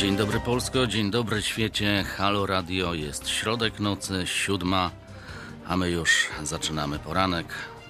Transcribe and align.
Dzień 0.00 0.16
dobry 0.16 0.40
Polsko, 0.40 0.86
dzień 0.86 1.10
dobry 1.10 1.42
świecie. 1.42 2.04
Halo 2.16 2.46
Radio, 2.46 2.94
jest 2.94 3.28
środek 3.28 3.80
nocy, 3.80 4.22
siódma, 4.26 4.90
a 5.66 5.76
my 5.76 5.90
już 5.90 6.26
zaczynamy 6.42 6.98
poranek. 6.98 7.46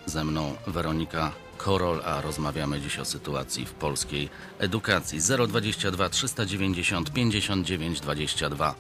Ze 0.06 0.25
mną 0.25 0.54
Weronika 0.66 1.32
Korol, 1.57 2.02
a 2.04 2.20
rozmawiamy 2.20 2.80
dziś 2.80 2.98
o 2.98 3.04
sytuacji 3.04 3.66
w 3.66 3.73
polskiej 3.73 4.29
edukacji. 4.59 5.18
022 5.48 6.09
390 6.09 7.12
59 7.12 8.00
22. 8.00 8.74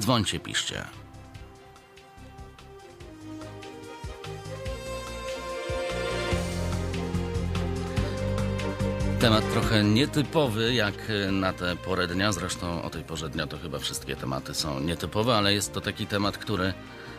Dzwońcie, 0.00 0.40
piszcie. 0.40 1.01
Temat 9.22 9.52
trochę 9.52 9.84
nietypowy, 9.84 10.74
jak 10.74 10.94
na 11.32 11.52
tę 11.52 11.76
porę 11.76 12.06
dnia. 12.06 12.32
Zresztą 12.32 12.82
o 12.82 12.90
tej 12.90 13.02
porze 13.02 13.28
dnia 13.28 13.46
to 13.46 13.58
chyba 13.58 13.78
wszystkie 13.78 14.16
tematy 14.16 14.54
są 14.54 14.80
nietypowe, 14.80 15.36
ale 15.36 15.54
jest 15.54 15.72
to 15.72 15.80
taki 15.80 16.06
temat, 16.06 16.38
który 16.38 16.74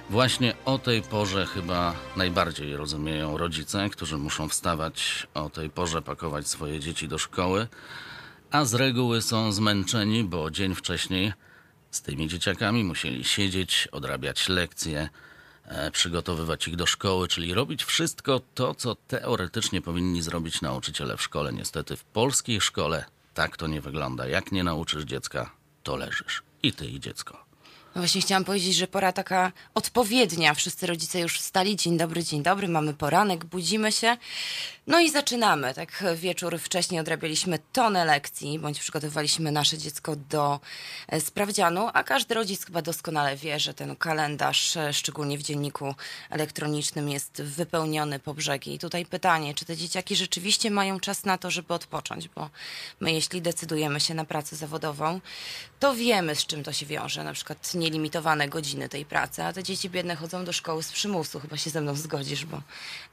właśnie 0.10 0.54
o 0.66 0.78
tej 0.78 1.02
porze 1.02 1.46
chyba 1.46 1.96
najbardziej 2.16 2.76
rozumieją 2.76 3.38
rodzice, 3.38 3.90
którzy 3.90 4.18
muszą 4.18 4.50
wstawać 4.50 5.28
o 5.34 5.50
tej 5.50 5.70
porze, 5.70 6.02
pakować 6.02 6.48
swoje 6.48 6.80
dzieci 6.80 7.08
do 7.08 7.18
szkoły, 7.18 7.68
a 8.52 8.66
z 8.66 8.74
reguły 8.74 9.22
są 9.22 9.52
zmęczeni, 9.52 10.24
bo 10.24 10.52
dzień 10.52 10.76
wcześniej 10.76 11.34
z 11.92 12.02
tymi 12.02 12.28
dzieciakami 12.28 12.84
musieli 12.84 13.24
siedzieć, 13.24 13.88
odrabiać 13.92 14.50
lekcje 14.50 15.10
E, 15.10 15.10
przygotowywać 15.92 16.68
ich 16.68 16.76
do 16.76 16.86
szkoły, 16.86 17.28
czyli 17.28 17.54
robić 17.54 17.84
wszystko 17.84 18.42
to, 18.54 18.76
co 18.76 18.96
teoretycznie 18.96 19.82
powinni 19.82 20.22
zrobić 20.22 20.62
nauczyciele 20.62 21.18
w 21.18 21.22
szkole. 21.22 21.54
Niestety 21.54 21.96
w 21.96 22.04
polskiej 22.04 22.62
szkole 22.62 23.06
tak 23.34 23.58
to 23.58 23.68
nie 23.68 23.82
wygląda. 23.82 24.28
Jak 24.28 24.52
nie 24.52 24.64
nauczysz 24.64 25.04
dziecka, 25.04 25.52
to 25.84 25.96
leżysz. 25.96 26.44
I 26.64 26.74
ty 26.74 26.88
i 26.88 27.00
dziecko. 27.00 27.46
No 27.96 28.02
właśnie 28.02 28.22
chciałam 28.22 28.44
powiedzieć, 28.44 28.76
że 28.76 28.88
pora 28.88 29.12
taka 29.12 29.52
odpowiednia. 29.74 30.54
Wszyscy 30.54 30.88
rodzice 30.88 31.20
już 31.20 31.40
wstali. 31.40 31.76
Dzień 31.76 31.98
dobry, 31.98 32.24
dzień 32.24 32.44
dobry. 32.44 32.68
Mamy 32.68 32.94
poranek, 32.94 33.46
budzimy 33.46 33.92
się. 33.92 34.18
No 34.88 35.00
i 35.00 35.12
zaczynamy. 35.12 35.74
Tak 35.74 36.04
wieczór 36.16 36.60
wcześniej 36.60 37.00
odrabialiśmy 37.00 37.60
tonę 37.74 38.06
lekcji, 38.06 38.60
bądź 38.60 38.80
przygotowywaliśmy 38.80 39.52
nasze 39.52 39.78
dziecko 39.78 40.16
do 40.16 40.60
e, 41.08 41.22
sprawdzianu, 41.22 41.90
a 41.94 42.04
każdy 42.04 42.34
rodzic 42.34 42.66
chyba 42.66 42.82
doskonale 42.82 43.36
wie, 43.36 43.60
że 43.60 43.74
ten 43.74 43.96
kalendarz, 43.96 44.78
e, 44.78 44.94
szczególnie 44.94 45.38
w 45.38 45.44
dzienniku 45.44 45.96
elektronicznym, 46.30 47.10
jest 47.10 47.42
wypełniony 47.42 48.20
po 48.20 48.34
brzegi. 48.34 48.74
I 48.74 48.80
tutaj 48.80 49.06
pytanie, 49.06 49.54
czy 49.54 49.66
te 49.66 49.78
dzieciaki 49.78 50.16
rzeczywiście 50.16 50.72
mają 50.72 51.00
czas 51.00 51.26
na 51.26 51.38
to, 51.38 51.52
żeby 51.52 51.74
odpocząć, 51.74 52.28
bo 52.28 52.50
my 53.00 53.12
jeśli 53.12 53.42
decydujemy 53.42 54.00
się 54.00 54.14
na 54.14 54.26
pracę 54.26 54.56
zawodową, 54.56 55.22
to 55.80 55.96
wiemy, 55.96 56.36
z 56.36 56.46
czym 56.46 56.64
to 56.64 56.74
się 56.74 56.86
wiąże. 56.86 57.24
Na 57.24 57.34
przykład 57.34 57.68
nielimitowane 57.84 58.50
godziny 58.50 58.90
tej 58.90 59.06
pracy, 59.06 59.44
a 59.44 59.54
te 59.54 59.64
dzieci 59.64 59.90
biedne 59.90 60.16
chodzą 60.16 60.46
do 60.46 60.54
szkoły 60.54 60.84
z 60.84 60.92
przymusu. 60.92 61.40
Chyba 61.40 61.58
się 61.58 61.70
ze 61.70 61.82
mną 61.82 61.96
zgodzisz, 61.96 62.46
bo 62.46 62.62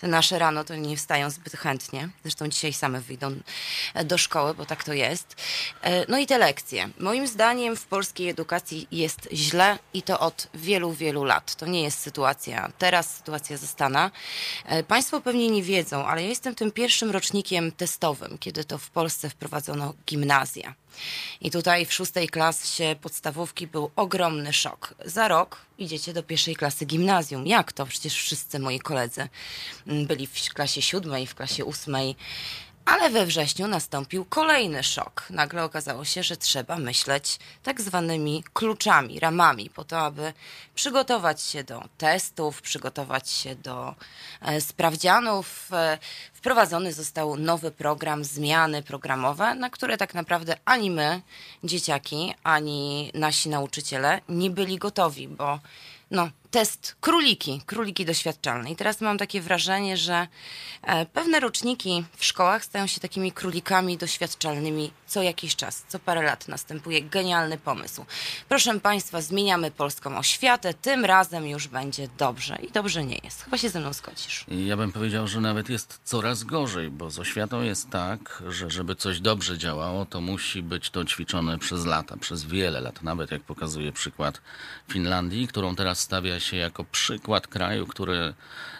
te 0.01 0.09
nasze 0.09 0.39
rano 0.39 0.65
to 0.65 0.77
nie 0.77 0.97
wstają 0.97 1.31
zbyt 1.31 1.53
chętnie. 1.53 2.09
Zresztą 2.23 2.49
dzisiaj 2.49 2.73
same 2.73 3.01
wyjdą 3.01 3.35
do 4.05 4.19
szkoły, 4.19 4.55
bo 4.55 4.67
tak 4.67 4.85
to 4.85 4.93
jest. 4.93 5.37
E, 5.83 6.07
no 6.09 6.19
i 6.19 6.27
te 6.27 6.39
lekcje. 6.39 6.89
Moim 6.99 7.27
zdaniem 7.27 7.77
w 7.77 7.87
polskiej 7.87 8.29
edukacji 8.29 8.89
jest 8.93 9.29
źle 9.33 9.79
i 9.95 10.03
to 10.03 10.21
od 10.21 10.49
wielu, 10.55 10.93
wielu 10.93 11.25
lat. 11.25 11.55
To 11.55 11.67
nie 11.67 11.83
jest 11.83 11.99
sytuacja 11.99 12.73
teraz, 12.79 13.17
sytuacja 13.17 13.57
zastana. 13.57 14.11
E, 14.67 14.83
państwo 14.83 15.21
pewnie 15.21 15.49
nie 15.49 15.63
wiedzą, 15.63 16.07
ale 16.07 16.23
ja 16.23 16.29
jestem 16.29 16.55
tym 16.55 16.71
pierwszym 16.71 17.11
rocznikiem 17.11 17.73
testowym, 17.73 18.39
kiedy 18.39 18.65
to 18.65 18.79
w 18.79 18.91
Polsce 18.91 19.31
wprowadzono 19.31 19.95
gimnazja. 20.07 20.75
I 21.41 21.51
tutaj 21.51 21.87
w 21.87 21.93
szóstej 21.93 22.29
klasie 22.29 22.97
podstawówki 23.01 23.67
był 23.67 23.91
ogromny 23.97 24.53
szok. 24.53 24.95
Za 25.05 25.29
rok 25.29 25.57
idziecie 25.79 26.13
do 26.13 26.23
pierwszej 26.23 26.57
klasy 26.57 26.87
gimnazjum. 26.87 27.47
Jak 27.47 27.73
to? 27.73 27.87
Przecież 27.87 28.15
wszyscy 28.15 28.59
moi 28.59 28.79
koledzy 28.79 29.29
byli 29.87 30.27
w 30.27 30.55
klasie 30.55 30.83
siódmej, 30.83 31.27
w 31.27 31.35
klasie 31.35 31.65
ósmej. 31.65 32.17
Ale 32.85 33.11
we 33.11 33.27
wrześniu 33.27 33.69
nastąpił 33.69 34.25
kolejny 34.25 34.83
szok. 34.83 35.27
Nagle 35.31 35.65
okazało 35.65 36.05
się, 36.05 36.23
że 36.23 36.37
trzeba 36.37 36.77
myśleć 36.77 37.39
tak 37.63 37.81
zwanymi 37.81 38.45
kluczami, 38.53 39.21
ramami, 39.21 39.71
po 39.71 39.85
to, 39.85 39.99
aby 39.99 40.33
przygotować 40.75 41.43
się 41.43 41.65
do 41.65 41.83
testów, 41.99 42.63
przygotować 42.63 43.31
się 43.31 43.55
do 43.55 43.95
e, 44.41 44.61
sprawdzianów. 44.61 45.69
E, 45.73 45.99
wprowadzony 46.33 46.93
został 46.93 47.37
nowy 47.37 47.71
program, 47.71 48.25
zmiany 48.25 48.83
programowe, 48.83 49.55
na 49.55 49.71
które 49.71 49.97
tak 49.97 50.15
naprawdę 50.15 50.57
ani 50.65 50.91
my, 50.91 51.23
dzieciaki, 51.65 52.35
ani 52.43 53.11
nasi 53.15 53.49
nauczyciele 53.49 54.21
nie 54.29 54.51
byli 54.51 54.79
gotowi, 54.79 55.29
bo 55.29 55.59
no, 56.11 56.31
test 56.51 56.97
króliki, 57.01 57.63
króliki 57.67 58.05
doświadczalne. 58.05 58.71
I 58.71 58.77
teraz 58.77 59.01
mam 59.01 59.19
takie 59.19 59.41
wrażenie, 59.41 59.97
że 59.97 60.27
e, 60.83 61.07
pewne 61.07 61.41
roczniki 61.41 62.05
w 62.17 62.25
szkołach 62.25 62.65
stają 62.65 62.87
się 62.87 63.01
takimi 63.01 63.33
królikami 63.33 63.99
doświadczalnymi 63.99 64.91
co 65.11 65.23
jakiś 65.23 65.57
czas, 65.57 65.85
co 65.89 65.99
parę 65.99 66.23
lat 66.23 66.49
następuje 66.49 67.03
genialny 67.03 67.59
pomysł. 67.59 68.05
Proszę 68.49 68.81
Państwa, 68.81 69.21
zmieniamy 69.21 69.71
polską 69.71 70.19
oświatę, 70.19 70.75
tym 70.75 71.05
razem 71.05 71.47
już 71.47 71.69
będzie 71.69 72.09
dobrze. 72.19 72.57
I 72.57 72.73
dobrze 72.73 73.05
nie 73.05 73.19
jest. 73.25 73.43
Chyba 73.43 73.59
się 73.59 73.69
ze 73.69 73.81
mną 73.81 73.93
zgodzisz. 73.93 74.45
Ja 74.49 74.77
bym 74.77 74.93
powiedział, 74.93 75.29
że 75.29 75.41
nawet 75.41 75.69
jest 75.69 76.01
coraz 76.05 76.45
gorzej, 76.45 76.91
bo 76.91 77.11
z 77.11 77.19
oświatą 77.19 77.63
jest 77.63 77.91
tak, 77.91 78.43
że 78.49 78.71
żeby 78.71 78.97
coś 78.97 79.21
dobrze 79.21 79.59
działało, 79.59 80.07
to 80.07 80.21
musi 80.21 80.63
być 80.63 80.91
to 80.91 81.05
ćwiczone 81.05 81.59
przez 81.59 81.85
lata, 81.85 82.17
przez 82.17 82.45
wiele 82.45 82.81
lat. 82.81 83.03
Nawet 83.03 83.31
jak 83.31 83.43
pokazuje 83.43 83.93
przykład 83.93 84.41
Finlandii, 84.93 85.49
którą 85.49 85.77
teraz 85.77 86.01
stawia 86.01 86.40
się 86.41 86.57
jako 86.57 86.85
przykład 86.85 87.47
kraju, 87.47 87.87
który 87.87 88.35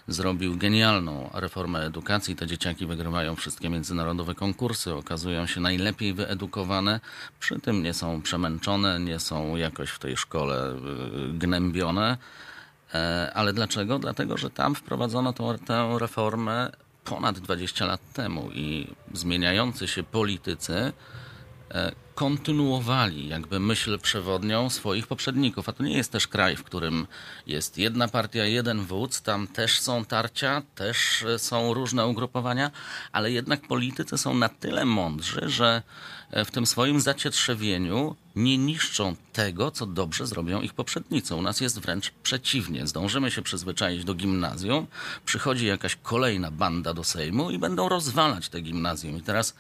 zrobił 0.09 0.57
genialną 0.57 1.31
reformę 1.35 1.87
edukacji. 1.87 2.37
Te 2.37 2.47
dzieciaki 2.47 2.87
wygrywają 2.87 3.37
wszystkie 3.37 3.71
międzynarodowe 3.71 4.35
konkursy, 4.35 4.95
okazują 4.95 5.47
się 5.47 5.61
najlepiej 5.61 6.15
wyedukowane, 6.15 7.01
przy 7.41 7.61
tym 7.61 7.83
nie 7.83 7.95
są 7.95 8.23
przemęczone, 8.23 9.01
nie 9.01 9.19
są 9.19 9.57
jakoś 9.57 9.91
w 9.91 9.99
tej 9.99 10.17
szkole 10.17 10.73
y, 10.73 11.39
gnębione. 11.39 12.19
E, 12.95 13.33
ale 13.35 13.53
dlaczego? 13.53 13.99
Dlatego, 13.99 14.37
że 14.37 14.51
tam 14.51 14.75
wprowadzono 14.75 15.33
tą, 15.33 15.59
tę 15.59 15.97
reformę 15.99 16.71
ponad 17.05 17.39
20 17.39 17.87
lat 17.87 18.13
temu 18.13 18.51
i 18.53 18.87
zmieniający 19.13 19.89
się 19.89 20.03
politycy 20.03 20.93
kontynuowali 22.15 23.29
jakby 23.29 23.61
myśl 23.61 23.99
przewodnią 23.99 24.71
swoich 24.71 25.07
poprzedników. 25.07 25.69
A 25.69 25.73
to 25.73 25.83
nie 25.83 25.97
jest 25.97 26.13
też 26.13 26.27
kraj, 26.27 26.57
w 26.57 26.65
którym 26.65 27.07
jest 27.47 27.79
jedna 27.79 28.09
partia, 28.09 28.45
jeden 28.45 28.85
wódz, 28.85 29.23
tam 29.23 29.47
też 29.47 29.81
są 29.81 30.05
tarcia, 30.05 30.63
też 30.75 31.25
są 31.39 31.75
różne 31.75 32.07
ugrupowania, 32.07 32.71
ale 33.13 33.33
jednak 33.33 33.69
politycy 33.69 34.19
są 34.19 34.35
na 34.35 34.49
tyle 34.49 34.85
mądrzy, 34.85 35.41
że 35.47 35.83
w 36.33 36.51
tym 36.51 36.67
swoim 36.67 37.01
zacietrzewieniu 37.01 38.17
nie 38.37 38.59
niszczą 38.59 39.17
tego, 39.33 39.71
co 39.71 39.87
dobrze 39.87 40.27
zrobią 40.27 40.61
ich 40.61 40.75
poprzednicy. 40.75 41.35
U 41.35 41.43
nas 41.43 41.61
jest 41.61 41.81
wręcz 41.81 42.11
przeciwnie. 42.23 42.87
Zdążymy 42.87 43.31
się 43.31 43.43
przyzwyczaić 43.43 44.05
do 44.05 44.15
gimnazjum, 44.15 44.87
przychodzi 45.25 45.67
jakaś 45.67 45.97
kolejna 45.97 46.51
banda 46.51 46.95
do 46.95 47.05
Sejmu 47.05 47.51
i 47.51 47.59
będą 47.59 47.89
rozwalać 47.89 48.49
te 48.49 48.61
gimnazjum. 48.61 49.17
I 49.17 49.23
teraz. 49.23 49.55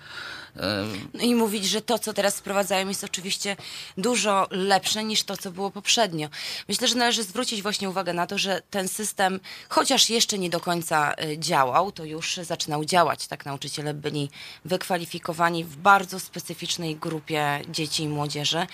No 1.14 1.20
I 1.20 1.34
mówić, 1.34 1.64
że 1.64 1.82
to, 1.82 1.98
co 1.98 2.12
teraz 2.12 2.38
wprowadzają, 2.38 2.88
jest 2.88 3.04
oczywiście 3.04 3.56
dużo 3.96 4.48
lepsze 4.50 5.04
niż 5.04 5.22
to, 5.22 5.36
co 5.36 5.50
było 5.50 5.70
poprzednio. 5.70 6.28
Myślę, 6.68 6.88
że 6.88 6.94
należy 6.94 7.22
zwrócić 7.22 7.62
właśnie 7.62 7.90
uwagę 7.90 8.12
na 8.12 8.26
to, 8.26 8.38
że 8.38 8.62
ten 8.70 8.88
system, 8.88 9.40
chociaż 9.68 10.10
jeszcze 10.10 10.38
nie 10.38 10.50
do 10.50 10.60
końca 10.60 11.14
e, 11.14 11.38
działał, 11.38 11.92
to 11.92 12.04
już 12.04 12.36
zaczynał 12.36 12.84
działać. 12.84 13.26
Tak, 13.26 13.46
nauczyciele 13.46 13.94
byli 13.94 14.30
wykwalifikowani 14.64 15.64
w 15.64 15.76
bardzo 15.76 16.20
specyficznej 16.20 16.96
grupie 16.96 17.60
dzieci 17.68 18.02
i 18.02 18.08
młodzieży, 18.08 18.66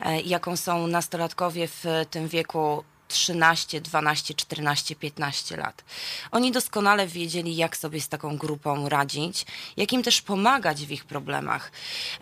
e, 0.00 0.20
jaką 0.20 0.56
są 0.56 0.86
nastolatkowie 0.86 1.68
w 1.68 1.84
tym 2.10 2.28
wieku 2.28 2.84
13, 3.12 3.80
12, 3.80 4.34
14, 4.34 4.96
15 4.96 5.56
lat. 5.56 5.84
Oni 6.30 6.52
doskonale 6.52 7.06
wiedzieli, 7.06 7.56
jak 7.56 7.76
sobie 7.76 8.00
z 8.00 8.08
taką 8.08 8.36
grupą 8.36 8.88
radzić, 8.88 9.46
jak 9.76 9.92
im 9.92 10.02
też 10.02 10.22
pomagać 10.22 10.86
w 10.86 10.90
ich 10.90 11.04
problemach. 11.04 11.72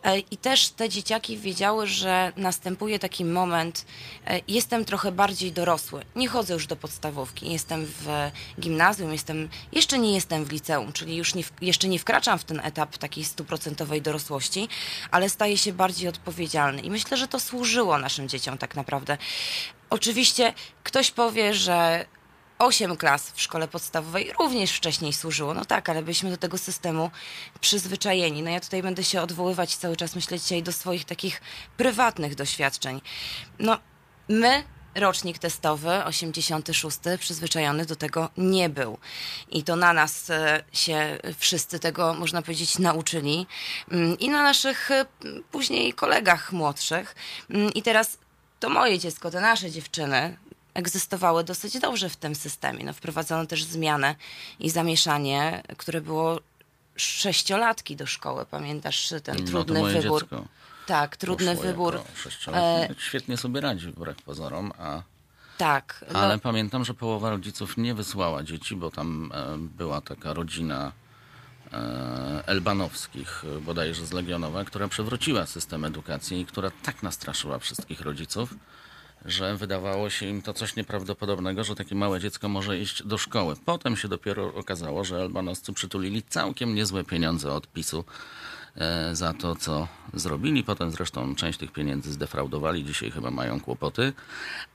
E, 0.02 0.18
I 0.18 0.36
też 0.36 0.68
te 0.68 0.88
dzieciaki 0.88 1.38
wiedziały, 1.38 1.86
że 1.86 2.32
następuje 2.36 2.98
taki 2.98 3.24
moment, 3.24 3.86
e, 4.26 4.40
jestem 4.48 4.84
trochę 4.84 5.12
bardziej 5.12 5.52
dorosły, 5.52 6.04
nie 6.16 6.28
chodzę 6.28 6.54
już 6.54 6.66
do 6.66 6.76
podstawówki, 6.76 7.52
jestem 7.52 7.86
w 7.86 8.30
gimnazjum, 8.60 9.12
jestem, 9.12 9.48
jeszcze 9.72 9.98
nie 9.98 10.14
jestem 10.14 10.44
w 10.44 10.52
liceum, 10.52 10.92
czyli 10.92 11.16
już 11.16 11.34
nie, 11.34 11.44
jeszcze 11.60 11.88
nie 11.88 11.98
wkraczam 11.98 12.38
w 12.38 12.44
ten 12.44 12.60
etap 12.60 12.98
takiej 12.98 13.24
stuprocentowej 13.24 14.02
dorosłości, 14.02 14.68
ale 15.10 15.28
staję 15.28 15.58
się 15.58 15.72
bardziej 15.72 16.08
odpowiedzialny. 16.08 16.82
I 16.82 16.90
myślę, 16.90 17.16
że 17.16 17.28
to 17.28 17.40
służyło 17.40 17.98
naszym 17.98 18.28
dzieciom 18.28 18.58
tak 18.58 18.74
naprawdę. 18.74 19.18
Oczywiście 19.90 20.52
ktoś 20.82 21.10
powie, 21.10 21.54
że 21.54 22.04
osiem 22.58 22.96
klas 22.96 23.32
w 23.32 23.40
szkole 23.40 23.68
podstawowej 23.68 24.32
również 24.38 24.72
wcześniej 24.72 25.12
służyło. 25.12 25.54
No 25.54 25.64
tak, 25.64 25.88
ale 25.88 26.02
byliśmy 26.02 26.30
do 26.30 26.36
tego 26.36 26.58
systemu 26.58 27.10
przyzwyczajeni. 27.60 28.42
No 28.42 28.50
ja 28.50 28.60
tutaj 28.60 28.82
będę 28.82 29.04
się 29.04 29.22
odwoływać 29.22 29.76
cały 29.76 29.96
czas, 29.96 30.14
myślę 30.14 30.38
dzisiaj, 30.38 30.62
do 30.62 30.72
swoich 30.72 31.04
takich 31.04 31.40
prywatnych 31.76 32.34
doświadczeń. 32.34 33.00
No, 33.58 33.78
my 34.28 34.64
rocznik 34.94 35.38
testowy 35.38 36.04
86 36.04 36.98
przyzwyczajony 37.18 37.86
do 37.86 37.96
tego 37.96 38.30
nie 38.36 38.68
był. 38.68 38.98
I 39.50 39.64
to 39.64 39.76
na 39.76 39.92
nas 39.92 40.30
e, 40.30 40.64
się 40.72 41.18
wszyscy 41.38 41.78
tego, 41.78 42.14
można 42.14 42.42
powiedzieć, 42.42 42.78
nauczyli 42.78 43.46
Mm, 43.90 44.18
i 44.18 44.28
na 44.28 44.42
naszych 44.42 44.90
e, 44.90 45.06
później 45.50 45.92
kolegach 45.92 46.52
młodszych. 46.52 47.14
Mm, 47.50 47.74
I 47.74 47.82
teraz 47.82 48.18
to 48.60 48.68
moje 48.68 48.98
dziecko, 48.98 49.30
te 49.30 49.40
nasze 49.40 49.70
dziewczyny 49.70 50.36
egzystowały 50.74 51.44
dosyć 51.44 51.78
dobrze 51.78 52.08
w 52.08 52.16
tym 52.16 52.34
systemie. 52.34 52.84
No, 52.84 52.92
wprowadzono 52.92 53.46
też 53.46 53.64
zmianę 53.64 54.14
i 54.58 54.70
zamieszanie, 54.70 55.62
które 55.76 56.00
było 56.00 56.40
sześciolatki 56.96 57.96
do 57.96 58.06
szkoły. 58.06 58.46
Pamiętasz 58.46 59.08
ten 59.24 59.36
No 59.36 59.40
to 59.44 59.46
trudny 59.50 59.92
wybór? 60.00 60.22
dziecko 60.22 60.44
Tak, 60.86 61.16
trudny 61.16 61.56
wybór. 61.56 61.94
jako 61.94 62.08
sześciolatkie. 62.16 62.94
Świetnie 62.98 63.36
sobie 63.36 63.60
radzi 63.60 63.86
wbrew 63.86 64.22
pozorom, 64.22 64.72
a 64.78 65.02
Tak. 65.58 66.04
no- 66.12 66.18
Ale 66.18 66.38
pamiętam, 66.38 66.84
że 66.84 66.94
połowa 66.94 67.30
rodziców 67.30 67.76
nie 67.76 67.94
wysłała 67.94 68.42
dzieci, 68.42 68.76
bo 68.76 68.90
tam 68.90 69.32
e, 69.34 69.56
była 69.58 70.00
taka 70.00 70.32
rodzina 70.34 70.86
e, 70.86 70.92
Elbanowskich, 72.46 73.44
e, 73.56 73.60
bodajże 73.60 74.06
z 74.06 74.12
Legionowa, 74.12 74.64
która 74.64 74.88
przewróciła 74.88 75.46
system 75.46 75.84
edukacji 75.84 76.40
i 76.40 76.46
która 76.46 76.70
tak 76.82 77.02
nastraszyła 77.02 77.58
wszystkich 77.58 78.00
rodziców, 78.00 78.54
że 79.24 79.56
wydawało 79.56 80.10
się 80.10 80.26
im 80.26 80.42
to 80.42 80.54
coś 80.54 80.76
nieprawdopodobnego, 80.76 81.64
że 81.64 81.74
takie 81.74 81.94
małe 81.94 82.20
dziecko 82.20 82.48
może 82.48 82.78
iść 82.78 83.02
do 83.02 83.18
szkoły. 83.18 83.54
Potem 83.64 83.96
się 83.96 84.08
dopiero 84.08 84.54
okazało, 84.54 85.04
że 85.04 85.16
Elbanowscy 85.16 85.72
przytulili 85.72 86.22
całkiem 86.22 86.74
niezłe 86.74 87.04
pieniądze 87.04 87.52
od 87.52 87.66
PiSu 87.66 87.98
e, 87.98 88.59
za 89.12 89.32
to, 89.32 89.56
co 89.56 89.88
zrobili. 90.14 90.64
Potem 90.64 90.90
zresztą 90.90 91.34
część 91.34 91.58
tych 91.58 91.72
pieniędzy 91.72 92.12
zdefraudowali, 92.12 92.84
dzisiaj 92.84 93.10
chyba 93.10 93.30
mają 93.30 93.60
kłopoty. 93.60 94.12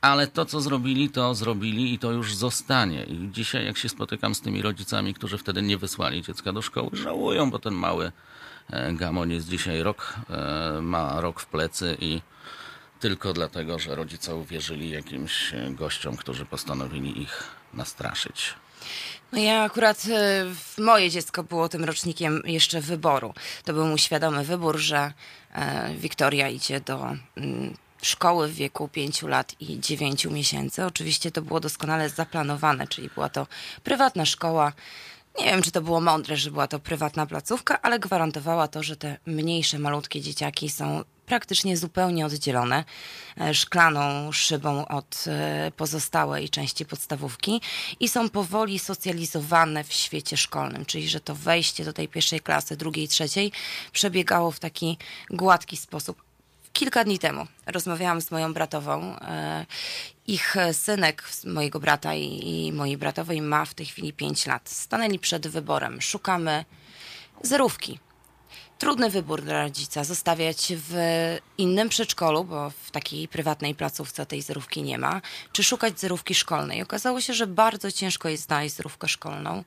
Ale 0.01 0.27
to, 0.27 0.45
co 0.45 0.62
zrobili, 0.62 1.09
to 1.09 1.36
zrobili 1.36 1.94
i 1.94 2.00
to 2.00 2.12
już 2.12 2.36
zostanie. 2.36 3.03
I 3.03 3.30
dzisiaj, 3.31 3.65
jak 3.65 3.77
się 3.77 3.89
spotykam 3.89 4.36
z 4.36 4.42
tymi 4.42 4.62
rodzicami, 4.62 5.13
którzy 5.13 5.38
wtedy 5.38 5.62
nie 5.62 5.77
wysłali 5.77 6.21
dziecka 6.21 6.53
do 6.53 6.62
szkoły, 6.62 6.89
żałują, 6.94 7.51
bo 7.51 7.59
ten 7.59 7.74
mały 7.74 8.12
e, 8.69 8.94
Gamon 8.94 9.31
jest 9.31 9.50
dzisiaj 9.50 9.83
rok, 9.83 10.15
e, 10.30 10.81
ma 10.81 11.21
rok 11.21 11.39
w 11.39 11.45
plecy 11.45 11.98
i 12.00 12.21
tylko 13.00 13.33
dlatego, 13.33 13.80
że 13.80 13.95
rodzice 13.95 14.36
uwierzyli 14.36 14.89
jakimś 14.89 15.53
e, 15.53 15.71
gościom, 15.71 16.18
którzy 16.18 16.45
postanowili 16.45 17.21
ich 17.21 17.44
nastraszyć. 17.74 18.53
No 19.31 19.39
ja 19.39 19.63
akurat, 19.63 20.06
e, 20.10 20.45
moje 20.81 21.10
dziecko 21.10 21.44
było 21.44 21.69
tym 21.69 21.83
rocznikiem 21.83 22.42
jeszcze 22.45 22.81
wyboru. 22.81 23.33
To 23.63 23.74
był 23.74 23.86
mój 23.86 24.00
świadomy 24.00 24.44
wybór, 24.44 24.77
że 24.77 25.13
e, 25.54 25.94
Wiktoria 25.94 26.50
idzie 26.50 26.80
do 26.80 27.16
mm, 27.38 27.74
szkoły 28.01 28.48
w 28.48 28.56
wieku 28.56 28.88
5 28.88 29.22
lat 29.22 29.56
i 29.60 29.80
9 29.80 30.25
miesięcy. 30.25 30.86
Oczywiście 30.86 31.31
to 31.31 31.42
było 31.42 31.60
doskonale 31.60 32.10
zaplanowane, 32.10 32.88
czyli 32.88 33.10
była 33.10 33.30
to 33.30 33.48
prywatna 33.83 34.25
szkoła. 34.25 34.74
Nie 35.39 35.45
wiem, 35.45 35.62
czy 35.62 35.72
to 35.72 35.81
było 35.81 36.01
mądre, 36.01 36.38
że 36.38 36.51
była 36.51 36.68
to 36.68 36.80
prywatna 36.80 37.25
placówka, 37.25 37.81
ale 37.81 38.00
gwarantowała 38.00 38.68
to, 38.68 38.83
że 38.83 38.95
te 38.95 39.18
mniejsze, 39.25 39.80
malutkie 39.80 40.22
dzieciaki 40.22 40.69
są 40.69 41.04
praktycznie 41.25 41.77
zupełnie 41.77 42.25
oddzielone 42.25 42.83
e, 43.42 43.54
szklaną 43.54 44.31
szybą 44.31 44.88
od 44.88 45.24
e, 45.27 45.72
pozostałej 45.77 46.50
części 46.50 46.86
podstawówki 46.86 47.62
i 48.00 48.10
są 48.10 48.30
powoli 48.30 48.80
socjalizowane 48.80 49.83
w 49.83 49.94
świecie 49.94 50.38
szkolnym, 50.38 50.86
czyli 50.86 51.10
że 51.10 51.19
to 51.19 51.36
wejście 51.36 51.86
do 51.86 51.94
tej 51.94 52.07
pierwszej 52.07 52.39
klasy, 52.39 52.77
drugiej, 52.77 53.07
trzeciej 53.07 53.51
przebiegało 53.92 54.51
w 54.51 54.60
taki 54.60 54.98
gładki 55.30 55.77
sposób. 55.77 56.24
Kilka 56.74 57.04
dni 57.04 57.19
temu 57.19 57.48
rozmawiałam 57.66 58.22
z 58.22 58.31
moją 58.31 58.54
bratową. 58.54 59.19
e, 59.19 59.66
Ich 60.27 60.56
synek 60.72 61.24
mojego 61.45 61.80
brata 61.80 62.16
i, 62.16 62.50
i 62.68 62.74
mojej 62.74 62.98
bratowej 62.98 63.42
ma 63.42 63.66
w 63.66 63.74
tej 63.74 63.86
chwili 63.86 64.13
5 64.13 64.45
lat. 64.45 64.69
Stanęli 64.69 65.19
przed 65.19 65.48
wyborem. 65.48 66.01
Szukamy 66.01 66.66
zerówki. 67.42 68.00
Trudny 68.86 69.10
wybór 69.10 69.42
dla 69.42 69.64
rodzica. 69.64 70.04
Zostawiać 70.04 70.74
w 70.76 70.96
innym 71.58 71.90
przedszkolu, 71.90 72.44
bo 72.44 72.70
w 72.70 72.92
takiej 72.92 73.28
prywatnej 73.28 73.76
placówce 73.76 74.26
tej 74.26 74.42
zerówki 74.42 74.84
nie 74.84 74.98
ma, 74.98 75.22
czy 75.52 75.64
szukać 75.64 76.00
zerówki 76.00 76.36
szkolnej. 76.36 76.82
Okazało 76.82 77.22
się, 77.22 77.34
że 77.34 77.48
bardzo 77.48 77.92
ciężko 77.92 78.30
jest 78.30 78.44
znaleźć 78.44 78.76
zerówkę 78.76 79.08
szkolną, 79.08 79.64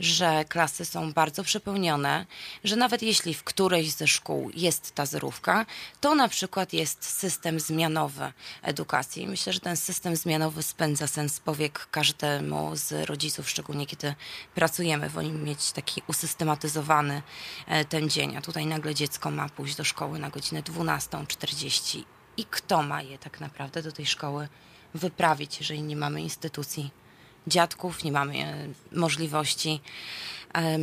że 0.00 0.44
klasy 0.44 0.84
są 0.84 1.12
bardzo 1.12 1.44
przepełnione, 1.44 2.26
że 2.64 2.76
nawet 2.76 3.02
jeśli 3.02 3.34
w 3.34 3.44
którejś 3.44 3.90
ze 3.92 4.06
szkół 4.06 4.50
jest 4.54 4.94
ta 4.94 5.06
zerówka, 5.06 5.66
to 6.00 6.14
na 6.14 6.28
przykład 6.28 6.72
jest 6.72 7.04
system 7.04 7.60
zmianowy 7.60 8.32
edukacji. 8.62 9.26
Myślę, 9.26 9.52
że 9.52 9.60
ten 9.60 9.76
system 9.76 10.16
zmianowy 10.16 10.62
spędza 10.62 11.06
sens 11.06 11.40
powiek 11.40 11.88
każdemu 11.90 12.76
z 12.76 13.08
rodziców, 13.08 13.50
szczególnie 13.50 13.86
kiedy 13.86 14.14
pracujemy. 14.54 15.08
Wolimy 15.08 15.38
mieć 15.38 15.72
taki 15.72 16.02
usystematyzowany 16.06 17.22
e, 17.66 17.84
ten 17.84 18.10
dzień. 18.10 18.36
A 18.36 18.40
tutaj 18.40 18.57
nagle 18.66 18.94
dziecko 18.94 19.30
ma 19.30 19.48
pójść 19.48 19.76
do 19.76 19.84
szkoły 19.84 20.18
na 20.18 20.30
godzinę 20.30 20.62
12.40 20.62 22.02
i 22.36 22.44
kto 22.44 22.82
ma 22.82 23.02
je 23.02 23.18
tak 23.18 23.40
naprawdę 23.40 23.82
do 23.82 23.92
tej 23.92 24.06
szkoły 24.06 24.48
wyprawić, 24.94 25.58
jeżeli 25.58 25.82
nie 25.82 25.96
mamy 25.96 26.22
instytucji 26.22 26.90
dziadków, 27.46 28.04
nie 28.04 28.12
mamy 28.12 28.36
e, 28.36 28.68
możliwości 28.92 29.80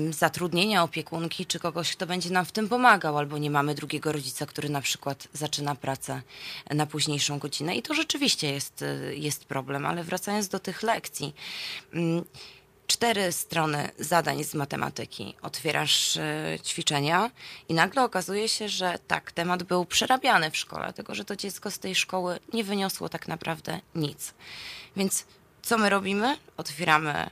zatrudnienia 0.09 0.83
opiekunki 0.83 1.45
czy 1.45 1.59
kogoś, 1.59 1.91
kto 1.91 2.05
będzie 2.05 2.29
nam 2.29 2.45
w 2.45 2.51
tym 2.51 2.69
pomagał, 2.69 3.17
albo 3.17 3.37
nie 3.37 3.49
mamy 3.49 3.75
drugiego 3.75 4.11
rodzica, 4.11 4.45
który 4.45 4.69
na 4.69 4.81
przykład 4.81 5.27
zaczyna 5.33 5.75
pracę 5.75 6.21
na 6.69 6.85
późniejszą 6.85 7.39
godzinę. 7.39 7.75
I 7.75 7.81
to 7.81 7.93
rzeczywiście 7.93 8.51
jest, 8.51 8.81
e, 8.81 9.15
jest 9.15 9.45
problem, 9.45 9.85
ale 9.85 10.03
wracając 10.03 10.47
do 10.47 10.59
tych 10.59 10.83
lekcji. 10.83 11.35
Cztery 12.95 13.31
strony 13.31 13.89
zadań 13.99 14.43
z 14.43 14.53
matematyki. 14.53 15.35
Otwierasz 15.41 16.17
e, 16.17 16.57
ćwiczenia 16.63 17.31
i 17.69 17.73
nagle 17.73 18.03
okazuje 18.03 18.49
się, 18.49 18.69
że 18.69 18.99
tak, 19.07 19.31
temat 19.31 19.63
był 19.63 19.85
przerabiany 19.85 20.51
w 20.51 20.57
szkole, 20.57 20.93
tylko 20.93 21.15
że 21.15 21.25
to 21.25 21.35
dziecko 21.35 21.71
z 21.71 21.79
tej 21.79 21.95
szkoły 21.95 22.39
nie 22.53 22.63
wyniosło 22.63 23.09
tak 23.09 23.27
naprawdę 23.27 23.79
nic. 23.95 24.33
Więc 24.95 25.25
co 25.61 25.77
my 25.77 25.89
robimy? 25.89 26.37
Otwieramy 26.57 27.29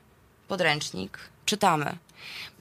podręcznik, 0.47 1.19
czytamy. 1.45 1.97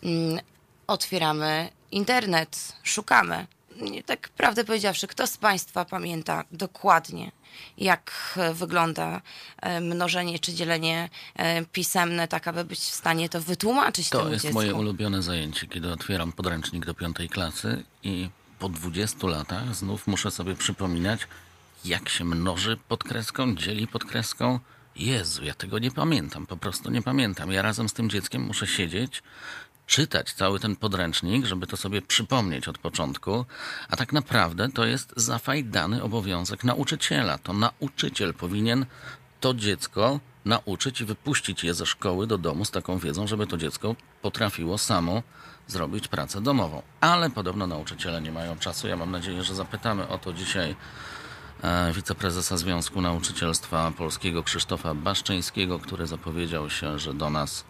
Mm, 0.03 0.41
Otwieramy 0.87 1.71
internet, 1.91 2.73
szukamy. 2.83 3.47
Nie, 3.91 4.03
Tak 4.03 4.29
prawdę 4.29 4.65
powiedziawszy, 4.65 5.07
kto 5.07 5.27
z 5.27 5.37
Państwa 5.37 5.85
pamięta 5.85 6.45
dokładnie, 6.53 7.33
jak 7.79 8.13
e, 8.37 8.55
wygląda 8.55 9.21
e, 9.63 9.81
mnożenie 9.81 10.39
czy 10.39 10.53
dzielenie 10.55 11.09
e, 11.37 11.65
pisemne, 11.65 12.29
tak 12.29 12.49
aby 12.49 12.65
być 12.65 12.79
w 12.79 12.95
stanie 12.95 13.29
to 13.29 13.41
wytłumaczyć 13.41 14.09
To 14.11 14.29
jest 14.29 14.43
dziecku? 14.43 14.55
moje 14.55 14.75
ulubione 14.75 15.23
zajęcie, 15.23 15.67
kiedy 15.67 15.93
otwieram 15.93 16.33
podręcznik 16.33 16.87
do 16.87 16.95
piątej 16.95 17.29
klasy 17.29 17.85
i 18.03 18.31
po 18.59 18.69
20 18.69 19.27
latach 19.27 19.75
znów 19.75 20.07
muszę 20.07 20.31
sobie 20.31 20.55
przypominać, 20.55 21.21
jak 21.85 22.09
się 22.09 22.25
mnoży 22.25 22.77
pod 22.89 23.05
kreską, 23.05 23.57
dzieli 23.57 23.87
pod 23.87 24.05
kreską. 24.05 24.61
Jezu, 24.97 25.45
ja 25.45 25.55
tego 25.55 25.79
nie 25.79 25.91
pamiętam, 25.91 26.47
po 26.47 26.57
prostu 26.57 26.91
nie 26.91 27.03
pamiętam. 27.03 27.53
Ja 27.53 27.63
razem 27.63 27.89
z 27.89 27.93
tym 27.93 28.11
dzieckiem 28.11 28.43
muszę 28.43 28.67
siedzieć, 28.67 29.23
czytać 29.93 30.33
cały 30.33 30.61
ten 30.61 30.77
podręcznik, 30.77 31.47
żeby 31.47 31.67
to 31.67 31.77
sobie 31.77 32.03
przypomnieć 32.03 32.69
od 32.69 32.79
początku, 32.79 33.45
a 33.89 33.97
tak 33.97 34.13
naprawdę 34.13 34.69
to 34.69 34.85
jest 34.85 35.13
zafajdany 35.17 36.03
obowiązek 36.03 36.65
nauczyciela. 36.65 37.39
To 37.39 37.53
nauczyciel 37.53 38.35
powinien 38.35 38.87
to 39.41 39.55
dziecko 39.55 40.21
nauczyć 40.45 41.01
i 41.01 41.05
wypuścić 41.05 41.65
je 41.65 41.75
ze 41.75 41.87
szkoły 41.87 42.27
do 42.27 42.39
domu 42.39 42.65
z 42.65 42.71
taką 42.71 42.99
wiedzą, 42.99 43.27
żeby 43.27 43.47
to 43.47 43.57
dziecko 43.57 43.97
potrafiło 44.23 44.79
samo 44.79 45.23
zrobić 45.67 46.09
pracę 46.09 46.41
domową. 46.41 46.83
Ale 47.01 47.31
podobno 47.31 47.67
nauczyciele 47.67 48.23
nie 48.23 48.33
mają 48.33 48.59
czasu. 48.59 48.89
Ja 48.89 48.97
mam 48.97 49.11
nadzieję, 49.11 49.43
że 49.43 49.55
zapytamy 49.55 50.09
o 50.09 50.19
to 50.19 50.33
dzisiaj 50.33 50.77
e, 51.63 51.93
wiceprezesa 51.93 52.57
Związku 52.57 53.01
Nauczycielstwa 53.01 53.93
Polskiego 53.97 54.43
Krzysztofa 54.43 54.95
Baszczyńskiego, 54.95 55.79
który 55.79 56.07
zapowiedział 56.07 56.71
się, 56.71 56.99
że 56.99 57.15
do 57.15 57.31
nas 57.31 57.65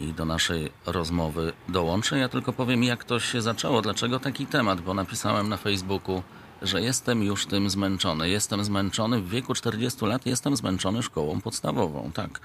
i 0.00 0.12
do 0.12 0.24
naszej 0.24 0.70
rozmowy 0.86 1.52
dołączy. 1.68 2.18
Ja 2.18 2.28
tylko 2.28 2.52
powiem, 2.52 2.84
jak 2.84 3.04
to 3.04 3.20
się 3.20 3.42
zaczęło, 3.42 3.82
dlaczego 3.82 4.20
taki 4.20 4.46
temat, 4.46 4.80
bo 4.80 4.94
napisałem 4.94 5.48
na 5.48 5.56
Facebooku, 5.56 6.22
że 6.62 6.82
jestem 6.82 7.22
już 7.22 7.46
tym 7.46 7.70
zmęczony. 7.70 8.28
Jestem 8.28 8.64
zmęczony 8.64 9.20
w 9.20 9.28
wieku 9.28 9.54
40 9.54 10.04
lat, 10.04 10.26
jestem 10.26 10.56
zmęczony 10.56 11.02
szkołą 11.02 11.40
podstawową. 11.40 12.10
Tak, 12.14 12.40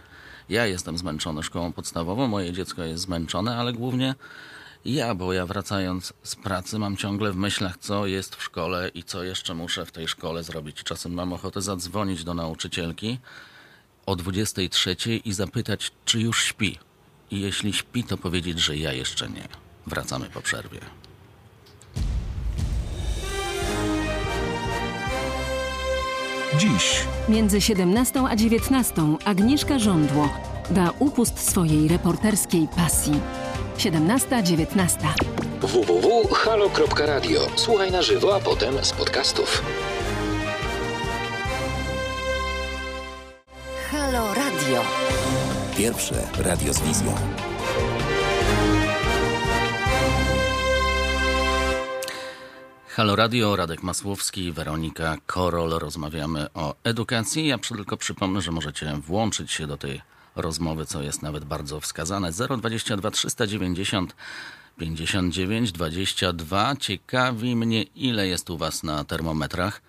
ja 0.50 0.65
jestem 0.65 0.98
zmęczony 0.98 1.43
szkołą 1.43 1.74
podstawową, 1.74 2.27
moje 2.27 2.53
dziecko 2.53 2.84
jest 2.84 3.03
zmęczone, 3.03 3.58
ale 3.58 3.74
głównie 3.74 4.15
ja, 4.86 5.15
bo 5.15 5.34
ja 5.34 5.46
wracając 5.46 6.13
z 6.24 6.36
pracy 6.36 6.79
mam 6.79 6.98
ciągle 6.98 7.31
w 7.31 7.36
myślach, 7.36 7.77
co 7.77 8.05
jest 8.05 8.36
w 8.36 8.43
szkole 8.43 8.89
i 8.93 9.03
co 9.03 9.24
jeszcze 9.24 9.53
muszę 9.53 9.86
w 9.86 9.91
tej 9.91 10.08
szkole 10.08 10.43
zrobić. 10.43 10.84
Czasem 10.84 11.13
mam 11.13 11.34
ochotę 11.34 11.62
zadzwonić 11.62 12.24
do 12.24 12.34
nauczycielki 12.34 13.20
o 14.05 14.15
23 14.15 14.96
i 15.25 15.34
zapytać, 15.34 15.91
czy 16.05 16.20
już 16.20 16.43
śpi. 16.43 16.79
I 17.31 17.41
jeśli 17.41 17.73
śpi, 17.73 18.03
to 18.03 18.17
powiedzieć, 18.17 18.59
że 18.59 18.77
ja 18.77 18.93
jeszcze 18.93 19.29
nie. 19.29 19.47
Wracamy 19.88 20.29
po 20.29 20.41
przerwie. 20.41 20.79
Dziś 26.57 27.05
Między 27.29 27.61
17 27.61 28.23
a 28.29 28.35
19 28.35 28.93
Agnieszka 29.25 29.79
Żądło 29.79 30.29
da 30.71 30.91
upust 31.00 31.50
swojej 31.50 31.88
reporterskiej 31.88 32.67
pasji. 32.75 33.19
17-19. 33.77 34.97
www.halo.radio. 35.61 37.47
Słuchaj 37.55 37.91
na 37.91 38.01
żywo, 38.01 38.35
a 38.35 38.39
potem 38.39 38.85
z 38.85 38.91
podcastów. 38.91 39.63
Halo 43.91 44.33
Radio. 44.33 44.83
Pierwsze 45.81 46.27
radio 46.38 46.73
z 46.73 46.81
wizją. 46.81 47.15
Halo 52.88 53.15
Radio, 53.15 53.55
Radek 53.55 53.83
Masłowski, 53.83 54.51
Weronika 54.51 55.17
Korol. 55.25 55.69
Rozmawiamy 55.69 56.53
o 56.53 56.75
edukacji. 56.83 57.47
Ja 57.47 57.57
tylko 57.57 57.97
przypomnę, 57.97 58.41
że 58.41 58.51
możecie 58.51 58.93
włączyć 59.07 59.51
się 59.51 59.67
do 59.67 59.77
tej 59.77 60.01
rozmowy, 60.35 60.85
co 60.85 61.01
jest 61.01 61.21
nawet 61.21 61.45
bardzo 61.45 61.79
wskazane. 61.79 62.31
022 62.31 63.11
390 63.11 64.15
59 64.77 65.71
22. 65.71 66.75
Ciekawi 66.75 67.55
mnie, 67.55 67.83
ile 67.83 68.27
jest 68.27 68.50
u 68.50 68.57
Was 68.57 68.83
na 68.83 69.03
termometrach. 69.03 69.81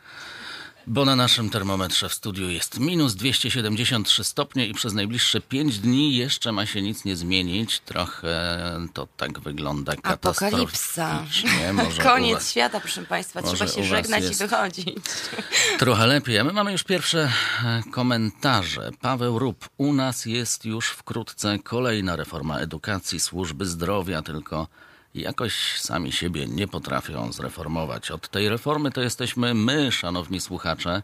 Bo 0.87 1.05
na 1.05 1.17
naszym 1.17 1.51
termometrze 1.51 2.09
w 2.09 2.15
studiu 2.15 2.51
jest 2.51 2.79
minus 2.79 3.15
273 3.15 4.25
stopnie 4.25 4.67
i 4.67 4.75
przez 4.75 4.95
najbliższe 4.95 5.41
5 5.41 5.79
dni 5.79 6.17
jeszcze 6.17 6.53
ma 6.53 6.67
się 6.67 6.83
nic 6.83 7.05
nie 7.05 7.17
zmienić. 7.17 7.81
Trochę 7.81 8.61
to 8.93 9.09
tak 9.17 9.41
wygląda 9.41 9.93
Apokalipsa. 10.03 11.25
Koniec 12.03 12.35
was- 12.35 12.51
świata, 12.51 12.81
proszę 12.81 13.03
Państwa. 13.03 13.43
Trzeba 13.43 13.67
się 13.67 13.85
żegnać 13.85 14.25
i 14.33 14.35
wychodzić. 14.35 14.97
Trochę 15.79 16.07
lepiej. 16.07 16.39
A 16.39 16.45
my 16.45 16.53
mamy 16.53 16.73
już 16.73 16.85
pierwsze 16.85 17.33
e, 17.65 17.83
komentarze. 17.93 18.91
Paweł 19.01 19.39
Rup. 19.39 19.69
U 19.79 19.93
nas 19.93 20.27
jest 20.27 20.65
już 20.65 20.89
wkrótce 20.89 21.59
kolejna 21.59 22.17
reforma 22.17 22.59
edukacji, 22.59 23.21
służby 23.21 23.67
zdrowia, 23.67 24.23
tylko 24.23 24.69
jakoś 25.15 25.81
sami 25.81 26.13
siebie 26.13 26.47
nie 26.47 26.69
potrafią 26.69 27.33
zreformować. 27.33 28.11
Od 28.11 28.29
tej 28.29 28.49
reformy 28.49 28.91
to 28.91 29.01
jesteśmy 29.03 29.55
my, 29.55 29.93
szanowni 29.93 30.41
słuchacze, 30.41 31.03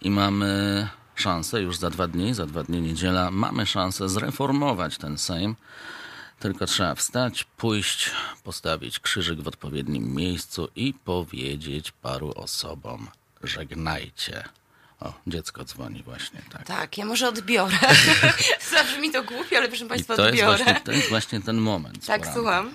i 0.00 0.10
mamy 0.10 0.88
szansę 1.14 1.62
już 1.62 1.76
za 1.76 1.90
dwa 1.90 2.06
dni, 2.08 2.34
za 2.34 2.46
dwa 2.46 2.62
dni 2.62 2.80
niedziela, 2.80 3.30
mamy 3.30 3.66
szansę 3.66 4.08
zreformować 4.08 4.98
ten 4.98 5.18
Sejm. 5.18 5.56
Tylko 6.38 6.66
trzeba 6.66 6.94
wstać, 6.94 7.44
pójść, 7.44 8.10
postawić 8.44 9.00
krzyżyk 9.00 9.40
w 9.40 9.48
odpowiednim 9.48 10.14
miejscu 10.14 10.68
i 10.76 10.94
powiedzieć 10.94 11.92
paru 11.92 12.32
osobom: 12.36 13.08
żegnajcie. 13.42 14.44
O, 15.00 15.12
dziecko 15.26 15.64
dzwoni 15.64 16.02
właśnie, 16.02 16.42
tak. 16.52 16.66
Tak, 16.66 16.98
ja 16.98 17.04
może 17.04 17.28
odbiorę. 17.28 17.78
Zabrzmi 18.72 19.10
to 19.10 19.22
głupio, 19.22 19.56
ale 19.56 19.68
proszę 19.68 19.84
I 19.84 19.88
Państwa, 19.88 20.16
to 20.16 20.22
jest, 20.26 20.32
odbiorę. 20.42 20.64
właśnie, 20.64 20.80
to 20.80 20.92
jest 20.92 21.08
właśnie 21.08 21.40
ten 21.40 21.56
moment. 21.56 22.06
Tak, 22.06 22.26
słucham. 22.34 22.70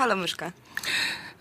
Halo, 0.00 0.16
myszka. 0.16 0.52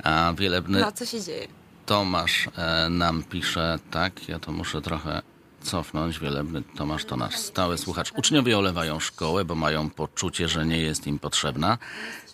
A 0.03 0.33
wielebny 0.37 0.79
No, 0.79 0.91
co 0.91 1.05
się 1.05 1.21
dzieje? 1.21 1.47
Tomasz 1.85 2.47
e, 2.57 2.89
nam 2.89 3.23
pisze, 3.23 3.79
tak, 3.91 4.29
ja 4.29 4.39
to 4.39 4.51
muszę 4.51 4.81
trochę 4.81 5.21
cofnąć. 5.61 6.19
Wielebny 6.19 6.63
Tomasz 6.75 7.05
to 7.05 7.17
nasz 7.17 7.35
stały 7.37 7.77
słuchacz. 7.77 8.11
Uczniowie 8.17 8.57
olewają 8.57 8.99
szkołę, 8.99 9.45
bo 9.45 9.55
mają 9.55 9.89
poczucie, 9.89 10.47
że 10.47 10.65
nie 10.65 10.77
jest 10.77 11.07
im 11.07 11.19
potrzebna. 11.19 11.77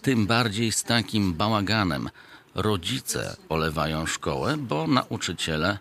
Tym 0.01 0.27
bardziej 0.27 0.71
z 0.71 0.83
takim 0.83 1.33
bałaganem. 1.33 2.09
Rodzice 2.55 3.35
olewają 3.49 4.05
szkołę, 4.05 4.57
bo 4.57 4.87
nauczyciele 4.87 5.77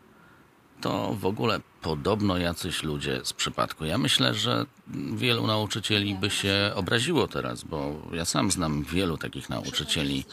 to 0.84 1.14
w 1.14 1.26
ogóle 1.26 1.60
podobno 1.82 2.38
jacyś 2.38 2.82
ludzie 2.82 3.20
z 3.24 3.32
przypadku. 3.32 3.84
Ja 3.84 3.98
myślę, 3.98 4.34
że 4.34 4.66
wielu 5.14 5.46
nauczycieli 5.46 6.14
by 6.14 6.30
się 6.30 6.72
obraziło 6.74 7.28
teraz, 7.28 7.64
bo 7.64 7.92
ja 8.12 8.24
sam 8.24 8.50
znam 8.50 8.82
wielu 8.82 9.18
takich 9.18 9.48
nauczycieli, 9.48 10.24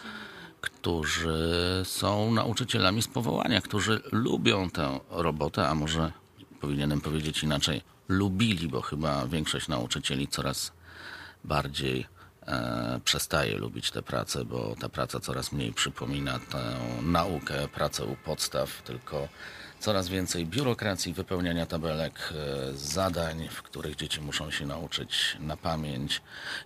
którzy 0.62 1.82
są 1.84 2.32
nauczycielami 2.32 3.02
z 3.02 3.08
powołania, 3.08 3.62
którzy 3.62 4.02
lubią 4.12 4.70
tę 4.70 5.00
robotę, 5.10 5.68
a 5.68 5.76
może 5.76 6.12
powinienem 6.62 7.02
powiedzieć 7.02 7.44
inaczej, 7.44 7.82
lubili, 8.08 8.68
bo 8.68 8.82
chyba 8.82 9.28
większość 9.28 9.68
nauczycieli 9.68 10.28
coraz 10.28 10.72
bardziej 11.44 12.06
e, 12.48 13.00
przestaje 13.06 13.58
lubić 13.58 13.92
tę 13.92 14.02
pracę, 14.02 14.46
bo 14.46 14.76
ta 14.80 14.90
praca 14.90 15.20
coraz 15.20 15.52
mniej 15.52 15.74
przypomina 15.74 16.40
tę 16.40 16.78
naukę, 17.02 17.68
pracę 17.68 18.06
u 18.06 18.16
podstaw, 18.16 18.82
tylko 18.82 19.28
coraz 19.82 20.10
więcej 20.10 20.46
biurokracji, 20.46 21.14
wypełniania 21.14 21.66
tabelek, 21.66 22.34
e, 22.34 22.78
zadań, 22.78 23.48
w 23.52 23.62
których 23.62 23.96
dzieci 23.96 24.22
muszą 24.22 24.52
się 24.52 24.66
nauczyć 24.66 25.38
na 25.40 25.58
pamięć 25.58 26.22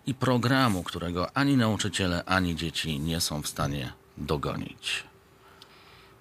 i 0.07 0.13
programu, 0.13 0.83
którego 0.83 1.37
ani 1.37 1.57
nauczyciele, 1.57 2.23
ani 2.25 2.55
dzieci 2.55 2.99
nie 2.99 3.21
są 3.21 3.41
w 3.41 3.47
stanie 3.47 3.93
dogonić. 4.17 5.03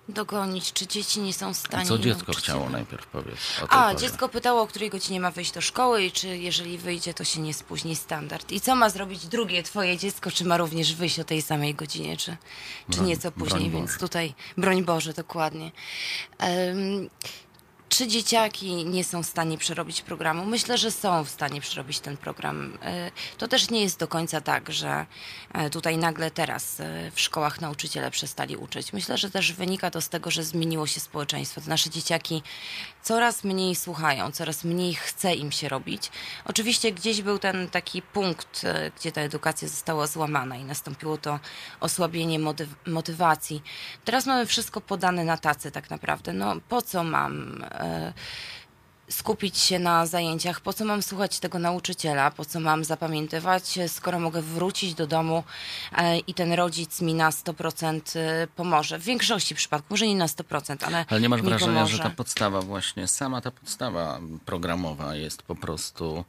Dogonić, 0.08 0.72
czy 0.72 0.86
dzieci 0.86 1.20
nie 1.20 1.32
są 1.32 1.46
w 1.46 1.50
A 1.50 1.54
stanie... 1.60 1.86
co 1.86 1.98
dziecko 1.98 2.24
nauczyć 2.26 2.44
chciało 2.44 2.70
najpierw 2.70 3.06
powiedz? 3.06 3.38
O 3.62 3.68
tej 3.68 3.78
A, 3.78 3.92
porze. 3.92 4.06
dziecko 4.06 4.28
pytało, 4.28 4.62
o 4.62 4.66
której 4.66 4.90
godzinie 4.90 5.20
ma 5.20 5.30
wyjść 5.30 5.52
do 5.52 5.60
szkoły 5.60 6.02
i 6.04 6.12
czy 6.12 6.28
jeżeli 6.38 6.78
wyjdzie, 6.78 7.14
to 7.14 7.24
się 7.24 7.40
nie 7.40 7.54
spóźni 7.54 7.96
standard. 7.96 8.52
I 8.52 8.60
co 8.60 8.74
ma 8.74 8.90
zrobić 8.90 9.26
drugie 9.26 9.62
twoje 9.62 9.96
dziecko? 9.98 10.30
Czy 10.30 10.44
ma 10.44 10.56
również 10.56 10.94
wyjść 10.94 11.20
o 11.20 11.24
tej 11.24 11.42
samej 11.42 11.74
godzinie, 11.74 12.16
czy, 12.16 12.36
czy 12.90 12.96
Broń- 12.98 13.06
nieco 13.06 13.32
później? 13.32 13.70
Więc 13.70 13.98
tutaj, 13.98 14.34
broń 14.56 14.84
Boże, 14.84 15.12
dokładnie. 15.12 15.72
Em, 16.38 17.08
czy 17.88 18.08
dzieciaki 18.08 18.84
nie 18.84 19.04
są 19.04 19.22
w 19.22 19.26
stanie 19.26 19.58
przerobić 19.58 20.02
programu? 20.02 20.46
Myślę, 20.46 20.78
że 20.78 20.90
są 20.90 21.24
w 21.24 21.28
stanie 21.30 21.60
przerobić 21.60 22.00
ten 22.00 22.16
program. 22.16 22.78
E, 22.82 23.10
To 23.38 23.48
też 23.48 23.70
nie 23.70 23.82
jest 23.82 23.98
do 23.98 24.08
końca 24.08 24.40
tak, 24.40 24.72
że 24.72 25.06
e, 25.52 25.70
tutaj 25.70 25.98
nagle 25.98 26.30
teraz 26.30 26.80
e, 26.80 27.10
w 27.14 27.20
szkołach 27.20 27.60
nauczyciele 27.60 28.10
przestali 28.10 28.56
uczyć. 28.56 28.92
Myślę, 28.92 29.18
że 29.18 29.30
też 29.30 29.52
wynika 29.52 29.90
to 29.90 30.00
z 30.00 30.08
tego, 30.08 30.30
że 30.30 30.44
zmieniło 30.44 30.86
się 30.86 31.00
społeczeństwo. 31.00 31.60
Te 31.60 31.68
nasze 31.70 31.90
dzieciaki 31.90 32.42
coraz 33.02 33.44
mniej 33.44 33.74
słuchają, 33.76 34.32
coraz 34.32 34.64
mniej 34.64 34.94
chce 34.94 35.34
im 35.34 35.52
się 35.52 35.68
robić. 35.68 36.10
Oczywiście 36.44 36.92
gdzieś 36.92 37.22
był 37.22 37.38
ten 37.38 37.68
taki 37.70 38.02
punkt, 38.02 38.64
e, 38.64 38.90
gdzie 39.00 39.12
ta 39.12 39.20
edukacja 39.20 39.68
została 39.68 40.06
złamana 40.06 40.56
i 40.56 40.64
nastąpiło 40.64 41.18
to 41.18 41.40
osłabienie 41.80 42.38
motyw- 42.38 42.74
motywacji. 42.86 43.62
Teraz 44.04 44.26
mamy 44.26 44.46
wszystko 44.46 44.80
podane 44.80 45.24
na 45.24 45.36
tacy 45.36 45.70
tak 45.70 45.90
naprawdę. 45.90 46.32
No 46.32 46.56
po 46.68 46.82
co 46.82 47.04
mam 47.04 47.64
skupić 49.08 49.58
się 49.58 49.78
na 49.78 50.06
zajęciach, 50.06 50.60
po 50.60 50.72
co 50.72 50.84
mam 50.84 51.02
słuchać 51.02 51.38
tego 51.38 51.58
nauczyciela, 51.58 52.30
po 52.30 52.44
co 52.44 52.60
mam 52.60 52.84
zapamiętywać, 52.84 53.78
e, 53.78 53.88
skoro 53.88 54.20
mogę 54.20 54.42
wrócić 54.42 54.94
do 54.94 55.06
domu 55.06 55.44
e, 55.92 56.18
i 56.18 56.34
ten 56.34 56.52
rodzic 56.52 57.00
mi 57.00 57.14
na 57.14 57.30
100% 57.30 58.18
e, 58.18 58.46
pomoże. 58.46 58.98
W 58.98 59.04
większości 59.04 59.54
przypadków, 59.54 59.90
może 59.90 60.06
nie 60.06 60.16
na 60.16 60.26
100%, 60.26 60.84
ale 60.86 61.04
Ale 61.08 61.20
nie 61.20 61.28
masz 61.28 61.42
wrażenia, 61.42 61.72
pomoże. 61.72 61.96
że 61.96 62.02
ta 62.02 62.10
podstawa 62.10 62.60
właśnie, 62.60 63.08
sama 63.08 63.40
ta 63.40 63.50
podstawa 63.50 64.20
programowa 64.44 65.16
jest 65.16 65.42
po 65.42 65.54
prostu 65.54 66.24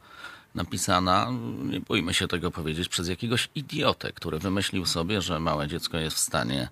napisana, 0.56 1.32
nie 1.64 1.80
bójmy 1.80 2.14
się 2.14 2.28
tego 2.28 2.52
powiedzieć, 2.52 2.90
przez 2.90 3.08
jakiegoś 3.08 3.50
idiotę, 3.56 4.12
który 4.14 4.40
wymyślił 4.40 4.86
sobie, 4.86 5.22
że 5.22 5.40
małe 5.40 5.68
dziecko 5.68 5.98
jest 5.98 6.16
w 6.16 6.20
stanie 6.20 6.62
e, 6.62 6.70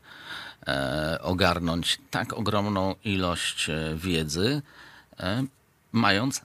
ogarnąć 1.22 2.00
tak 2.12 2.34
ogromną 2.34 2.96
ilość 3.04 3.70
e, 3.70 3.96
wiedzy, 3.96 4.62
e, 5.20 5.44
mając 5.92 6.42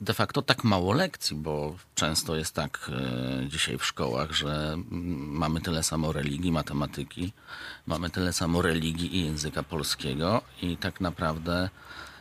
de 0.00 0.14
facto 0.14 0.42
tak 0.42 0.64
mało 0.64 0.92
lekcji, 0.92 1.36
bo 1.36 1.76
często 1.94 2.36
jest 2.36 2.54
tak 2.54 2.90
e, 2.90 3.48
dzisiaj 3.48 3.78
w 3.78 3.84
szkołach, 3.84 4.32
że 4.32 4.76
mamy 5.40 5.60
tyle 5.60 5.82
samo 5.82 6.12
religii, 6.12 6.52
matematyki, 6.52 7.32
mamy 7.86 8.10
tyle 8.10 8.32
samo 8.32 8.62
religii 8.62 9.16
i 9.16 9.24
języka 9.24 9.62
polskiego 9.62 10.42
i 10.62 10.76
tak 10.76 11.00
naprawdę 11.00 11.70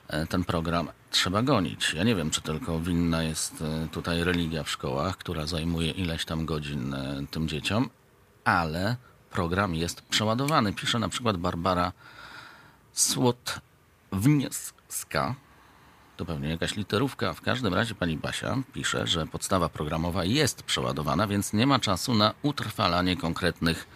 e, 0.08 0.28
ten 0.28 0.44
program 0.44 0.90
trzeba 1.12 1.42
gonić. 1.42 1.94
Ja 1.94 2.04
nie 2.04 2.16
wiem, 2.16 2.30
czy 2.30 2.42
tylko 2.42 2.80
winna 2.80 3.24
jest 3.24 3.62
e, 3.62 3.88
tutaj 3.88 4.24
religia 4.24 4.64
w 4.64 4.70
szkołach, 4.70 5.18
która 5.18 5.48
zajmuje 5.48 5.92
ileś 5.92 6.26
tam 6.26 6.46
godzin 6.46 6.94
e, 6.94 7.24
tym 7.32 7.48
dzieciom, 7.48 7.90
ale 8.44 8.96
program 9.32 9.76
jest 9.76 10.02
przeładowany. 10.02 10.74
Pisze 10.74 11.00
na 11.00 11.10
przykład 11.10 11.38
Barbara 11.38 11.92
Słotwniewska, 12.94 15.36
to 16.18 16.26
pewnie 16.26 16.50
jakaś 16.50 16.76
literówka. 16.76 17.34
W 17.34 17.42
każdym 17.42 17.74
razie 17.74 17.96
pani 17.96 18.18
Basia 18.18 18.58
pisze, 18.74 19.08
że 19.08 19.28
podstawa 19.28 19.70
programowa 19.70 20.26
jest 20.26 20.64
przeładowana, 20.64 21.28
więc 21.28 21.54
nie 21.54 21.68
ma 21.68 21.80
czasu 21.80 22.14
na 22.14 22.34
utrwalanie 22.42 23.18
konkretnych 23.18 23.88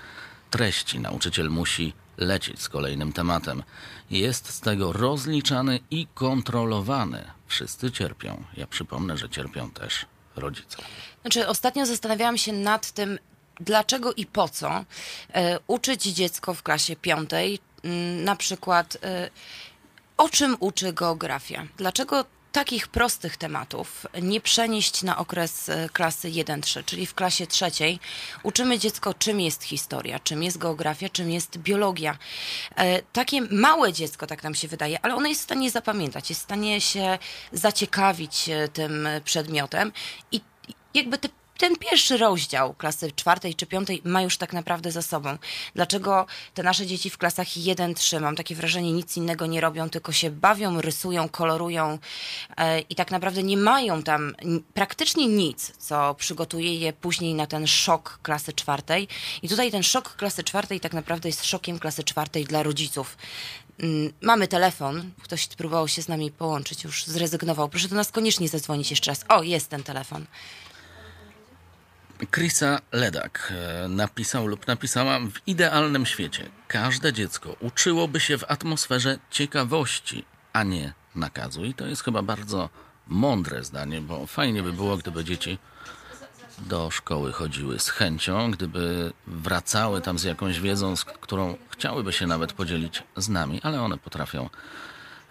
treści. 0.50 1.00
Nauczyciel 1.00 1.50
musi 1.50 1.94
lecieć 2.18 2.62
z 2.62 2.70
kolejnym 2.70 3.13
tematem. 3.13 3.63
Jest 4.10 4.50
z 4.50 4.62
tego 4.62 4.94
rozliczany 4.94 5.80
i 5.92 6.08
kontrolowany. 6.13 7.24
Wszyscy 7.48 7.92
cierpią. 7.92 8.44
Ja 8.58 8.68
przypomnę, 8.68 9.18
że 9.18 9.30
cierpią 9.30 9.72
też 9.72 10.06
rodzice. 10.36 10.77
Znaczy, 11.22 11.48
ostatnio 11.48 11.86
zastanawiałam 11.86 12.38
się 12.38 12.54
nad 12.54 12.92
tym, 12.92 13.20
dlaczego 13.59 14.13
i 14.13 14.25
po 14.25 14.50
co 14.50 14.85
e, 15.33 15.59
uczyć 15.67 16.03
dziecko 16.03 16.53
w 16.53 16.63
klasie 16.63 16.95
piątej, 16.95 17.59
m, 17.83 18.24
na 18.24 18.35
przykład 18.35 18.97
e, 19.03 19.29
o 20.17 20.29
czym 20.29 20.57
uczy 20.59 20.93
geografia. 20.93 21.67
Dlaczego 21.77 22.25
takich 22.51 22.88
prostych 22.88 23.38
tematów 23.38 24.07
nie 24.21 24.41
przenieść 24.41 25.03
na 25.03 25.17
okres 25.17 25.69
e, 25.69 25.89
klasy 25.93 26.29
1-3, 26.29 26.85
czyli 26.85 27.05
w 27.05 27.13
klasie 27.13 27.47
trzeciej 27.47 28.00
uczymy 28.43 28.79
dziecko, 28.79 29.13
czym 29.13 29.41
jest 29.41 29.63
historia, 29.63 30.19
czym 30.19 30.43
jest 30.43 30.57
geografia, 30.57 31.09
czym 31.09 31.31
jest 31.31 31.57
biologia. 31.57 32.17
Takie 33.13 33.41
małe 33.41 33.93
dziecko, 33.93 34.27
tak 34.27 34.43
nam 34.43 34.55
się 34.55 34.67
wydaje, 34.67 35.00
ale 35.01 35.15
ono 35.15 35.27
jest 35.27 35.41
w 35.41 35.43
stanie 35.43 35.71
zapamiętać, 35.71 36.29
jest 36.29 36.41
w 36.41 36.43
stanie 36.43 36.81
się 36.81 37.17
zaciekawić 37.51 38.50
tym 38.74 39.07
przedmiotem 39.24 39.91
i 40.31 40.41
jakby 40.93 41.17
te 41.17 41.29
ten 41.57 41.75
pierwszy 41.75 42.17
rozdział 42.17 42.74
klasy 42.74 43.12
czwartej 43.12 43.55
czy 43.55 43.65
piątej 43.65 44.01
ma 44.05 44.21
już 44.21 44.38
tak 44.38 44.53
naprawdę 44.53 44.91
za 44.91 45.01
sobą. 45.01 45.38
Dlaczego 45.75 46.25
te 46.53 46.63
nasze 46.63 46.85
dzieci 46.85 47.09
w 47.09 47.17
klasach 47.17 47.47
1-3, 47.47 48.21
mam 48.21 48.35
takie 48.35 48.55
wrażenie, 48.55 48.91
nic 48.91 49.17
innego 49.17 49.45
nie 49.45 49.62
robią, 49.62 49.89
tylko 49.89 50.12
się 50.12 50.29
bawią, 50.31 50.81
rysują, 50.81 51.29
kolorują 51.29 52.00
e, 52.57 52.79
i 52.79 52.95
tak 52.95 53.12
naprawdę 53.12 53.43
nie 53.43 53.57
mają 53.57 54.03
tam 54.03 54.35
praktycznie 54.74 55.27
nic, 55.27 55.74
co 55.77 56.15
przygotuje 56.15 56.75
je 56.75 56.93
później 56.93 57.33
na 57.33 57.47
ten 57.47 57.67
szok 57.67 58.19
klasy 58.24 58.53
czwartej. 58.53 59.07
I 59.41 59.50
tutaj 59.50 59.71
ten 59.71 59.83
szok 59.83 60.15
klasy 60.15 60.43
czwartej 60.43 60.79
tak 60.79 60.93
naprawdę 60.93 61.29
jest 61.29 61.45
szokiem 61.45 61.79
klasy 61.79 62.03
czwartej 62.03 62.45
dla 62.45 62.63
rodziców. 62.63 63.17
Mm, 63.79 64.13
Mamy 64.21 64.47
telefon, 64.47 65.12
ktoś 65.24 65.47
próbował 65.47 65.88
się 65.88 66.01
z 66.01 66.07
nami 66.07 66.31
połączyć, 66.31 66.83
już 66.83 67.05
zrezygnował. 67.05 67.69
Proszę 67.69 67.88
do 67.88 67.95
nas 67.95 68.12
koniecznie 68.12 68.50
zadzwonić 68.50 68.89
jeszcze 68.89 69.12
raz. 69.12 69.25
O, 69.29 69.43
jest 69.43 69.69
ten 69.69 69.83
telefon. 69.83 70.25
Chrisa 72.31 72.81
Ledak 72.91 73.53
e, 73.55 73.88
napisał 73.88 74.48
lub 74.48 74.67
napisała 74.67 75.19
w 75.19 75.48
idealnym 75.48 76.05
świecie. 76.05 76.50
Każde 76.67 77.13
dziecko 77.13 77.55
uczyłoby 77.60 78.19
się 78.19 78.38
w 78.38 78.43
atmosferze 78.51 79.19
ciekawości, 79.31 80.25
a 80.53 80.63
nie 80.63 80.93
nakazu. 81.15 81.65
I 81.65 81.74
to 81.74 81.88
jest 81.88 82.03
chyba 82.03 82.22
bardzo 82.22 82.69
mądre 83.07 83.63
zdanie, 83.63 84.01
bo 84.01 84.27
fajnie 84.27 84.63
by 84.63 84.74
było, 84.74 84.98
gdyby 84.98 85.24
dzieci 85.24 85.57
do 86.57 86.91
szkoły 86.91 87.34
chodziły 87.34 87.79
z 87.79 87.89
chęcią, 87.89 88.51
gdyby 88.51 89.13
wracały 89.27 90.01
tam 90.01 90.19
z 90.19 90.24
jakąś 90.24 90.60
wiedzą, 90.60 90.95
z 90.95 91.05
którą 91.05 91.57
chciałyby 91.69 92.13
się 92.13 92.27
nawet 92.27 92.53
podzielić 92.53 93.03
z 93.17 93.29
nami, 93.29 93.62
ale 93.63 93.81
one 93.81 93.98
potrafią 93.98 94.50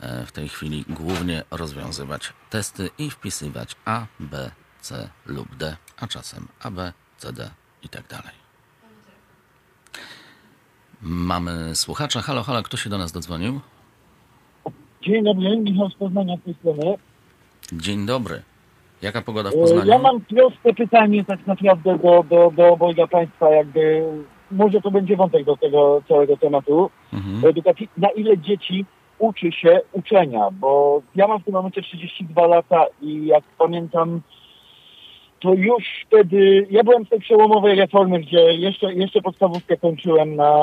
e, 0.01 0.27
w 0.27 0.33
tej 0.33 0.49
chwili 0.49 0.85
głównie 0.89 1.45
rozwiązywać 1.51 2.33
testy 2.51 2.91
i 2.99 3.11
wpisywać 3.11 3.77
A, 3.85 4.07
B, 4.21 4.51
C 4.85 5.09
lub 5.27 5.49
D, 5.57 5.77
a 6.01 6.07
czasem 6.07 6.49
A, 6.63 6.71
B, 6.71 6.93
C, 7.17 7.33
D 7.33 7.51
i 7.83 7.89
tak 7.89 8.07
dalej. 8.09 8.35
Mamy 11.03 11.75
słuchacza. 11.75 12.21
Halo, 12.21 12.43
halo, 12.43 12.63
kto 12.63 12.77
się 12.77 12.91
do 12.91 12.99
nas 12.99 13.13
dodzwonił? 13.13 13.61
Dzień 15.03 15.25
dobry, 15.25 15.57
Michał 15.57 15.91
z 15.91 15.95
Poznania 15.95 16.37
z 16.37 16.43
tej 16.45 16.55
strony. 16.55 16.95
Dzień 17.73 18.07
dobry. 18.07 18.43
Jaka 19.03 19.23
pogoda 19.23 19.51
w 19.51 19.55
E, 19.55 19.57
Poznaniu? 19.61 19.91
Ja 19.91 19.99
mam 19.99 20.21
proste 20.21 20.75
pytanie 20.75 21.25
tak 21.25 21.47
naprawdę 21.47 21.99
do, 21.99 22.25
do, 22.31 22.51
do 22.57 22.69
obojga 22.73 23.07
Państwa, 23.07 23.51
jakby 23.51 24.03
może 24.51 24.81
to 24.81 24.91
będzie 24.91 25.17
wątek 25.17 25.45
do 25.45 25.57
tego 25.57 26.03
całego 26.09 26.37
tematu 26.37 26.91
Mhm. 27.13 27.45
edukacji. 27.47 27.89
Na 27.97 28.09
ile 28.11 28.39
dzieci 28.39 28.85
uczy 29.19 29.53
się 29.53 29.81
uczenia? 29.93 30.51
Bo 30.53 31.03
ja 31.15 31.29
mam 31.29 31.41
w 31.41 31.45
tym 31.45 31.55
momencie 31.55 31.83
32 31.83 32.47
lata 32.47 32.85
i 33.03 33.27
jak 33.27 33.45
pamiętam, 33.59 34.21
to 35.45 35.55
już 35.55 35.85
wtedy, 36.07 36.67
ja 36.71 36.85
byłem 36.85 37.05
w 37.05 37.09
tej 37.09 37.21
przełomowej 37.21 37.75
reformy, 37.75 38.21
gdzie 38.21 38.41
jeszcze, 38.55 38.95
jeszcze 38.95 39.23
podstawówkę 39.23 39.77
kończyłem 39.77 40.37
na 40.37 40.55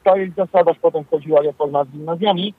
starych 0.00 0.34
zasadach, 0.34 0.76
potem 0.82 1.04
wchodziła 1.04 1.42
reforma 1.42 1.84
z 1.84 1.88
gimnazjami 1.88 2.54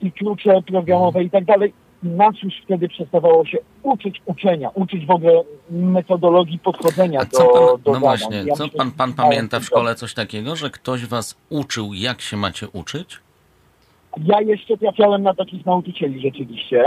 i 0.00 0.12
klucze 0.12 0.62
programowe 0.62 1.24
i 1.24 1.30
tak 1.30 1.44
dalej. 1.44 1.72
Nas 2.02 2.42
już 2.42 2.54
wtedy 2.64 2.88
przestawało 2.88 3.44
się 3.46 3.58
uczyć 3.82 4.22
uczenia, 4.26 4.70
uczyć 4.74 5.06
w 5.06 5.10
ogóle 5.10 5.42
metodologii 5.70 6.58
podchodzenia 6.58 7.20
A 7.20 7.24
do, 7.24 7.30
co 7.30 7.44
pan, 7.44 7.62
do 7.62 7.76
no 7.76 7.82
zadań. 7.84 8.00
właśnie, 8.00 8.42
Ja 8.46 8.54
co 8.54 8.68
pan, 8.68 8.90
pan 8.92 9.14
mało 9.16 9.30
pamięta 9.30 9.56
w 9.56 9.60
tego. 9.62 9.66
szkole 9.76 9.94
coś 9.94 10.14
takiego, 10.14 10.56
że 10.56 10.70
ktoś 10.70 11.06
was 11.06 11.36
uczył, 11.50 11.94
jak 11.94 12.20
się 12.20 12.36
macie 12.36 12.68
uczyć? 12.72 13.18
Ja 14.24 14.40
jeszcze 14.40 14.76
trafiałem 14.78 15.22
na 15.22 15.34
takich 15.34 15.66
nauczycieli 15.66 16.20
rzeczywiście. 16.20 16.84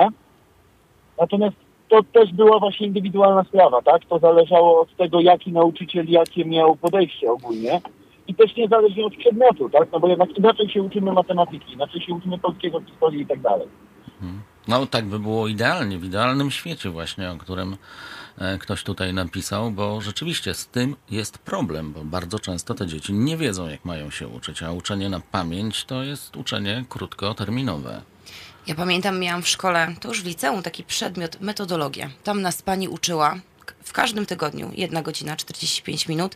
Natomiast 1.20 1.56
to 1.92 2.04
też 2.04 2.34
była 2.34 2.60
właśnie 2.60 2.88
indywidualna 2.88 3.44
sprawa, 3.44 3.82
tak? 3.82 4.06
To 4.06 4.20
zależało 4.20 4.82
od 4.82 4.96
tego, 4.96 5.22
jaki 5.22 5.52
nauczyciel, 5.52 6.06
jakie 6.10 6.46
miał 6.46 6.76
podejście 6.76 7.32
ogólnie. 7.32 7.82
I 8.28 8.36
też 8.36 8.56
niezależnie 8.56 9.06
od 9.06 9.16
przedmiotu, 9.16 9.70
tak? 9.70 9.92
No 9.92 10.00
bo 10.00 10.08
jednak 10.08 10.38
inaczej 10.38 10.70
się 10.70 10.82
uczymy 10.82 11.12
matematyki, 11.12 11.74
inaczej 11.74 12.02
się 12.02 12.14
uczymy 12.14 12.38
polskiego, 12.38 12.82
historii 12.82 13.22
i 13.22 13.26
tak 13.26 13.40
dalej. 13.42 13.68
No 14.68 14.86
tak 14.86 15.06
by 15.06 15.20
było 15.20 15.48
idealnie, 15.48 15.98
w 15.98 16.06
idealnym 16.06 16.52
świecie 16.52 16.90
właśnie, 16.90 17.32
o 17.32 17.38
którym 17.38 17.78
e, 18.38 18.58
ktoś 18.58 18.84
tutaj 18.84 19.14
napisał, 19.14 19.72
bo 19.72 20.02
rzeczywiście 20.02 20.54
z 20.54 20.68
tym 20.68 20.96
jest 21.12 21.38
problem, 21.38 21.94
bo 21.94 22.04
bardzo 22.04 22.40
często 22.40 22.74
te 22.74 22.88
dzieci 22.88 23.14
nie 23.14 23.38
wiedzą, 23.38 23.68
jak 23.68 23.86
mają 23.86 24.10
się 24.10 24.28
uczyć, 24.28 24.64
a 24.64 24.72
uczenie 24.72 25.10
na 25.10 25.20
pamięć 25.32 25.86
to 25.86 26.04
jest 26.04 26.38
uczenie 26.38 26.86
krótkoterminowe. 26.90 28.02
Ja 28.68 28.76
pamiętam, 28.76 29.20
miałam 29.20 29.42
w 29.42 29.48
szkole, 29.48 29.96
to 30.00 30.08
już 30.08 30.22
w 30.22 30.26
liceum, 30.26 30.64
taki 30.64 30.84
przedmiot 30.84 31.42
metodologia. 31.42 32.10
Tam 32.24 32.42
nas 32.42 32.62
pani 32.62 32.88
uczyła 32.88 33.36
w 33.92 33.94
każdym 33.94 34.26
tygodniu, 34.26 34.72
jedna 34.76 35.02
godzina, 35.02 35.36
45 35.36 36.08
minut, 36.08 36.36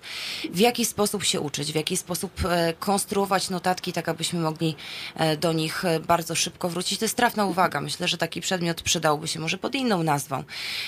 w 0.51 0.59
jaki 0.59 0.85
sposób 0.85 1.23
się 1.23 1.41
uczyć, 1.41 1.71
w 1.71 1.75
jaki 1.75 1.97
sposób 1.97 2.31
e, 2.45 2.73
konstruować 2.73 3.49
notatki, 3.49 3.93
tak 3.93 4.09
abyśmy 4.09 4.39
mogli 4.39 4.75
e, 5.15 5.37
do 5.37 5.53
nich 5.53 5.85
e, 5.85 5.99
bardzo 5.99 6.35
szybko 6.35 6.69
wrócić. 6.69 6.99
To 6.99 7.05
jest 7.05 7.17
trafna 7.17 7.45
uwaga. 7.45 7.81
Myślę, 7.81 8.07
że 8.07 8.17
taki 8.17 8.41
przedmiot 8.41 8.81
przydałby 8.81 9.27
się 9.27 9.39
może 9.39 9.57
pod 9.57 9.75
inną 9.75 10.03
nazwą, 10.03 10.43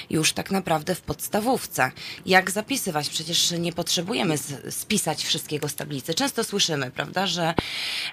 już 0.10 0.34
tak 0.34 0.52
naprawdę 0.52 0.96
w 0.96 1.02
podstawówce. 1.02 1.92
Jak 2.26 2.52
zapisywać? 2.52 3.10
Przecież 3.10 3.52
nie 3.52 3.74
potrzebujemy 3.74 4.36
spisać 4.70 5.24
wszystkiego 5.24 5.70
z 5.70 5.76
tablicy. 5.76 6.14
Często 6.14 6.44
słyszymy, 6.44 6.92
prawda, 6.92 7.28
że 7.28 7.54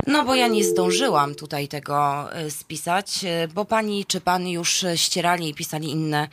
no 0.06 0.24
bo 0.24 0.34
ja 0.34 0.48
nie 0.48 0.64
zdążyłam 0.64 1.34
tutaj 1.34 1.68
tego 1.68 2.28
spisać, 2.50 3.20
bo 3.54 3.64
pani 3.64 4.04
czy 4.04 4.20
pan 4.20 4.48
już 4.48 4.84
ścierali 4.96 5.48
i 5.48 5.54
pisali 5.54 5.90
inne 5.90 6.28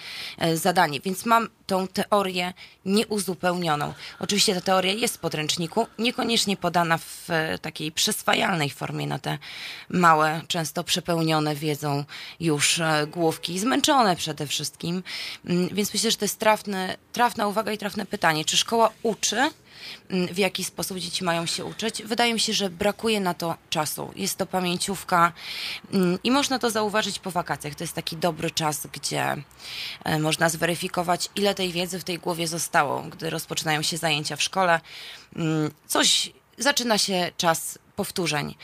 zadanie, 0.55 0.99
więc 0.99 1.25
mam 1.25 1.47
tą 1.67 1.87
teorię 1.87 2.10
nieuzupełnioną. 2.85 3.93
Oczywiście 4.19 4.55
ta 4.55 4.61
teoria 4.61 4.93
jest 4.93 5.15
w 5.15 5.19
podręczniku, 5.19 5.87
niekoniecznie 5.99 6.57
podana 6.57 6.97
w 6.97 7.29
e, 7.29 7.59
takiej 7.59 7.91
przyswajalnej 7.91 8.69
formie 8.69 9.07
na 9.07 9.19
te 9.19 9.37
małe, 9.89 10.41
często 10.47 10.83
przepełnione 10.83 11.55
wiedzą 11.55 12.03
już 12.39 12.79
e, 12.79 13.07
główki, 13.07 13.59
zmęczone 13.59 14.15
przede 14.15 14.47
wszystkim. 14.47 15.03
Mm, 15.45 15.69
Więc 15.71 15.93
myślę, 15.93 16.11
że 16.11 16.17
to 16.17 16.25
jest 16.25 16.39
trafne, 16.39 16.97
trafna 17.13 17.47
uwaga 17.47 17.71
i 17.71 17.77
trafne 17.77 18.05
pytanie. 18.05 18.45
Czy 18.45 18.57
szkoła 18.57 18.89
uczy? 19.03 19.49
Mm, 20.09 20.27
w 20.33 20.37
jaki 20.37 20.63
sposób 20.63 20.97
dzieci 20.97 21.23
mają 21.23 21.45
się 21.45 21.65
uczyć. 21.65 22.03
Wydaje 22.03 22.33
mi 22.33 22.39
się, 22.39 22.53
że 22.53 22.69
brakuje 22.69 23.19
na 23.19 23.33
to 23.33 23.55
czasu. 23.69 24.11
Jest 24.15 24.37
to 24.37 24.45
pamięciówka 24.45 25.31
mm, 25.93 26.19
i 26.23 26.31
można 26.31 26.59
to 26.59 26.69
zauważyć 26.69 27.19
po 27.19 27.31
wakacjach. 27.31 27.75
To 27.75 27.83
jest 27.83 27.93
taki 27.93 28.17
dobry 28.17 28.51
czas, 28.51 28.87
gdzie 28.93 29.35
e, 30.03 30.19
można 30.19 30.49
zweryfikować, 30.49 31.29
ile 31.35 31.55
tej 31.55 31.71
wiedzy 31.71 31.99
w 31.99 32.03
tej 32.03 32.19
głowie 32.19 32.47
zostało, 32.47 33.01
gdy 33.01 33.29
rozpoczynają 33.29 33.81
się 33.81 33.97
zajęcia 33.97 34.35
w 34.35 34.41
szkole. 34.43 34.81
Mm, 35.35 35.71
Coś 35.87 36.31
zaczyna 36.57 36.97
się 36.97 37.31
czas 37.37 37.79
powtórzeń. 37.95 38.55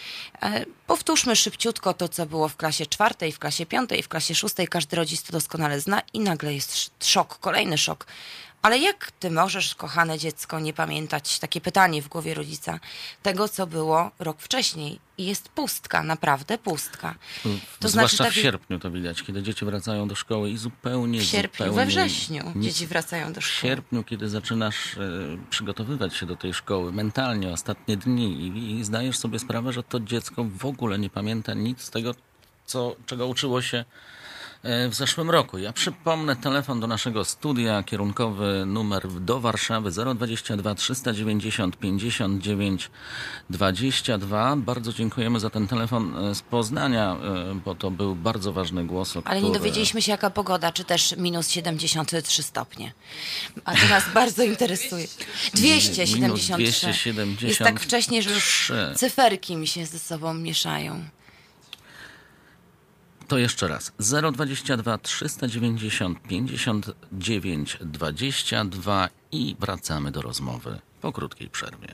E, 0.41 0.65
Powtórzmy 0.87 1.35
szybciutko 1.35 1.93
to, 1.93 2.09
co 2.09 2.25
było 2.25 2.47
w 2.49 2.55
klasie 2.55 2.85
czwartej, 2.85 3.31
w 3.31 3.39
klasie 3.39 3.65
piątej, 3.65 4.03
w 4.03 4.07
klasie 4.07 4.35
szóstej. 4.35 4.67
Każdy 4.67 4.95
rodzic 4.95 5.23
to 5.23 5.31
doskonale 5.31 5.79
zna 5.81 6.01
i 6.13 6.19
nagle 6.19 6.53
jest 6.53 6.71
sz- 6.71 6.91
szok, 7.07 7.39
kolejny 7.39 7.77
szok. 7.77 8.05
Ale 8.67 8.79
jak 8.79 9.11
ty 9.11 9.31
możesz, 9.31 9.75
kochane 9.75 10.17
dziecko, 10.19 10.59
nie 10.59 10.73
pamiętać, 10.73 11.39
takie 11.39 11.61
pytanie 11.61 12.01
w 12.01 12.07
głowie 12.07 12.33
rodzica, 12.33 12.79
tego, 13.23 13.49
co 13.49 13.67
było 13.67 14.11
rok 14.19 14.37
wcześniej? 14.39 14.99
I 15.17 15.25
jest 15.25 15.49
pustka, 15.49 16.03
naprawdę 16.03 16.57
pustka. 16.57 17.15
To 17.79 17.89
Zwłaszcza 17.89 18.17
znaczy, 18.17 18.31
w 18.31 18.43
sierpniu 18.43 18.79
to 18.79 18.91
widać, 18.91 19.23
kiedy 19.23 19.43
dzieci 19.43 19.65
wracają 19.65 20.07
do 20.07 20.15
szkoły 20.15 20.49
i 20.49 20.57
zupełnie, 20.57 21.19
w 21.19 21.23
sierpniu, 21.23 21.65
zupełnie 21.65 21.75
we 21.75 21.85
wrześniu 21.85 22.51
nic 22.55 22.65
dzieci 22.65 22.87
wracają 22.87 23.33
do 23.33 23.41
W 23.41 23.45
szkoły. 23.45 23.71
sierpniu, 23.71 24.03
kiedy 24.03 24.29
zaczynasz 24.29 24.97
e, 24.97 24.99
przygotowywać 25.49 26.15
się 26.15 26.25
do 26.25 26.35
tej 26.35 26.53
szkoły 26.53 26.91
mentalnie, 26.91 27.51
ostatnie 27.51 27.97
dni 27.97 28.33
i, 28.41 28.79
i 28.79 28.83
zdajesz 28.83 29.17
sobie 29.17 29.39
sprawę, 29.39 29.73
że 29.73 29.83
to 29.83 29.99
dziecko 29.99 30.43
w 30.43 30.65
ogóle 30.65 30.99
nie 30.99 31.09
pamięta 31.09 31.53
nic 31.53 31.81
z 31.81 31.89
tego, 31.89 32.15
co, 32.65 32.95
czego 33.05 33.27
uczyło 33.27 33.61
się 33.61 33.85
w 34.63 34.89
zeszłym 34.93 35.29
roku. 35.29 35.57
Ja 35.57 35.73
przypomnę 35.73 36.35
telefon 36.35 36.79
do 36.79 36.87
naszego 36.87 37.25
studia, 37.25 37.83
kierunkowy 37.83 38.63
numer 38.65 39.07
do 39.21 39.39
Warszawy 39.39 39.91
022 40.15 40.75
390 40.75 41.77
59 41.77 42.89
22. 43.49 44.55
Bardzo 44.55 44.93
dziękujemy 44.93 45.39
za 45.39 45.49
ten 45.49 45.67
telefon 45.67 46.17
e, 46.17 46.35
z 46.35 46.41
Poznania, 46.41 47.11
e, 47.51 47.55
bo 47.65 47.75
to 47.75 47.91
był 47.91 48.15
bardzo 48.15 48.53
ważny 48.53 48.85
głos. 48.85 49.17
O 49.17 49.21
Ale 49.25 49.41
nie 49.41 49.41
który- 49.49 49.59
dowiedzieliśmy 49.59 50.01
się, 50.01 50.11
jaka 50.11 50.29
pogoda, 50.29 50.71
czy 50.71 50.83
też 50.83 51.15
minus 51.17 51.49
73 51.49 52.43
stopnie. 52.43 52.91
A 53.65 53.75
to 53.75 53.87
nas 53.89 54.03
bardzo 54.13 54.43
interesuje. 54.43 55.07
273. 55.53 56.19
Minus 56.19 56.45
273. 56.47 57.47
Jest 57.47 57.59
tak 57.59 57.79
wcześnie, 57.79 58.21
że 58.21 58.29
już 58.29 58.71
cyferki 58.95 59.55
mi 59.55 59.67
się 59.67 59.85
ze 59.85 59.99
sobą 59.99 60.33
mieszają. 60.33 61.03
To 63.27 63.37
jeszcze 63.37 63.67
raz. 63.67 63.91
022 64.33 64.97
390 64.97 66.21
59 66.21 67.77
22 67.81 69.09
i 69.31 69.55
wracamy 69.59 70.11
do 70.11 70.21
rozmowy 70.21 70.79
po 71.01 71.11
krótkiej 71.11 71.49
przerwie. 71.49 71.93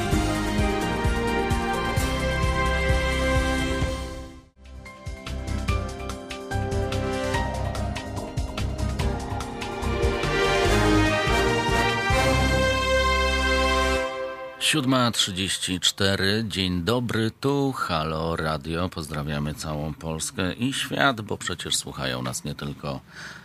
Siódma 14.71 15.11
trzydzieści 15.11 15.79
cztery. 15.79 16.43
Dzień 16.47 16.83
dobry, 16.83 17.31
tu 17.39 17.71
Halo 17.71 18.35
Radio. 18.35 18.89
Pozdrawiamy 18.89 19.53
całą 19.53 19.93
Polskę 19.93 20.53
i 20.53 20.73
świat, 20.73 21.21
bo 21.21 21.37
przecież 21.37 21.75
słuchają 21.75 22.21
nas 22.21 22.43
nie 22.43 22.55
tylko 22.55 22.99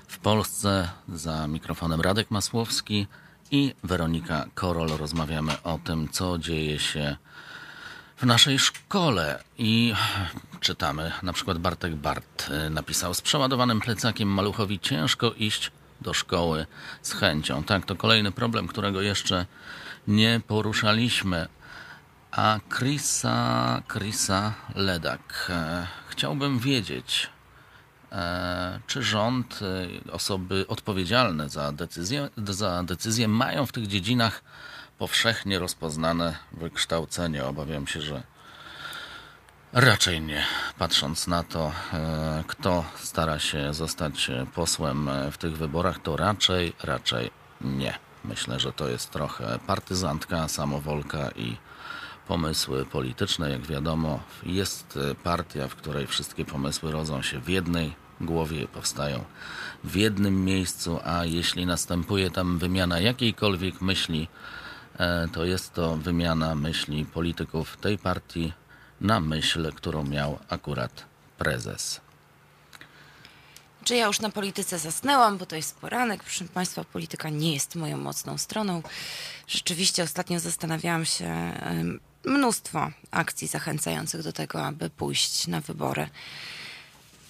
w 0.09 0.19
Polsce. 0.19 0.89
Za 1.09 1.47
mikrofonem 1.47 2.01
Radek 2.01 2.31
Masłowski 2.31 3.07
i 3.51 3.75
Weronika 3.85 4.47
Korol. 4.55 4.89
Rozmawiamy 4.89 5.63
o 5.63 5.79
tym, 5.85 6.09
co 6.09 6.39
dzieje 6.39 6.79
się 6.79 7.17
w 8.17 8.23
naszej 8.23 8.59
szkole 8.59 9.43
i 9.59 9.95
czytamy, 10.61 11.13
na 11.23 11.33
przykład 11.33 11.59
Bartek 11.59 11.95
Bart 11.95 12.51
y, 12.67 12.71
napisał 12.71 13.15
z 13.15 13.21
przeładowanym 13.21 13.81
plecakiem 13.81 14.29
maluchowi 14.29 14.81
ciężko 14.81 15.33
iść 15.33 15.71
do 16.01 16.15
szkoły 16.15 16.67
z 17.03 17.13
chęcią. 17.13 17.65
Tak, 17.65 17.87
to 17.87 17.97
kolejny 17.97 18.33
problem, 18.33 18.69
którego 18.69 19.03
jeszcze 19.03 19.47
nie 20.09 20.41
poruszaliśmy. 20.47 21.49
A 22.31 22.61
Chrisa, 22.69 23.83
Chrisa 23.89 24.55
Ledak. 24.75 25.47
E, 25.51 25.87
Chciałbym 26.09 26.59
wiedzieć, 26.59 27.31
e, 28.13 28.81
czy 28.87 29.03
rząd, 29.03 29.61
e, 30.09 30.13
osoby 30.13 30.65
odpowiedzialne 30.69 31.49
za 31.49 31.73
decyzję, 31.73 32.29
za 32.49 32.83
decyzję 32.83 33.29
mają 33.29 33.67
w 33.67 33.73
tych 33.73 33.87
dziedzinach 33.87 34.43
powszechnie 34.99 35.59
rozpoznane 35.59 36.37
wykształcenie. 36.53 37.45
Obawiam 37.45 37.87
się, 37.87 38.01
że 38.01 38.23
raczej 39.73 40.21
nie. 40.21 40.45
Patrząc 40.79 41.27
na 41.27 41.43
to, 41.43 41.73
kto 42.47 42.85
stara 42.97 43.39
się 43.39 43.75
zostać 43.75 44.31
posłem 44.55 45.11
w 45.33 45.39
tych 45.39 45.57
wyborach, 45.57 45.99
to 45.99 46.17
raczej, 46.17 46.73
raczej 46.83 47.31
nie. 47.61 48.06
Myślę, 48.29 48.61
że 48.61 48.73
to 48.73 48.89
jest 48.89 49.11
trochę 49.11 49.59
partyzantka, 49.67 50.49
samowolka 50.49 51.31
i 51.31 51.57
pomysły 52.29 52.87
polityczne. 52.87 53.51
Jak 53.51 53.67
wiadomo, 53.67 54.21
jest 54.43 54.99
partia, 55.23 55.69
w 55.69 55.75
której 55.75 56.07
wszystkie 56.07 56.45
pomysły 56.45 56.93
rodzą 56.93 57.23
się 57.23 57.41
w 57.41 57.49
jednej 57.49 57.95
głowie 58.21 58.69
powstają 58.69 59.25
w 59.85 59.97
jednym 59.97 60.45
miejscu, 60.45 61.01
a 61.05 61.25
jeśli 61.25 61.67
następuje 61.67 62.31
tam 62.31 62.59
wymiana 62.59 63.01
jakiejkolwiek 63.01 63.81
myśli, 63.81 64.29
e, 64.99 65.29
to 65.33 65.45
jest 65.45 65.73
to 65.73 65.97
wymiana 65.97 66.55
myśli 66.55 67.05
polityków 67.05 67.77
tej 67.77 67.99
partii 67.99 68.53
na 69.01 69.21
myśl, 69.21 69.73
którą 69.73 70.05
miał 70.05 70.39
akurat 70.49 71.05
prezes. 71.39 72.06
Czy 73.87 73.97
ja 73.97 74.07
już 74.07 74.21
na 74.21 74.31
polityce 74.31 74.79
zasnęłam, 74.79 75.39
bo 75.39 75.47
to 75.47 75.57
jest 75.57 75.77
poranek. 75.77 76.23
Proszę 76.23 76.45
Państwa, 76.45 76.85
polityka 76.85 77.29
nie 77.29 77.55
jest 77.55 77.75
moją 77.75 77.97
mocną 77.97 78.39
stroną. 78.39 78.83
Rzeczywiście 79.49 80.03
ostatnio 80.03 80.41
zastanawiałam 80.41 81.05
się, 81.05 81.53
mnóstwo 82.25 82.91
akcji 83.11 83.49
zachęcających 83.49 84.23
do 84.23 84.33
tego, 84.33 84.67
aby 84.67 84.91
pójść 84.91 85.47
na 85.47 85.61
wybory. 85.61 86.09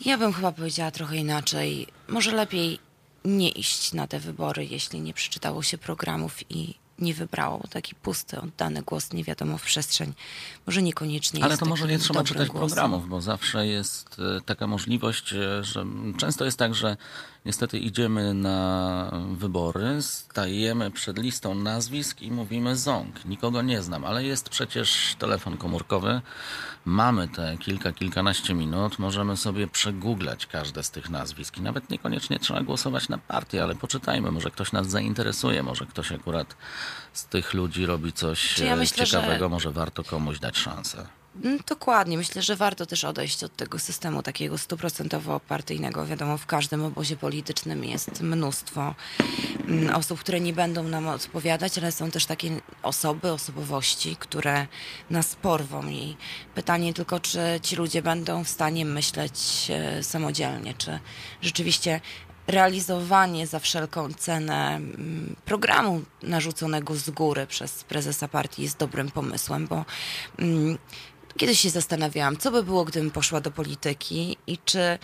Ja 0.05 0.19
bym 0.19 0.33
chyba 0.33 0.53
powiedziała 0.53 0.90
trochę 0.90 1.16
inaczej. 1.16 1.87
Może 2.09 2.33
lepiej 2.33 2.79
nie 3.25 3.49
iść 3.49 3.92
na 3.92 4.07
te 4.07 4.21
wybory, 4.21 4.66
jeśli 4.66 5.01
nie 5.01 5.14
przeczytało 5.14 5.62
się 5.62 5.79
programów 5.79 6.51
i 6.51 6.75
nie 6.98 7.14
wybrało. 7.14 7.59
Bo 7.59 7.68
taki 7.68 7.94
pusty, 7.94 8.40
oddany 8.40 8.82
głos 8.82 9.12
nie 9.12 9.24
wiadomo 9.24 9.59
w 9.59 9.62
przestrzeń. 9.62 10.12
Może 10.66 10.82
niekoniecznie 10.82 11.44
Ale 11.44 11.59
to 11.59 11.66
może 11.66 11.87
nie 11.87 11.98
trzeba 11.98 12.24
czytać 12.24 12.48
głosem. 12.48 12.68
programów, 12.68 13.09
bo 13.09 13.20
zawsze 13.20 13.66
jest 13.66 14.16
e, 14.18 14.40
taka 14.40 14.66
możliwość, 14.66 15.32
e, 15.32 15.64
że 15.64 15.87
często 16.18 16.44
jest 16.44 16.59
tak, 16.59 16.74
że 16.74 16.96
niestety 17.46 17.78
idziemy 17.78 18.35
na 18.35 19.11
wybory, 19.32 20.02
stajemy 20.02 20.90
przed 20.90 21.18
listą 21.18 21.54
nazwisk 21.54 22.22
i 22.22 22.30
mówimy 22.30 22.76
ząg. 22.76 23.24
Nikogo 23.24 23.62
nie 23.62 23.82
znam, 23.82 24.04
ale 24.04 24.24
jest 24.24 24.48
przecież 24.48 25.14
telefon 25.18 25.56
komórkowy. 25.56 26.20
Mamy 26.85 27.28
te 27.28 27.56
kilka, 27.59 27.92
kilkanaście 27.92 28.54
minut, 28.54 28.98
możemy 28.98 29.37
sobie 29.37 29.66
przegooglać 29.66 30.46
każde 30.46 30.82
z 30.82 30.90
tych 30.90 31.11
nazwisk 31.11 31.59
i 31.59 31.61
nawet 31.61 31.90
niekoniecznie 31.90 32.38
trzeba 32.38 32.62
głosować 32.62 33.09
na 33.09 33.18
partię, 33.18 33.62
ale 33.62 33.74
poczytajmy, 33.74 34.30
może 34.30 34.50
ktoś 34.50 34.72
nas 34.72 34.87
zainteresuje, 34.90 35.62
może 35.62 35.87
ktoś 35.87 36.12
akurat 36.12 36.56
z 37.12 37.24
tych 37.26 37.54
ludzi 37.54 37.87
robi 37.87 38.12
coś 38.12 38.59
ja 38.59 38.72
e, 38.72 38.76
myślę, 38.76 39.06
ciekawego, 39.06 39.48
może 39.48 39.70
warto 39.70 40.04
komuś 40.04 40.38
dać 40.38 40.59
szansę. 40.59 41.06
Mm, 41.44 41.59
Dokładnie. 41.66 42.16
Myślę, 42.16 42.42
że 42.42 42.57
warto 42.57 42.87
też 42.87 43.05
odejść 43.05 43.44
od 43.44 43.57
tego 43.57 43.79
systemu 43.79 44.22
takiego 44.22 44.59
stuprocentowo 44.59 45.40
partyjnego. 45.40 46.07
Wiadomo, 46.07 46.38
w 46.38 46.46
każdym 46.46 46.85
obozie 46.85 47.16
politycznym 47.16 47.85
jest 47.85 48.20
mnóstwo 48.20 48.94
mm, 49.68 49.94
osób, 49.94 50.20
które 50.20 50.40
nie 50.40 50.53
będą 50.53 50.83
nam 50.83 51.09
odpowiadać, 51.09 51.79
ale 51.79 51.92
są 51.92 52.11
też 52.11 52.27
takie 52.27 52.51
osoby, 52.83 53.33
osobowości, 53.33 54.16
które 54.16 54.66
nas 55.11 55.35
porwą. 55.35 55.88
I 55.88 56.16
pytanie 56.55 56.94
tylko, 56.94 57.20
czy 57.20 57.38
ci 57.62 57.77
ludzie 57.77 58.03
będą 58.03 58.44
w 58.44 58.49
stanie 58.49 58.85
myśleć 58.85 59.68
e, 59.70 60.03
samodzielnie, 60.03 60.75
czy 60.75 60.99
rzeczywiście 61.42 62.01
realizowanie 62.46 63.46
za 63.46 63.59
wszelką 63.59 64.12
cenę 64.14 64.77
mm, 64.77 65.37
programu 65.44 66.03
narzuconego 66.22 66.94
z 66.94 67.11
góry 67.11 67.46
przez 67.46 67.85
prezesa 67.85 68.29
partii 68.29 68.62
jest 68.62 68.79
dobrym 68.79 69.11
pomysłem, 69.11 69.66
bo 69.66 69.85
mm, 70.38 70.79
kiedyś 71.37 71.61
się 71.61 71.70
zastanawiałam, 71.70 72.37
co 72.37 72.51
by 72.51 72.62
było, 72.62 72.85
gdybym 72.85 73.11
poszła 73.11 73.40
do 73.40 73.51
polityki 73.51 74.37
i 74.46 74.59
czy 74.59 74.99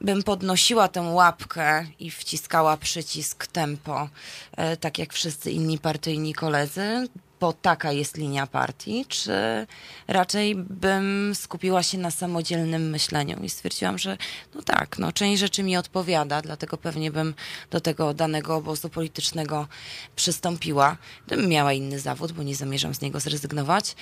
bym 0.00 0.22
podnosiła 0.22 0.88
tę 0.88 1.00
łapkę 1.00 1.86
i 1.98 2.10
wciskała 2.10 2.76
przycisk 2.76 3.46
tempo, 3.46 4.08
e, 4.56 4.76
tak 4.76 4.98
jak 4.98 5.12
wszyscy 5.12 5.50
inni 5.50 5.78
partyjni 5.78 6.34
koledzy, 6.34 7.08
bo 7.40 7.52
taka 7.52 7.92
jest 7.92 8.16
linia 8.16 8.46
partii, 8.46 9.06
czy 9.08 9.66
raczej 10.08 10.54
bym 10.54 11.34
skupiła 11.34 11.82
się 11.82 11.98
na 11.98 12.10
samodzielnym 12.10 12.90
myśleniu 12.90 13.42
i 13.42 13.50
stwierdziłam, 13.50 13.98
że 13.98 14.16
no 14.54 14.62
tak, 14.62 14.98
no 14.98 15.12
część 15.12 15.40
rzeczy 15.40 15.62
mi 15.62 15.76
odpowiada, 15.76 16.42
dlatego 16.42 16.76
pewnie 16.76 17.10
bym 17.10 17.34
do 17.70 17.80
tego 17.80 18.14
danego 18.14 18.56
obozu 18.56 18.88
politycznego 18.88 19.66
przystąpiła. 20.16 20.96
Gdybym 21.26 21.48
miała 21.48 21.72
inny 21.72 22.00
zawód, 22.00 22.32
bo 22.32 22.42
nie 22.42 22.54
zamierzam 22.54 22.94
z 22.94 23.00
niego 23.00 23.20
zrezygnować. 23.20 23.96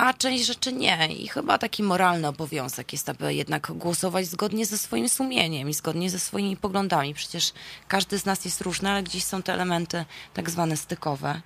A 0.00 0.14
część 0.14 0.46
rzeczy 0.46 0.72
nie. 0.72 1.08
I 1.12 1.28
chyba 1.28 1.58
taki 1.58 1.82
moralny 1.82 2.28
obowiązek 2.28 2.92
jest, 2.92 3.08
aby 3.08 3.34
jednak 3.34 3.72
głosować 3.72 4.26
zgodnie 4.26 4.66
ze 4.66 4.78
swoim 4.78 5.08
sumieniem 5.08 5.68
i 5.68 5.74
zgodnie 5.74 6.10
ze 6.10 6.18
swoimi 6.18 6.56
poglądami. 6.56 7.14
Przecież 7.14 7.52
każdy 7.88 8.18
z 8.18 8.24
nas 8.24 8.44
jest 8.44 8.60
różny, 8.60 8.90
ale 8.90 9.02
gdzieś 9.02 9.24
są 9.24 9.42
te 9.42 9.52
elementy 9.52 10.04
tak 10.34 10.50
zwane 10.50 10.76
stykowe 10.76 11.40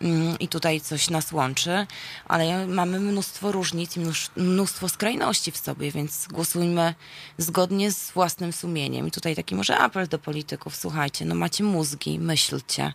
mm, 0.00 0.38
i 0.38 0.48
tutaj 0.48 0.80
coś 0.80 1.10
nas 1.10 1.32
łączy, 1.32 1.86
ale 2.28 2.66
mamy 2.66 3.00
mnóstwo 3.00 3.52
różnic 3.52 3.96
i 3.96 4.00
mnóstwo 4.36 4.88
skrajności 4.88 5.52
w 5.52 5.56
sobie, 5.56 5.90
więc 5.90 6.26
głosujmy 6.26 6.94
zgodnie 7.38 7.92
z 7.92 8.10
własnym 8.10 8.52
sumieniem. 8.52 9.06
I 9.06 9.10
tutaj 9.10 9.36
taki 9.36 9.54
może 9.54 9.78
apel 9.78 10.08
do 10.08 10.18
polityków, 10.18 10.76
słuchajcie, 10.76 11.24
no 11.24 11.34
macie 11.34 11.64
mózgi, 11.64 12.18
myślcie 12.18 12.92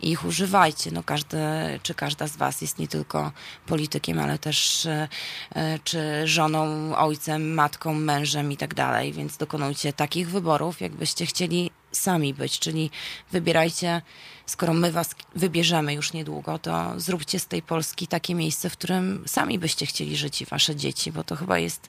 i 0.00 0.10
ich 0.10 0.24
używajcie. 0.24 0.90
No 0.90 1.02
każdy, 1.02 1.38
czy 1.82 1.94
każda 1.94 2.26
z 2.26 2.36
was 2.36 2.60
jest 2.60 2.78
nie 2.78 2.88
tylko 2.88 3.32
politykiem, 3.66 4.18
ale 4.18 4.38
też 4.38 4.47
e, 4.86 5.08
e, 5.54 5.78
czy 5.84 6.26
żoną, 6.26 6.96
ojcem, 6.96 7.54
matką, 7.54 7.94
mężem 7.94 8.52
i 8.52 8.56
tak 8.56 8.74
dalej, 8.74 9.12
więc 9.12 9.36
dokonujcie 9.36 9.92
takich 9.92 10.30
wyborów, 10.30 10.80
jakbyście 10.80 11.26
chcieli 11.26 11.70
sami 11.92 12.34
być, 12.34 12.58
czyli 12.58 12.90
wybierajcie, 13.32 14.02
skoro 14.46 14.74
my 14.74 14.92
was 14.92 15.14
wybierzemy 15.34 15.94
już 15.94 16.12
niedługo, 16.12 16.58
to 16.58 16.94
zróbcie 16.96 17.38
z 17.38 17.46
tej 17.46 17.62
Polski 17.62 18.06
takie 18.06 18.34
miejsce, 18.34 18.70
w 18.70 18.72
którym 18.72 19.24
sami 19.26 19.58
byście 19.58 19.86
chcieli 19.86 20.16
żyć 20.16 20.42
i 20.42 20.46
wasze 20.46 20.76
dzieci, 20.76 21.12
bo 21.12 21.24
to 21.24 21.36
chyba 21.36 21.58
jest 21.58 21.88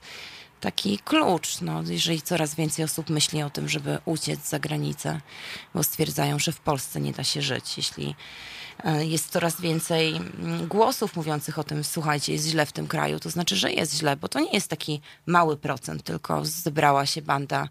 taki 0.62 1.00
klucz, 1.00 1.62
no, 1.62 1.84
jeżeli 1.88 2.22
coraz 2.22 2.56
więcej 2.56 2.86
osób 2.86 3.10
myśli 3.10 3.44
o 3.44 3.50
tym, 3.50 3.70
żeby 3.70 3.98
uciec 4.06 4.50
za 4.50 4.60
granicę, 4.60 5.22
bo 5.74 5.84
stwierdzają, 5.84 6.40
że 6.40 6.52
w 6.52 6.60
Polsce 6.60 7.02
nie 7.02 7.12
da 7.12 7.24
się 7.24 7.42
żyć, 7.42 7.78
jeśli 7.78 8.16
jest 9.00 9.32
coraz 9.32 9.62
więcej 9.62 10.16
mm, 10.16 10.68
głosów 10.68 11.16
mówiących 11.16 11.60
o 11.60 11.64
tym, 11.64 11.84
słuchajcie, 11.84 12.34
jest 12.34 12.48
źle 12.48 12.66
w 12.66 12.72
tym 12.72 12.88
kraju, 12.88 13.20
to 13.20 13.30
znaczy, 13.30 13.56
że 13.56 13.72
jest 13.72 13.96
źle, 13.96 14.18
bo 14.18 14.28
to 14.28 14.40
nie 14.40 14.52
jest 14.52 14.68
taki 14.68 15.02
mały 15.26 15.58
procent, 15.58 16.04
tylko 16.04 16.46
zebrała 16.46 17.06
się 17.06 17.22
banda 17.22 17.70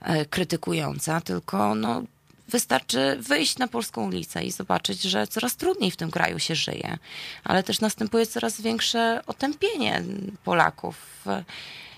e, 0.00 0.24
krytykująca, 0.24 1.20
tylko 1.20 1.74
no, 1.74 2.02
wystarczy 2.48 3.16
wyjść 3.20 3.58
na 3.58 3.68
polską 3.68 4.06
ulicę 4.06 4.44
i 4.44 4.50
zobaczyć, 4.50 5.02
że 5.02 5.26
coraz 5.26 5.56
trudniej 5.56 5.90
w 5.90 5.96
tym 5.96 6.10
kraju 6.10 6.38
się 6.38 6.54
żyje, 6.54 6.98
ale 7.44 7.62
też 7.62 7.80
następuje 7.80 8.26
coraz 8.26 8.60
większe 8.60 9.20
otępienie 9.26 10.02
Polaków 10.44 11.24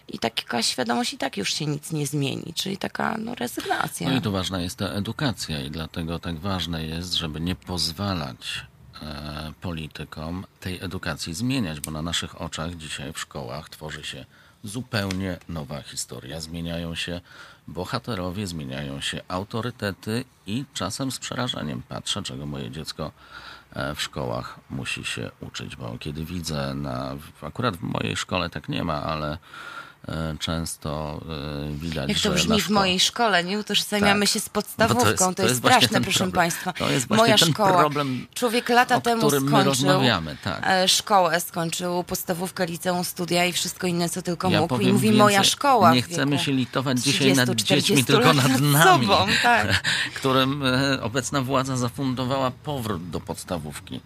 i 0.08 0.18
taka 0.18 0.62
świadomość 0.62 1.12
i 1.12 1.18
tak 1.18 1.36
już 1.36 1.54
się 1.54 1.66
nic 1.66 1.92
nie 1.92 2.06
zmieni, 2.06 2.52
czyli 2.54 2.78
taka 2.78 3.16
no, 3.18 3.34
rezygnacja. 3.34 4.08
No 4.08 4.16
i 4.16 4.20
tu 4.20 4.32
ważna 4.32 4.60
jest 4.60 4.78
ta 4.78 4.86
edukacja 4.86 5.60
i 5.60 5.70
dlatego 5.70 6.18
tak 6.18 6.38
ważne 6.38 6.84
jest, 6.84 7.14
żeby 7.14 7.40
nie 7.40 7.54
pozwalać 7.54 8.64
e, 9.02 9.52
politykom 9.60 10.46
tej 10.60 10.84
edukacji 10.84 11.34
zmieniać, 11.34 11.80
bo 11.80 11.90
na 11.90 12.02
naszych 12.02 12.40
oczach 12.40 12.76
dzisiaj 12.76 13.12
w 13.12 13.18
szkołach 13.18 13.68
tworzy 13.68 14.04
się 14.04 14.24
zupełnie 14.64 15.38
nowa 15.48 15.82
historia. 15.82 16.40
Zmieniają 16.40 16.94
się 16.94 17.20
bohaterowie, 17.68 18.46
zmieniają 18.46 19.00
się 19.00 19.20
autorytety 19.28 20.24
i 20.46 20.64
czasem 20.74 21.12
z 21.12 21.18
przerażeniem 21.18 21.82
patrzę, 21.82 22.22
czego 22.22 22.46
moje 22.46 22.70
dziecko 22.70 23.12
e, 23.72 23.94
w 23.94 24.02
szkołach 24.02 24.58
musi 24.70 25.04
się 25.04 25.30
uczyć, 25.40 25.76
bo 25.76 25.98
kiedy 25.98 26.24
widzę 26.24 26.74
na, 26.74 27.16
akurat 27.42 27.76
w 27.76 27.82
mojej 27.82 28.16
szkole 28.16 28.50
tak 28.50 28.68
nie 28.68 28.84
ma, 28.84 29.02
ale 29.02 29.38
często 30.38 31.20
e, 31.68 31.72
widać, 31.72 32.08
Jak 32.08 32.18
to 32.18 32.30
brzmi 32.30 32.60
w 32.60 32.70
mojej 32.70 33.00
szkole, 33.00 33.44
nie? 33.44 33.58
Utożsamiamy 33.58 34.20
tak. 34.20 34.28
się 34.28 34.40
z 34.40 34.48
podstawówką, 34.48 35.04
to 35.04 35.10
jest, 35.10 35.18
to 35.18 35.32
to 35.34 35.42
jest 35.42 35.56
straszne, 35.56 36.00
proszę 36.00 36.18
problem. 36.18 36.32
Państwa. 36.32 36.72
To 36.72 36.90
jest 36.90 37.10
Moja 37.10 37.38
szkoła. 37.38 37.78
Problem, 37.78 38.26
Człowiek 38.34 38.68
lata 38.68 39.00
temu 39.00 39.30
skończył 39.30 40.00
tak. 40.44 40.62
E, 40.66 40.88
szkołę, 40.88 41.40
skończył 41.40 42.04
podstawówkę, 42.04 42.66
liceum, 42.66 43.04
studia 43.04 43.44
i 43.44 43.52
wszystko 43.52 43.86
inne, 43.86 44.08
co 44.08 44.22
tylko 44.22 44.50
ja 44.50 44.60
mógł. 44.60 44.78
I 44.80 44.92
mówi 44.92 45.02
więcej, 45.02 45.18
moja 45.18 45.44
szkoła. 45.44 45.94
Nie 45.94 46.02
chcemy 46.02 46.38
się 46.38 46.52
litować 46.52 46.98
dzisiaj 46.98 47.32
nad 47.32 47.50
dziećmi, 47.50 48.04
tylko 48.04 48.32
nad 48.32 48.60
nami, 48.60 49.06
sobą, 49.06 49.26
tak. 49.42 49.82
którym 50.16 50.62
obecna 51.02 51.42
władza 51.42 51.76
zafundowała 51.76 52.50
powrót 52.50 53.10
do 53.10 53.20
podstawówki. 53.20 54.00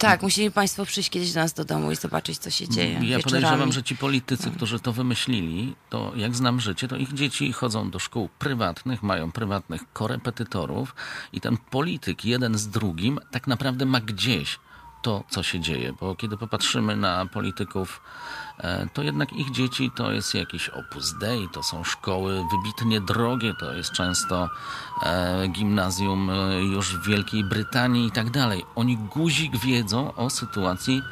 Tak, 0.00 0.22
musieli 0.22 0.50
Państwo 0.50 0.84
przyjść 0.84 1.10
kiedyś 1.10 1.32
do 1.32 1.40
nas 1.40 1.52
do 1.52 1.64
domu 1.64 1.92
i 1.92 1.96
zobaczyć, 1.96 2.38
co 2.38 2.50
się 2.50 2.68
dzieje. 2.68 2.92
Ja 2.92 3.00
wieczorami. 3.00 3.22
podejrzewam, 3.22 3.72
że 3.72 3.82
ci 3.82 3.96
politycy, 3.96 4.50
którzy 4.50 4.80
to 4.80 4.92
wymyślili, 4.92 5.74
to 5.88 6.12
jak 6.16 6.36
znam 6.36 6.60
życie, 6.60 6.88
to 6.88 6.96
ich 6.96 7.12
dzieci 7.12 7.52
chodzą 7.52 7.90
do 7.90 7.98
szkół 7.98 8.28
prywatnych, 8.38 9.02
mają 9.02 9.32
prywatnych 9.32 9.92
korepetytorów 9.92 10.94
i 11.32 11.40
ten 11.40 11.56
polityk 11.56 12.24
jeden 12.24 12.58
z 12.58 12.68
drugim 12.68 13.18
tak 13.30 13.46
naprawdę 13.46 13.86
ma 13.86 14.00
gdzieś 14.00 14.58
to, 15.02 15.24
co 15.30 15.42
się 15.42 15.60
dzieje. 15.60 15.92
Bo 16.00 16.14
kiedy 16.14 16.36
popatrzymy 16.36 16.96
na 16.96 17.26
polityków, 17.26 18.00
to 18.94 19.02
jednak 19.02 19.32
ich 19.32 19.50
dzieci 19.50 19.90
to 19.90 20.12
jest 20.12 20.34
jakiś 20.34 20.68
opus 20.68 21.14
dei, 21.18 21.48
to 21.52 21.62
są 21.62 21.84
szkoły 21.84 22.42
wybitnie 22.50 23.00
drogie, 23.00 23.54
to 23.60 23.74
jest 23.74 23.92
często 23.92 24.48
e, 25.02 25.48
gimnazjum 25.48 26.30
e, 26.30 26.62
już 26.62 26.96
w 26.96 27.06
Wielkiej 27.06 27.44
Brytanii 27.44 28.06
i 28.06 28.10
tak 28.10 28.30
dalej. 28.30 28.64
Oni 28.74 28.96
guzik 28.96 29.56
wiedzą 29.56 30.14
o 30.14 30.30
sytuacji 30.30 31.02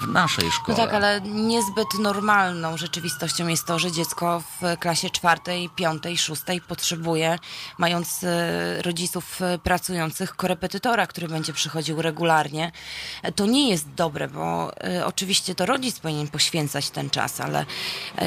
w 0.00 0.08
naszej 0.08 0.50
szkole. 0.50 0.78
No 0.78 0.84
tak, 0.84 0.94
ale 0.94 1.20
niezbyt 1.20 1.98
normalną 1.98 2.76
rzeczywistością 2.76 3.48
jest 3.48 3.66
to, 3.66 3.78
że 3.78 3.92
dziecko 3.92 4.42
w 4.60 4.78
klasie 4.78 5.10
czwartej, 5.10 5.70
piątej, 5.76 6.18
szóstej 6.18 6.60
potrzebuje, 6.60 7.38
mając 7.78 8.24
e, 8.24 8.82
rodziców 8.82 9.42
e, 9.42 9.58
pracujących, 9.58 10.36
korepetytora, 10.36 11.06
który 11.06 11.28
będzie 11.28 11.52
przychodził 11.52 12.02
regularnie. 12.02 12.72
To 13.36 13.46
nie 13.46 13.70
jest 13.70 13.94
dobre, 13.94 14.28
bo 14.28 14.72
e, 14.84 15.06
oczywiście 15.06 15.54
to 15.54 15.66
rodzic 15.66 16.00
powinien 16.00 16.28
poświęcać 16.28 16.90
ten 16.90 17.10
czas, 17.10 17.40
ale 17.40 17.66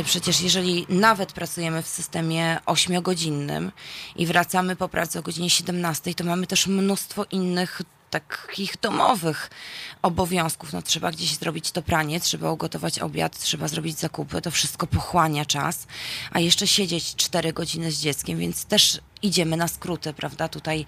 przecież 0.06 0.42
jeżeli 0.42 0.86
nawet 0.90 1.34
pracujemy 1.34 1.84
w 1.84 1.88
systemie 1.88 2.60
ośmiogodzinnym 2.66 3.72
i 4.16 4.26
wracamy 4.26 4.76
po 4.76 4.90
pracy 4.90 5.20
o 5.20 5.22
godzinie 5.22 5.50
17, 5.50 6.16
to 6.16 6.24
mamy 6.24 6.48
też 6.48 6.68
mnóstwo 6.68 7.26
innych 7.32 7.82
takich 8.12 8.74
domowych 8.82 9.50
obowiązków. 10.02 10.74
No, 10.74 10.82
trzeba 10.82 11.12
gdzieś 11.12 11.36
zrobić 11.36 11.72
to 11.72 11.82
pranie, 11.82 12.20
trzeba 12.20 12.52
ugotować 12.52 13.00
obiad, 13.00 13.40
trzeba 13.40 13.68
zrobić 13.68 14.00
zakupy. 14.00 14.42
To 14.42 14.52
wszystko 14.52 14.88
pochłania 14.88 15.46
czas, 15.46 15.88
a 16.32 16.40
jeszcze 16.40 16.68
siedzieć 16.68 17.16
4 17.16 17.54
godziny 17.54 17.92
z 17.92 18.00
dzieckiem, 18.00 18.40
więc 18.40 18.66
też 18.66 19.02
idziemy 19.22 19.58
na 19.58 19.68
skróty, 19.68 20.14
prawda? 20.14 20.48
Tutaj 20.48 20.86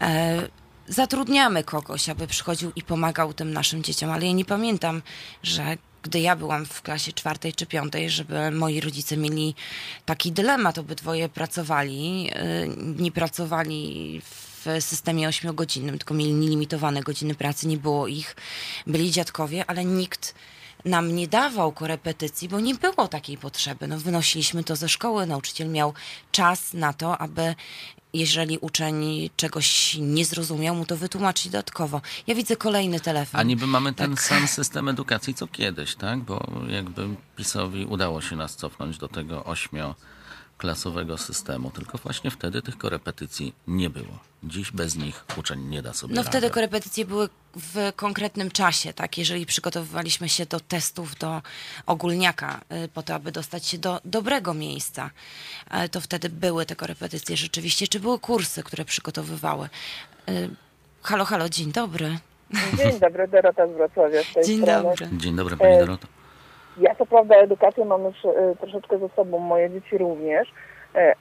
e, 0.00 0.48
zatrudniamy 0.88 1.64
kogoś, 1.64 2.08
aby 2.08 2.26
przychodził 2.26 2.72
i 2.76 2.82
pomagał 2.82 3.34
tym 3.34 3.52
naszym 3.52 3.82
dzieciom, 3.82 4.10
ale 4.10 4.26
ja 4.26 4.32
nie 4.32 4.44
pamiętam, 4.44 5.02
że 5.42 5.76
gdy 6.02 6.20
ja 6.20 6.36
byłam 6.36 6.66
w 6.66 6.82
klasie 6.82 7.12
czwartej 7.12 7.52
czy 7.52 7.66
piątej, 7.66 8.10
żeby 8.10 8.50
moi 8.50 8.80
rodzice 8.80 9.16
mieli 9.16 9.54
taki 10.04 10.32
dylemat, 10.32 10.78
obydwoje 10.78 11.28
pracowali, 11.28 12.30
e, 12.32 12.68
nie 12.76 13.12
pracowali 13.12 14.20
w 14.24 14.39
w 14.64 14.84
systemie 14.84 15.28
ośmiogodzinnym, 15.28 15.98
tylko 15.98 16.14
mieli 16.14 16.32
nielimitowane 16.32 17.02
godziny 17.02 17.34
pracy, 17.34 17.68
nie 17.68 17.76
było 17.76 18.06
ich. 18.06 18.36
Byli 18.86 19.10
dziadkowie, 19.10 19.64
ale 19.66 19.84
nikt 19.84 20.34
nam 20.84 21.14
nie 21.14 21.28
dawał 21.28 21.72
korepetycji, 21.72 22.48
bo 22.48 22.60
nie 22.60 22.74
było 22.74 23.08
takiej 23.08 23.38
potrzeby. 23.38 23.88
No, 23.88 23.98
wynosiliśmy 23.98 24.64
to 24.64 24.76
ze 24.76 24.88
szkoły, 24.88 25.26
nauczyciel 25.26 25.68
miał 25.68 25.94
czas 26.32 26.74
na 26.74 26.92
to, 26.92 27.18
aby 27.18 27.54
jeżeli 28.12 28.58
uczeń 28.58 29.30
czegoś 29.36 29.96
nie 30.00 30.24
zrozumiał, 30.24 30.74
mu 30.74 30.86
to 30.86 30.96
wytłumaczyć 30.96 31.48
dodatkowo. 31.48 32.00
Ja 32.26 32.34
widzę 32.34 32.56
kolejny 32.56 33.00
telefon. 33.00 33.40
A 33.40 33.42
niby 33.42 33.66
mamy 33.66 33.92
ten 33.92 34.10
tak. 34.10 34.22
sam 34.22 34.48
system 34.48 34.88
edukacji 34.88 35.34
co 35.34 35.46
kiedyś, 35.46 35.94
tak? 35.94 36.18
Bo 36.18 36.50
jakby 36.68 37.08
PiSowi 37.36 37.86
udało 37.86 38.20
się 38.20 38.36
nas 38.36 38.56
cofnąć 38.56 38.98
do 38.98 39.08
tego 39.08 39.44
ośmio 39.44 39.94
klasowego 40.60 41.18
systemu, 41.18 41.70
tylko 41.70 41.98
właśnie 41.98 42.30
wtedy 42.30 42.62
tych 42.62 42.78
korepetycji 42.78 43.54
nie 43.66 43.90
było. 43.90 44.18
Dziś 44.44 44.72
bez 44.72 44.96
nich 44.96 45.24
uczeń 45.36 45.60
nie 45.68 45.82
da 45.82 45.92
sobie 45.92 46.14
No 46.14 46.20
rady. 46.22 46.30
wtedy 46.30 46.50
korepetycje 46.50 47.04
były 47.04 47.28
w 47.56 47.92
konkretnym 47.96 48.50
czasie, 48.50 48.92
tak? 48.92 49.18
Jeżeli 49.18 49.46
przygotowywaliśmy 49.46 50.28
się 50.28 50.46
do 50.46 50.60
testów, 50.60 51.14
do 51.18 51.42
ogólniaka, 51.86 52.60
y, 52.84 52.88
po 52.88 53.02
to, 53.02 53.14
aby 53.14 53.32
dostać 53.32 53.66
się 53.66 53.78
do 53.78 54.00
dobrego 54.04 54.54
miejsca, 54.54 55.10
y, 55.84 55.88
to 55.88 56.00
wtedy 56.00 56.28
były 56.28 56.66
te 56.66 56.76
korepetycje 56.76 57.36
rzeczywiście, 57.36 57.88
czy 57.88 58.00
były 58.00 58.18
kursy, 58.18 58.62
które 58.62 58.84
przygotowywały. 58.84 59.68
Y, 60.28 60.50
halo, 61.02 61.24
halo, 61.24 61.48
dzień 61.48 61.72
dobry. 61.72 62.18
Dzień 62.78 63.00
dobry, 63.00 63.28
Dorota 63.28 63.66
z 63.66 63.70
Wrocławia 63.70 64.22
z 64.22 64.34
tej 64.34 64.44
Dzień 64.44 64.62
strony. 64.62 64.82
dobry. 64.82 65.08
Dzień 65.18 65.36
dobry, 65.36 65.56
Pani 65.56 65.74
e, 65.74 65.78
Doroto. 65.80 66.06
Ja 66.80 66.94
co 66.94 67.06
prawda 67.06 67.36
edukację 67.36 67.84
mam 67.84 68.04
już 68.04 68.24
e, 68.24 68.56
troszeczkę 68.60 68.98
ze 68.98 69.08
sobą, 69.08 69.38
moje 69.38 69.70
dzieci 69.70 69.98
również, 69.98 70.48
e, 70.94 71.14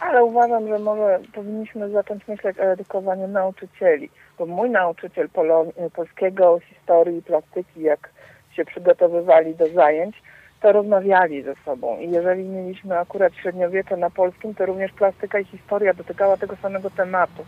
ale 0.00 0.24
uważam, 0.24 0.68
że 0.68 0.78
może 0.78 1.20
powinniśmy 1.34 1.90
zacząć 1.90 2.28
myśleć 2.28 2.58
o 2.58 2.62
edukowaniu 2.62 3.28
nauczycieli, 3.28 4.10
bo 4.38 4.46
mój 4.46 4.70
nauczyciel 4.70 5.28
e, 5.76 5.90
polskiego, 5.90 6.60
historii, 6.60 7.22
plastyki, 7.22 7.82
jak 7.82 8.10
się 8.52 8.64
przygotowywali 8.64 9.54
do 9.54 9.68
zajęć, 9.68 10.22
to 10.60 10.72
rozmawiali 10.72 11.42
ze 11.42 11.54
sobą. 11.64 11.98
I 11.98 12.10
jeżeli 12.10 12.44
mieliśmy 12.44 12.98
akurat 12.98 13.34
średniowiecze 13.34 13.96
na 13.96 14.10
polskim, 14.10 14.54
to 14.54 14.66
również 14.66 14.92
plastyka 14.92 15.38
i 15.38 15.44
historia 15.44 15.94
dotykała 15.94 16.36
tego 16.36 16.56
samego 16.56 16.90
tematu. 16.90 17.44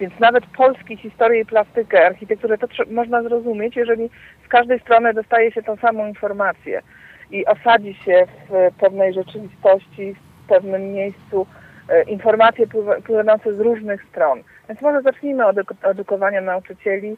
Więc 0.00 0.20
nawet 0.20 0.46
polski 0.46 0.96
historię 0.96 1.40
i 1.40 1.46
plastykę, 1.46 2.06
architekturę, 2.06 2.58
to 2.58 2.66
można 2.90 3.22
zrozumieć, 3.22 3.76
jeżeli 3.76 4.10
z 4.46 4.48
każdej 4.48 4.80
strony 4.80 5.14
dostaje 5.14 5.52
się 5.52 5.62
tą 5.62 5.76
samą 5.76 6.08
informację 6.08 6.82
i 7.30 7.46
osadzi 7.46 7.94
się 7.94 8.26
w 8.48 8.74
pewnej 8.80 9.14
rzeczywistości, 9.14 10.14
w 10.14 10.48
pewnym 10.48 10.92
miejscu 10.92 11.46
e, 11.88 12.02
informacje 12.02 12.66
płynące 13.04 13.54
z 13.54 13.60
różnych 13.60 14.04
stron. 14.04 14.42
Więc 14.68 14.80
może 14.80 15.02
zacznijmy 15.02 15.46
od 15.46 15.56
edu- 15.56 15.90
edukowania 15.90 16.40
nauczycieli 16.40 17.16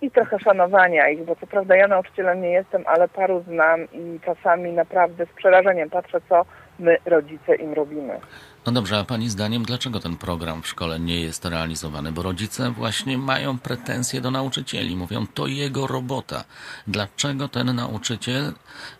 i 0.00 0.10
trochę 0.10 0.38
szanowania 0.38 1.08
ich, 1.08 1.24
bo 1.24 1.36
co 1.36 1.46
prawda 1.46 1.76
ja 1.76 1.88
nauczycielem 1.88 2.40
nie 2.40 2.50
jestem, 2.50 2.82
ale 2.86 3.08
paru 3.08 3.40
znam 3.40 3.80
i 3.92 4.20
czasami 4.24 4.72
naprawdę 4.72 5.26
z 5.26 5.32
przerażeniem 5.32 5.90
patrzę, 5.90 6.20
co 6.28 6.44
my, 6.78 6.96
rodzice, 7.06 7.54
im 7.54 7.72
robimy. 7.72 8.20
No 8.68 8.72
dobrze, 8.72 8.96
a 8.98 9.04
Pani 9.04 9.28
zdaniem, 9.28 9.62
dlaczego 9.62 10.00
ten 10.00 10.16
program 10.16 10.62
w 10.62 10.66
szkole 10.66 11.00
nie 11.00 11.20
jest 11.20 11.44
realizowany? 11.44 12.12
Bo 12.12 12.22
rodzice 12.22 12.70
właśnie 12.70 13.18
mają 13.18 13.58
pretensje 13.58 14.20
do 14.20 14.30
nauczycieli. 14.30 14.96
Mówią, 14.96 15.26
to 15.34 15.46
jego 15.46 15.86
robota. 15.86 16.44
Dlaczego 16.86 17.48
ten 17.48 17.76
nauczyciel 17.76 18.52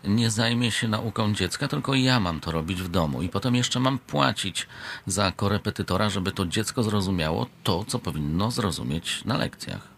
nie 0.05 0.31
zajmie 0.31 0.71
się 0.71 0.89
nauką 0.89 1.33
dziecka, 1.33 1.69
tylko 1.69 1.95
ja 1.95 2.21
mam 2.21 2.41
to 2.41 2.53
robić 2.53 2.83
w 2.83 2.89
domu 2.89 3.23
i 3.23 3.29
potem 3.29 3.55
jeszcze 3.55 3.81
mam 3.81 3.99
płacić 3.99 4.67
za 5.07 5.33
korepetytora, 5.37 6.09
żeby 6.09 6.33
to 6.33 6.47
dziecko 6.47 6.83
zrozumiało 6.83 7.47
to, 7.63 7.85
co 7.85 7.99
powinno 7.99 8.51
zrozumieć 8.51 9.25
na 9.25 9.39
lekcjach. 9.39 9.89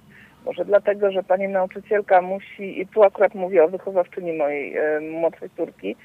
Może 0.44 0.64
dlatego, 0.64 1.12
że 1.12 1.22
pani 1.22 1.48
nauczycielka 1.48 2.22
musi, 2.22 2.80
i 2.80 2.86
tu 2.86 3.02
akurat 3.02 3.34
mówię 3.34 3.64
o 3.64 3.68
wychowawczyni 3.68 4.32
mojej 4.32 4.76
e, 4.76 5.00
młodszej 5.00 5.50
córki, 5.56 5.96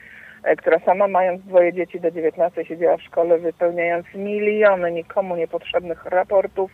która 0.57 0.79
sama 0.79 1.07
mając 1.07 1.41
dwoje 1.43 1.73
dzieci 1.73 1.99
do 1.99 2.11
19 2.11 2.65
siedziała 2.65 2.97
w 2.97 3.01
szkole 3.01 3.37
wypełniając 3.37 4.05
miliony 4.15 4.91
nikomu 4.91 5.35
niepotrzebnych 5.35 6.05
raportów, 6.05 6.71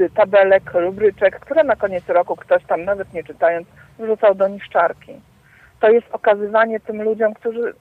y, 0.00 0.10
tabelek, 0.10 0.62
rubryczek, 0.74 1.40
które 1.40 1.64
na 1.64 1.76
koniec 1.76 2.08
roku 2.08 2.36
ktoś 2.36 2.64
tam 2.64 2.84
nawet 2.84 3.12
nie 3.12 3.24
czytając 3.24 3.68
wrzucał 3.98 4.34
do 4.34 4.48
niszczarki. 4.48 5.12
To 5.80 5.90
jest 5.90 6.06
okazywanie 6.12 6.80
tym 6.80 7.02
ludziom, 7.02 7.34
którzy 7.34 7.74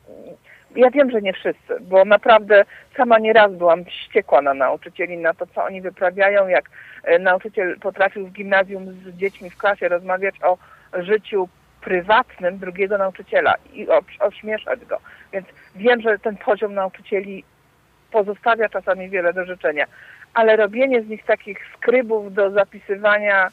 ja 0.76 0.90
wiem, 0.90 1.12
że 1.12 1.22
nie 1.22 1.34
wszyscy, 1.34 1.80
bo 1.82 2.06
naprawdę 2.06 2.66
sama 2.98 3.20
nieraz 3.20 3.54
byłam 3.54 3.86
wściekła 3.86 4.42
na 4.42 4.54
nauczycieli, 4.54 5.18
na 5.18 5.34
to, 5.34 5.48
co 5.48 5.64
oni 5.64 5.82
wyprawiają, 5.82 6.48
jak 6.48 6.70
e, 7.04 7.20
nauczyciel 7.20 7.80
potrafił 7.80 8.28
w 8.28 8.32
gimnazjum 8.32 8.86
z 8.86 9.18
dziećmi 9.18 9.50
w 9.50 9.58
klasie 9.58 9.88
rozmawiać 9.88 10.36
o 10.44 10.58
życiu 10.94 11.50
prywatnym 11.82 12.58
drugiego 12.58 12.98
nauczyciela 12.98 13.54
i 13.74 13.88
ośmieszać 14.20 14.86
go. 14.86 14.98
Więc 15.34 15.48
wiem, 15.76 16.02
że 16.02 16.20
ten 16.20 16.38
poziom 16.38 16.74
nauczycieli 16.74 17.44
pozostawia 18.12 18.70
czasami 18.70 19.10
wiele 19.10 19.34
do 19.34 19.46
życzenia, 19.46 19.86
ale 20.34 20.56
robienie 20.56 21.02
z 21.02 21.08
nich 21.08 21.26
takich 21.26 21.60
skrybów 21.78 22.34
do 22.34 22.52
zapisywania 22.52 23.50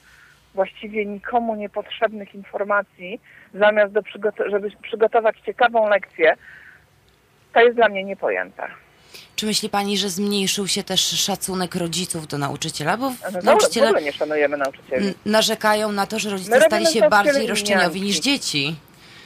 właściwie 0.55 1.07
nikomu 1.07 1.55
niepotrzebnych 1.55 2.35
informacji, 2.35 3.21
zamiast 3.55 3.93
do 3.93 4.01
przygot- 4.03 4.51
żeby 4.51 4.71
przygotować 4.83 5.41
ciekawą 5.41 5.89
lekcję, 5.89 6.35
to 7.53 7.61
jest 7.61 7.77
dla 7.77 7.89
mnie 7.89 8.05
niepojęte. 8.05 8.84
Czy 9.37 9.47
myśli 9.47 9.69
pani, 9.69 9.99
że 9.99 10.09
zmniejszył 10.11 10.69
się 10.69 10.83
też 10.85 11.01
szacunek 11.01 11.75
rodziców 11.75 12.27
do 12.27 12.39
nauczyciela? 12.39 12.97
Bo 12.97 13.07
No, 13.11 13.15
ogóle- 13.29 13.41
w 13.41 13.45
nauczyciele 13.45 13.87
ogóle 13.87 14.03
nie 14.03 14.13
szanujemy 14.13 14.57
nauczycieli. 14.57 15.15
narzekają 15.27 15.93
na 15.93 16.07
to, 16.07 16.19
że 16.19 16.31
rodzice 16.31 16.61
stali 16.61 16.87
się 16.87 17.09
bardziej 17.09 17.47
roszczeniowi 17.47 18.03
niż 18.03 18.21
dzieci. 18.21 18.77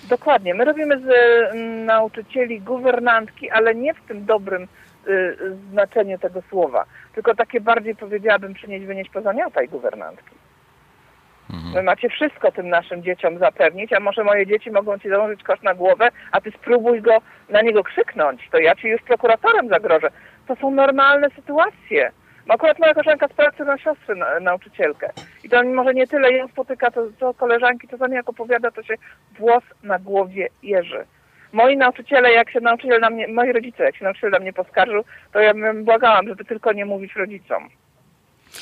Dokładnie. 0.09 0.55
My 0.55 0.64
robimy 0.64 1.01
z 1.01 1.05
mm, 1.53 1.85
nauczycieli 1.85 2.61
guwernantki, 2.61 3.51
ale 3.51 3.74
nie 3.74 3.94
w 3.94 4.01
tym 4.09 4.24
dobrym 4.24 4.62
y, 5.09 5.37
znaczeniu 5.72 6.18
tego 6.18 6.42
słowa, 6.51 6.85
tylko 7.14 7.35
takie 7.35 7.61
bardziej 7.61 7.96
powiedziałabym 7.96 8.55
przynieść, 8.55 8.87
wynieść 8.87 9.11
pozamiataj 9.11 9.68
guwernantki. 9.68 10.31
Wy 11.75 11.83
macie 11.83 12.09
wszystko 12.09 12.53
tym 12.53 12.69
naszym 12.69 13.03
dzieciom 13.03 13.39
zapewnić, 13.39 13.93
a 13.93 14.01
może 14.01 14.25
moje 14.25 14.47
dzieci 14.47 14.71
mogą 14.71 14.99
ci 14.99 15.09
założyć 15.09 15.43
kosz 15.43 15.63
na 15.63 15.75
głowę, 15.75 16.09
a 16.33 16.41
ty 16.41 16.51
spróbuj 16.51 17.03
go 17.03 17.19
na 17.49 17.63
niego 17.63 17.85
krzyknąć, 17.85 18.49
to 18.51 18.59
ja 18.59 18.75
ci 18.75 18.89
już 18.89 19.03
prokuratorem 19.03 19.69
zagrożę. 19.69 20.11
To 20.47 20.57
są 20.57 20.71
normalne 20.71 21.31
sytuacje. 21.31 22.13
Bo 22.47 22.55
akurat 22.55 22.79
moja 22.79 22.95
koleżanka 22.95 23.29
z 23.29 23.33
pracy 23.33 23.65
ma 23.65 23.79
siostrę 23.79 24.15
na, 24.15 24.41
nauczycielkę. 24.41 25.11
I 25.45 25.49
to 25.49 25.65
może 25.65 25.95
nie 25.95 26.07
tyle 26.07 26.33
ją 26.33 26.49
spotyka, 26.49 26.91
to, 26.91 27.07
to 27.19 27.35
koleżanki 27.35 27.89
czasami 27.89 28.15
jak 28.15 28.29
opowiada, 28.29 28.71
to 28.71 28.83
się 28.83 28.95
włos 29.39 29.65
na 29.83 29.99
głowie 29.99 30.49
jeży. 30.63 31.05
Moi 31.53 31.77
nauczyciele, 31.77 32.33
jak 32.33 32.51
się 32.51 32.61
nauczyciel 32.61 33.01
na 33.01 33.11
mnie, 33.11 33.29
moi 33.29 33.53
rodzice, 33.53 33.85
jak 33.85 33.97
się 33.97 34.05
nauczyciel 34.05 34.31
na 34.31 34.39
mnie 34.39 34.53
poskarżył, 34.53 35.05
to 35.33 35.41
ja 35.41 35.55
bym 35.55 35.85
błagałam, 35.85 36.29
żeby 36.29 36.45
tylko 36.45 36.73
nie 36.73 36.85
mówić 36.85 37.17
rodzicom. 37.17 37.69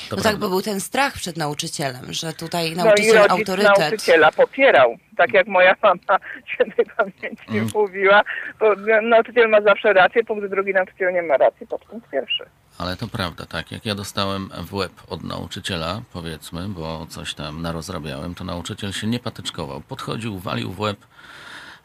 To 0.09 0.15
No 0.15 0.21
tak, 0.21 0.37
bo 0.37 0.49
był 0.49 0.61
ten 0.61 0.79
strach 0.81 1.13
przed 1.13 1.37
nauczycielem, 1.37 2.13
że 2.13 2.33
tutaj 2.33 2.75
No 2.75 2.83
i 2.83 2.85
nauczyciel 2.85 3.25
autorytet. 3.29 3.77
nauczyciela 3.79 4.31
popierał. 4.31 4.97
Tak 5.17 5.33
jak 5.33 5.47
moja 5.47 5.75
mama 5.83 6.19
świętej 6.53 6.85
pamięci 6.97 7.43
Mm. 7.49 7.67
mówiła, 7.73 8.21
bo 8.59 8.65
nauczyciel 9.01 9.49
ma 9.49 9.61
zawsze 9.61 9.93
rację, 9.93 10.23
punkt 10.23 10.49
drugi 10.49 10.73
nauczyciel 10.73 11.13
nie 11.13 11.21
ma 11.21 11.37
racji, 11.37 11.67
podpunkt 11.67 12.09
pierwszy. 12.09 12.45
Ale 12.77 12.95
to 12.97 13.07
prawda, 13.07 13.45
tak. 13.45 13.71
Jak 13.71 13.85
ja 13.85 13.95
dostałem 13.95 14.49
w 14.67 14.73
łeb 14.73 14.91
od 15.09 15.23
nauczyciela, 15.23 16.01
powiedzmy, 16.13 16.69
bo 16.69 17.05
coś 17.09 17.33
tam 17.33 17.61
narozrabiałem, 17.61 18.35
to 18.35 18.43
nauczyciel 18.43 18.91
się 18.93 19.07
nie 19.07 19.19
patyczkował. 19.19 19.81
Podchodził, 19.81 20.39
walił 20.39 20.71
w 20.71 20.79
łeb, 20.79 20.97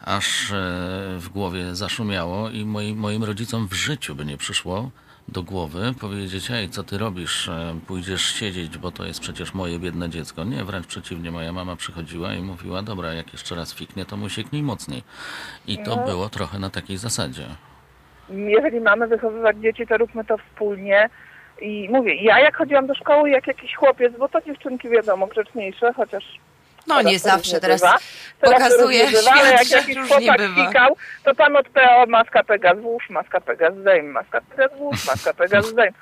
aż 0.01 0.51
e, 0.51 0.55
w 1.19 1.29
głowie 1.29 1.75
zaszumiało 1.75 2.51
i 2.51 2.65
moi, 2.65 2.95
moim 2.95 3.25
rodzicom 3.25 3.69
w 3.69 3.75
życiu 3.75 4.15
by 4.15 4.25
nie 4.25 4.37
przyszło 4.37 4.91
do 5.29 5.43
głowy 5.43 5.95
powiedzieć, 6.01 6.51
ej, 6.51 6.69
co 6.69 6.83
ty 6.83 6.99
robisz, 6.99 7.49
E, 7.49 7.75
pójdziesz 7.87 8.23
siedzieć, 8.35 8.79
bo 8.79 8.91
to 8.91 9.05
jest 9.07 9.21
przecież 9.21 9.55
moje 9.55 9.79
biedne 9.79 10.11
dziecko. 10.11 10.45
Nie, 10.45 10.65
wręcz 10.65 10.87
przeciwnie, 10.87 11.31
moja 11.31 11.53
mama 11.53 11.77
przychodziła 11.77 12.35
i 12.35 12.43
mówiła, 12.43 12.83
dobra, 12.83 13.13
jak 13.13 13.33
jeszcze 13.33 13.55
raz 13.55 13.75
fiknie, 13.75 14.05
to 14.05 14.17
mu 14.17 14.29
sieknij 14.29 14.63
mocniej. 14.63 15.03
I 15.67 15.79
to 15.79 15.97
No. 15.97 16.05
było 16.05 16.29
trochę 16.29 16.59
na 16.59 16.71
takiej 16.71 16.97
zasadzie. 16.97 17.47
Jeżeli 18.29 18.81
mamy 18.81 19.07
wychowywać 19.07 19.57
dzieci, 19.57 19.87
to 19.87 19.97
róbmy 19.99 20.25
to 20.25 20.39
wspólnie. 20.39 21.09
I 21.61 21.89
mówię, 21.93 22.15
ja 22.15 22.41
jak 22.41 22.57
chodziłam 22.57 22.87
do 22.87 22.95
szkoły, 22.95 23.31
jak 23.31 23.47
jakiś 23.47 23.75
chłopiec, 23.75 24.13
bo 24.19 24.29
to 24.29 24.41
dziewczynki 24.41 24.89
wiadomo, 24.89 25.27
grzeczniejsze, 25.27 25.93
chociaż 25.93 26.25
No 26.87 27.03
nie 27.03 27.19
zawsze, 27.19 27.61
teraz 27.61 27.81
bywa. 27.81 27.97
Pokazuje 28.41 29.05
bywa, 29.07 29.21
świat, 29.21 29.53
jak 29.53 29.71
jakiś 29.71 30.09
chłopak 30.09 30.41
fikał, 30.41 30.97
to 31.25 31.35
pan 31.35 31.57
od 31.57 31.69
PO 31.69 32.07
maska 32.09 32.45
Pegas 32.45 32.79
włóż, 32.79 33.11
maska 33.11 33.41
Pegas 33.41 33.75
zdejm, 33.75 34.11
maska 34.11 34.41
Pegas 34.41 34.79
włóż, 34.79 35.07
maska 35.07 35.35
Pegas 35.35 35.67
zdejm. 35.67 35.93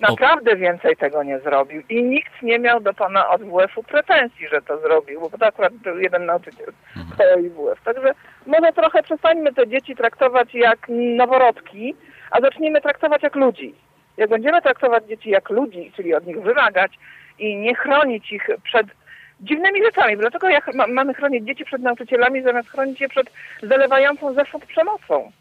Naprawdę 0.00 0.56
więcej 0.56 0.96
tego 0.96 1.22
nie 1.22 1.38
zrobił 1.40 1.82
i 1.88 2.02
nikt 2.02 2.42
nie 2.42 2.58
miał 2.58 2.80
do 2.80 2.94
pana 2.94 3.28
od 3.28 3.42
WF-u 3.42 3.82
pretensji, 3.82 4.48
że 4.48 4.62
to 4.62 4.78
zrobił, 4.78 5.20
bo 5.20 5.38
to 5.38 5.46
akurat 5.46 5.72
był 5.72 5.98
jeden 5.98 6.26
nauczyciel 6.26 6.72
PO 7.18 7.38
i 7.38 7.50
WF. 7.50 7.84
Także 7.84 8.14
może 8.46 8.72
trochę 8.72 9.02
przestańmy 9.02 9.54
te 9.54 9.68
dzieci 9.68 9.96
traktować 9.96 10.54
jak 10.54 10.78
noworodki, 11.16 11.94
a 12.30 12.40
zacznijmy 12.40 12.80
traktować 12.80 13.22
jak 13.22 13.36
ludzi. 13.36 13.74
Jak 14.16 14.30
będziemy 14.30 14.62
traktować 14.62 15.04
dzieci 15.04 15.30
jak 15.30 15.50
ludzi, 15.50 15.92
czyli 15.96 16.14
od 16.14 16.26
nich 16.26 16.42
wymagać 16.42 16.92
i 17.38 17.56
nie 17.56 17.74
chronić 17.74 18.32
ich 18.32 18.48
przed 18.62 18.86
dziwnymi 19.44 19.84
rzeczami. 19.84 20.16
Dlaczego 20.16 20.48
ja, 20.48 20.60
ma, 20.74 20.86
mamy 20.86 21.14
chronić 21.14 21.46
dzieci 21.46 21.64
przed 21.64 21.82
nauczycielami, 21.82 22.42
zamiast 22.42 22.68
chronić 22.68 23.00
je 23.00 23.08
przed 23.08 23.26
zalewającą 23.62 24.34
zewsząd 24.34 24.64
przemocą? 24.66 25.32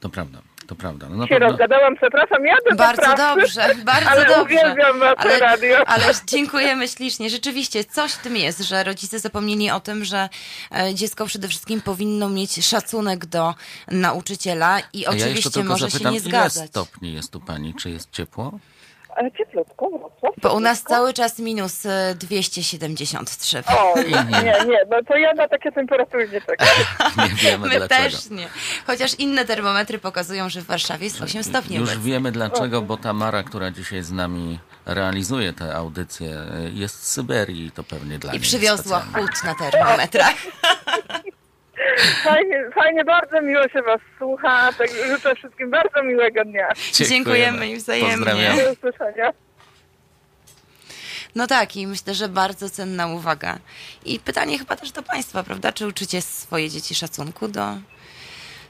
To 0.00 0.08
prawda, 0.08 0.38
to 0.66 0.74
prawda. 0.74 1.08
No 1.10 1.16
na 1.16 1.24
Się 1.26 1.34
pewno... 1.34 1.48
rozgadałam, 1.48 1.96
przepraszam, 1.96 2.46
jadę 2.46 2.70
do 2.70 2.76
Bardzo 2.76 3.02
pracy, 3.02 3.22
dobrze, 3.22 3.74
bardzo 3.92 4.10
ale 4.10 4.26
dobrze. 4.26 4.42
uwielbiam 4.42 4.98
wasze 5.00 5.16
ale, 5.18 5.38
radio. 5.38 5.88
ale 5.88 6.04
dziękujemy 6.26 6.88
ślicznie. 6.88 7.30
Rzeczywiście, 7.30 7.84
coś 7.84 8.12
w 8.12 8.22
tym 8.22 8.36
jest, 8.36 8.60
że 8.60 8.84
rodzice 8.84 9.18
zapomnieli 9.18 9.70
o 9.70 9.80
tym, 9.80 10.04
że 10.04 10.28
e, 10.72 10.94
dziecko 10.94 11.26
przede 11.26 11.48
wszystkim 11.48 11.80
powinno 11.80 12.28
mieć 12.28 12.66
szacunek 12.66 13.26
do 13.26 13.54
nauczyciela 13.88 14.80
i 14.92 15.00
ja 15.00 15.10
oczywiście 15.10 15.50
tylko 15.50 15.68
może 15.68 15.90
zapytam, 15.90 16.12
się 16.14 16.20
nie 16.20 16.28
ile 16.28 16.28
zgadzać. 16.38 16.70
stopni 16.70 17.12
jest 17.14 17.32
tu 17.32 17.40
pani? 17.40 17.74
Czy 17.74 17.90
jest 17.90 18.10
ciepło? 18.10 18.58
Ale 19.18 19.32
cieplutko, 19.32 19.90
Wrocław. 19.90 20.34
Bo 20.42 20.54
u 20.54 20.60
nas 20.60 20.82
cały 20.82 21.12
czas 21.12 21.38
minus 21.38 21.86
e, 21.86 22.14
273. 22.18 23.62
O, 23.66 23.94
nie, 24.00 24.42
nie, 24.42 24.78
no 24.90 24.96
to 25.08 25.16
ja 25.16 25.32
na 25.34 25.48
takie 25.48 25.72
temperatury 25.72 26.28
nie 26.28 26.40
czekam. 26.40 26.68
Nie 27.28 27.34
wiemy 27.34 27.68
My 27.68 27.76
dlaczego. 27.76 28.02
też 28.10 28.30
nie. 28.30 28.48
Chociaż 28.86 29.14
inne 29.14 29.44
termometry 29.44 29.98
pokazują, 29.98 30.48
że 30.48 30.60
w 30.60 30.64
Warszawie 30.66 31.04
jest 31.04 31.22
8 31.22 31.44
stopni 31.44 31.76
Już 31.76 31.88
obecnie. 31.88 32.04
wiemy 32.10 32.32
dlaczego, 32.32 32.82
bo 32.82 32.96
Tamara, 32.96 33.42
która 33.42 33.70
dzisiaj 33.70 34.02
z 34.02 34.12
nami 34.12 34.58
realizuje 34.86 35.52
tę 35.52 35.74
audycję, 35.74 36.36
jest 36.74 37.02
z 37.02 37.10
Syberii 37.12 37.66
i 37.66 37.70
to 37.70 37.82
pewnie 37.84 38.18
dla 38.18 38.30
I 38.30 38.34
niej 38.34 38.42
przywiozła 38.42 39.00
specjalnie. 39.00 39.28
chłód 39.28 39.44
na 39.44 39.54
termometrach. 39.70 40.34
Fajnie, 42.24 42.70
fajnie, 42.74 43.04
bardzo 43.04 43.42
miło 43.42 43.68
się 43.68 43.82
was 43.82 44.00
słucha, 44.18 44.72
tak 44.72 44.88
życzę 45.12 45.34
wszystkim 45.34 45.70
bardzo 45.70 46.02
miłego 46.02 46.44
dnia. 46.44 46.68
Dziękujemy 46.92 47.68
i 47.68 47.76
wzajemnie. 47.76 48.16
Pozdrawiamy. 48.16 48.64
Do 48.64 48.72
usłyszenia. 48.72 49.32
No 51.34 51.46
tak, 51.46 51.76
i 51.76 51.86
myślę, 51.86 52.14
że 52.14 52.28
bardzo 52.28 52.70
cenna 52.70 53.06
uwaga. 53.06 53.58
I 54.04 54.20
pytanie 54.20 54.58
chyba 54.58 54.76
też 54.76 54.90
do 54.92 55.02
Państwa, 55.02 55.42
prawda? 55.42 55.72
Czy 55.72 55.86
uczycie 55.86 56.22
swoje 56.22 56.70
dzieci 56.70 56.94
szacunku 56.94 57.48
do 57.48 57.76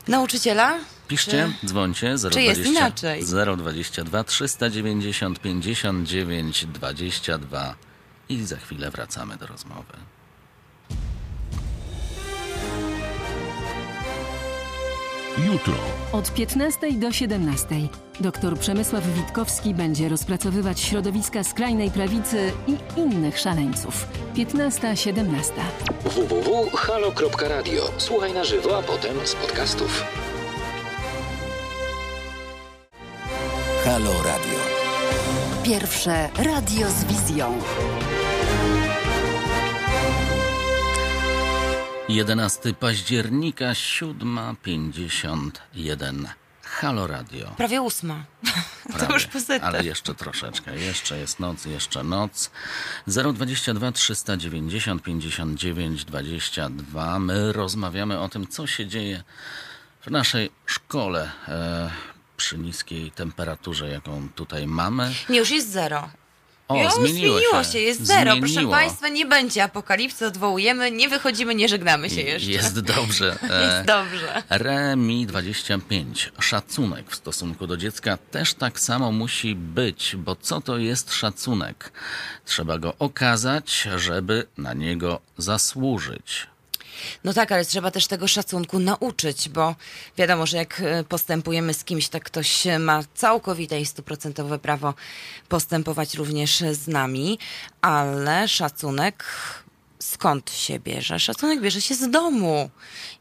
Nauczyciela? 0.08 0.78
Piszcie, 1.08 1.50
dzwońcie 1.64 2.06
020, 2.06 2.30
czy 2.30 2.42
jest 2.42 2.66
inaczej? 2.66 3.22
022 3.56 4.24
390 4.24 5.40
59 5.40 6.66
22 6.66 7.74
i 8.28 8.44
za 8.44 8.56
chwilę 8.56 8.90
wracamy 8.90 9.36
do 9.36 9.46
rozmowy. 9.46 9.92
Jutro. 15.38 15.74
Od 16.12 16.34
15 16.34 16.92
do 16.92 17.12
17 17.12 17.66
dr 18.20 18.58
Przemysław 18.58 19.06
Witkowski 19.06 19.74
będzie 19.74 20.08
rozpracowywać 20.08 20.80
środowiska 20.80 21.44
skrajnej 21.44 21.90
prawicy 21.90 22.52
i 22.66 23.00
innych 23.00 23.38
szaleńców. 23.38 24.06
15-17. 24.34 25.52
www.halo.radio. 26.04 27.82
Słuchaj 27.98 28.32
na 28.32 28.44
żywo, 28.44 28.78
a 28.78 28.82
potem 28.82 29.16
z 29.24 29.34
podcastów. 29.34 30.04
Halo 33.84 34.12
Radio. 34.12 34.58
Pierwsze 35.64 36.28
radio 36.38 36.90
z 36.90 37.04
wizją. 37.04 37.58
11 42.08 42.74
października, 42.74 43.72
7.51. 43.72 46.24
Halo 46.62 47.06
Radio. 47.06 47.50
Prawie 47.56 47.82
ósma. 47.82 48.24
Prawie, 48.92 49.06
to 49.06 49.14
już 49.14 49.26
po 49.26 49.40
setach. 49.40 49.68
Ale 49.68 49.84
jeszcze 49.84 50.14
troszeczkę. 50.14 50.78
Jeszcze 50.78 51.18
jest 51.18 51.40
noc, 51.40 51.64
jeszcze 51.64 52.04
noc. 52.04 52.50
022 53.06 53.92
390 53.92 55.02
59 55.02 56.04
22. 56.04 57.18
My 57.18 57.52
rozmawiamy 57.52 58.20
o 58.20 58.28
tym, 58.28 58.48
co 58.48 58.66
się 58.66 58.86
dzieje 58.86 59.22
w 60.00 60.10
naszej 60.10 60.50
szkole 60.66 61.30
e, 61.48 61.90
przy 62.36 62.58
niskiej 62.58 63.10
temperaturze, 63.10 63.88
jaką 63.88 64.28
tutaj 64.28 64.66
mamy. 64.66 65.14
Nie, 65.28 65.38
już 65.38 65.50
jest 65.50 65.70
zero. 65.70 66.10
O, 66.68 66.82
Już 66.82 66.92
zmieniło, 66.94 67.38
zmieniło 67.38 67.64
się, 67.64 67.78
jest 67.78 68.06
zero. 68.06 68.32
Proszę 68.36 68.52
Zmieniło. 68.52 68.72
Państwa, 68.72 69.08
nie 69.08 69.26
będzie 69.26 69.64
apokalipsy, 69.64 70.26
odwołujemy, 70.26 70.90
nie 70.90 71.08
wychodzimy, 71.08 71.54
nie 71.54 71.68
żegnamy 71.68 72.10
się 72.10 72.20
jeszcze. 72.20 72.50
Jest 72.50 72.80
dobrze. 72.80 73.38
E, 73.50 73.62
Jest 73.62 73.86
dobrze. 73.86 74.42
Remi 74.50 75.26
25. 75.26 76.32
Szacunek 76.40 77.10
w 77.10 77.14
stosunku 77.14 77.66
do 77.66 77.76
dziecka 77.76 78.16
też 78.30 78.54
tak 78.54 78.80
samo 78.80 79.12
musi 79.12 79.54
być, 79.54 80.16
bo 80.16 80.36
co 80.36 80.60
to 80.60 80.78
jest 80.78 81.14
szacunek? 81.14 81.92
Trzeba 82.44 82.78
go 82.78 82.94
okazać, 82.98 83.88
żeby 83.96 84.46
na 84.58 84.74
niego 84.74 85.20
zasłużyć. 85.38 86.46
No 87.24 87.32
tak, 87.32 87.52
ale 87.52 87.64
trzeba 87.64 87.90
też 87.90 88.06
tego 88.06 88.28
szacunku 88.28 88.78
nauczyć, 88.78 89.48
bo 89.48 89.74
wiadomo, 90.18 90.46
że 90.46 90.56
jak 90.56 90.80
e, 90.80 91.04
postępujemy 91.04 91.74
z 91.74 91.84
kimś, 91.84 92.08
tak 92.08 92.24
ktoś 92.24 92.64
ma 92.78 93.00
całkowite 93.14 93.80
i 93.80 93.86
stuprocentowe 93.86 94.58
prawo 94.58 94.94
postępować 95.48 96.14
również 96.14 96.64
z 96.72 96.88
nami, 96.88 97.38
ale 97.80 98.48
szacunek 98.48 99.24
skąd 100.06 100.50
się 100.50 100.78
bierze? 100.78 101.20
Szacunek 101.20 101.60
bierze 101.60 101.80
się 101.80 101.94
z 101.94 102.10
domu. 102.10 102.70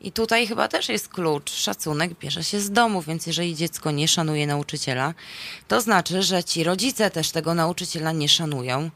I 0.02 0.12
tutaj 0.12 0.48
chyba 0.48 0.68
też 0.68 0.90
jest 0.90 1.08
klucz. 1.08 1.52
Szacunek 1.52 2.20
bierze 2.20 2.44
się 2.44 2.60
z 2.60 2.72
domu, 2.72 3.02
więc 3.02 3.28
jeżeli 3.28 3.56
dziecko 3.56 3.92
nie 3.92 4.08
szanuje 4.08 4.48
nauczyciela, 4.48 5.14
to 5.68 5.82
znaczy, 5.82 6.24
że 6.24 6.44
ci 6.44 6.64
rodzice 6.64 7.12
też 7.12 7.32
tego 7.32 7.54
nauczyciela 7.54 8.12
nie 8.12 8.30
szanują. 8.30 8.90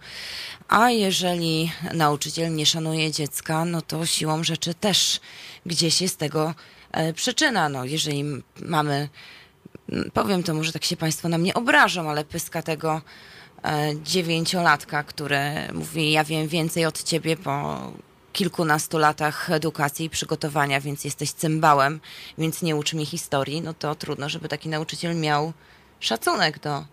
A 0.68 0.92
jeżeli 0.92 1.72
nauczyciel 1.94 2.56
nie 2.56 2.66
szanuje 2.66 3.12
dziecka, 3.12 3.66
no 3.66 3.82
to 3.82 4.06
siłą 4.06 4.44
rzeczy 4.44 4.74
też 4.74 5.20
gdzieś 5.66 6.02
jest 6.02 6.18
tego 6.18 6.54
e, 6.92 7.14
przyczyna. 7.14 7.70
No, 7.70 7.86
jeżeli 7.86 8.24
mamy, 8.62 9.10
powiem 10.14 10.44
to, 10.44 10.54
może 10.54 10.72
tak 10.72 10.86
się 10.86 10.98
Państwo 10.98 11.30
na 11.30 11.38
mnie 11.38 11.54
obrażą, 11.54 12.10
ale 12.10 12.26
pyska 12.26 12.62
tego 12.62 13.02
dziewięciolatka, 14.04 15.04
który 15.04 15.40
mówi, 15.74 16.12
ja 16.12 16.24
wiem 16.24 16.48
więcej 16.48 16.86
od 16.86 17.04
ciebie 17.04 17.38
po 17.38 17.80
kilkunastu 18.34 18.98
latach 18.98 19.50
edukacji 19.52 20.06
i 20.06 20.10
przygotowania, 20.10 20.82
więc 20.82 21.04
jesteś 21.04 21.32
cymbałem, 21.32 22.00
więc 22.38 22.62
nie 22.62 22.76
ucz 22.76 22.94
mi 22.94 23.06
historii, 23.06 23.62
no 23.62 23.74
to 23.74 23.96
trudno, 23.96 24.30
żeby 24.30 24.48
taki 24.50 24.70
nauczyciel 24.70 25.16
miał 25.16 25.54
szacunek 26.00 26.60
do 26.60 26.86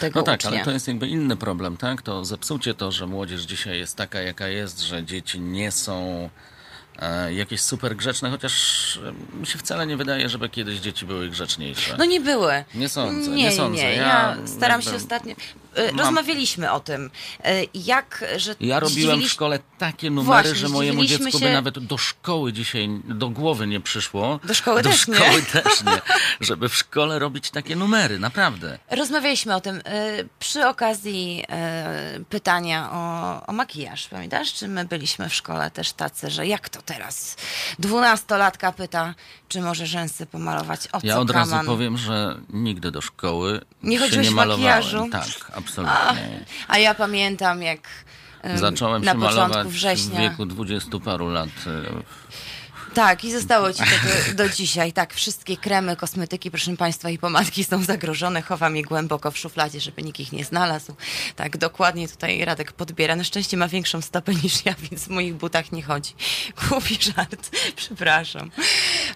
tego 0.00 0.20
No 0.20 0.26
tak, 0.26 0.40
ucznia. 0.40 0.50
ale 0.50 0.64
to 0.64 0.70
jest 0.70 0.88
jakby 0.88 1.08
inny 1.08 1.36
problem, 1.36 1.76
tak? 1.76 2.02
To 2.02 2.24
zepsucie 2.24 2.74
to, 2.74 2.92
że 2.92 3.06
młodzież 3.06 3.42
dzisiaj 3.42 3.78
jest 3.78 3.96
taka, 3.96 4.20
jaka 4.20 4.48
jest, 4.48 4.80
że 4.80 5.04
dzieci 5.04 5.40
nie 5.40 5.72
są 5.72 5.94
e, 6.24 6.30
jakieś 7.30 7.60
super 7.60 7.96
grzeczne, 7.96 8.30
chociaż 8.30 8.96
e, 9.34 9.36
mi 9.40 9.46
się 9.46 9.58
wcale 9.58 9.86
nie 9.86 9.96
wydaje, 9.96 10.28
żeby 10.28 10.48
kiedyś 10.48 10.78
dzieci 10.78 11.06
były 11.06 11.28
grzeczniejsze. 11.28 11.94
No 11.98 12.04
nie 12.04 12.20
były. 12.20 12.64
Nie 12.74 12.88
sądzę, 12.88 13.30
nie, 13.30 13.36
nie 13.36 13.52
sądzę. 13.52 13.82
Nie, 13.82 13.92
Ja 13.94 14.02
ja, 14.02 14.36
staram 14.46 14.82
się 14.82 14.86
jakby 14.90 15.02
ostatnio. 15.04 15.34
E, 15.78 15.92
mam- 15.92 15.98
Rozmawialiśmy 16.00 16.72
o 16.72 16.80
tym, 16.80 17.10
e, 17.44 17.62
jak, 17.74 18.24
że 18.36 18.54
Ja 18.60 18.80
robiłem 18.80 19.20
w 19.22 19.28
szkole 19.28 19.58
takie 19.78 20.10
numery, 20.10 20.26
Właśnie, 20.26 20.54
że 20.54 20.68
mojemu 20.68 21.04
dziecku 21.04 21.30
się- 21.38 21.44
by 21.46 21.52
nawet 21.52 21.78
do 21.78 21.98
szkoły 21.98 22.52
dzisiaj 22.52 22.88
do 23.04 23.28
głowy 23.28 23.66
nie 23.66 23.80
przyszło. 23.80 24.40
Do 24.44 24.54
szkoły 24.54 24.82
do 24.82 24.90
też 24.90 25.08
nie. 25.08 25.14
szkoły 25.14 25.42
też 25.62 25.84
nie. 25.84 26.00
Żeby 26.40 26.68
w 26.68 26.74
szkole 26.76 27.18
robić 27.18 27.50
takie 27.50 27.76
numery, 27.76 28.18
naprawdę. 28.18 28.78
Rozmawialiśmy 28.90 29.54
o 29.54 29.60
tym 29.60 29.76
e, 29.84 30.24
przy 30.38 30.66
okazji 30.66 31.44
e, 31.48 32.20
pytania 32.28 32.90
o, 32.92 33.46
o 33.46 33.52
makijaż. 33.52 34.08
Pamiętasz, 34.08 34.52
czy 34.54 34.68
my 34.68 34.84
byliśmy 34.84 35.28
w 35.28 35.34
szkole 35.34 35.70
też 35.70 35.92
tacy, 35.92 36.30
że 36.30 36.46
jak 36.46 36.68
to 36.68 36.82
teraz? 36.82 37.36
Dwunastolatka 37.78 38.72
pyta, 38.72 39.14
czy 39.48 39.60
może 39.60 39.86
rzęsy 39.86 40.26
pomalować. 40.26 40.88
O 40.92 41.00
Ja 41.02 41.18
od 41.18 41.30
razu 41.30 41.50
kaman? 41.50 41.66
powiem, 41.66 41.98
że 41.98 42.38
nigdy 42.50 42.90
do 42.90 43.00
szkoły 43.00 43.60
Nie 43.82 43.96
się 43.98 44.04
chodziłeś 44.04 44.26
nie 44.26 44.30
w 44.30 44.34
malowałem. 44.34 44.74
makijażu? 44.76 45.08
Tak, 45.12 45.52
absolutnie. 45.68 46.44
A 46.68 46.78
ja 46.78 46.94
pamiętam, 46.94 47.62
jak 47.62 47.80
em, 48.42 48.58
Zacząłem 48.58 49.04
na 49.04 49.12
się 49.12 49.18
początku 49.18 49.40
malować 49.40 49.66
w 49.66 49.70
września. 49.70 50.20
wieku 50.20 50.46
dwudziestu 50.46 51.00
paru 51.00 51.28
lat. 51.28 51.48
Tak, 52.94 53.24
i 53.24 53.32
zostało 53.32 53.72
ci 53.72 53.78
to 53.78 53.84
do, 54.34 54.44
do 54.44 54.48
dzisiaj. 54.48 54.92
Tak, 54.92 55.14
wszystkie 55.14 55.56
kremy, 55.56 55.96
kosmetyki, 55.96 56.50
proszę 56.50 56.76
Państwa, 56.76 57.10
i 57.10 57.18
pomadki 57.18 57.64
są 57.64 57.82
zagrożone. 57.82 58.42
Chowam 58.42 58.76
je 58.76 58.82
głęboko 58.82 59.30
w 59.30 59.38
szufladzie, 59.38 59.80
żeby 59.80 60.02
nikt 60.02 60.20
ich 60.20 60.32
nie 60.32 60.44
znalazł. 60.44 60.94
Tak, 61.36 61.56
dokładnie 61.56 62.08
tutaj 62.08 62.44
Radek 62.44 62.72
podbiera. 62.72 63.16
Na 63.16 63.24
szczęście 63.24 63.56
ma 63.56 63.68
większą 63.68 64.00
stopę 64.00 64.34
niż 64.34 64.64
ja, 64.64 64.74
więc 64.90 65.04
w 65.04 65.08
moich 65.08 65.34
butach 65.34 65.72
nie 65.72 65.82
chodzi. 65.82 66.14
Głupi 66.68 66.98
żart, 67.02 67.50
przepraszam. 67.76 68.50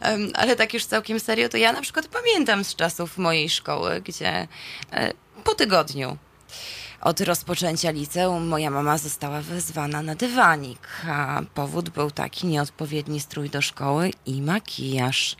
Em, 0.00 0.30
ale 0.34 0.56
tak 0.56 0.74
już 0.74 0.84
całkiem 0.84 1.20
serio, 1.20 1.48
to 1.48 1.56
ja 1.56 1.72
na 1.72 1.80
przykład 1.80 2.08
pamiętam 2.08 2.64
z 2.64 2.74
czasów 2.74 3.18
mojej 3.18 3.50
szkoły, 3.50 4.00
gdzie 4.00 4.48
e, 4.92 5.12
po 5.44 5.54
tygodniu 5.54 6.18
od 7.02 7.20
rozpoczęcia 7.20 7.90
liceum 7.90 8.46
moja 8.46 8.70
mama 8.70 8.98
została 8.98 9.40
wezwana 9.40 10.02
na 10.02 10.14
dywanik, 10.14 10.88
a 11.08 11.42
powód 11.54 11.90
był 11.90 12.10
taki 12.10 12.46
nieodpowiedni 12.46 13.20
strój 13.20 13.50
do 13.50 13.62
szkoły 13.62 14.10
i 14.26 14.42
makijaż. 14.42 15.36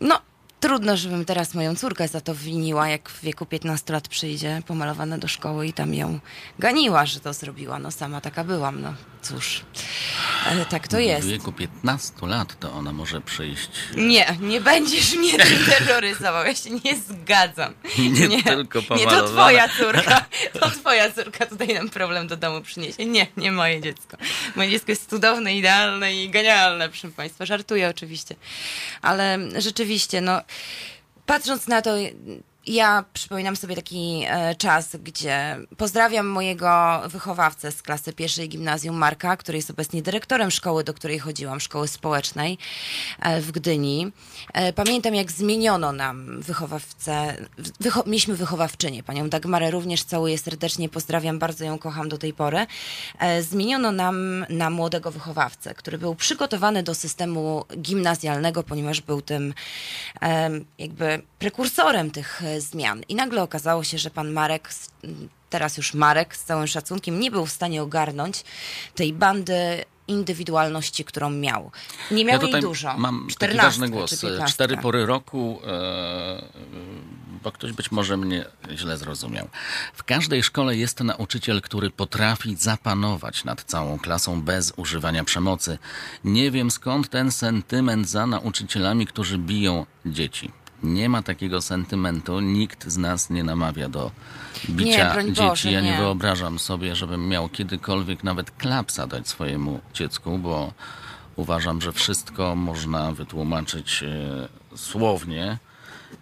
No, 0.00 0.20
trudno, 0.60 0.96
żebym 0.96 1.24
teraz 1.24 1.54
moją 1.54 1.76
córkę 1.76 2.08
za 2.08 2.20
to 2.20 2.34
winiła, 2.34 2.88
jak 2.88 3.08
w 3.08 3.20
wieku 3.22 3.46
15 3.46 3.92
lat 3.92 4.08
przyjdzie 4.08 4.62
pomalowana 4.66 5.18
do 5.18 5.28
szkoły 5.28 5.66
i 5.66 5.72
tam 5.72 5.94
ją 5.94 6.18
ganiła, 6.58 7.06
że 7.06 7.20
to 7.20 7.32
zrobiła. 7.32 7.78
No 7.78 7.90
sama 7.90 8.20
taka 8.20 8.44
byłam, 8.44 8.82
no 8.82 8.94
cóż. 9.22 9.60
Ale 10.46 10.66
tak 10.66 10.88
to 10.88 10.98
jest. 10.98 11.26
W 11.26 11.30
wieku 11.30 11.52
15 11.52 12.12
lat 12.26 12.60
to 12.60 12.72
ona 12.72 12.92
może 12.92 13.20
przyjść. 13.20 13.68
Nie, 13.96 14.36
nie 14.40 14.60
będziesz 14.60 15.14
mnie 15.14 15.38
tym 15.38 15.58
terroryzował, 15.78 16.44
ja 16.46 16.54
się 16.54 16.70
nie 16.70 16.96
zgadzam. 16.96 17.74
Nie 17.98 18.42
tylko 18.42 18.78
Nie, 18.78 18.84
to 18.86 18.88
pomalowana. 18.88 19.28
twoja 19.28 19.68
córka, 19.68 20.24
to 20.60 20.70
twoja 20.70 21.10
córka 21.12 21.46
tutaj 21.46 21.74
nam 21.74 21.88
problem 21.90 22.26
do 22.26 22.36
domu 22.36 22.60
przyniesie. 22.60 23.06
Nie, 23.06 23.26
nie 23.36 23.52
moje 23.52 23.80
dziecko. 23.80 24.16
Moje 24.56 24.70
dziecko 24.70 24.92
jest 24.92 25.10
cudowne, 25.10 25.54
idealne 25.54 26.14
i 26.14 26.30
genialne, 26.30 26.88
proszę 26.88 27.08
państwa. 27.10 27.46
Żartuję 27.46 27.88
oczywiście. 27.88 28.34
Ale 29.02 29.38
rzeczywiście, 29.58 30.20
no, 30.20 30.40
patrząc 31.26 31.66
na 31.68 31.82
to, 31.82 31.90
ja 32.66 33.04
przypominam 33.12 33.56
sobie 33.56 33.76
taki 33.76 34.24
e, 34.28 34.54
czas, 34.54 34.96
gdzie 34.96 35.56
pozdrawiam 35.76 36.26
mojego 36.26 37.02
wychowawcę 37.08 37.72
z 37.72 37.82
klasy 37.82 38.12
pierwszej 38.12 38.48
gimnazjum 38.48 38.96
Marka, 38.96 39.36
który 39.36 39.58
jest 39.58 39.70
obecnie 39.70 40.02
dyrektorem 40.02 40.50
szkoły, 40.50 40.84
do 40.84 40.94
której 40.94 41.18
chodziłam, 41.18 41.60
szkoły 41.60 41.88
społecznej 41.88 42.58
e, 43.20 43.40
w 43.40 43.52
Gdyni. 43.52 44.12
E, 44.52 44.72
pamiętam, 44.72 45.14
jak 45.14 45.32
zmieniono 45.32 45.92
nam 45.92 46.40
wychowawcę, 46.40 47.36
wycho 47.80 48.02
mieliśmy 48.06 48.36
wychowawczynię, 48.36 49.02
panią 49.02 49.28
Dagmarę 49.28 49.70
również 49.70 50.04
całuję 50.04 50.38
serdecznie, 50.38 50.88
pozdrawiam, 50.88 51.38
bardzo 51.38 51.64
ją 51.64 51.78
kocham 51.78 52.08
do 52.08 52.18
tej 52.18 52.32
pory. 52.32 52.66
Zmieniono 53.40 53.92
nam 53.92 54.46
na 54.48 54.70
młodego 54.70 55.10
wychowawcę, 55.10 55.74
który 55.74 55.98
był 55.98 56.14
przygotowany 56.14 56.82
do 56.82 56.94
systemu 56.94 57.64
gimnazjalnego, 57.78 58.62
ponieważ 58.62 59.00
był 59.00 59.22
tym 59.22 59.54
jakby 60.78 61.22
prekursorem 61.38 62.10
tych 62.10 62.42
zmian. 62.60 63.02
I 63.08 63.14
nagle 63.14 63.42
okazało 63.42 63.84
się, 63.84 63.98
że 63.98 64.10
pan 64.10 64.32
Marek, 64.32 64.68
teraz 65.50 65.76
już 65.76 65.94
Marek, 65.94 66.36
z 66.36 66.44
całym 66.44 66.66
szacunkiem, 66.66 67.20
nie 67.20 67.30
był 67.30 67.46
w 67.46 67.52
stanie 67.52 67.82
ogarnąć 67.82 68.44
tej 68.94 69.12
bandy 69.12 69.84
indywidualności, 70.08 71.04
którą 71.04 71.30
miał. 71.30 71.70
Nie 72.10 72.24
miał 72.24 72.42
ja 72.42 72.48
jej 72.48 72.60
dużo. 72.60 72.98
Mam 72.98 73.20
taki 73.20 73.34
14 73.34 73.62
ważny 73.62 73.88
głos. 73.88 74.20
15. 74.20 74.54
Cztery 74.54 74.76
pory 74.76 75.06
roku, 75.06 75.60
e, 75.66 76.42
bo 77.42 77.52
ktoś 77.52 77.72
być 77.72 77.90
może 77.90 78.16
mnie 78.16 78.44
źle 78.74 78.96
zrozumiał. 78.96 79.48
W 79.94 80.04
każdej 80.04 80.42
szkole 80.42 80.76
jest 80.76 81.00
nauczyciel, 81.00 81.62
który 81.62 81.90
potrafi 81.90 82.56
zapanować 82.56 83.44
nad 83.44 83.64
całą 83.64 83.98
klasą 83.98 84.42
bez 84.42 84.72
używania 84.76 85.24
przemocy. 85.24 85.78
Nie 86.24 86.50
wiem 86.50 86.70
skąd 86.70 87.08
ten 87.08 87.32
sentyment 87.32 88.08
za 88.08 88.26
nauczycielami, 88.26 89.06
którzy 89.06 89.38
biją 89.38 89.86
dzieci. 90.06 90.50
Nie 90.82 91.08
ma 91.08 91.22
takiego 91.22 91.60
sentymentu. 91.62 92.40
Nikt 92.40 92.88
z 92.88 92.96
nas 92.96 93.30
nie 93.30 93.44
namawia 93.44 93.88
do 93.88 94.10
bicia 94.70 95.22
Nie, 95.22 95.24
dzieci. 95.32 95.42
Boże, 95.48 95.72
ja 95.72 95.80
nie 95.80 95.90
nie. 95.90 95.96
wyobrażam 95.96 96.58
sobie, 96.58 96.96
żebym 96.96 97.28
miał 97.28 97.48
kiedykolwiek 97.48 98.24
nawet 98.24 98.50
klapsa 98.50 99.06
dać 99.06 99.28
swojemu 99.28 99.80
dziecku, 99.94 100.38
bo 100.38 100.72
uważam, 101.36 101.80
że 101.80 101.92
wszystko 101.92 102.56
można 102.56 103.12
wytłumaczyć 103.12 104.02
e, 104.02 104.48
słownie 104.76 105.58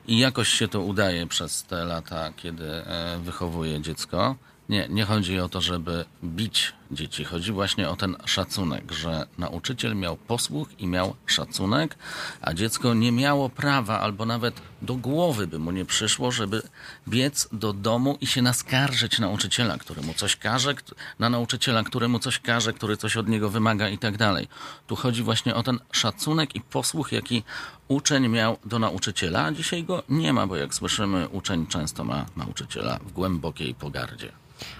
i 0.09 0.19
jakoś 0.19 0.49
się 0.49 0.69
to 0.69 0.81
udaje 0.81 1.27
przez 1.27 1.63
te 1.65 1.85
lata, 1.85 2.33
kiedy 2.37 2.65
e, 2.73 3.19
wychowuję 3.25 3.81
dziecko. 3.81 4.37
Nie, 4.69 4.87
nie 4.89 5.05
chodzi 5.05 5.41
o 5.41 5.49
to, 5.49 5.61
żeby 5.61 6.05
bić 6.25 6.73
dzieci. 6.91 7.25
Chodzi 7.25 7.53
właśnie 7.53 7.89
o 7.89 7.97
ten 7.97 8.17
szacunek, 8.25 8.93
że 8.93 9.27
nauczyciel 9.39 9.97
miał 9.97 10.17
posłuch 10.17 10.69
i 10.79 10.87
miał 10.87 11.15
szacunek, 11.27 11.97
a 12.41 12.55
dziecko 12.55 12.95
nie 12.95 13.13
miało 13.13 13.49
prawa 13.49 14.01
albo 14.01 14.27
nawet 14.27 14.61
do 14.83 14.95
głowy 14.95 15.47
by 15.47 15.59
mu 15.59 15.71
nie 15.71 15.85
przyszło, 15.85 16.33
żeby 16.33 16.63
biec 17.09 17.49
do 17.53 17.73
domu 17.73 18.19
i 18.21 18.27
się 18.27 18.43
naskarżyć 18.43 19.19
nauczyciela, 19.19 19.79
który 19.79 20.03
mu 20.03 20.15
coś 20.15 20.37
każe, 20.37 20.75
na 21.19 21.31
nauczyciela, 21.31 21.83
który 21.83 22.09
mu 22.09 22.19
coś 22.19 22.39
każe, 22.39 22.73
który 22.73 22.97
coś 22.97 23.17
od 23.17 23.29
niego 23.29 23.51
wymaga 23.51 23.89
i 23.89 23.99
tak 23.99 24.17
dalej. 24.17 24.49
Tu 24.87 24.97
chodzi 24.97 25.23
właśnie 25.23 25.55
o 25.55 25.63
ten 25.63 25.79
szacunek 25.93 26.55
i 26.55 26.61
posłuch, 26.61 27.13
jaki 27.13 27.43
uczeń 27.89 28.29
miał 28.29 28.57
do 28.65 28.79
nauczyciela, 28.79 29.45
a 29.45 29.53
dzisiaj 29.53 29.85
go 29.85 30.03
nie 30.09 30.33
ma, 30.33 30.47
bo 30.47 30.57
jak 30.57 30.75
słyszymy, 30.75 31.29
uczeń 31.29 31.67
często 31.67 32.05
ma 32.05 32.27
nauczyciela 32.37 32.99
w 32.99 33.13
głębokiej 33.13 33.75
pogardzie. 33.75 34.33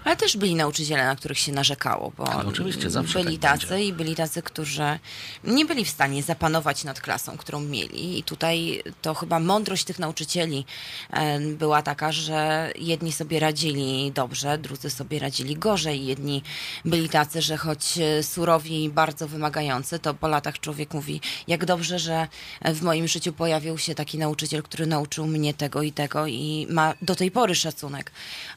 Ale 0.05 0.17
też 0.17 0.37
byli 0.37 0.55
nauczyciele, 0.55 1.05
na 1.05 1.17
których 1.17 1.39
się 1.39 1.53
narzekało, 1.53 2.00
bo 2.17 2.33
Ale 2.33 2.49
oczywiście, 2.49 2.91
zawsze 2.91 3.25
byli 3.25 3.39
tak 3.39 3.53
tacy 3.53 3.67
będzie. 3.67 3.85
i 3.85 3.93
byli 3.93 4.17
tacy, 4.17 4.43
którzy 4.43 4.99
nie 5.45 5.65
byli 5.65 5.85
w 5.85 5.89
stanie 5.89 6.23
zapanować 6.23 6.85
nad 6.85 7.01
klasą, 7.01 7.37
którą 7.37 7.61
mieli. 7.61 8.19
I 8.19 8.23
tutaj 8.23 8.83
to 9.03 9.15
chyba 9.15 9.41
mądrość 9.41 9.85
tych 9.85 9.99
nauczycieli 9.99 10.65
e, 11.11 11.41
była 11.41 11.83
taka, 11.83 12.13
że 12.13 12.71
jedni 12.79 13.13
sobie 13.13 13.41
radzili 13.41 14.13
dobrze, 14.13 14.59
drudzy 14.59 14.91
sobie 14.91 15.19
radzili 15.19 15.57
gorzej. 15.57 16.07
Jedni 16.07 16.43
byli 16.85 17.09
tacy, 17.09 17.43
że 17.43 17.57
choć 17.57 17.99
e, 17.99 18.23
surowi 18.23 18.85
i 18.85 18.91
bardzo 18.91 19.29
wymagający, 19.29 19.99
to 19.99 20.15
po 20.15 20.29
latach 20.29 20.61
człowiek 20.61 20.95
mówi, 20.95 21.21
jak 21.49 21.65
dobrze, 21.65 21.99
że 21.99 22.29
w 22.65 22.83
moim 22.83 23.09
życiu 23.09 23.33
pojawił 23.33 23.79
się 23.79 23.95
taki 23.95 24.19
nauczyciel, 24.19 24.63
który 24.63 24.87
nauczył 24.87 25.27
mnie 25.27 25.55
tego 25.55 25.83
i 25.83 25.93
tego 25.93 26.27
i 26.27 26.67
ma 26.71 26.95
do 27.03 27.15
tej 27.15 27.31
pory 27.31 27.55
szacunek. 27.55 28.13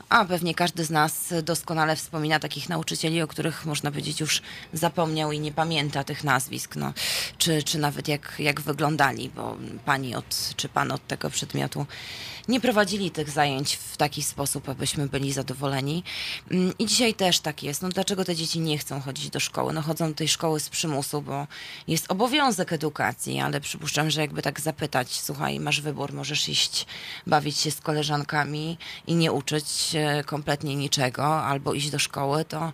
A 0.10 0.26
pewnie 0.26 0.56
każdy 0.56 0.84
z 0.86 0.90
nas 0.90 1.34
doskonale 1.44 1.96
wspomina 1.96 2.40
takich 2.40 2.70
nauczycieli, 2.70 3.22
o 3.22 3.28
których 3.34 3.66
można 3.66 3.92
powiedzieć 3.92 4.20
już 4.20 4.42
zapomniał 4.74 5.32
i 5.32 5.40
nie 5.40 5.52
pamięta 5.52 6.04
tych 6.04 6.24
nazwisk, 6.24 6.76
no, 6.76 6.94
czy, 7.38 7.64
czy 7.64 7.78
nawet 7.78 8.08
jak, 8.08 8.36
jak 8.40 8.62
wyglądali, 8.62 9.30
bo 9.36 9.58
pani 9.86 10.16
od, 10.16 10.54
czy 10.56 10.70
pan 10.70 10.92
od 10.92 11.08
tego 11.08 11.30
przedmiotu 11.30 11.86
nie 12.48 12.62
prowadzili 12.62 13.12
tych 13.12 13.30
zajęć 13.30 13.76
w 13.76 13.98
taki 13.98 14.24
sposób, 14.24 14.70
abyśmy 14.70 15.08
byli 15.08 15.34
zadowoleni. 15.34 16.04
Mm, 16.52 16.74
I 16.80 16.86
dzisiaj 16.86 17.14
też 17.14 17.40
tak 17.40 17.64
jest. 17.64 17.82
No 17.82 17.90
dlaczego 17.90 18.26
te 18.26 18.36
dzieci 18.36 18.60
nie 18.60 18.78
chcą 18.78 19.02
chodzić 19.02 19.30
do 19.30 19.40
szkoły? 19.40 19.74
No 19.74 19.82
chodzą 19.82 20.08
do 20.08 20.16
tej 20.16 20.28
szkoły 20.28 20.60
z 20.60 20.70
przymusu, 20.70 21.22
bo 21.22 21.48
jest 21.88 22.12
obowiązek 22.12 22.74
edukacji, 22.74 23.40
ale 23.40 23.62
przypuszczam, 23.62 24.10
że 24.10 24.22
jakby 24.22 24.42
tak 24.42 24.62
zapytać, 24.62 25.22
słuchaj, 25.22 25.60
masz 25.60 25.82
wybór, 25.82 26.14
możesz 26.14 26.50
iść 26.50 26.86
bawić 27.28 27.58
się 27.58 27.72
z 27.72 27.82
koleżankami 27.82 28.78
i 29.08 29.16
nie 29.16 29.32
uczyć 29.32 29.70
się 29.70 30.24
kompletnie 30.26 30.76
niczego, 30.76 31.44
albo 31.44 31.74
iść 31.74 31.90
do 31.90 32.00
szkoły, 32.00 32.46
to 32.46 32.74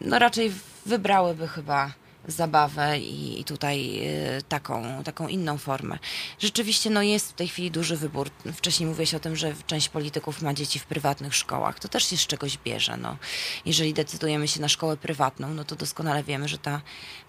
no 0.00 0.18
raczej 0.18 0.52
wybrałyby 0.86 1.48
chyba 1.48 1.92
zabawę 2.28 2.98
i, 2.98 3.40
i 3.40 3.44
tutaj 3.44 4.00
y, 4.38 4.42
taką, 4.48 5.04
taką 5.04 5.28
inną 5.28 5.58
formę. 5.58 5.98
Rzeczywiście 6.38 6.90
no 6.90 7.02
jest 7.02 7.30
w 7.30 7.34
tej 7.34 7.48
chwili 7.48 7.70
duży 7.70 7.96
wybór. 7.96 8.30
Wcześniej 8.54 8.88
mówiłeś 8.88 9.14
o 9.14 9.20
tym, 9.20 9.36
że 9.36 9.54
część 9.66 9.88
polityków 9.88 10.42
ma 10.42 10.54
dzieci 10.54 10.78
w 10.78 10.86
prywatnych 10.86 11.34
szkołach. 11.34 11.80
To 11.80 11.88
też 11.88 12.04
się 12.04 12.16
z 12.16 12.26
czegoś 12.26 12.58
bierze. 12.64 12.96
No. 12.96 13.16
Jeżeli 13.64 13.94
decydujemy 13.94 14.48
się 14.48 14.60
na 14.60 14.68
szkołę 14.68 14.96
prywatną, 14.96 15.54
no 15.54 15.64
to 15.64 15.76
doskonale 15.76 16.22
wiemy, 16.22 16.48
że 16.48 16.58
ta 16.58 16.80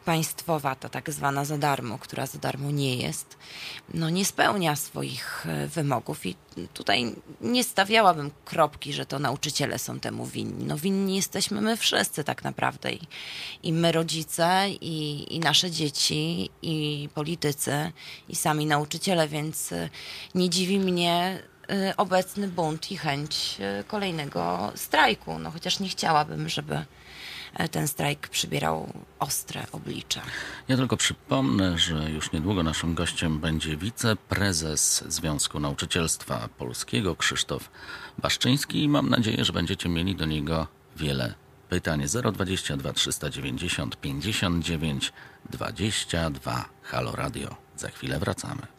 państwowa, 0.06 0.76
ta 0.76 0.90
tak 0.90 1.12
zwana 1.12 1.46
za 1.46 1.58
darmo, 1.58 1.98
która 1.98 2.26
za 2.26 2.40
darmo 2.40 2.72
nie 2.72 2.96
jest, 2.96 3.38
no 3.94 4.10
nie 4.10 4.26
spełnia 4.26 4.76
swoich 4.76 5.46
e, 5.48 5.68
wymogów 5.68 6.26
i 6.26 6.36
tutaj 6.74 7.16
nie 7.42 7.64
stawiałabym 7.64 8.32
kropki, 8.46 8.94
że 8.94 9.06
to 9.06 9.20
nauczyciele 9.20 9.80
są 9.80 10.00
temu 10.00 10.26
winni. 10.26 10.66
No 10.66 10.78
winni 10.78 11.16
jesteśmy 11.16 11.62
my 11.62 11.78
wszyscy 11.78 12.24
tak 12.24 12.44
naprawdę 12.44 12.92
i, 12.92 13.00
i 13.64 13.74
my 13.74 13.92
rodzice 13.92 14.66
i, 14.70 15.26
i 15.36 15.40
nasze 15.40 15.72
dzieci 15.72 16.50
i 16.62 17.10
politycy 17.14 17.92
i 18.30 18.36
sami 18.36 18.66
nauczyciele, 18.66 19.28
więc 19.28 19.72
e, 19.72 19.90
nie 20.36 20.50
dziwi 20.50 20.80
mnie 20.80 21.40
e, 21.70 21.94
obecny 21.98 22.48
bunt 22.48 22.92
i 22.92 22.98
chęć 22.98 23.58
e, 23.60 23.84
kolejnego 23.84 24.72
strajku, 24.76 25.40
no 25.40 25.52
chociaż 25.52 25.80
nie 25.80 25.90
chciałabym, 25.90 26.50
żeby 26.50 26.86
ten 27.68 27.88
strajk 27.88 28.28
przybierał 28.28 28.94
ostre 29.20 29.66
oblicze. 29.72 30.22
Ja 30.68 30.78
tylko 30.78 30.98
przypomnę, 30.98 31.78
że 31.78 32.12
już 32.12 32.32
niedługo 32.32 32.64
naszym 32.64 32.96
gościem 32.96 33.40
będzie 33.40 33.78
wiceprezes 33.78 35.04
Związku 35.08 35.60
Nauczycielstwa 35.60 36.50
Polskiego 36.58 37.16
Krzysztof 37.16 37.70
Baszczyński 38.18 38.84
i 38.84 38.90
mam 38.90 39.10
nadzieję, 39.10 39.46
że 39.46 39.54
będziecie 39.54 39.90
mieli 39.90 40.16
do 40.16 40.26
niego 40.26 40.68
wiele 40.98 41.34
pytań. 41.70 42.04
022 42.34 42.94
390 42.94 44.02
59 44.02 45.14
22 45.50 46.70
Halo 46.84 47.12
Radio. 47.12 47.56
Za 47.78 47.90
chwilę 47.90 48.20
wracamy. 48.20 48.79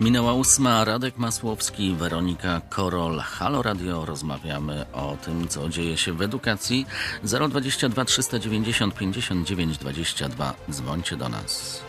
Minęła 0.00 0.32
ósma, 0.32 0.84
Radek 0.84 1.18
Masłowski, 1.18 1.94
Weronika 1.94 2.60
Korol, 2.70 3.20
Halo 3.20 3.62
Radio. 3.62 4.04
Rozmawiamy 4.04 4.86
o 4.92 5.16
tym, 5.24 5.48
co 5.48 5.68
dzieje 5.68 5.96
się 5.96 6.12
w 6.12 6.22
edukacji. 6.22 6.86
022 7.22 8.04
390 8.04 8.94
59 8.94 9.78
22. 9.78 10.54
Dzwońcie 10.70 11.16
do 11.16 11.28
nas. 11.28 11.80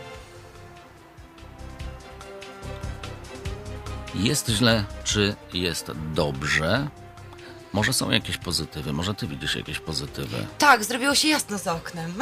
Jest 4.14 4.48
źle, 4.48 4.84
czy 5.04 5.36
jest 5.52 5.90
dobrze? 6.14 6.88
Może 7.72 7.92
są 7.92 8.10
jakieś 8.10 8.36
pozytywy, 8.36 8.92
może 8.92 9.14
ty 9.14 9.26
widzisz 9.26 9.56
jakieś 9.56 9.78
pozytywy. 9.78 10.46
Tak, 10.58 10.84
zrobiło 10.84 11.14
się 11.14 11.28
jasno 11.28 11.58
za 11.58 11.74
oknem. 11.74 12.14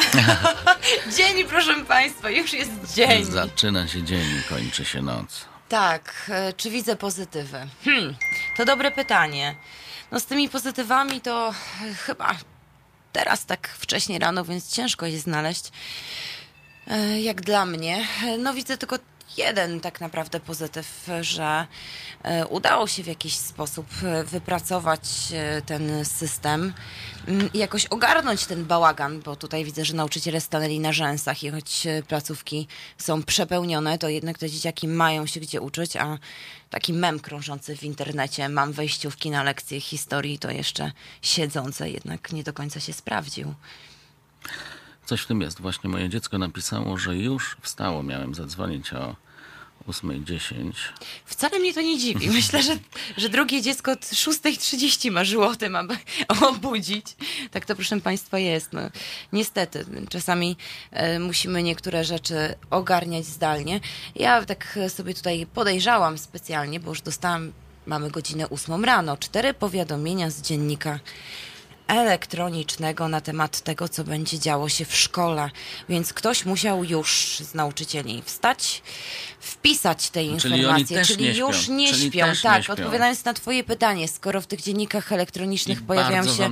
dzień, 1.16 1.44
proszę 1.48 1.84
Państwa, 1.84 2.30
już 2.30 2.52
jest 2.52 2.94
dzień. 2.94 3.24
Zaczyna 3.24 3.88
się 3.88 4.02
dzień, 4.02 4.26
kończy 4.48 4.84
się 4.84 5.02
noc. 5.02 5.53
Tak, 5.74 6.30
e, 6.30 6.52
czy 6.52 6.70
widzę 6.70 6.96
pozytywy? 6.96 7.66
Hmm, 7.84 8.16
to 8.56 8.64
dobre 8.64 8.90
pytanie. 8.90 9.54
No 10.10 10.20
z 10.20 10.26
tymi 10.26 10.48
pozytywami 10.48 11.20
to 11.20 11.48
e, 11.84 11.94
chyba 11.94 12.34
teraz 13.12 13.46
tak 13.46 13.68
wcześnie 13.68 14.18
rano, 14.18 14.44
więc 14.44 14.72
ciężko 14.72 15.06
je 15.06 15.18
znaleźć. 15.18 15.70
E, 16.88 17.20
Jak 17.20 17.40
dla 17.40 17.66
mnie. 17.66 18.06
No 18.38 18.54
widzę 18.54 18.78
tylko 18.78 18.98
jeden 19.38 19.80
tak 19.80 20.00
naprawdę 20.00 20.40
pozytyw, 20.40 21.08
że 21.20 21.66
e, 22.22 22.46
udało 22.46 22.86
się 22.86 23.02
w 23.02 23.06
jakiś 23.06 23.36
sposób 23.36 23.86
e, 24.02 24.24
wypracować 24.24 25.00
e, 25.32 25.62
ten 25.62 26.04
system 26.04 26.72
mm, 27.28 27.52
i 27.52 27.58
jakoś 27.58 27.86
ogarnąć 27.86 28.46
ten 28.46 28.64
bałagan, 28.64 29.20
bo 29.20 29.36
tutaj 29.36 29.64
widzę, 29.64 29.84
że 29.84 29.94
nauczyciele 29.94 30.40
stanęli 30.40 30.80
na 30.80 30.92
rzęsach 30.92 31.42
i 31.42 31.50
choć 31.50 31.86
placówki 32.08 32.68
są 32.98 33.22
przepełnione, 33.22 33.98
to 33.98 34.08
jednak 34.08 34.38
te 34.38 34.50
dzieciaki 34.50 34.88
mają 34.88 35.26
się 35.26 35.40
gdzie 35.40 35.60
uczyć, 35.60 35.96
a 35.96 36.18
taki 36.70 36.92
mem 36.92 37.20
krążący 37.20 37.76
w 37.76 37.82
internecie, 37.82 38.48
mam 38.48 38.72
wejściówki 38.72 39.30
na 39.30 39.42
lekcje 39.42 39.80
historii, 39.80 40.38
to 40.38 40.50
jeszcze 40.50 40.92
siedzące 41.22 41.90
jednak 41.90 42.32
nie 42.32 42.42
do 42.42 42.52
końca 42.52 42.80
się 42.80 42.92
sprawdził. 42.92 43.54
Coś 45.04 45.22
w 45.22 45.26
tym 45.26 45.40
jest. 45.40 45.60
Właśnie 45.60 45.90
moje 45.90 46.08
dziecko 46.08 46.38
napisało, 46.38 46.98
że 46.98 47.16
już 47.16 47.56
wstało. 47.60 48.02
Miałem 48.02 48.34
zadzwonić 48.34 48.92
o 48.92 49.16
8.10. 49.88 50.72
Wcale 51.24 51.58
mnie 51.58 51.74
to 51.74 51.80
nie 51.80 51.98
dziwi. 51.98 52.30
Myślę, 52.40 52.62
że, 52.62 52.76
że 53.16 53.28
drugie 53.28 53.62
dziecko 53.62 53.92
od 53.92 54.00
6.30 54.00 55.10
marzyło 55.10 55.46
o 55.46 55.56
tym, 55.56 55.76
aby 55.76 55.96
obudzić. 56.48 57.06
Tak 57.50 57.64
to, 57.64 57.74
proszę 57.74 58.00
Państwa, 58.00 58.38
jest. 58.38 58.72
No, 58.72 58.80
niestety, 59.32 59.84
czasami 60.08 60.56
e, 60.90 61.18
musimy 61.18 61.62
niektóre 61.62 62.04
rzeczy 62.04 62.54
ogarniać 62.70 63.24
zdalnie. 63.24 63.80
Ja 64.14 64.44
tak 64.44 64.78
sobie 64.88 65.14
tutaj 65.14 65.46
podejrzałam 65.54 66.18
specjalnie, 66.18 66.80
bo 66.80 66.90
już 66.90 67.00
dostałam, 67.00 67.52
mamy 67.86 68.10
godzinę 68.10 68.50
8 68.50 68.84
rano, 68.84 69.16
cztery 69.16 69.54
powiadomienia 69.54 70.30
z 70.30 70.42
dziennika 70.42 70.98
elektronicznego 71.86 73.08
na 73.08 73.20
temat 73.20 73.60
tego, 73.60 73.88
co 73.88 74.04
będzie 74.04 74.38
działo 74.38 74.68
się 74.68 74.84
w 74.84 74.96
szkole. 74.96 75.50
Więc 75.88 76.12
ktoś 76.12 76.44
musiał 76.44 76.84
już 76.84 77.38
z 77.40 77.54
nauczycieli 77.54 78.22
wstać, 78.22 78.82
wpisać 79.44 80.10
te 80.10 80.20
Czyli 80.20 80.32
informacje, 80.34 80.96
też 80.98 81.08
czyli 81.08 81.24
nie 81.24 81.32
już 81.32 81.68
nie 81.68 81.92
Czyli 81.92 82.06
śpią. 82.10 82.26
nie 82.26 82.36
tak, 82.42 82.64
śpią. 82.64 82.72
odpowiadając 82.72 83.24
na 83.24 83.34
Twoje 83.34 83.64
pytanie, 83.64 84.08
skoro 84.08 84.40
w 84.40 84.46
tych 84.46 84.62
dziennikach 84.62 85.12
elektronicznych 85.12 85.78
I 85.78 85.82
pojawiają 85.82 86.24
się 86.24 86.50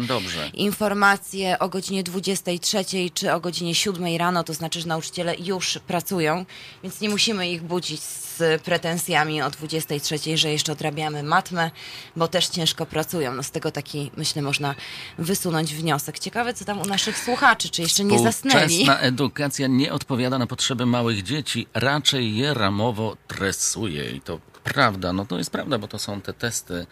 informacje 0.54 1.58
o 1.58 1.68
godzinie 1.68 2.02
23 2.02 2.84
czy 3.14 3.32
o 3.32 3.40
godzinie 3.40 3.74
7 3.74 4.16
rano, 4.16 4.44
to 4.44 4.54
znaczy, 4.54 4.80
że 4.80 4.86
nauczyciele 4.86 5.34
już 5.38 5.78
pracują, 5.86 6.44
więc 6.82 7.00
nie 7.00 7.08
musimy 7.08 7.50
ich 7.50 7.62
budzić 7.62 8.00
z 8.02 8.62
pretensjami 8.62 9.42
o 9.42 9.50
23, 9.50 10.36
że 10.36 10.50
jeszcze 10.50 10.72
odrabiamy 10.72 11.22
matmę, 11.22 11.70
bo 12.16 12.28
też 12.28 12.46
ciężko 12.48 12.86
pracują. 12.86 13.34
No 13.34 13.42
z 13.42 13.50
tego 13.50 13.70
taki, 13.70 14.10
myślę, 14.16 14.42
można 14.42 14.74
wysunąć 15.18 15.74
wniosek. 15.74 16.18
Ciekawe, 16.18 16.54
co 16.54 16.64
tam 16.64 16.80
u 16.80 16.84
naszych 16.84 17.18
słuchaczy, 17.18 17.68
czy 17.68 17.82
jeszcze 17.82 18.04
nie 18.04 18.18
zasnęli. 18.18 18.60
Współczesna 18.68 18.98
edukacja 18.98 19.66
nie 19.66 19.92
odpowiada 19.92 20.38
na 20.38 20.46
potrzeby 20.46 20.86
małych 20.86 21.22
dzieci, 21.22 21.66
raczej 21.74 22.36
je 22.36 22.54
ramowo 22.82 23.16
tresuje. 23.26 24.10
I 24.10 24.20
to 24.20 24.40
prawda, 24.64 25.12
no 25.12 25.24
to 25.24 25.38
jest 25.38 25.50
prawda, 25.50 25.78
bo 25.78 25.88
to 25.88 25.98
są 25.98 26.20
te 26.20 26.32
testy. 26.32 26.86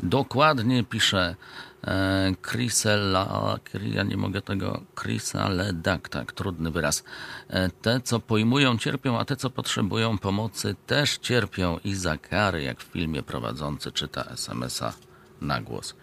Dokładnie 0.00 0.84
pisze 0.84 1.36
e, 1.84 2.32
Chrysela, 2.42 3.58
ja 3.82 4.02
nie 4.02 4.16
mogę 4.16 4.42
tego, 4.42 4.82
Chrysaledak, 4.96 6.08
tak, 6.08 6.32
trudny 6.32 6.70
wyraz. 6.70 7.04
E, 7.48 7.68
te, 7.68 8.00
co 8.00 8.20
pojmują, 8.20 8.78
cierpią, 8.78 9.18
a 9.18 9.24
te, 9.24 9.36
co 9.36 9.50
potrzebują 9.50 10.18
pomocy, 10.18 10.76
też 10.86 11.18
cierpią 11.18 11.78
i 11.84 11.94
za 11.94 12.18
kary, 12.18 12.62
jak 12.62 12.80
w 12.80 12.92
filmie 12.92 13.22
prowadzący 13.22 13.92
czyta 13.92 14.24
SMS-a 14.24 14.92
na 15.40 15.60
głos. 15.60 15.94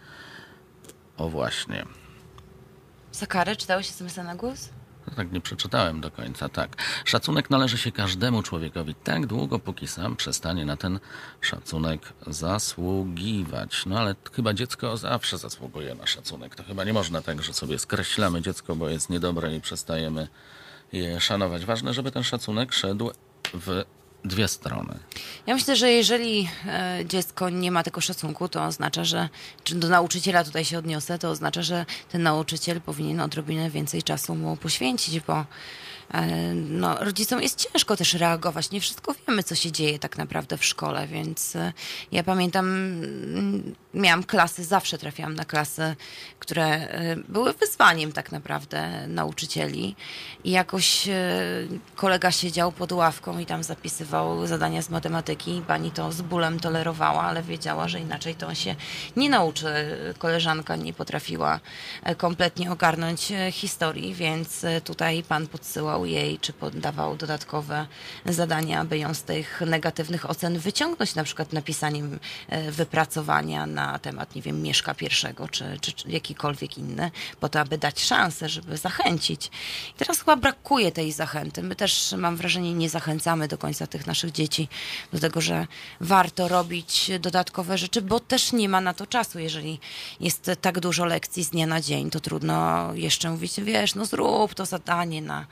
O 1.17 1.29
właśnie. 1.29 1.85
Za 3.11 3.25
karę 3.25 3.55
czytałeś 3.55 3.89
SMS-a 3.89 4.23
na 4.23 4.35
głos? 4.35 4.69
Tak 5.15 5.31
nie 5.31 5.41
przeczytałem 5.41 6.01
do 6.01 6.11
końca, 6.11 6.49
tak. 6.49 6.75
Szacunek 7.05 7.49
należy 7.49 7.77
się 7.77 7.91
każdemu 7.91 8.43
człowiekowi 8.43 8.95
tak 8.95 9.25
długo, 9.25 9.59
póki 9.59 9.87
sam 9.87 10.15
przestanie 10.15 10.65
na 10.65 10.77
ten 10.77 10.99
szacunek 11.41 12.13
zasługiwać. 12.27 13.85
No 13.85 13.99
ale 13.99 14.15
chyba 14.33 14.53
dziecko 14.53 14.97
zawsze 14.97 15.37
zasługuje 15.37 15.95
na 15.95 16.07
szacunek. 16.07 16.55
To 16.55 16.63
chyba 16.63 16.83
nie 16.83 16.93
można 16.93 17.21
tak, 17.21 17.43
że 17.43 17.53
sobie 17.53 17.79
skreślamy 17.79 18.41
dziecko, 18.41 18.75
bo 18.75 18.89
jest 18.89 19.09
niedobre 19.09 19.55
i 19.55 19.61
przestajemy 19.61 20.27
je 20.93 21.21
szanować. 21.21 21.65
Ważne, 21.65 21.93
żeby 21.93 22.11
ten 22.11 22.23
szacunek 22.23 22.73
szedł 22.73 23.11
w 23.53 23.83
dwie 24.25 24.47
strony. 24.47 24.99
Ja 25.47 25.53
myślę, 25.53 25.75
że 25.75 25.91
jeżeli 25.91 26.49
e, 26.65 26.99
dziecko 27.05 27.49
nie 27.49 27.71
ma 27.71 27.83
tego 27.83 28.01
szacunku, 28.01 28.49
to 28.49 28.63
oznacza, 28.63 29.03
że, 29.03 29.29
czy 29.63 29.75
do 29.75 29.89
nauczyciela 29.89 30.43
tutaj 30.43 30.65
się 30.65 30.77
odniosę, 30.77 31.19
to 31.19 31.29
oznacza, 31.29 31.61
że 31.61 31.85
ten 32.11 32.23
nauczyciel 32.23 32.81
powinien 32.81 33.19
odrobinę 33.19 33.69
więcej 33.69 34.03
czasu 34.03 34.35
mu 34.35 34.57
poświęcić, 34.57 35.19
bo 35.19 35.45
no, 36.55 36.95
rodzicom 36.99 37.41
jest 37.41 37.59
ciężko 37.59 37.95
też 37.97 38.13
reagować. 38.13 38.71
Nie 38.71 38.81
wszystko 38.81 39.15
wiemy, 39.27 39.43
co 39.43 39.55
się 39.55 39.71
dzieje 39.71 39.99
tak 39.99 40.17
naprawdę 40.17 40.57
w 40.57 40.65
szkole, 40.65 41.07
więc 41.07 41.55
e, 41.55 41.73
ja 42.11 42.23
pamiętam, 42.23 42.65
mm, 42.65 43.75
miałam 43.93 44.23
klasy, 44.23 44.63
zawsze 44.63 44.97
trafiałam 44.97 45.33
na 45.35 45.45
klasy, 45.45 45.95
które 46.39 46.65
e, 46.65 47.15
były 47.15 47.53
wyzwaniem 47.53 48.11
tak 48.11 48.31
naprawdę 48.31 49.07
nauczycieli 49.07 49.95
i 50.43 50.51
jakoś 50.51 51.07
e, 51.07 51.13
kolega 51.95 52.31
siedział 52.31 52.71
pod 52.71 52.91
ławką 52.91 53.39
i 53.39 53.45
tam 53.45 53.63
zapisywał 53.63 54.47
zadania 54.47 54.81
z 54.81 54.89
matematyki. 54.89 55.61
Pani 55.67 55.91
to 55.91 56.11
z 56.11 56.21
bólem 56.21 56.59
tolerowała, 56.59 57.21
ale 57.21 57.43
wiedziała, 57.43 57.87
że 57.87 57.99
inaczej 57.99 58.35
to 58.35 58.47
on 58.47 58.55
się 58.55 58.75
nie 59.15 59.29
nauczy. 59.29 59.67
Koleżanka 60.17 60.75
nie 60.75 60.93
potrafiła 60.93 61.59
e, 62.03 62.15
kompletnie 62.15 62.71
ogarnąć 62.71 63.31
e, 63.31 63.51
historii, 63.51 64.13
więc 64.13 64.63
e, 64.63 64.81
tutaj 64.81 65.23
pan 65.23 65.47
podsyłał 65.47 65.96
jej, 66.05 66.39
czy 66.39 66.53
podawał 66.53 67.15
dodatkowe 67.15 67.87
zadania, 68.25 68.79
aby 68.79 68.97
ją 68.97 69.13
z 69.13 69.23
tych 69.23 69.61
negatywnych 69.65 70.29
ocen 70.29 70.59
wyciągnąć, 70.59 71.15
na 71.15 71.23
przykład 71.23 71.53
napisaniem 71.53 72.19
e, 72.49 72.71
wypracowania 72.71 73.65
na 73.65 73.99
temat, 73.99 74.35
nie 74.35 74.41
wiem, 74.41 74.61
Mieszka 74.61 74.93
pierwszego, 74.93 75.47
czy, 75.47 75.77
czy, 75.81 75.91
czy 75.91 76.09
jakikolwiek 76.09 76.77
inny, 76.77 77.11
po 77.39 77.49
to, 77.49 77.59
aby 77.59 77.77
dać 77.77 78.03
szansę, 78.03 78.49
żeby 78.49 78.77
zachęcić. 78.77 79.47
I 79.89 79.93
teraz 79.97 80.19
chyba 80.19 80.35
brakuje 80.35 80.91
tej 80.91 81.11
zachęty. 81.11 81.63
My 81.63 81.75
też, 81.75 82.15
mam 82.17 82.37
wrażenie, 82.37 82.73
nie 82.73 82.89
zachęcamy 82.89 83.47
do 83.47 83.57
końca 83.57 83.87
tych 83.87 84.07
naszych 84.07 84.31
dzieci 84.31 84.67
do 85.13 85.19
tego, 85.19 85.41
że 85.41 85.67
warto 86.01 86.47
robić 86.47 87.11
dodatkowe 87.19 87.77
rzeczy, 87.77 88.01
bo 88.01 88.19
też 88.19 88.51
nie 88.51 88.69
ma 88.69 88.81
na 88.81 88.93
to 88.93 89.07
czasu. 89.07 89.39
Jeżeli 89.39 89.79
jest 90.19 90.51
tak 90.61 90.79
dużo 90.79 91.05
lekcji 91.05 91.43
z 91.43 91.49
dnia 91.49 91.67
na 91.67 91.81
dzień, 91.81 92.09
to 92.09 92.19
trudno 92.19 92.89
jeszcze 92.93 93.29
mówić, 93.29 93.61
wiesz, 93.61 93.95
no 93.95 94.05
zrób 94.05 94.53
to 94.53 94.65
zadanie 94.65 95.21
na 95.21 95.45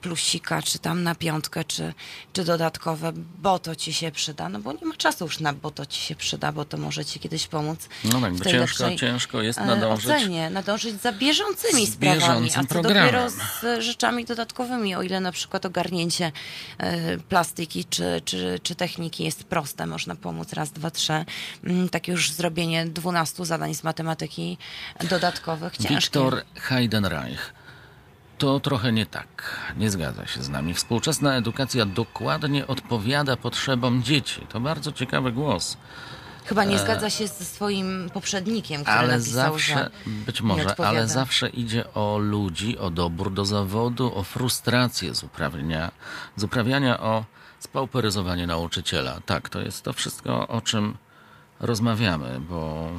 plusika, 0.00 0.62
czy 0.62 0.78
tam 0.78 1.02
na 1.02 1.14
piątkę, 1.14 1.64
czy, 1.64 1.94
czy 2.32 2.44
dodatkowe, 2.44 3.12
bo 3.42 3.58
to 3.58 3.76
ci 3.76 3.92
się 3.92 4.12
przyda. 4.12 4.48
No 4.48 4.58
bo 4.58 4.72
nie 4.72 4.86
ma 4.86 4.96
czasu 4.96 5.24
już 5.24 5.40
na, 5.40 5.52
bo 5.52 5.70
to 5.70 5.86
ci 5.86 6.00
się 6.00 6.14
przyda, 6.14 6.52
bo 6.52 6.64
to 6.64 6.76
może 6.76 7.04
ci 7.04 7.20
kiedyś 7.20 7.46
pomóc. 7.46 7.88
No 8.04 8.20
tak, 8.20 8.34
bo 8.34 8.44
ciężko, 8.44 8.94
ciężko 8.96 9.42
jest 9.42 9.58
e, 9.58 9.66
nadążyć. 9.66 10.10
Ocenie, 10.10 10.50
nadążyć 10.50 11.00
za 11.00 11.12
bieżącymi 11.12 11.86
sprawami, 11.86 12.50
a 12.56 12.60
co 12.60 12.66
programem. 12.66 13.04
dopiero 13.04 13.30
z 13.30 13.82
rzeczami 13.82 14.24
dodatkowymi, 14.24 14.94
o 14.94 15.02
ile 15.02 15.20
na 15.20 15.32
przykład 15.32 15.66
ogarnięcie 15.66 16.32
e, 16.78 17.18
plastyki 17.18 17.84
czy, 17.84 18.22
czy, 18.24 18.60
czy 18.62 18.74
techniki 18.74 19.24
jest 19.24 19.44
proste, 19.44 19.86
można 19.86 20.16
pomóc 20.16 20.52
raz, 20.52 20.70
dwa, 20.70 20.90
trzy. 20.90 21.24
Mm, 21.64 21.88
Takie 21.88 22.12
już 22.12 22.32
zrobienie 22.32 22.86
12 22.86 23.44
zadań 23.44 23.74
z 23.74 23.84
matematyki 23.84 24.58
dodatkowych 25.10 25.76
ciężkie. 25.76 25.94
Wiktor 25.94 26.44
Heidenreich. 26.54 27.59
To 28.40 28.60
trochę 28.60 28.92
nie 28.92 29.06
tak. 29.06 29.56
Nie 29.76 29.90
zgadza 29.90 30.26
się 30.26 30.42
z 30.42 30.48
nami. 30.48 30.74
Współczesna 30.74 31.36
edukacja 31.36 31.86
dokładnie 31.86 32.66
odpowiada 32.66 33.36
potrzebom 33.36 34.02
dzieci. 34.02 34.46
To 34.48 34.60
bardzo 34.60 34.92
ciekawy 34.92 35.32
głos. 35.32 35.76
Chyba 36.44 36.64
nie 36.64 36.78
zgadza 36.78 37.10
się 37.10 37.26
ze 37.26 37.44
swoim 37.44 38.10
poprzednikiem, 38.14 38.82
który 38.82 38.96
E, 38.96 38.98
Ale 38.98 39.18
napisał, 39.18 39.34
zawsze, 39.34 39.74
że 39.74 39.90
być 40.26 40.40
może, 40.40 40.80
ale 40.80 41.08
zawsze 41.08 41.48
idzie 41.48 41.94
o 41.94 42.18
ludzi, 42.18 42.78
o 42.78 42.90
dobór 42.90 43.32
do 43.32 43.44
zawodu, 43.44 44.12
o 44.14 44.22
frustrację 44.22 45.14
z 45.14 45.24
uprawiania, 45.24 45.90
z 46.36 46.44
uprawiania 46.44 47.00
o 47.00 47.24
spauperyzowanie 47.58 48.46
nauczyciela. 48.46 49.20
Tak, 49.26 49.48
to 49.48 49.60
jest 49.60 49.82
to 49.82 49.92
wszystko, 49.92 50.48
o 50.48 50.60
czym 50.60 50.96
rozmawiamy, 51.60 52.40
bo 52.40 52.90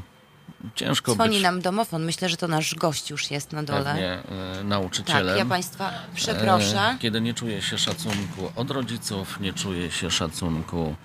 ciężko 0.76 1.14
Dzwoni 1.14 1.34
być 1.34 1.44
nam 1.44 1.62
domofon. 1.62 2.04
Myślę, 2.06 2.30
że 2.30 2.38
to 2.38 2.48
nasz 2.48 2.76
gość 2.76 3.10
już 3.10 3.32
jest 3.32 3.52
na 3.52 3.64
dole. 3.64 3.84
pewnie 3.84 4.24
e, 4.60 4.64
nauczycielem. 4.64 5.28
Tak, 5.28 5.38
ja 5.38 5.46
Państwa 5.46 5.92
przeproszę. 6.16 6.82
E, 6.82 6.98
Kiedy 7.00 7.22
nie 7.22 7.34
czuje 7.34 7.62
się 7.62 7.78
szacunku 7.78 8.52
od 8.56 8.72
rodziców, 8.72 9.40
nie 9.40 9.54
czuje 9.54 9.92
się 9.92 10.12
szacunku 10.12 10.96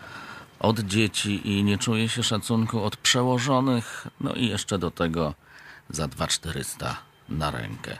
od 0.58 0.80
dzieci 0.80 1.48
i 1.50 1.64
nie 1.64 1.78
czuje 1.78 2.08
się 2.08 2.22
szacunku 2.22 2.84
od 2.84 2.96
przełożonych, 2.96 4.06
no 4.20 4.32
i 4.34 4.48
jeszcze 4.48 4.78
do 4.78 4.90
tego 4.90 5.34
za 5.90 6.08
2400 6.08 6.96
na 7.28 7.50
rękę. 7.50 7.96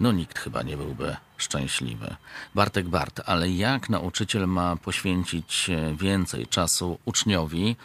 No 0.00 0.12
nikt 0.12 0.38
chyba 0.38 0.62
nie 0.62 0.76
byłby 0.76 1.16
szczęśliwy. 1.36 2.16
Bartek 2.54 2.88
Bart, 2.88 3.20
ale 3.26 3.50
jak 3.50 3.90
nauczyciel 3.90 4.46
ma 4.48 4.76
poświęcić 4.76 5.70
e, 5.70 5.94
więcej 5.96 6.46
czasu 6.46 6.98
uczniowi, 7.04 7.76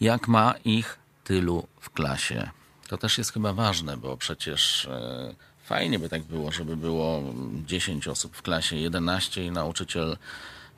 jak 0.00 0.28
ma 0.28 0.54
ich 0.64 0.98
tylu 1.24 1.66
w 1.80 1.90
klasie? 1.90 2.50
To 2.90 2.98
też 2.98 3.18
jest 3.18 3.32
chyba 3.32 3.52
ważne, 3.52 3.96
bo 3.96 4.16
przecież 4.16 4.84
e, 4.84 5.34
fajnie 5.64 5.98
by 5.98 6.08
tak 6.08 6.22
było, 6.22 6.52
żeby 6.52 6.76
było 6.76 7.22
10 7.66 8.08
osób 8.08 8.36
w 8.36 8.42
klasie, 8.42 8.76
11 8.76 9.44
i 9.44 9.50
nauczyciel 9.50 10.16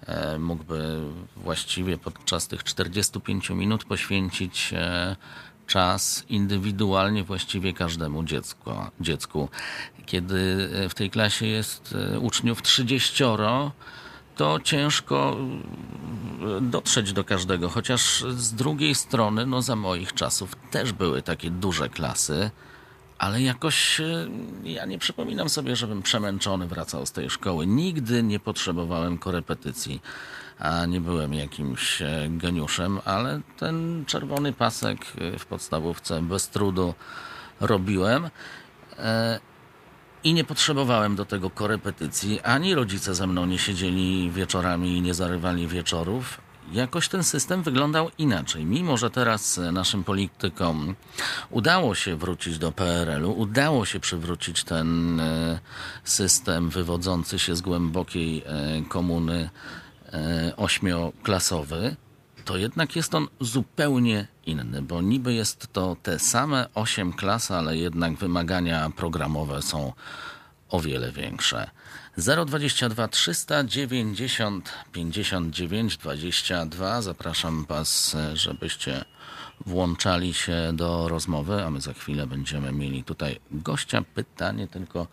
e, 0.07 0.39
mógłby 0.39 1.01
właściwie 1.37 1.99
podczas 1.99 2.49
tych 2.49 2.65
45 2.65 3.51
minut 3.51 3.85
poświęcić 3.85 4.73
e, 4.77 5.17
czas 5.67 6.25
indywidualnie 6.29 7.25
właściwie 7.25 7.73
każdemu 7.73 8.25
dziecku. 8.25 8.71
dziecku. 9.01 9.49
Kiedy 10.07 10.69
w 10.89 10.95
tej 10.95 11.11
klasie 11.11 11.47
jest 11.47 11.95
uczniów 12.21 12.63
30, 12.63 13.25
to 14.37 14.61
ciężko 14.61 15.37
e, 16.57 16.61
dotrzeć 16.61 17.13
do 17.13 17.25
każdego, 17.25 17.69
chociaż 17.69 18.25
z 18.29 18.55
drugiej 18.55 18.95
strony, 18.95 19.47
no 19.47 19.63
za 19.63 19.77
moich 19.77 20.13
czasów 20.13 20.57
też 20.71 20.93
były 20.93 21.23
takie 21.23 21.51
duże 21.51 21.89
klasy, 21.89 22.51
ale 23.19 23.43
jakoś 23.43 24.01
e, 24.01 24.29
ja 24.65 24.87
nie 24.87 24.99
przypominam 24.99 25.49
sobie, 25.49 25.77
żebym 25.77 26.03
przemęczony 26.03 26.67
wracał 26.67 27.07
z 27.07 27.13
tej 27.13 27.31
szkoły. 27.31 27.67
Nigdy 27.67 28.23
nie 28.23 28.41
potrzebowałem 28.41 29.19
korepetycji. 29.19 30.01
a 30.59 30.87
nie 30.87 31.01
byłem 31.01 31.35
jakimś 31.35 32.03
e, 32.03 32.29
geniuszem, 32.31 33.01
ale 33.05 33.41
ten 33.59 34.05
czerwony 34.07 34.53
pasek 34.53 34.99
e, 35.19 35.39
w 35.39 35.47
podstawówce 35.47 36.23
bez 36.23 36.49
trudu 36.49 36.95
robiłem. 37.61 38.31
I 40.25 40.35
nie 40.35 40.45
potrzebowałem 40.45 41.17
do 41.17 41.25
tego 41.25 41.51
korepetycji, 41.51 42.41
ani 42.41 42.75
rodzice 42.75 43.15
ze 43.15 43.27
mną 43.27 43.47
nie 43.47 43.59
siedzieli 43.59 44.31
wieczorami 44.31 44.97
i 44.97 45.03
nie 45.03 45.15
zarywali 45.15 45.69
wieczorów. 45.69 46.41
Jakoś 46.73 47.09
ten 47.09 47.25
system 47.25 47.63
wyglądał 47.63 48.11
inaczej. 48.19 48.65
Mimo, 48.65 48.97
że 48.97 49.11
teraz 49.11 49.61
naszym 49.73 50.05
politykom 50.05 50.95
udało 51.51 51.95
się 51.95 52.17
wrócić 52.17 52.59
do 52.59 52.73
PRL-u, 52.73 53.33
udało 53.33 53.85
się 53.85 54.01
przywrócić 54.01 54.65
ten 54.65 55.21
e, 55.21 55.59
system 56.05 56.71
wywodzący 56.71 57.39
się 57.39 57.57
z 57.57 57.61
głębokiej 57.61 58.43
e, 58.47 58.83
komuny 58.89 59.51
e, 60.13 60.53
ośmioklasowy, 60.57 61.97
to 62.45 62.57
jednak 62.57 62.97
jest 62.97 63.15
on 63.15 63.29
zupełnie 63.41 64.27
inny, 64.47 64.83
bo 64.83 65.03
niby 65.03 65.35
jest 65.35 65.73
to 65.73 65.97
te 66.03 66.19
same 66.19 66.69
8 66.75 67.13
klas, 67.13 67.51
ale 67.51 67.77
jednak 67.77 68.15
wymagania 68.15 68.91
programowe 68.97 69.63
są 69.63 69.93
o 70.69 70.81
wiele 70.81 71.13
większe. 71.13 71.71
022 72.47 73.09
390 73.09 74.73
59 74.93 75.97
22. 75.97 77.03
Zapraszam 77.03 77.65
Was, 77.65 78.17
żebyście 78.35 79.05
włączali 79.67 80.35
się 80.35 80.73
do 80.73 81.09
rozmowy, 81.09 81.65
a 81.65 81.71
my 81.71 81.81
za 81.81 81.93
chwilę 81.93 82.27
będziemy 82.27 82.73
mieli 82.73 83.05
tutaj 83.05 83.41
gościa. 83.51 84.03
Pytanie 84.15 84.69
tylko, 84.69 85.07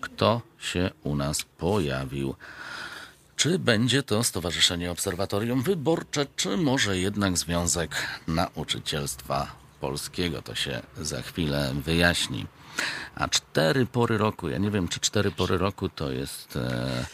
kto 0.00 0.42
się 0.58 0.90
u 1.02 1.16
nas 1.16 1.42
pojawił. 1.42 2.34
Czy 3.40 3.58
będzie 3.58 4.02
to 4.02 4.24
Stowarzyszenie 4.24 4.90
Obserwatorium 4.90 5.62
Wyborcze, 5.62 6.26
czy 6.36 6.56
może 6.56 6.98
jednak 6.98 7.38
Związek 7.38 7.90
Nauczycielstwa 8.28 9.46
Polskiego? 9.80 10.42
To 10.42 10.54
się 10.54 10.82
za 11.00 11.22
chwilę 11.22 11.74
wyjaśni. 11.74 12.46
A 13.14 13.28
cztery 13.28 13.86
pory 13.86 14.18
roku, 14.18 14.48
ja 14.48 14.58
nie 14.58 14.70
wiem, 14.70 14.88
czy 14.88 15.00
cztery 15.00 15.30
pory 15.30 15.58
roku 15.58 15.88
to 15.88 16.12
jest 16.12 16.56
e, 16.56 17.06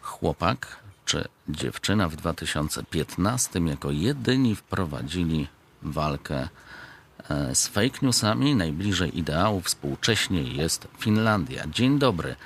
chłopak 0.00 0.76
czy 1.04 1.28
dziewczyna 1.48 2.08
w 2.08 2.16
2015 2.16 3.60
jako 3.60 3.90
jedyni 3.90 4.56
wprowadzili 4.56 5.48
walkę 5.82 6.48
e, 7.30 7.54
z 7.54 7.68
fake 7.68 7.98
newsami. 8.02 8.54
Najbliżej 8.54 9.18
ideału 9.18 9.60
współcześnie 9.60 10.42
jest 10.42 10.88
Finlandia. 10.98 11.64
Dzień 11.66 11.98
dobry. 11.98 12.36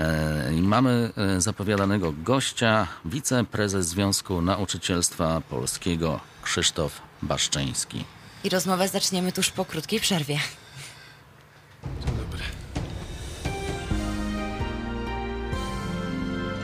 E, 0.00 0.52
mamy 0.62 1.10
e, 1.16 1.40
zapowiadanego 1.40 2.12
gościa, 2.12 2.86
wiceprezes 3.04 3.86
Związku 3.88 4.42
Nauczycielstwa 4.42 5.40
Polskiego 5.50 6.20
Krzysztof 6.42 7.00
Baszczyński. 7.22 8.04
I 8.44 8.48
rozmowę 8.48 8.88
zaczniemy 8.88 9.32
tuż 9.32 9.50
po 9.50 9.64
krótkiej 9.64 10.00
przerwie. 10.00 10.38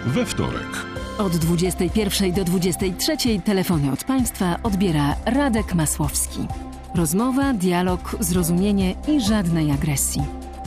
We 0.07 0.27
wtorek. 0.27 0.87
Od 1.19 1.37
21 1.37 2.33
do 2.33 2.45
23 2.45 3.17
telefony 3.45 3.93
od 3.93 4.05
Państwa 4.05 4.59
odbiera 4.63 5.17
Radek 5.25 5.75
Masłowski. 5.75 6.47
Rozmowa, 6.95 7.53
dialog, 7.53 8.17
zrozumienie 8.21 8.95
i 9.09 9.21
żadnej 9.21 9.71
agresji. 9.71 10.23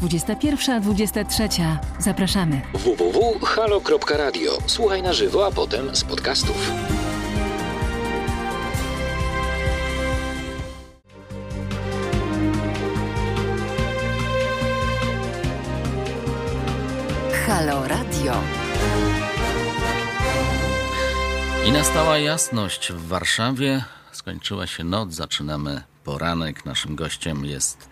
21-23. 0.05 1.77
Zapraszamy. 1.99 2.61
www.halo.radio. 2.73 4.57
Słuchaj 4.65 5.01
na 5.01 5.13
żywo, 5.13 5.45
a 5.45 5.51
potem 5.51 5.95
z 5.95 6.03
podcastów. 6.03 6.71
Halo 17.47 17.87
Radio. 17.87 18.33
I 21.65 21.71
nastała 21.71 22.17
jasność 22.17 22.91
w 22.91 23.07
Warszawie. 23.07 23.83
Skończyła 24.11 24.67
się 24.67 24.83
noc, 24.83 25.13
zaczynamy 25.13 25.81
poranek. 26.03 26.65
Naszym 26.65 26.95
gościem 26.95 27.45
jest 27.45 27.89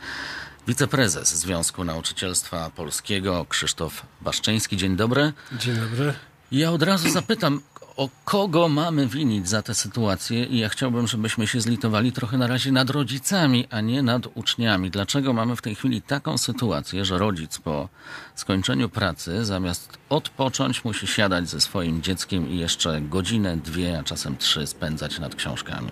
wiceprezes 0.68 1.36
Związku 1.36 1.84
Nauczycielstwa 1.84 2.72
Polskiego 2.76 3.46
Krzysztof 3.50 4.06
Baszczyński. 4.22 4.78
Dzień 4.78 4.96
dobry. 4.96 5.34
Dzień 5.60 5.76
dobry. 5.76 6.14
Ja 6.52 6.72
od 6.72 6.84
razu 6.84 7.10
zapytam, 7.10 7.62
o 7.98 8.10
kogo 8.26 8.70
mamy 8.70 9.08
winić 9.08 9.50
za 9.50 9.62
tę 9.62 9.74
sytuację 9.74 10.46
i 10.46 10.58
ja 10.60 10.70
chciałbym, 10.70 11.08
żebyśmy 11.08 11.48
się 11.48 11.62
zlitowali 11.62 12.12
trochę 12.12 12.38
na 12.38 12.48
razie 12.48 12.72
nad 12.72 12.90
rodzicami, 12.90 13.68
a 13.70 13.82
nie 13.82 14.02
nad 14.02 14.28
uczniami. 14.36 14.92
Dlaczego 14.92 15.34
mamy 15.34 15.56
w 15.56 15.62
tej 15.62 15.76
chwili 15.76 16.02
taką 16.02 16.38
sytuację, 16.38 17.06
że 17.06 17.18
rodzic 17.18 17.60
po 17.60 17.90
skończeniu 18.36 18.90
pracy 18.90 19.46
zamiast 19.46 19.98
odpocząć 20.10 20.84
musi 20.84 21.08
siadać 21.08 21.50
ze 21.50 21.62
swoim 21.62 22.02
dzieckiem 22.02 22.50
i 22.50 22.58
jeszcze 22.58 23.02
godzinę, 23.02 23.58
dwie, 23.58 24.00
a 24.00 24.04
czasem 24.04 24.38
trzy 24.38 24.68
spędzać 24.68 25.20
nad 25.20 25.36
książkami? 25.36 25.92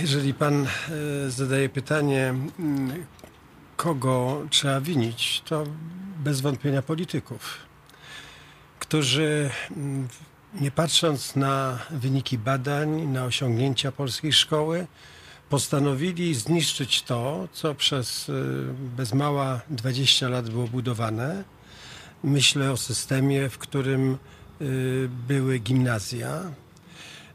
Jeżeli 0.00 0.34
pan 0.34 0.66
e, 0.66 1.30
zadaje 1.30 1.68
pytanie, 1.68 2.34
kogo 3.82 4.42
trzeba 4.50 4.80
winić, 4.80 5.42
to 5.44 5.64
bez 6.18 6.40
wątpienia 6.40 6.82
polityków, 6.82 7.56
którzy 8.78 9.50
mm, 9.70 10.08
nie 10.60 10.70
patrząc 10.70 11.36
na 11.36 11.78
wyniki 11.90 12.38
badań, 12.38 13.02
na 13.06 13.24
osiągnięcia 13.24 13.92
polskiej 13.92 14.32
szkoły, 14.32 14.86
postanowili 15.48 16.34
zniszczyć 16.34 17.02
to, 17.02 17.48
co 17.52 17.74
przez 17.74 18.28
y, 18.28 18.64
bez 18.96 19.14
mała 19.14 19.60
20 19.70 20.28
lat 20.28 20.50
było 20.50 20.68
budowane. 20.68 21.44
Myślę 22.24 22.72
o 22.72 22.76
systemie, 22.76 23.48
w 23.48 23.58
którym 23.58 24.18
y, 24.60 25.08
były 25.28 25.58
gimnazja, 25.58 26.42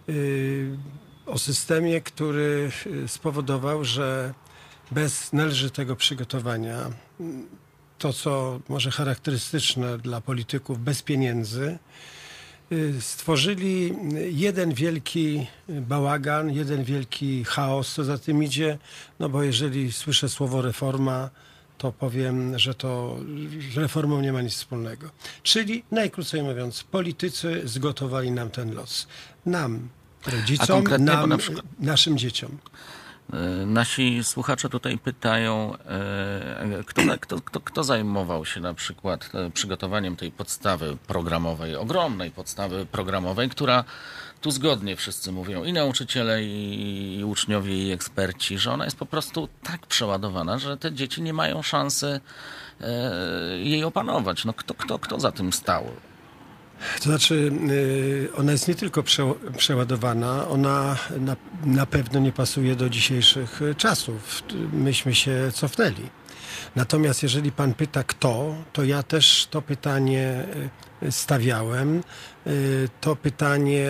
y, 0.09 0.77
o 1.25 1.37
systemie, 1.37 2.01
który 2.01 2.71
spowodował, 3.07 3.83
że 3.83 4.33
bez 4.91 5.33
należytego 5.33 5.95
przygotowania, 5.95 6.77
to 7.97 8.13
co 8.13 8.59
może 8.69 8.91
charakterystyczne 8.91 9.97
dla 9.97 10.21
polityków, 10.21 10.83
bez 10.83 11.01
pieniędzy, 11.01 11.77
y, 12.71 13.01
stworzyli 13.01 13.93
jeden 14.31 14.73
wielki 14.73 15.47
bałagan, 15.69 16.49
jeden 16.53 16.83
wielki 16.83 17.43
chaos, 17.43 17.93
co 17.93 18.03
za 18.03 18.17
tym 18.17 18.43
idzie, 18.43 18.77
no 19.19 19.29
bo 19.29 19.43
jeżeli 19.43 19.91
słyszę 19.91 20.29
słowo 20.29 20.61
reforma, 20.61 21.29
to 21.77 21.91
powiem, 21.91 22.59
że 22.59 22.73
to 22.75 23.17
z 23.73 23.77
reformą 23.77 24.21
nie 24.21 24.33
ma 24.33 24.41
nic 24.41 24.53
wspólnego. 24.53 25.09
Czyli 25.43 25.83
najkrócej 25.91 26.43
mówiąc, 26.43 26.83
politycy 26.83 27.61
zgotowali 27.65 28.31
nam 28.31 28.49
ten 28.49 28.73
los. 28.73 29.07
Nam, 29.45 29.89
rodzicom, 30.27 30.83
nam, 30.99 31.29
na 31.29 31.38
przykład- 31.38 31.65
naszym 31.79 32.17
dzieciom. 32.17 32.57
E, 33.34 33.65
Nasi 33.65 34.23
słuchacze 34.23 34.69
tutaj 34.69 34.97
pytają, 34.97 35.73
e, 35.78 36.84
kto, 36.86 37.01
kto, 37.19 37.41
kto, 37.41 37.59
kto 37.59 37.84
zajmował 37.84 38.45
się 38.45 38.59
na 38.59 38.73
przykład 38.73 39.30
e, 39.34 39.49
przygotowaniem 39.49 40.15
tej 40.15 40.32
podstawy 40.32 40.97
programowej, 41.07 41.75
ogromnej 41.75 42.32
podstawy 42.32 42.86
programowej, 42.86 43.49
która 43.49 43.84
tu 44.41 44.51
zgodnie 44.51 44.95
wszyscy 44.95 45.32
mówią, 45.32 45.63
i 45.63 45.73
nauczyciele, 45.73 46.43
i, 46.43 47.23
uczniowie, 47.25 47.88
i 47.88 47.91
eksperci, 47.91 48.57
że 48.57 48.71
ona 48.71 48.86
jest 48.86 48.97
po 48.97 49.05
prostu 49.05 49.49
tak 49.63 49.88
przeładowana, 49.88 50.57
że 50.59 50.78
te 50.78 50.93
dzieci 50.93 51.21
nie 51.21 51.34
mają 51.34 51.61
szansy 51.61 52.19
jej 53.63 53.84
opanować. 53.84 54.45
No 54.45 54.53
kto, 54.53 54.73
kto, 54.73 54.99
kto 54.99 55.19
za 55.19 55.32
tym 55.32 55.53
stał? 55.53 55.91
To 56.97 57.03
znaczy, 57.03 57.51
y, 57.69 58.30
ona 58.36 58.51
jest 58.51 58.67
nie 58.67 58.75
tylko 58.75 59.03
prze, 59.03 59.34
przeładowana, 59.57 60.47
ona 60.47 60.97
na, 61.19 61.36
na 61.65 61.86
pewno 61.86 62.19
nie 62.19 62.32
pasuje 62.32 62.75
do 62.75 62.89
dzisiejszych 62.89 63.61
y, 63.61 63.75
czasów. 63.75 64.43
Myśmy 64.73 65.15
się 65.15 65.51
cofnęli. 65.53 66.09
Natomiast 66.75 67.23
jeżeli 67.23 67.51
pan 67.51 67.73
pyta 67.73 68.03
kto, 68.03 68.55
to 68.73 68.84
ja 68.84 69.03
też 69.03 69.47
to 69.51 69.61
pytanie 69.61 70.45
y, 71.03 71.11
stawiałem. 71.11 72.03
To 73.01 73.15
pytanie 73.15 73.88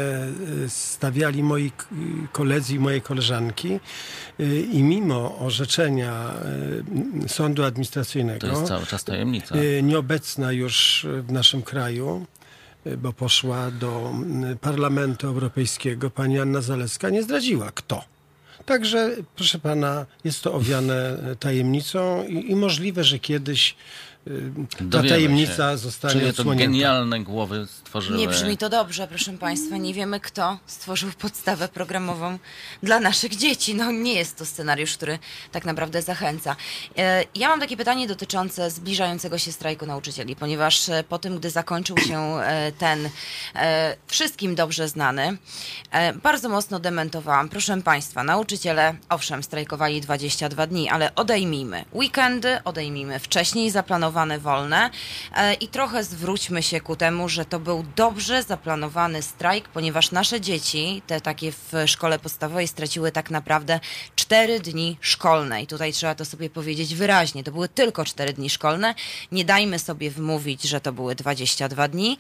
stawiali 0.68 1.44
moi 1.44 1.72
koledzy 2.32 2.76
i 2.76 2.80
moje 2.80 3.02
koleżanki 3.02 3.80
i 4.72 4.84
mimo 4.84 5.40
orzeczenia 5.40 6.34
sądu 7.28 7.64
administracyjnego 7.64 8.40
To 8.40 8.48
jest 8.48 8.64
cały 8.64 8.86
czas 8.86 9.04
tajemnica. 9.04 9.56
nieobecna 9.84 10.52
już 10.52 11.06
w 11.22 11.32
naszym 11.32 11.62
kraju, 11.62 12.26
bo 12.98 13.14
poszła 13.14 13.72
do 13.72 14.14
Parlamentu 14.62 15.28
Europejskiego, 15.28 16.10
pani 16.10 16.40
Anna 16.40 16.62
Zaleska 16.62 17.10
nie 17.10 17.24
zdradziła 17.24 17.72
kto. 17.72 18.04
Także, 18.66 19.16
proszę 19.36 19.60
pana, 19.60 20.06
jest 20.24 20.44
to 20.44 20.54
owiane 20.54 21.18
y, 21.32 21.36
tajemnicą 21.36 22.24
i, 22.28 22.52
i 22.52 22.56
możliwe, 22.56 23.04
że 23.04 23.20
kiedyś 23.20 23.76
ta 24.92 25.04
tajemnica 25.04 25.72
się, 25.72 25.78
zostanie 25.78 26.22
to 26.22 26.30
odsłonięta. 26.30 26.66
genialne 26.66 27.20
głowy 27.20 27.68
stworzyły... 27.68 28.18
Nie 28.18 28.28
brzmi 28.28 28.58
to 28.58 28.70
dobrze, 28.70 29.08
proszę 29.08 29.34
Państwa. 29.34 29.78
Nie 29.78 29.94
wiemy, 29.94 30.20
kto 30.20 30.60
stworzył 30.66 31.10
podstawę 31.20 31.68
programową 31.68 32.40
dla 32.84 33.00
naszych 33.00 33.36
dzieci. 33.36 33.76
No 33.76 33.92
nie 33.92 34.14
jest 34.14 34.38
to 34.38 34.46
scenariusz, 34.46 34.94
który 34.94 35.20
tak 35.52 35.66
naprawdę 35.66 36.02
zachęca. 36.02 36.56
E, 36.98 37.24
Ja 37.36 37.48
mam 37.50 37.60
takie 37.60 37.78
pytanie 37.78 38.08
dotyczące 38.08 38.72
zbliżającego 38.72 39.38
się 39.38 39.52
strajku 39.52 39.86
nauczycieli, 39.86 40.36
ponieważ 40.36 40.90
e, 40.90 41.04
po 41.04 41.20
tym, 41.20 41.38
gdy 41.38 41.50
zakończył 41.50 41.98
się 41.98 42.20
e, 42.20 42.72
ten 42.72 43.10
wszystkim 44.08 44.56
dobrze 44.56 44.88
znany, 44.88 45.38
bardzo 46.24 46.50
mocno 46.50 46.80
dementowałam. 46.80 47.50
Proszę 47.50 47.82
Państwa, 47.82 48.24
nauczyciele, 48.24 48.96
owszem, 49.10 49.44
strajkowali 49.44 50.02
22 50.02 50.68
dni, 50.68 50.90
ale 50.90 51.16
odejmijmy 51.16 51.86
weekendy, 51.94 52.58
odejmijmy 52.64 53.20
wcześniej 53.20 53.72
zaplanowane 53.72 54.17
wolne 54.40 54.90
e, 55.36 55.54
i 55.54 55.68
trochę 55.68 56.04
zwróćmy 56.04 56.64
się 56.64 56.82
ku 56.82 56.96
temu, 56.96 57.30
że 57.30 57.46
to 57.46 57.60
był 57.60 57.86
dobrze 57.96 58.44
zaplanowany 58.44 59.22
strajk, 59.22 59.68
ponieważ 59.70 60.12
nasze 60.12 60.42
dzieci, 60.42 61.02
te 61.08 61.22
takie 61.22 61.52
w 61.52 61.74
szkole 61.86 62.20
podstawowej, 62.20 62.68
straciły 62.68 63.12
tak 63.12 63.32
naprawdę 63.32 63.80
4 64.16 64.60
dni 64.60 64.98
szkolne. 65.02 65.62
I 65.62 65.68
tutaj 65.68 65.94
trzeba 65.94 66.16
to 66.16 66.26
sobie 66.26 66.50
powiedzieć 66.50 66.96
wyraźnie. 66.96 67.44
To 67.44 67.52
były 67.52 67.70
tylko 67.70 68.06
4 68.06 68.34
dni 68.34 68.50
szkolne. 68.50 68.96
Nie 69.32 69.46
dajmy 69.46 69.80
sobie 69.80 70.12
wmówić, 70.12 70.64
że 70.64 70.82
to 70.82 70.94
były 70.94 71.16
22 71.16 71.88
dni. 71.88 72.18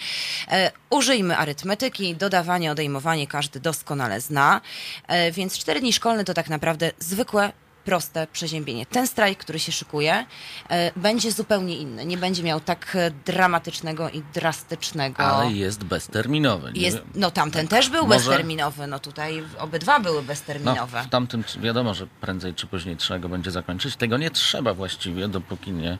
E, 0.52 0.72
użyjmy 0.90 1.38
arytmetyki, 1.38 2.16
dodawanie, 2.16 2.72
odejmowanie 2.72 3.28
każdy 3.28 3.60
doskonale 3.60 4.22
zna. 4.22 4.62
E, 5.08 5.32
więc 5.32 5.58
4 5.58 5.80
dni 5.80 5.94
szkolne 5.94 6.24
to 6.24 6.34
tak 6.34 6.50
naprawdę 6.50 6.92
zwykłe 7.00 7.52
proste 7.88 8.28
przeziębienie. 8.34 8.86
Ten 8.86 9.08
strajk, 9.08 9.40
który 9.40 9.60
się 9.60 9.72
szykuje, 9.72 10.26
e, 10.70 10.92
będzie 10.96 11.32
zupełnie 11.32 11.78
inny. 11.78 12.06
Nie 12.06 12.18
będzie 12.18 12.44
miał 12.44 12.60
tak 12.60 12.96
e, 12.96 13.12
dramatycznego 13.26 14.10
i 14.10 14.24
drastycznego. 14.34 15.24
Ale 15.24 15.52
jest 15.52 15.84
bezterminowy. 15.84 16.72
Jest, 16.76 16.98
no 17.16 17.32
tamten 17.32 17.68
też 17.68 17.90
był 17.90 18.08
Może- 18.08 18.20
bezterminowy, 18.20 18.88
no 18.88 19.00
tutaj 19.00 19.44
obydwa 19.60 20.00
były 20.00 20.22
No, 20.22 20.28
bezterminowe. 20.28 21.04
w 21.04 21.10
tamtym 21.10 21.44
wiadomo, 21.60 21.94
że 21.94 22.08
prędzej 22.22 22.54
czy 22.54 22.68
później 22.68 22.98
trzeba 22.98 23.20
go 23.20 23.30
będzie 23.30 23.52
zakończyć. 23.52 23.96
Tego 23.96 24.18
nie 24.18 24.32
trzeba 24.32 24.74
właściwie, 24.74 25.28
dopóki 25.28 25.72
nie... 25.72 25.98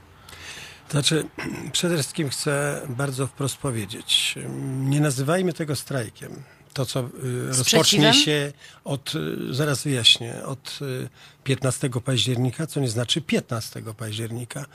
Znaczy, 0.90 1.26
przede 1.72 1.94
wszystkim 1.96 2.30
chcę 2.30 2.82
bardzo 2.90 3.28
wprost 3.28 3.58
powiedzieć, 3.58 4.36
nie 4.80 5.00
nazywajmy 5.00 5.54
tego 5.54 5.76
strajkiem. 5.76 6.44
To, 6.78 6.86
co 6.86 7.00
y, 7.00 7.58
rozpocznie 7.58 8.14
się 8.14 8.54
od, 8.84 9.16
y, 9.16 9.54
zaraz 9.54 9.84
wyjaśnię, 9.84 10.44
od 10.46 10.80
y, 10.82 11.10
15 11.44 11.90
października, 12.06 12.68
co 12.68 12.80
nie 12.80 12.90
znaczy 12.90 13.22
15 13.22 13.82
października. 13.98 14.66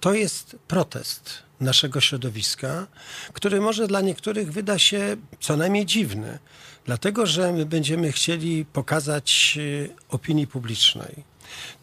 To 0.00 0.14
jest 0.14 0.56
protest 0.68 1.42
naszego 1.60 2.00
środowiska, 2.00 2.86
który 3.32 3.60
może 3.60 3.86
dla 3.86 4.00
niektórych 4.00 4.52
wyda 4.52 4.78
się 4.78 5.16
co 5.40 5.56
najmniej 5.56 5.86
dziwny, 5.86 6.38
dlatego 6.84 7.26
że 7.26 7.52
my 7.52 7.66
będziemy 7.66 8.12
chcieli 8.12 8.64
pokazać 8.64 9.54
y, 9.56 9.90
opinii 10.08 10.46
publicznej, 10.46 11.24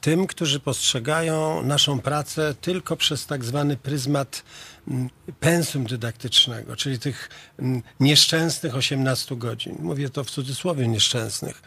tym, 0.02 0.28
którzy 0.28 0.60
postrzegają 0.60 1.64
naszą 1.64 2.00
pracę 2.00 2.56
tylko 2.62 2.98
przez 2.98 3.26
tak 3.26 3.46
zwany 3.46 3.78
pryzmat 3.78 4.44
mm, 4.88 5.10
pensum 5.40 5.86
dydaktycznego, 5.86 6.76
czyli 6.76 7.00
tych 7.00 7.30
mm, 7.60 7.82
nieszczęsnych 8.00 8.76
18 8.76 9.36
godzin. 9.36 9.76
Mówię 9.80 10.10
to 10.10 10.24
w 10.24 10.32
cudzysłowie 10.32 10.88
nieszczęsnych, 10.88 11.62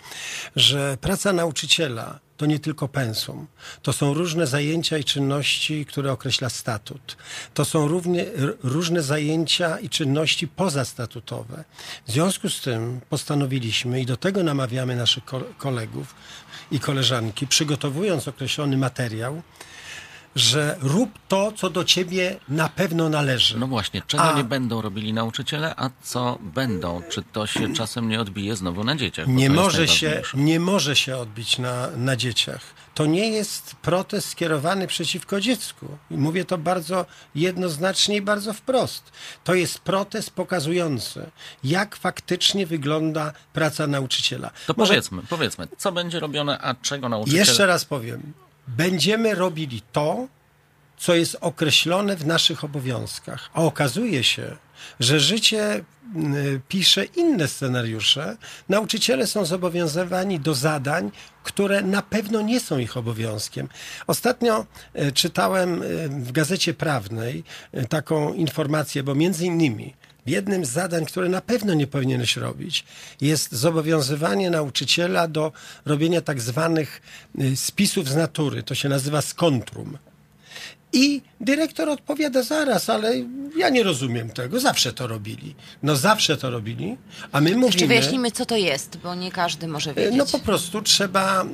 że 0.57 0.97
praca 1.01 1.33
nauczyciela 1.33 2.21
to 2.43 2.47
nie 2.47 2.59
tylko 2.59 2.89
pensum. 2.89 3.47
To 3.83 3.93
są 3.93 4.15
różne 4.15 4.47
zajęcia 4.47 4.99
i 4.99 5.05
czynności, 5.05 5.87
które 5.87 6.13
określa 6.13 6.49
statut. 6.51 7.17
To 7.55 7.65
są 7.65 7.89
równie, 7.89 8.27
różne 8.63 9.03
zajęcia 9.03 9.79
i 9.79 9.89
czynności 9.89 10.49
pozastatutowe. 10.49 11.65
W 12.07 12.13
związku 12.13 12.49
z 12.51 12.61
tym 12.61 13.01
postanowiliśmy 13.09 14.01
i 14.01 14.07
do 14.07 14.17
tego 14.17 14.43
namawiamy 14.43 14.97
naszych 14.97 15.25
ko- 15.25 15.45
kolegów 15.59 16.15
i 16.73 16.81
koleżanki, 16.81 17.47
przygotowując 17.47 18.29
określony 18.29 18.77
materiał, 18.77 19.43
że 20.37 20.77
rób 20.81 21.11
to, 21.29 21.53
co 21.53 21.71
do 21.71 21.85
ciebie 21.85 22.37
na 22.49 22.69
pewno 22.69 23.09
należy. 23.09 23.59
No 23.59 23.67
właśnie, 23.67 24.03
czego 24.07 24.23
A- 24.23 24.37
nie 24.37 24.45
będą 24.45 24.83
robili 24.83 25.13
nauczyciele, 25.13 25.75
a 25.77 25.91
co 26.03 26.39
będą? 26.41 27.03
Czy 27.11 27.23
to 27.23 27.47
się 27.47 27.75
czasem 27.75 28.09
nie 28.09 28.21
odbije 28.21 28.57
znowu 28.57 28.85
na 28.85 28.97
dzieciach? 28.97 29.27
Nie 29.29 29.51
może, 29.51 29.89
się, 29.89 30.23
nie 30.35 30.61
może 30.61 30.97
się 30.97 31.17
odbić 31.17 31.59
na, 31.59 31.89
na 31.97 32.17
dzieciach. 32.17 32.61
To 32.95 33.07
nie 33.07 33.29
jest 33.29 33.75
protest 33.75 34.29
skierowany 34.29 34.87
przeciwko 34.87 35.41
dziecku. 35.41 35.99
Mówię 36.11 36.45
to 36.45 36.59
bardzo 36.59 37.07
jednoznacznie 37.35 38.17
i 38.17 38.23
bardzo 38.23 38.53
wprost. 38.53 39.13
To 39.45 39.55
jest 39.55 39.79
protest 39.79 40.31
pokazujący, 40.31 41.31
jak 41.65 41.97
faktycznie 41.97 42.67
wygląda 42.67 43.33
praca 43.53 43.87
nauczyciela. 43.87 44.51
To 44.67 44.75
Może 44.77 44.93
powiedzmy, 44.93 45.23
powiedzmy, 45.29 45.69
co 45.79 45.93
będzie 45.93 46.21
robione, 46.21 46.59
a 46.59 46.75
czego 46.75 47.09
nauczyciele... 47.09 47.39
jeszcze 47.39 47.67
raz 47.67 47.85
powiem. 47.85 48.33
Będziemy 48.69 49.35
robili 49.35 49.83
to, 49.93 50.29
co 50.97 51.15
jest 51.15 51.37
określone 51.41 52.17
w 52.17 52.27
naszych 52.27 52.65
obowiązkach. 52.65 53.51
A 53.55 53.63
okazuje 53.63 54.25
się, 54.25 54.57
że 55.01 55.21
życie 55.21 55.85
y, 56.17 56.61
pisze 56.69 57.05
inne 57.05 57.49
scenariusze. 57.49 58.37
Nauczyciele 58.69 59.27
są 59.27 59.45
zobowiązani 59.45 60.41
do 60.41 60.55
zadań, 60.55 61.11
które 61.43 61.83
na 61.83 62.03
pewno 62.03 62.43
nie 62.43 62.61
są 62.61 62.79
ich 62.79 62.97
obowiązkiem. 62.97 63.69
Ostatnio 64.07 64.67
y, 64.97 65.13
czytałem 65.13 65.83
y, 65.83 66.09
w 66.09 66.33
gazecie 66.33 66.75
prawnej 66.75 67.45
y, 67.75 67.87
taką 67.89 68.33
informację, 68.33 69.03
bo 69.03 69.15
między 69.15 69.47
innymi 69.47 69.95
Jednym 70.27 70.65
z 70.65 70.71
zadań, 70.71 71.05
które 71.05 71.29
na 71.29 71.41
pewno 71.41 71.75
nie 71.75 71.87
powinieneś 71.87 72.37
robić, 72.37 72.85
jest 73.21 73.53
zobowiązywanie 73.53 74.51
nauczyciela 74.51 75.29
do 75.29 75.53
robienia 75.85 76.21
tak 76.21 76.41
zwanych 76.41 77.03
y, 77.41 77.57
spisów 77.57 78.09
z 78.09 78.17
natury. 78.17 78.63
To 78.63 78.75
się 78.75 78.89
nazywa 78.89 79.23
skontrum. 79.23 79.99
I 80.93 81.23
dyrektor 81.41 81.89
odpowiada 81.89 82.43
zaraz, 82.43 82.91
ale 82.91 83.13
ja 83.57 83.69
nie 83.69 83.83
rozumiem 83.83 84.31
tego. 84.31 84.61
Zawsze 84.61 84.93
to 84.93 85.07
robili. 85.07 85.55
No 85.83 85.97
zawsze 85.97 86.37
to 86.37 86.51
robili, 86.51 86.97
a 87.33 87.41
my 87.41 87.51
Jeszcze 87.51 87.61
mówimy... 87.61 87.87
wyjaśnimy, 87.89 88.31
co 88.31 88.47
to 88.47 88.57
jest, 88.57 88.97
bo 89.03 89.15
nie 89.15 89.31
każdy 89.33 89.69
może 89.69 89.95
wiedzieć. 89.95 90.15
No 90.17 90.27
po 90.27 90.39
prostu 90.39 90.83
trzeba, 90.83 91.45
y, 91.45 91.47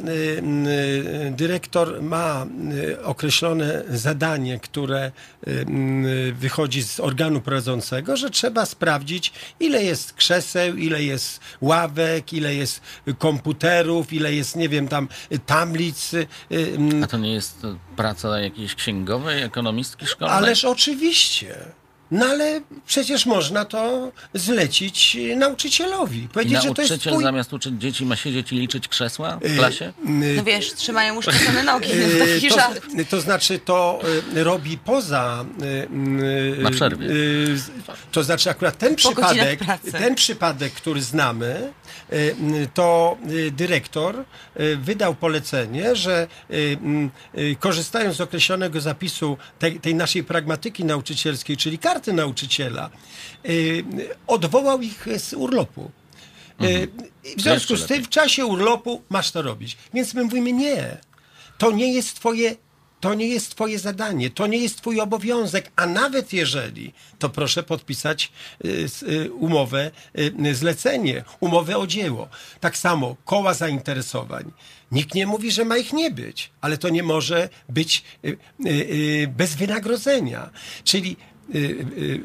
y, 1.28 1.32
dyrektor 1.36 2.02
ma 2.02 2.46
y, 2.74 3.02
określone 3.04 3.82
zadanie, 3.90 4.60
które 4.60 5.12
y, 5.48 5.50
y, 5.50 6.32
wychodzi 6.32 6.82
z 6.82 7.00
organu 7.00 7.40
prowadzącego, 7.40 8.16
że 8.16 8.30
trzeba 8.30 8.66
sprawdzić, 8.66 9.32
ile 9.60 9.84
jest 9.84 10.12
krzeseł, 10.12 10.76
ile 10.76 11.02
jest 11.02 11.40
ławek, 11.60 12.32
ile 12.32 12.54
jest 12.54 12.80
komputerów, 13.18 14.12
ile 14.12 14.34
jest, 14.34 14.56
nie 14.56 14.68
wiem, 14.68 14.88
tam 14.88 15.08
y, 15.32 15.38
tablic. 15.38 16.14
y, 16.14 16.26
y, 16.52 16.76
A 17.04 17.06
to 17.06 17.18
nie 17.18 17.32
jest 17.32 17.64
e, 17.64 17.76
praca 17.96 18.40
jakiejś 18.40 18.74
księgowej, 18.74 19.27
ekonomistki 19.34 20.06
szkolnej? 20.06 20.36
Ależ 20.36 20.64
oczywiście. 20.64 21.56
No 22.10 22.26
ale 22.26 22.60
przecież 22.86 23.26
można 23.26 23.64
to 23.64 24.12
zlecić 24.34 25.16
nauczycielowi. 25.36 26.18
I 26.22 26.28
Powiedzieć, 26.28 26.62
że 26.62 26.74
to 26.74 26.82
jest 26.82 26.90
nauczyciel 26.90 27.12
twój... 27.12 27.24
zamiast 27.24 27.52
uczyć 27.52 27.74
dzieci 27.78 28.06
ma 28.06 28.16
siedzieć 28.16 28.52
i 28.52 28.56
liczyć 28.56 28.88
krzesła 28.88 29.38
w 29.42 29.56
klasie? 29.56 29.92
No 30.04 30.44
wiesz, 30.44 30.72
trzymają 30.74 31.16
uszkodzone 31.16 31.62
nogi, 31.62 31.88
no 31.94 32.24
Y, 32.24 32.34
taki 32.34 32.48
to, 32.48 32.54
żart. 32.54 32.80
to 33.10 33.20
znaczy 33.20 33.58
to 33.58 34.00
robi 34.34 34.78
poza 34.78 35.44
Na 36.58 36.70
przerwie. 36.70 37.06
to 38.12 38.22
znaczy 38.24 38.50
akurat 38.50 38.78
ten 38.78 38.90
Po 38.96 38.96
przypadek, 38.96 39.60
ten 39.92 40.14
przypadek, 40.14 40.72
który 40.72 41.02
znamy, 41.02 41.72
to 42.74 43.16
dyrektor 43.52 44.24
wydał 44.76 45.14
polecenie, 45.14 45.96
że 45.96 46.26
korzystając 47.60 48.16
z 48.16 48.20
określonego 48.20 48.80
zapisu 48.80 49.36
tej, 49.58 49.80
tej 49.80 49.94
naszej 49.94 50.24
pragmatyki 50.24 50.84
nauczycielskiej, 50.84 51.56
czyli 51.56 51.78
karty 51.98 52.12
nauczyciela, 52.12 52.90
y, 53.48 53.84
odwołał 54.26 54.80
ich 54.82 55.06
z 55.18 55.32
urlopu. 55.34 55.90
Y, 56.62 56.88
W 57.36 57.40
związku 57.42 57.76
z 57.76 57.86
tym 57.86 58.04
w 58.04 58.08
czasie 58.08 58.46
urlopu 58.46 59.02
masz 59.08 59.30
to 59.30 59.42
robić. 59.42 59.76
Więc 59.94 60.14
my 60.14 60.24
mówimy 60.24 60.52
nie. 60.52 60.98
To 61.58 61.70
nie 61.70 61.92
jest 61.92 62.14
twoje, 62.16 62.56
to 63.00 63.14
nie 63.14 63.28
jest 63.28 63.50
twoje 63.50 63.78
zadanie, 63.78 64.30
to 64.30 64.46
nie 64.46 64.58
jest 64.58 64.76
twój 64.76 65.00
obowiązek, 65.00 65.70
a 65.76 65.86
nawet 65.86 66.32
jeżeli, 66.32 66.92
to 67.18 67.28
proszę 67.28 67.62
podpisać 67.62 68.32
y, 69.02 69.32
umowę, 69.32 69.90
zlecenie, 70.52 71.24
umowę 71.40 71.78
o 71.78 71.86
dzieło. 71.86 72.28
Tak 72.60 72.76
samo 72.78 73.16
koła 73.24 73.54
zainteresowań. 73.54 74.52
Nikt 74.92 75.14
nie 75.14 75.26
mówi, 75.26 75.50
że 75.50 75.64
ma 75.64 75.76
ich 75.76 75.92
nie 75.92 76.10
być, 76.10 76.50
ale 76.60 76.78
to 76.78 76.88
nie 76.88 77.02
może 77.02 77.48
być 77.68 78.04
bez 79.28 79.54
wynagrodzenia. 79.54 80.50
Czyli 80.84 81.16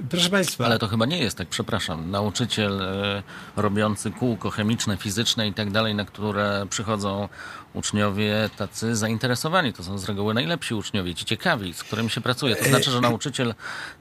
proszę 0.09 0.29
Państwa. 0.29 0.65
Ale 0.65 0.79
to 0.79 0.87
chyba 0.87 1.05
nie 1.05 1.17
jest 1.17 1.37
tak, 1.37 1.47
przepraszam. 1.47 2.11
Nauczyciel 2.11 2.81
e, 2.81 3.23
robiący 3.55 4.11
kółko 4.11 4.49
chemiczne, 4.49 4.97
fizyczne 4.97 5.47
i 5.47 5.53
tak 5.53 5.71
dalej, 5.71 5.95
na 5.95 6.05
które 6.05 6.65
przychodzą 6.69 7.29
uczniowie 7.73 8.49
tacy 8.57 8.95
zainteresowani. 8.95 9.73
To 9.73 9.83
są 9.83 9.97
z 9.97 10.05
reguły 10.05 10.33
najlepsi 10.33 10.73
uczniowie, 10.73 11.15
ci 11.15 11.25
ciekawi, 11.25 11.73
z 11.73 11.83
którymi 11.83 12.09
się 12.09 12.21
pracuje. 12.21 12.55
To 12.55 12.65
znaczy, 12.65 12.91
że 12.91 13.01
nauczyciel 13.01 13.55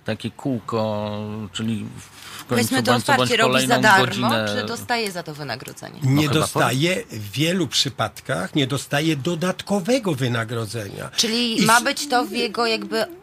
takie 0.04 0.30
kółko, 0.30 1.10
czyli 1.52 1.86
w 1.94 2.38
końcu 2.38 2.48
Powiedzmy 2.48 2.82
to 2.82 2.92
bądź 2.92 3.04
co 3.04 3.12
bądź 3.12 3.32
otwarcie 3.32 3.42
robi 3.42 3.66
za 3.66 3.78
darmo, 3.78 4.28
godzinę. 4.28 4.54
czy 4.56 4.66
dostaje 4.66 5.12
za 5.12 5.22
to 5.22 5.34
wynagrodzenie? 5.34 6.00
nie 6.02 6.22
chyba 6.22 6.34
dostaje 6.34 7.04
w 7.10 7.30
wielu 7.30 7.66
przypadkach, 7.66 8.54
nie 8.54 8.66
dostaje 8.66 9.16
dodatkowego 9.16 10.14
wynagrodzenia. 10.14 11.10
Czyli 11.16 11.62
I 11.62 11.66
ma 11.66 11.80
być 11.80 12.08
to 12.08 12.24
w 12.24 12.32
jego 12.32 12.66
jakby 12.66 13.02
y, 13.02 13.21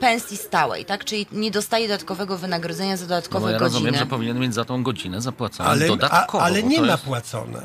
pensji 0.00 0.36
stałej, 0.36 0.84
tak? 0.84 1.04
Czyli 1.04 1.26
nie 1.32 1.50
dostaje 1.50 1.88
dodatkowego 1.88 2.38
wynagrodzenia 2.38 2.96
za 2.96 3.02
No 3.04 3.08
dodatkowe 3.08 3.40
bo 3.46 3.50
ja 3.50 3.58
godziny. 3.58 3.74
rozumiem, 3.78 3.94
że 3.96 4.06
powinien 4.06 4.38
mieć 4.38 4.54
za 4.54 4.64
tą 4.64 4.82
godzinę 4.82 5.20
zapłaconą 5.20 5.68
ale, 5.68 5.84
a, 5.84 5.88
dodatkowo. 5.88 6.44
ale 6.44 6.62
bo 6.62 6.68
nie 6.68 6.80
ma 6.80 6.86
jest- 6.92 7.04
płacone. 7.04 7.62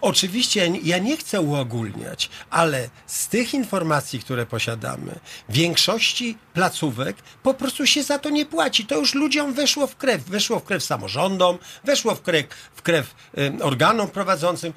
Oczywiście 0.00 0.72
ja 0.82 0.98
nie- 0.98 1.16
chcę 1.16 1.40
uogólniać, 1.40 2.30
ale 2.50 2.88
z 3.06 3.28
tych 3.28 3.54
informacji, 3.54 4.20
które 4.20 4.46
posiadamy, 4.46 5.18
większości 5.48 6.38
placówek 6.54 7.16
po 7.42 7.54
prostu 7.54 7.86
się 7.86 8.02
za 8.02 8.18
to 8.18 8.30
nie 8.30 8.46
płaci. 8.46 8.86
To 8.86 8.96
już 8.98 9.14
ludziom 9.14 9.52
weszło 9.54 9.86
w 9.86 9.96
krew. 9.96 10.24
Weszło 10.24 10.60
w 10.60 10.64
krew 10.64 10.84
samorządom, 10.84 11.58
weszło 11.84 12.14
w 12.14 12.22
krew, 12.22 12.46
w 12.74 12.82
krew 12.82 13.14
em, 13.34 13.58
organom 13.62 14.08
prowadzącym. 14.08 14.72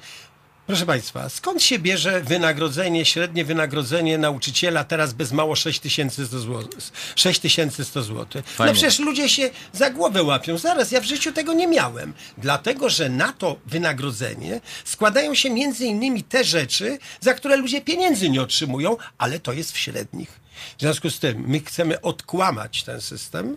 Proszę 0.70 0.86
Państwa, 0.86 1.28
skąd 1.28 1.62
się 1.62 1.78
bierze 1.78 2.20
wynagrodzenie, 2.20 3.04
średnie 3.04 3.44
wynagrodzenie 3.44 4.18
nauczyciela 4.18 4.84
teraz 4.84 5.12
bez 5.12 5.32
mało 5.32 5.56
6100 5.56 6.40
zł? 6.40 6.68
6100 7.16 8.02
zł. 8.02 8.42
No 8.58 8.72
przecież 8.72 8.98
ludzie 8.98 9.28
się 9.28 9.50
za 9.72 9.90
głowę 9.90 10.22
łapią. 10.22 10.58
Zaraz, 10.58 10.92
ja 10.92 11.00
w 11.00 11.04
życiu 11.04 11.32
tego 11.32 11.52
nie 11.52 11.66
miałem. 11.66 12.12
Dlatego, 12.38 12.90
że 12.90 13.08
na 13.08 13.32
to 13.32 13.56
wynagrodzenie 13.66 14.60
składają 14.84 15.34
się 15.34 15.50
między 15.50 15.86
innymi 15.86 16.22
te 16.22 16.44
rzeczy, 16.44 16.98
za 17.20 17.34
które 17.34 17.56
ludzie 17.56 17.80
pieniędzy 17.80 18.30
nie 18.30 18.42
otrzymują, 18.42 18.96
ale 19.18 19.40
to 19.40 19.52
jest 19.52 19.72
w 19.72 19.78
średnich. 19.78 20.40
W 20.78 20.80
związku 20.80 21.10
z 21.10 21.18
tym 21.18 21.44
my 21.46 21.60
chcemy 21.60 22.00
odkłamać 22.00 22.82
ten 22.82 23.00
system. 23.00 23.56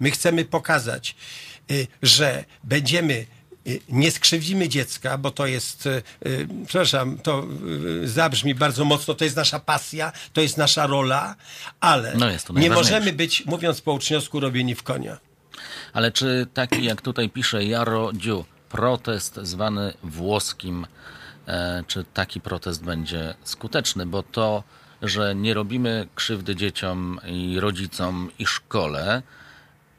My 0.00 0.10
chcemy 0.10 0.44
pokazać, 0.44 1.16
y, 1.70 1.86
że 2.02 2.44
będziemy 2.64 3.26
nie 3.88 4.10
skrzywdzimy 4.10 4.68
dziecka, 4.68 5.18
bo 5.18 5.30
to 5.30 5.46
jest, 5.46 5.86
y, 5.86 6.02
y, 6.26 6.48
przepraszam, 6.66 7.18
to 7.18 7.46
y, 8.02 8.08
zabrzmi 8.08 8.54
bardzo 8.54 8.84
mocno, 8.84 9.14
to 9.14 9.24
jest 9.24 9.36
nasza 9.36 9.60
pasja, 9.60 10.12
to 10.32 10.40
jest 10.40 10.56
nasza 10.56 10.86
rola, 10.86 11.36
ale 11.80 12.14
No 12.14 12.26
nie 12.60 12.70
możemy 12.70 13.12
być, 13.12 13.46
mówiąc 13.46 13.80
po 13.80 13.92
uczniowsku, 13.92 14.40
robieni 14.40 14.74
w 14.74 14.82
konia. 14.82 15.18
Ale 15.92 16.12
czy 16.12 16.46
taki, 16.54 16.84
jak 16.84 17.02
tutaj 17.02 17.30
pisze 17.30 17.64
Jaro 17.64 18.12
Dziu, 18.12 18.44
protest 18.68 19.38
zwany 19.42 19.94
włoskim, 20.02 20.86
e, 21.46 21.84
czy 21.86 22.04
taki 22.14 22.40
protest 22.40 22.84
będzie 22.84 23.34
skuteczny? 23.44 24.06
Bo 24.06 24.22
to, 24.22 24.62
że 25.02 25.34
nie 25.34 25.54
robimy 25.54 26.08
krzywdy 26.14 26.56
dzieciom 26.56 27.20
i 27.26 27.60
rodzicom 27.60 28.30
i 28.38 28.46
szkole, 28.46 29.22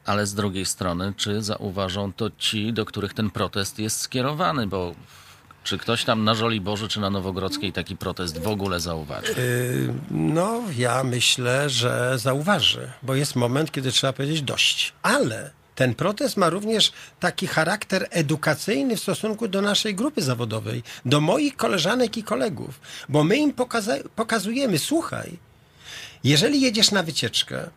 ale 0.06 0.26
z 0.26 0.34
drugiej 0.34 0.66
strony, 0.66 1.12
czy 1.16 1.42
zauważą 1.42 2.12
to 2.12 2.30
ci, 2.38 2.72
do 2.72 2.84
których 2.84 3.14
ten 3.14 3.30
protest 3.30 3.78
jest 3.78 4.00
skierowany? 4.00 4.66
Bo 4.66 4.94
czy 5.64 5.78
ktoś 5.78 6.04
tam 6.04 6.24
na 6.24 6.34
Żoliborzu 6.34 6.88
czy 6.88 7.00
na 7.00 7.10
Nowogrodzkiej 7.10 7.72
taki 7.72 7.96
protest 7.96 8.38
w 8.42 8.48
ogóle 8.48 8.80
zauważy? 8.80 9.32
Y, 9.38 9.94
No, 10.10 10.60
ja 10.76 11.04
myślę, 11.04 11.70
że 11.70 12.18
zauważy, 12.18 12.90
bo 13.02 13.14
jest 13.14 13.36
moment, 13.36 13.72
kiedy 13.72 13.92
trzeba 13.92 14.12
powiedzieć 14.12 14.42
dość. 14.42 14.92
Ale 15.02 15.50
ten 15.74 15.94
protest 15.94 16.36
ma 16.36 16.50
również 16.50 16.92
taki 17.20 17.46
charakter 17.46 18.06
edukacyjny 18.10 18.96
w 18.96 19.00
stosunku 19.00 19.48
do 19.48 19.60
naszej 19.62 19.94
grupy 19.94 20.22
zawodowej, 20.22 20.82
do 21.04 21.20
moich 21.20 21.56
koleżanek 21.56 22.16
i 22.16 22.22
kolegów, 22.22 22.80
bo 23.08 23.24
my 23.24 23.36
im 23.36 23.52
pokaza- 23.52 24.08
pokazujemy, 24.16 24.78
słuchaj, 24.78 25.38
jeżeli 26.24 26.60
jedziesz 26.60 26.90
na 26.90 27.02
wycieczkę, 27.02 27.70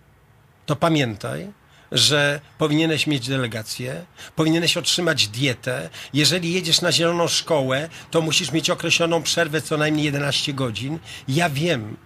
to 0.65 0.75
pamiętaj, 0.75 1.51
że 1.91 2.41
powinieneś 2.57 3.07
mieć 3.07 3.27
delegację, 3.27 4.05
powinieneś 4.35 4.77
otrzymać 4.77 5.27
dietę. 5.27 5.89
Jeżeli 6.13 6.53
jedziesz 6.53 6.81
na 6.81 6.91
zieloną 6.91 7.27
szkołę, 7.27 7.89
to 8.11 8.21
musisz 8.21 8.51
mieć 8.51 8.69
określoną 8.69 9.23
przerwę 9.23 9.61
co 9.61 9.77
najmniej 9.77 10.05
11 10.05 10.53
godzin. 10.53 10.99
Ja 11.27 11.49
wiem, 11.49 11.97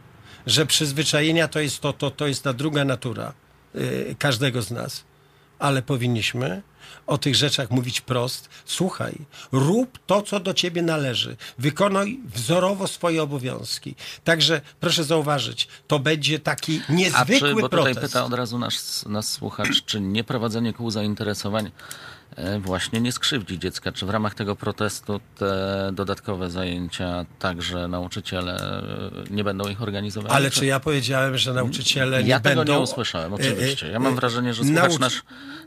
że 0.46 0.66
przyzwyczajenia 0.66 1.48
to 1.48 1.60
jest 1.60 1.80
to, 1.80 1.94
to, 1.94 2.12
to 2.12 2.28
jest 2.28 2.44
ta 2.44 2.54
druga 2.54 2.86
natura 2.86 3.34
y, 3.76 4.16
każdego 4.20 4.62
z 4.62 4.72
nas. 4.72 5.04
Ale 5.60 5.82
powinniśmy 5.82 6.62
o 7.08 7.18
tych 7.18 7.36
rzeczach 7.36 7.72
mówić 7.72 8.02
prost. 8.02 8.50
Słuchaj, 8.66 9.14
rób 9.52 10.00
to, 10.06 10.22
co 10.22 10.40
do 10.40 10.54
ciebie 10.54 10.82
należy. 10.82 11.36
Wykonuj 11.58 12.20
wzorowo 12.36 12.88
swoje 12.88 13.24
obowiązki. 13.24 13.96
Także 14.24 14.62
proszę 14.80 15.04
zauważyć, 15.04 15.68
to 15.88 16.00
będzie 16.00 16.40
taki 16.40 16.82
A 16.90 16.94
niezwykły 16.94 17.50
czy, 17.50 17.56
bo 17.56 17.70
tutaj 17.70 17.94
protest. 17.94 18.14
pyta 18.14 18.26
od 18.26 18.34
razu 18.34 18.60
nasz, 18.60 19.06
nasz 19.06 19.26
słuchacz, 19.26 19.86
czy 19.86 20.02
nieprowadzenie 20.02 20.74
kół 20.74 20.92
zainteresowań 20.92 21.72
właśnie 22.60 23.02
nie 23.02 23.12
skrzywdzi 23.12 23.60
dziecka? 23.60 23.92
Czy 23.92 24.06
w 24.06 24.10
ramach 24.10 24.36
tego 24.36 24.56
protestu 24.56 25.20
te 25.38 25.90
dodatkowe 25.94 26.50
zajęcia 26.50 27.26
także 27.40 27.88
nauczyciele 27.88 28.82
e, 29.30 29.34
nie 29.34 29.44
będą 29.44 29.68
ich 29.70 29.82
organizowali? 29.82 30.34
Ale 30.36 30.52
czy 30.52 30.66
ja 30.66 30.80
powiedziałem, 30.80 31.38
że 31.38 31.54
nauczyciele 31.54 32.24
nie 32.24 32.30
Ja 32.30 32.40
tego 32.40 32.56
będą... 32.56 32.74
nie 32.74 32.80
usłyszałem, 32.80 33.34
oczywiście. 33.34 33.88
Ja 33.88 34.00
mam 34.00 34.14
e, 34.14 34.16
wrażenie, 34.16 34.54
że 34.54 34.64
słuchacz 34.64 35.00
nasz, 35.00 35.24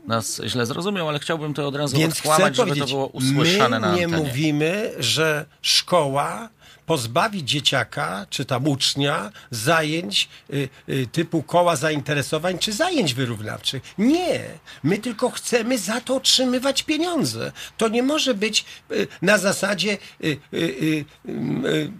nas 0.07 0.41
źle 0.45 0.65
zrozumiał, 0.65 1.09
ale 1.09 1.19
chciałbym 1.19 1.53
to 1.53 1.67
od 1.67 1.75
razu 1.75 1.97
Więc 1.97 2.17
odkłamać, 2.17 2.55
żeby 2.55 2.75
to 2.75 2.85
było 2.85 3.07
usłyszane 3.07 3.79
my 3.79 3.87
na 3.87 3.95
nie 3.95 4.05
antenie. 4.05 4.23
mówimy, 4.23 4.91
że 4.99 5.45
szkoła 5.61 6.49
pozbawi 6.85 7.43
dzieciaka, 7.43 8.25
czy 8.29 8.45
tam 8.45 8.67
ucznia, 8.67 9.31
zajęć 9.51 10.29
y, 10.53 10.69
y, 10.89 11.07
typu 11.11 11.43
koła 11.43 11.75
zainteresowań, 11.75 12.59
czy 12.59 12.73
zajęć 12.73 13.13
wyrównawczych. 13.13 13.83
Nie. 13.97 14.41
My 14.83 14.97
tylko 14.97 15.29
chcemy 15.29 15.77
za 15.77 16.01
to 16.01 16.15
otrzymywać 16.15 16.83
pieniądze. 16.83 17.51
To 17.77 17.87
nie 17.87 18.03
może 18.03 18.33
być 18.33 18.65
y, 18.91 19.07
na 19.21 19.37
zasadzie 19.37 19.97
y, 20.23 20.37
y, 20.53 21.05
y, 21.25 21.91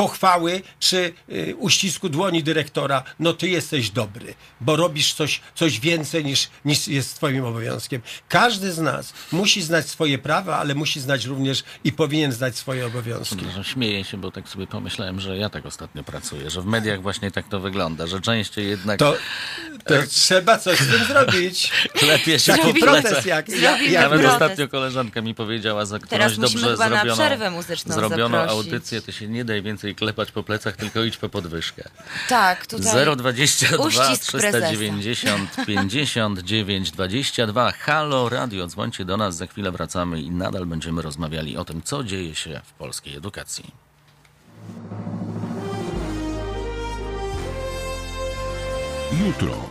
pochwały 0.00 0.62
czy 0.78 1.12
y, 1.28 1.56
uścisku 1.58 2.08
dłoni 2.08 2.42
dyrektora, 2.42 3.02
no 3.18 3.32
ty 3.32 3.48
jesteś 3.48 3.90
dobry, 3.90 4.34
bo 4.60 4.76
robisz 4.76 5.14
coś, 5.14 5.40
coś 5.54 5.80
więcej 5.80 6.24
niż, 6.24 6.48
niż 6.64 6.88
jest 6.88 7.14
twoim 7.14 7.44
obowiązkiem. 7.44 8.02
Każdy 8.28 8.72
z 8.72 8.78
nas 8.78 9.12
musi 9.32 9.62
znać 9.62 9.88
swoje 9.88 10.18
prawa, 10.18 10.58
ale 10.58 10.74
musi 10.74 11.00
znać 11.00 11.24
również 11.24 11.64
i 11.84 11.92
powinien 11.92 12.32
znać 12.32 12.56
swoje 12.56 12.86
obowiązki. 12.86 13.36
Przepraszam, 13.36 13.64
Śmieję 13.64 14.04
się, 14.04 14.16
bo 14.16 14.30
tak 14.30 14.48
sobie 14.48 14.66
pomyślałem, 14.66 15.20
że 15.20 15.36
ja 15.36 15.50
tak 15.50 15.66
ostatnio 15.66 16.04
pracuję, 16.04 16.50
że 16.50 16.62
w 16.62 16.66
mediach 16.66 17.02
właśnie 17.02 17.30
tak 17.30 17.48
to 17.48 17.60
wygląda, 17.60 18.06
że 18.06 18.20
częściej 18.20 18.68
jednak 18.68 18.98
To, 18.98 19.16
to 20.02 20.06
trzeba 20.10 20.58
coś 20.58 20.78
z 20.78 20.90
tym 20.90 21.04
zrobić. 21.04 21.72
klepie 22.00 22.38
się 22.38 22.52
Taki 22.52 22.66
po 22.66 22.72
plecach. 22.72 23.02
protest 23.02 23.26
jak, 23.26 23.48
jak, 23.48 23.60
Zrobimy 23.60 23.90
jak 23.90 24.02
Nawet 24.02 24.20
protest. 24.20 24.42
ostatnio 24.42 24.68
koleżanka 24.68 25.20
mi 25.22 25.34
powiedziała, 25.34 25.84
za 25.86 25.98
którąś 25.98 26.10
Teraz 26.10 26.38
musimy 26.38 26.62
dobrze 26.62 26.84
chyba 26.84 27.04
na 27.04 27.14
przerwę 27.14 27.50
muzyczną 27.50 27.94
zrobioną 27.94 28.38
zaprosić. 28.38 28.50
audycję, 28.66 29.02
ty 29.02 29.12
się 29.12 29.28
nie 29.28 29.44
daj 29.44 29.62
więcej 29.62 29.94
klepać 29.94 30.32
po 30.32 30.42
plecach, 30.42 30.76
tylko 30.76 31.04
idź 31.04 31.16
po 31.16 31.28
podwyżkę. 31.28 31.88
Tak, 32.28 32.66
tutaj 32.66 33.16
022 33.16 33.84
uścisk 33.86 34.30
prezesa. 34.32 34.66
390 34.66 35.56
59 35.66 36.90
22 36.90 37.72
Halo 37.72 38.28
Radio, 38.28 38.66
dzwońcie 38.66 39.04
do 39.04 39.16
nas, 39.16 39.36
za 39.36 39.46
chwilę 39.46 39.70
wracamy 39.70 40.20
i 40.20 40.30
nadal 40.30 40.66
będziemy 40.66 41.02
rozmawiali 41.02 41.56
o 41.56 41.64
tym, 41.64 41.82
co 41.82 42.04
dzieje 42.04 42.34
się 42.34 42.60
w 42.64 42.72
polskiej 42.72 43.16
edukacji. 43.16 43.70
Jutro. 49.12 49.70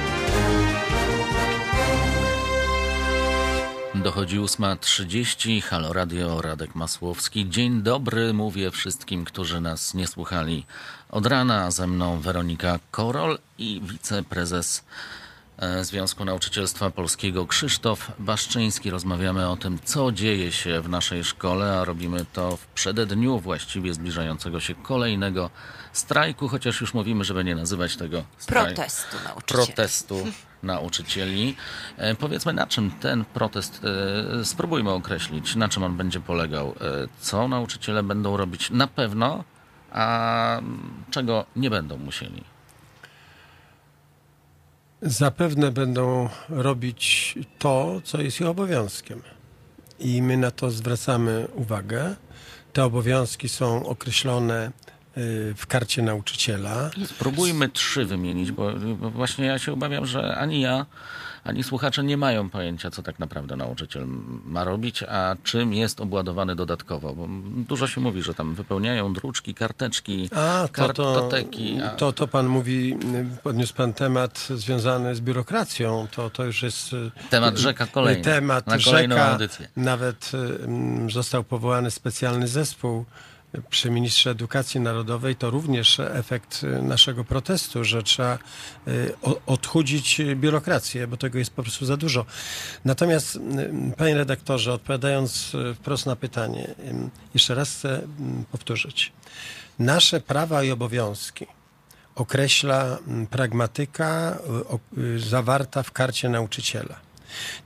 Dochodzi 4.03 4.39
8.30, 4.39 5.61
Halo 5.61 5.93
Radio, 5.93 6.41
Radek 6.41 6.75
Masłowski. 6.75 7.49
Dzień 7.49 7.81
dobry, 7.81 8.33
mówię 8.33 8.71
wszystkim, 8.71 9.25
którzy 9.25 9.61
nas 9.61 9.93
nie 9.93 10.07
słuchali 10.07 10.65
od 11.09 11.25
rana. 11.25 11.71
Ze 11.71 11.87
mną 11.87 12.19
Weronika 12.19 12.79
Korol 12.91 13.39
i 13.57 13.81
wiceprezes 13.83 14.83
e, 15.57 15.83
Związku 15.83 16.25
Nauczycielstwa 16.25 16.89
Polskiego 16.89 17.47
Krzysztof 17.47 18.11
Baszczyński. 18.19 18.89
Rozmawiamy 18.89 19.49
o 19.49 19.57
tym, 19.57 19.79
co 19.83 20.11
dzieje 20.11 20.51
się 20.51 20.81
w 20.81 20.89
naszej 20.89 21.23
szkole, 21.23 21.79
a 21.79 21.85
robimy 21.85 22.25
to 22.33 22.57
w 22.57 22.67
przededniu 22.67 23.39
właściwie 23.39 23.93
zbliżającego 23.93 24.59
się 24.59 24.75
kolejnego 24.75 25.49
strajku, 25.93 26.47
chociaż 26.47 26.81
już 26.81 26.93
mówimy, 26.93 27.23
żeby 27.23 27.43
nie 27.43 27.55
nazywać 27.55 27.95
tego 27.95 28.23
strajku. 28.37 28.75
Protestu 28.75 29.17
nauczycieli. 29.25 29.65
Protestu 29.65 30.27
nauczycieli. 30.63 31.55
E, 31.97 32.15
powiedzmy, 32.15 32.53
na 32.53 32.67
czym 32.67 32.91
ten 32.91 33.25
protest, 33.25 33.81
e, 34.41 34.45
spróbujmy 34.45 34.91
określić, 34.91 35.55
na 35.55 35.69
czym 35.69 35.83
on 35.83 35.97
będzie 35.97 36.19
polegał. 36.19 36.67
E, 36.67 36.73
co 37.19 37.47
nauczyciele 37.47 38.03
będą 38.03 38.37
robić 38.37 38.69
na 38.69 38.87
pewno, 38.87 39.43
a 39.91 40.59
czego 41.11 41.45
nie 41.55 41.69
będą 41.69 41.97
musieli. 41.97 42.43
Zapewne 45.01 45.71
będą 45.71 46.29
robić 46.49 47.35
to, 47.59 48.01
co 48.03 48.21
jest 48.21 48.41
ich 48.41 48.47
obowiązkiem. 48.47 49.21
I 49.99 50.21
my 50.21 50.37
na 50.37 50.51
to 50.51 50.71
zwracamy 50.71 51.47
uwagę. 51.55 52.15
Te 52.73 52.85
obowiązki 52.85 53.49
są 53.49 53.85
określone 53.85 54.71
w 55.55 55.63
karcie 55.67 56.01
nauczyciela. 56.01 56.89
Spróbujmy 57.05 57.69
trzy 57.69 58.05
wymienić, 58.05 58.51
bo, 58.51 58.71
bo 58.99 59.09
właśnie 59.09 59.45
ja 59.45 59.59
się 59.59 59.73
obawiam, 59.73 60.05
że 60.05 60.35
ani 60.35 60.61
ja, 60.61 60.85
ani 61.43 61.63
słuchacze 61.63 62.03
nie 62.03 62.17
mają 62.17 62.49
pojęcia, 62.49 62.91
co 62.91 63.03
tak 63.03 63.19
naprawdę 63.19 63.55
nauczyciel 63.55 64.05
ma 64.45 64.63
robić, 64.63 65.03
a 65.03 65.35
czym 65.43 65.73
jest 65.73 66.01
obładowany 66.01 66.55
dodatkowo. 66.55 67.13
Bo 67.13 67.27
dużo 67.67 67.87
się 67.87 68.01
mówi, 68.01 68.23
że 68.23 68.33
tam 68.33 68.55
wypełniają 68.55 69.13
druczki, 69.13 69.53
karteczki, 69.53 70.29
A, 70.35 70.61
to, 70.61 70.67
to, 70.67 70.71
kartoteki. 70.73 71.81
a- 71.81 71.89
to, 71.89 72.13
to 72.13 72.27
pan 72.27 72.47
mówi, 72.47 72.97
y, 73.35 73.37
podniósł 73.43 73.73
pan 73.73 73.93
temat 73.93 74.47
związany 74.55 75.15
z 75.15 75.21
biurokracją. 75.21 76.07
To, 76.11 76.29
to 76.29 76.43
już 76.45 76.63
jest 76.63 76.93
y, 76.93 77.11
Temat 77.29 77.57
rzeka 77.57 77.85
kolejny. 77.87 78.23
Temat 78.23 78.67
Na 78.67 78.77
kolejną 78.79 79.15
rzeka. 79.15 79.31
audycję. 79.31 79.67
Nawet 79.75 80.31
y, 81.07 81.11
został 81.11 81.43
powołany 81.43 81.91
specjalny 81.91 82.47
zespół 82.47 83.01
y, 83.01 83.30
przy 83.69 83.91
ministrze 83.91 84.29
edukacji 84.29 84.79
narodowej. 84.79 85.35
To 85.35 85.49
również 85.49 85.99
efekt 85.99 86.63
y, 86.63 86.81
naszego 86.81 87.23
protestu, 87.23 87.83
że 87.83 88.03
trzeba 88.03 88.37
y, 88.87 89.13
odchudzić 89.45 90.21
biurokrację, 90.35 91.07
bo 91.07 91.17
tego 91.17 91.39
jest 91.39 91.53
po 91.53 91.63
prostu 91.63 91.85
za 91.85 91.97
dużo. 91.97 92.25
Natomiast, 92.85 93.35
y, 93.35 93.39
panie 93.97 94.15
redaktorze, 94.15 94.73
odpowiadając 94.73 95.51
wprost 95.75 96.05
na 96.05 96.15
pytanie, 96.15 96.75
jeszcze 97.33 97.55
raz 97.55 97.69
chcę 97.69 98.01
powtórzyć. 98.51 99.11
Nasze 99.79 100.21
prawa 100.21 100.63
i 100.63 100.71
obowiązki 100.71 101.47
określa 102.15 102.97
pragmatyka 103.29 104.37
zawarta 105.17 105.83
w 105.83 105.91
karcie 105.91 106.29
nauczyciela. 106.29 106.95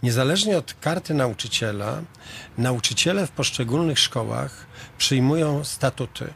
Niezależnie 0.04 0.58
od 0.58 0.74
karty 0.74 1.14
nauczyciela, 1.14 2.02
nauczyciele 2.58 3.28
w 3.28 3.32
poszczególnych 3.32 4.00
szkołach 4.00 4.66
przyjmują 4.98 5.64
statuty. 5.64 6.34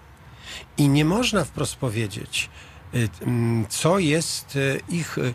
I 0.77 0.89
nie 0.89 1.05
można 1.05 1.45
wprost 1.45 1.75
powiedzieć, 1.75 2.49
y, 2.93 3.09
mm, 3.21 3.65
co 3.69 3.99
jest 3.99 4.55
y, 4.55 4.81
ich 4.89 5.17
y, 5.17 5.33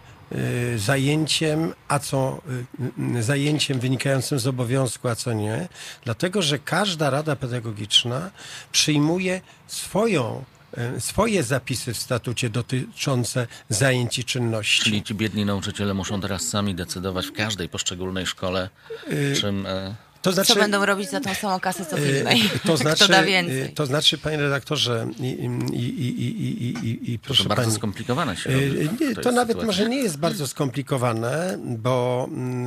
zajęciem, 0.76 1.74
a 1.88 1.98
co 1.98 2.42
zajęciem 3.20 3.80
wynikającym 3.80 4.38
z 4.38 4.46
obowiązku, 4.46 5.08
a 5.08 5.14
co 5.14 5.32
nie, 5.32 5.68
dlatego 6.04 6.42
że 6.42 6.58
każda 6.58 7.10
rada 7.10 7.36
pedagogiczna 7.36 8.30
przyjmuje 8.72 9.40
swoją, 9.66 10.44
swoje 10.98 11.42
zapisy 11.42 11.94
w 11.94 11.98
statucie 11.98 12.50
dotyczące 12.50 13.46
zajęć 13.68 14.18
i 14.18 14.24
czynności. 14.24 14.82
Czyli 14.82 15.02
ci 15.02 15.14
biedni 15.14 15.44
nauczyciele 15.44 15.94
muszą 15.94 16.20
teraz 16.20 16.42
sami 16.42 16.74
decydować 16.74 17.26
w 17.26 17.32
każdej 17.32 17.68
poszczególnej 17.68 18.26
szkole, 18.26 18.70
czym... 19.40 19.66
e, 20.24 20.32
To 20.32 20.32
znaczy, 20.32 20.52
Co 20.54 20.60
będą 20.60 20.86
robić 20.86 21.10
za 21.10 21.20
tą 21.20 21.34
samą 21.34 21.60
kasę 21.60 21.86
co 21.86 21.96
w 21.96 22.00
innej? 22.00 22.40
E, 22.54 22.58
To 22.66 22.76
znaczy, 22.76 23.04
Kto 23.04 23.12
da 23.12 23.22
e, 23.22 23.26
więcej? 23.26 23.72
to 23.74 23.86
znaczy, 23.86 24.18
panie 24.18 24.36
redaktorze, 24.36 25.06
i, 25.20 25.22
i, 25.26 25.76
i, 25.76 26.24
i, 26.24 26.64
i, 26.64 26.88
i, 26.88 27.12
i 27.12 27.18
proszę 27.18 27.42
To 27.42 27.48
bardzo 27.48 27.62
pani. 27.64 27.76
skomplikowane 27.76 28.36
się 28.36 28.50
e, 28.50 28.52
robi. 28.52 28.88
nie, 29.00 29.14
To 29.14 29.20
to 29.20 29.32
nawet 29.32 29.48
sytuacja. 29.56 29.66
może 29.66 29.88
nie 29.88 29.96
jest 30.02 30.18
bardzo 30.18 30.46
skomplikowane, 30.46 31.58
bo 31.64 32.28
mm, 32.30 32.66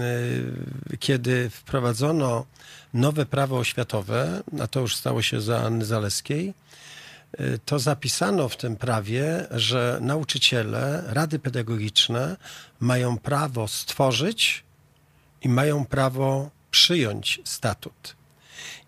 e, 0.93 0.97
kiedy 0.97 1.49
wprowadzono 1.49 2.45
nowe 2.93 3.25
prawo 3.25 3.57
oświatowe, 3.57 4.43
a 4.61 4.67
to 4.67 4.79
już 4.79 4.95
stało 4.95 5.21
się 5.21 5.41
za 5.41 5.63
Anny 5.63 5.85
Zaleskiej, 5.85 6.53
e, 7.37 7.57
to 7.65 7.79
zapisano 7.79 8.49
w 8.49 8.57
tym 8.57 8.75
prawie, 8.75 9.45
że 9.51 9.97
nauczyciele, 10.01 11.03
rady 11.07 11.39
pedagogiczne 11.39 12.37
mają 12.79 13.17
prawo 13.17 13.67
stworzyć 13.67 14.63
i 15.41 15.49
mają 15.49 15.85
prawo 15.85 16.49
przyjąć 16.71 17.41
statut. 17.43 18.15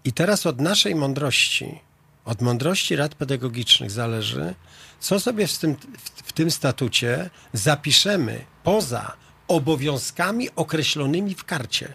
I 0.03 0.13
teraz 0.13 0.45
od 0.45 0.61
naszej 0.61 0.95
mądrości, 0.95 1.80
od 2.25 2.41
mądrości 2.41 2.95
rad 2.95 3.15
pedagogicznych 3.15 3.91
zależy, 3.91 4.55
co 4.99 5.19
sobie 5.19 5.47
w 5.47 5.57
tym, 5.57 5.75
w, 6.23 6.34
tym 6.34 6.51
statucie 6.51 7.30
zapiszemy 7.53 8.45
poza 8.63 9.13
obowiązkami 9.47 10.49
określonymi 10.55 11.36
w 11.36 11.43
karcie. 11.43 11.93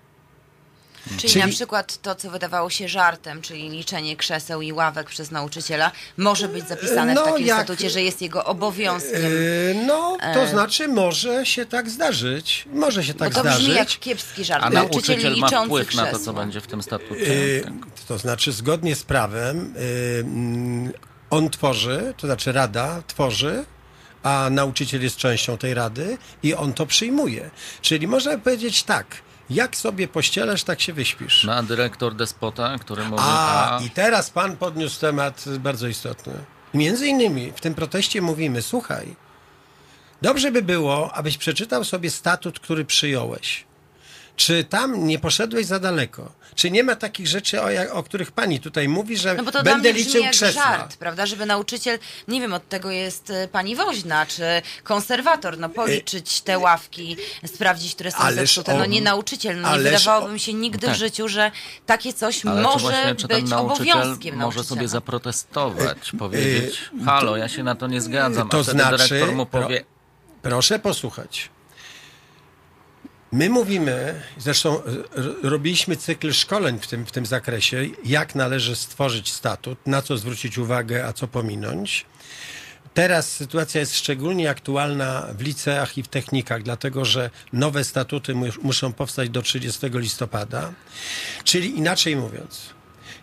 Czyli, 1.09 1.19
czyli- 1.33 1.45
na 1.45 1.49
przykład 1.53 2.03
to, 2.03 2.15
co 2.15 2.31
wydawało 2.31 2.71
się 2.71 2.89
żartem, 2.89 3.43
czyli 3.43 3.71
liczenie 3.71 4.17
krzeseł 4.17 4.63
i 4.63 4.73
ławek 4.73 5.11
przez 5.11 5.31
nauczyciela, 5.31 5.91
może 6.17 6.49
być 6.49 6.69
zapisane 6.69 7.15
No, 7.15 7.23
w 7.23 7.25
takim 7.25 7.47
jak- 7.47 7.59
statucie, 7.59 7.91
że 7.91 8.03
jest 8.03 8.23
jego 8.23 8.45
obowiązkiem. 8.45 9.23
Yy, 9.23 9.85
no, 9.87 10.19
to 10.35 10.47
znaczy 10.47 10.89
może 10.89 11.47
się 11.47 11.67
tak 11.67 11.91
zdarzyć. 11.91 12.65
Może 12.73 13.05
się 13.05 13.13
Bo 13.13 13.19
tak 13.19 13.35
to 13.35 13.41
zdarzyć. 13.41 13.63
brzmi 13.63 13.75
jak 13.77 13.89
kiepski 13.89 14.45
żart. 14.45 14.65
A 14.65 14.71
Nauczyciel 14.71 15.17
nauczyciel 15.17 15.37
ma 15.41 15.47
liczący 15.47 15.67
wpływ 15.69 15.95
na 15.95 16.07
to, 16.07 16.19
co 16.19 16.33
będzie 16.33 16.61
w 16.61 16.67
tym 16.67 16.83
statucie. 16.83 17.35
Yy, 17.35 17.65
to 18.09 18.19
znaczy, 18.19 18.53
zgodnie 18.53 18.95
z 18.97 19.03
prawem, 19.03 19.75
yy, 19.77 20.21
mm, 20.21 20.93
on 21.31 21.51
tworzy, 21.51 22.15
to 22.17 22.27
znaczy 22.27 22.53
rada 22.53 23.03
tworzy, 23.07 23.65
a 24.23 24.49
nauczyciel 24.51 25.03
jest 25.03 25.17
częścią 25.17 25.59
tej 25.59 25.75
rady 25.75 26.19
i 26.43 26.55
on 26.55 26.73
to 26.73 26.87
przyjmuje. 26.87 27.51
Czyli 27.83 28.07
można 28.09 28.39
powiedzieć 28.39 28.83
tak, 28.83 29.07
jak 29.51 29.77
sobie 29.77 30.09
pościelasz, 30.09 30.65
tak 30.65 30.81
się 30.81 30.93
wyśpisz. 30.93 31.45
No, 31.45 31.55
a 31.55 31.63
dyrektor 31.63 32.15
despota, 32.15 32.79
który 32.79 33.05
mówi, 33.05 33.23
A, 33.27 33.77
a, 33.77 33.81
i 33.81 33.91
teraz 33.91 34.31
pan 34.31 34.57
podniósł 34.57 35.01
temat 35.01 35.45
bardzo 35.59 35.89
istotny. 35.89 36.33
Między 36.75 37.07
innymi 37.07 37.53
w 37.57 37.61
tym 37.61 37.75
proteście 37.75 38.23
mówimy, 38.23 38.63
słuchaj, 38.63 39.17
dobrze 40.23 40.53
by 40.53 40.63
było, 40.63 41.15
abyś 41.15 41.39
przeczytał 41.39 41.85
sobie 41.85 42.11
statut, 42.11 42.61
który 42.61 42.85
przyjąłeś. 42.85 43.65
Czy 44.37 44.65
tam 44.65 45.07
nie 45.07 45.19
poszedłeś 45.19 45.67
za 45.67 45.79
daleko? 45.79 46.33
Czy 46.55 46.71
nie 46.71 46.85
ma 46.85 46.97
takich 46.97 47.27
rzeczy, 47.29 47.63
o, 47.63 47.67
o 47.93 48.03
których 48.03 48.33
pani 48.33 48.61
tutaj 48.61 48.89
mówi, 48.89 49.17
że 49.17 49.35
No 49.35 49.45
bo 49.45 49.53
to 49.53 49.63
dla 49.63 49.73
będę 49.73 49.93
mnie 49.93 49.93
brzmi 49.93 50.05
liczył 50.07 50.23
jak 50.23 50.33
krzesła? 50.33 50.63
żart, 50.63 50.97
prawda? 50.97 51.27
Żeby 51.27 51.47
nauczyciel, 51.47 51.99
nie 52.29 52.41
wiem, 52.41 52.55
od 52.55 52.69
tego 52.69 52.91
jest 52.91 53.31
e, 53.31 53.49
pani 53.49 53.77
woźna, 53.77 54.27
czy 54.27 54.43
konserwator, 54.83 55.59
no 55.59 55.69
policzyć 55.69 56.41
te 56.41 56.59
ławki, 56.59 57.17
sprawdzić, 57.47 57.95
które 57.95 58.11
są 58.11 58.19
Ależ 58.19 58.55
zepsute. 58.55 58.79
No 58.79 58.87
nie 58.87 59.03
nauczyciel, 59.03 59.61
no 59.61 59.77
nie 59.77 59.83
wydawałoby 59.83 60.33
mi 60.33 60.41
się 60.41 60.53
nigdy 60.53 60.87
tak. 60.87 60.97
w 60.97 60.99
życiu, 60.99 61.29
że 61.29 61.51
takie 61.87 62.13
coś 62.13 62.47
ale 62.47 62.57
czy 62.57 62.63
może 62.63 62.79
właśnie, 62.81 63.15
czy 63.15 63.29
być 63.29 63.53
obowiązkiem 63.53 64.37
może 64.37 64.65
sobie 64.65 64.89
zaprotestować, 64.89 66.13
powiedzieć, 66.19 66.91
halo, 67.05 67.37
ja 67.37 67.49
się 67.49 67.63
na 67.63 67.75
to 67.75 67.87
nie 67.87 68.01
zgadzam, 68.01 68.49
to 68.49 68.59
a 68.59 68.63
wtedy 68.63 68.79
znaczy- 68.83 69.09
dyrektor 69.09 69.35
mu 69.35 69.47
pro- 69.47 69.63
powie, 69.63 69.85
Proszę 70.43 70.79
posłuchać. 70.79 71.51
My 73.35 73.49
mówimy, 73.51 74.21
zresztą 74.39 74.83
r- 74.85 75.35
robiliśmy 75.43 75.97
cykl 75.97 76.33
szkoleń 76.33 76.79
w 76.79 76.87
tym, 76.87 77.07
w 77.07 77.13
tym 77.13 77.27
zakresie, 77.27 77.87
jak 78.05 78.35
należy 78.35 78.77
stworzyć 78.77 79.33
statut, 79.33 79.79
na 79.87 80.03
co 80.03 80.17
zwrócić 80.19 80.59
uwagę, 80.59 81.07
a 81.07 81.13
co 81.13 81.29
pominąć. 81.29 82.07
Teraz 82.95 83.33
sytuacja 83.33 83.81
jest 83.81 83.97
szczególnie 83.97 84.51
aktualna 84.51 85.27
w 85.39 85.41
liceach 85.41 85.99
i 85.99 86.03
w 86.03 86.09
technikach, 86.09 86.63
dlatego 86.63 87.05
że 87.05 87.31
nowe 87.53 87.85
statuty 87.85 88.35
mu- 88.35 88.47
muszą 88.63 88.93
powstać 88.93 89.31
do 89.31 89.43
30 89.43 89.87
listopada. 89.93 90.73
Czyli 91.45 91.79
inaczej 91.79 92.17
mówiąc, 92.17 92.61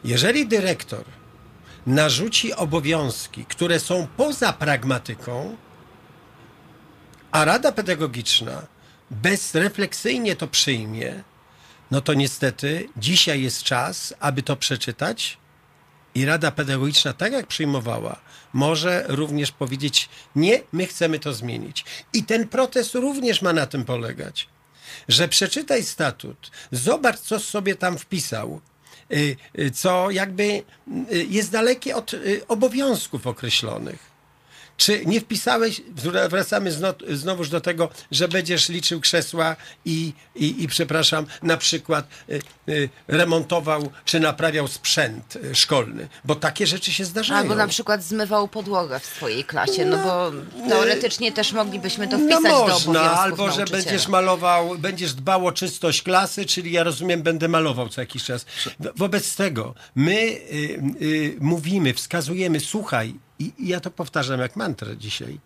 jeżeli 0.03 0.47
dyrektor 0.47 1.03
narzuci 1.87 2.53
obowiązki, 2.53 3.45
które 3.45 3.79
są 3.79 4.07
poza 4.17 4.53
pragmatyką, 4.53 5.57
a 7.31 7.45
Rada 7.45 7.71
Pedagogiczna 7.71 8.61
bezrefleksyjnie 9.11 10.35
to 10.35 10.47
przyjmie, 10.47 11.23
no 11.91 12.01
to 12.01 12.13
niestety 12.13 12.89
dzisiaj 12.97 13.41
jest 13.41 13.63
czas, 13.63 14.13
aby 14.19 14.43
to 14.43 14.55
przeczytać 14.55 15.37
i 16.15 16.25
Rada 16.25 16.51
Pedagogiczna, 16.51 17.13
tak 17.13 17.33
jak 17.33 17.47
przyjmowała, 17.47 18.21
może 18.53 19.05
również 19.07 19.51
powiedzieć: 19.51 20.09
Nie, 20.35 20.61
my 20.71 20.85
chcemy 20.87 21.19
to 21.19 21.33
zmienić. 21.33 21.85
I 22.13 22.23
ten 22.23 22.47
protest 22.47 22.95
również 22.95 23.41
ma 23.41 23.53
na 23.53 23.65
tym 23.65 23.85
polegać, 23.85 24.47
że 25.07 25.27
przeczytaj 25.27 25.83
statut, 25.83 26.51
zobacz, 26.71 27.19
co 27.19 27.39
sobie 27.39 27.75
tam 27.75 27.97
wpisał, 27.97 28.61
y, 29.11 29.35
y, 29.59 29.71
co 29.71 30.11
jakby 30.11 30.43
y, 30.43 31.25
jest 31.29 31.51
dalekie 31.51 31.95
od 31.95 32.11
obowiązków 32.47 33.27
określonych. 33.27 34.10
Czy 34.81 35.05
nie 35.05 35.21
wpisałeś, 35.21 35.81
wracamy 36.29 36.71
zno, 36.71 36.93
znowuż 37.09 37.49
do 37.49 37.61
tego, 37.61 37.89
że 38.11 38.27
będziesz 38.27 38.69
liczył 38.69 38.99
krzesła 39.01 39.55
i, 39.85 40.13
i, 40.35 40.63
i 40.63 40.67
przepraszam, 40.67 41.25
na 41.43 41.57
przykład 41.57 42.07
y, 42.29 42.41
y, 42.69 42.89
remontował 43.07 43.91
czy 44.05 44.19
naprawiał 44.19 44.67
sprzęt 44.67 45.35
y, 45.35 45.55
szkolny, 45.55 46.07
bo 46.25 46.35
takie 46.35 46.67
rzeczy 46.67 46.93
się 46.93 47.05
zdarzają. 47.05 47.39
Albo 47.39 47.55
na 47.55 47.67
przykład 47.67 48.03
zmywał 48.03 48.47
podłogę 48.47 48.99
w 48.99 49.05
swojej 49.05 49.43
klasie, 49.43 49.85
no, 49.85 49.97
bo 49.97 50.31
teoretycznie 50.69 51.31
też 51.31 51.53
moglibyśmy 51.53 52.07
to 52.07 52.17
No 52.17 52.25
wpisać 52.25 52.43
do 52.43 52.67
można, 52.67 52.75
obowiązków 52.75 53.19
albo 53.19 53.51
że 53.51 53.65
będziesz 53.65 54.07
malował, 54.07 54.77
będziesz 54.77 55.13
dbał 55.13 55.47
o 55.47 55.51
czystość 55.51 56.01
klasy, 56.01 56.45
czyli 56.45 56.71
ja 56.71 56.83
rozumiem, 56.83 57.21
będę 57.23 57.47
malował 57.47 57.89
co 57.89 58.01
jakiś 58.01 58.23
czas. 58.23 58.45
Wo- 58.79 58.91
Wobec 58.95 59.35
tego 59.35 59.73
my 59.95 60.13
y, 60.13 60.79
y, 61.01 61.37
mówimy, 61.39 61.93
wskazujemy, 61.93 62.59
słuchaj, 62.59 63.15
i, 63.41 63.53
i 63.57 63.67
ja 63.67 63.79
to 63.79 63.91
powtarzam 63.91 64.39
jak 64.39 64.55
mantrę 64.55 64.97
dzisiaj. 64.97 65.39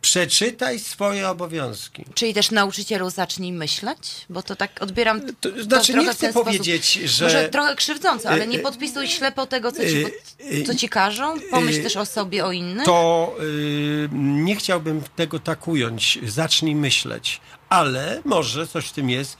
Przeczytaj 0.00 0.78
swoje 0.78 1.28
obowiązki. 1.28 2.04
Czyli 2.14 2.34
też 2.34 2.50
nauczycielu 2.50 3.10
zacznij 3.10 3.52
myśleć? 3.52 3.98
Bo 4.30 4.42
to 4.42 4.56
tak 4.56 4.82
odbieram. 4.82 5.20
To, 5.40 5.62
znaczy, 5.62 5.94
nie 5.94 6.04
chcę 6.04 6.14
ten 6.20 6.30
sposób. 6.32 6.44
powiedzieć, 6.44 6.92
że- 6.92 7.24
Może 7.24 7.48
trochę 7.48 7.76
krzywdząco, 7.76 8.28
ale 8.28 8.46
nie 8.46 8.56
Y, 8.56 8.60
y, 8.60 8.62
podpisuj 8.62 9.08
ślepo 9.08 9.46
tego, 9.46 9.72
co 9.72 9.78
ci, 9.82 10.04
y, 10.52 10.64
co 10.66 10.74
ci 10.74 10.88
każą. 10.88 11.40
Pomyśl 11.50 11.82
też 11.82 11.96
o 11.96 12.06
sobie, 12.06 12.44
o 12.44 12.52
innych. 12.52 12.84
To 12.84 13.34
y, 13.42 14.08
nie 14.12 14.56
chciałbym 14.56 15.02
tego 15.16 15.38
tak 15.38 15.68
ująć. 15.68 16.18
Zacznij 16.26 16.74
myśleć. 16.74 17.40
Ale 17.68 18.22
może 18.24 18.66
coś 18.66 18.86
w 18.86 18.92
tym 18.92 19.10
jest. 19.10 19.36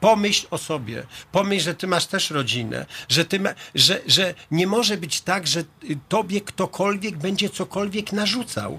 Pomyśl 0.00 0.46
o 0.50 0.58
sobie. 0.58 1.06
Pomyśl, 1.32 1.64
że 1.64 1.74
ty 1.74 1.86
masz 1.86 2.06
też 2.06 2.30
rodzinę. 2.30 2.86
Że, 3.08 3.24
ty 3.24 3.40
ma, 3.40 3.50
że, 3.74 4.00
że 4.06 4.34
nie 4.50 4.66
może 4.66 4.96
być 4.96 5.20
tak, 5.20 5.46
że 5.46 5.64
tobie 6.08 6.40
ktokolwiek 6.40 7.16
będzie 7.16 7.50
cokolwiek 7.50 8.12
narzucał. 8.12 8.78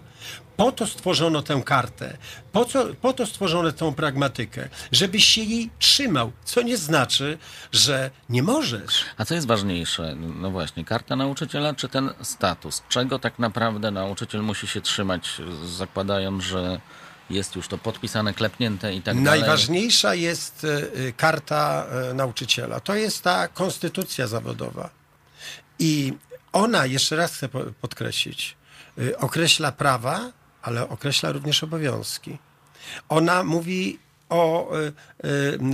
Po 0.58 0.72
to 0.72 0.88
stworzono 0.88 1.42
tę 1.42 1.62
kartę. 1.66 2.18
Po, 2.52 2.66
co, 2.66 2.86
po 3.02 3.14
to 3.14 3.26
stworzono 3.26 3.72
tę 3.72 3.94
pragmatykę. 3.94 4.70
Żebyś 4.92 5.26
się 5.26 5.42
jej 5.42 5.70
trzymał. 5.80 6.32
Co 6.46 6.62
nie 6.62 6.78
znaczy, 6.78 7.38
że 7.72 8.12
nie 8.30 8.44
możesz. 8.44 9.06
A 9.18 9.26
co 9.26 9.36
jest 9.36 9.48
ważniejsze? 9.48 10.16
No 10.16 10.52
właśnie, 10.52 10.86
karta 10.86 11.16
nauczyciela 11.16 11.74
czy 11.74 11.90
ten 11.90 12.10
status? 12.22 12.84
Czego 12.90 13.20
tak 13.20 13.40
naprawdę 13.40 13.92
nauczyciel 13.92 14.42
musi 14.42 14.68
się 14.68 14.82
trzymać, 14.82 15.42
zakładając, 15.66 16.44
że 16.44 16.82
jest 17.32 17.56
już 17.56 17.68
to 17.68 17.78
podpisane, 17.78 18.34
klepnięte 18.34 18.94
i 18.94 19.02
tak 19.02 19.22
dalej? 19.24 19.40
Najważniejsza 19.42 20.16
jest 20.16 20.64
e, 20.64 20.68
e, 21.08 21.12
karta 21.12 21.86
e, 22.10 22.14
nauczyciela. 22.14 22.80
To 22.80 22.96
jest 22.96 23.24
ta 23.24 23.48
konstytucja 23.48 24.28
zawodowa. 24.28 24.90
I 25.80 26.14
ona, 26.54 26.86
jeszcze 26.86 27.16
raz 27.16 27.34
chcę 27.36 27.50
po- 27.50 27.64
podkreślić, 27.82 28.56
określa 29.18 29.72
prawa, 29.72 30.32
ale 30.62 30.90
określa 30.90 31.32
również 31.32 31.64
obowiązki. 31.64 32.38
Ona 33.10 33.44
mówi 33.44 34.00
o 34.30 34.72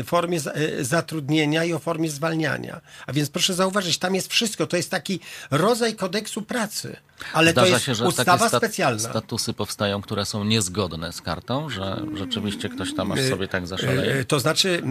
formie 0.06 0.40
za- 0.40 0.54
zatrudnienia 0.82 1.64
i 1.64 1.74
o 1.74 1.80
formie 1.80 2.10
zwalniania. 2.10 2.82
A 3.08 3.14
więc 3.14 3.30
proszę 3.30 3.54
zauważyć, 3.54 3.98
tam 3.98 4.16
jest 4.16 4.32
wszystko. 4.32 4.68
To 4.68 4.78
jest 4.78 4.92
taki 4.92 5.20
rodzaj 5.52 5.96
kodeksu 5.96 6.42
pracy, 6.42 6.96
ale 7.34 7.52
Zdarza 7.52 7.68
to 7.68 7.74
jest 7.74 7.86
się, 7.86 7.96
że 7.96 8.08
ustawa 8.08 8.38
takie 8.38 8.48
sta- 8.50 8.58
specjalna. 8.58 9.00
statusy 9.10 9.54
powstają, 9.54 10.02
które 10.02 10.26
są 10.26 10.44
niezgodne 10.44 11.14
z 11.14 11.22
kartą, 11.22 11.70
że 11.70 12.02
rzeczywiście 12.14 12.70
ktoś 12.70 12.96
tam 12.96 13.12
aż 13.12 13.20
sobie 13.30 13.48
tak 13.48 13.68
zaszaleje. 13.68 14.14
E, 14.14 14.26
To 14.26 14.40
znaczy, 14.40 14.82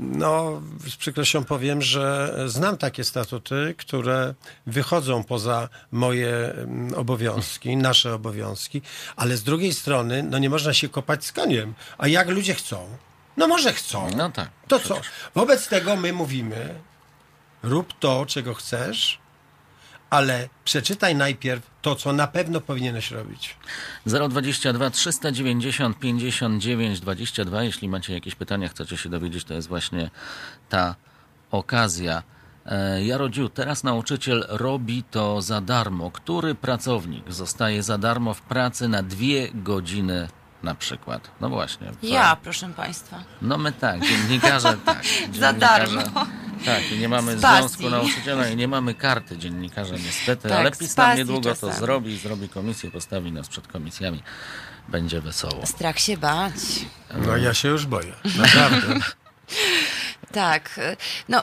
no, 0.00 0.62
z 0.88 0.96
przykrością 0.96 1.44
powiem, 1.44 1.82
że 1.82 2.34
znam 2.46 2.76
takie 2.76 3.04
statuty, 3.04 3.74
które 3.78 4.34
wychodzą 4.66 5.24
poza 5.24 5.68
moje 5.92 6.52
mm, 6.52 6.94
obowiązki, 6.94 7.76
nasze 7.76 8.14
obowiązki, 8.14 8.82
ale 9.16 9.36
z 9.36 9.42
drugiej 9.42 9.74
strony, 9.74 10.22
no 10.22 10.38
nie 10.38 10.50
można 10.50 10.72
się 10.74 10.88
kopać 10.88 11.24
z 11.24 11.32
koniem. 11.32 11.74
A 11.98 12.08
jak 12.08 12.28
ludzie 12.28 12.54
chcą? 12.54 12.86
No 13.36 13.48
może 13.48 13.72
chcą. 13.72 14.08
No 14.16 14.30
tak. 14.30 14.48
To 14.68 14.78
co? 14.80 15.00
Wobec 15.34 15.68
tego 15.68 15.96
my 15.96 16.12
mówimy, 16.12 16.74
rób 17.62 17.92
to, 17.98 18.26
czego 18.26 18.54
chcesz, 18.54 19.18
ale 20.10 20.48
przeczytaj 20.64 21.14
najpierw 21.14 21.70
to, 21.82 21.94
co 21.94 22.12
na 22.12 22.26
pewno 22.26 22.60
powinieneś 22.60 23.10
robić. 23.10 23.56
022 24.06 24.90
390 24.90 25.98
59 25.98 27.00
22. 27.00 27.62
Jeśli 27.62 27.88
macie 27.88 28.14
jakieś 28.14 28.34
pytania, 28.34 28.68
chcecie 28.68 28.96
się 28.96 29.08
dowiedzieć, 29.08 29.44
to 29.44 29.54
jest 29.54 29.68
właśnie 29.68 30.10
ta 30.68 30.94
okazja. 31.50 32.22
E, 32.66 33.04
Jarodziu, 33.04 33.48
teraz 33.48 33.84
nauczyciel 33.84 34.46
robi 34.48 35.02
to 35.02 35.42
za 35.42 35.60
darmo. 35.60 36.10
Który 36.10 36.54
pracownik 36.54 37.32
zostaje 37.32 37.82
za 37.82 37.98
darmo 37.98 38.34
w 38.34 38.40
pracy 38.42 38.88
na 38.88 39.02
dwie 39.02 39.48
godziny 39.54 40.28
na 40.62 40.74
przykład? 40.74 41.30
No 41.40 41.48
właśnie. 41.48 41.92
Ja, 42.02 42.36
proszę 42.42 42.68
państwa. 42.76 43.24
No 43.42 43.58
my 43.58 43.72
tak, 43.72 44.00
dziennikarze 44.00 44.76
tak. 44.86 45.02
Za 45.32 45.52
Dziennikarze- 45.52 45.58
darmo. 45.58 46.26
Tak, 46.64 46.92
i 46.92 46.98
nie 46.98 47.08
mamy 47.08 47.38
związku 47.38 47.90
nauczyciela 47.90 48.48
i 48.48 48.56
nie 48.56 48.68
mamy 48.68 48.94
karty 48.94 49.38
dziennikarza 49.38 49.94
niestety, 49.94 50.48
Tak, 50.48 50.58
ale 50.58 50.70
PiS 50.72 50.96
nam 50.96 51.16
niedługo 51.16 51.54
to 51.54 51.72
zrobi, 51.72 52.18
zrobi 52.18 52.48
komisję, 52.48 52.90
postawi 52.90 53.32
nas 53.32 53.48
przed 53.48 53.68
komisjami. 53.68 54.22
Będzie 54.88 55.20
wesoło. 55.20 55.66
Strach 55.66 55.98
się 55.98 56.16
bać. 56.16 56.52
No 57.26 57.36
ja 57.36 57.54
się 57.54 57.68
już 57.68 57.86
boję, 57.86 58.12
naprawdę. 58.42 59.00
Tak. 60.32 60.80
No, 61.28 61.42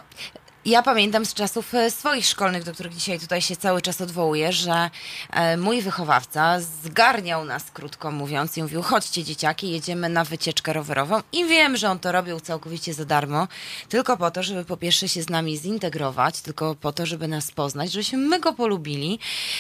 ja 0.66 0.82
pamiętam 0.82 1.26
z 1.26 1.34
czasów 1.34 1.74
e, 1.74 1.92
swoich 1.92 2.26
szkolnych, 2.26 2.64
do 2.64 2.74
których 2.74 2.96
dzisiaj 2.96 3.20
tutaj 3.20 3.42
się 3.42 3.56
cały 3.56 3.82
czas 3.82 4.02
odwołuję, 4.02 4.52
że 4.52 4.90
e, 5.32 5.58
mój 5.58 5.82
wychowawca 5.82 6.60
zgarniał 6.60 7.46
nas, 7.46 7.72
krótko 7.72 8.12
mówiąc, 8.12 8.58
i 8.58 8.62
mówił: 8.62 8.82
chodźcie, 8.82 9.24
dzieciaki, 9.24 9.72
jedziemy 9.72 10.10
na 10.10 10.24
wycieczkę 10.24 10.74
rowerową. 10.74 11.22
I 11.32 11.46
wiem, 11.46 11.78
że 11.78 11.90
on 11.90 12.00
to 12.00 12.12
robił 12.12 12.40
całkowicie 12.40 12.94
za 12.94 13.06
darmo, 13.06 13.48
tylko 13.90 14.18
po 14.18 14.32
to, 14.32 14.44
żeby 14.44 14.66
po 14.66 14.78
pierwsze 14.78 15.10
się 15.10 15.24
z 15.24 15.30
nami 15.30 15.58
zintegrować, 15.58 16.42
tylko 16.42 16.76
po 16.76 16.92
to, 16.92 17.06
żeby 17.06 17.28
nas 17.28 17.52
poznać, 17.52 17.92
żebyśmy 17.92 18.18
my 18.18 18.40
go 18.40 18.54
polubili, 18.54 19.20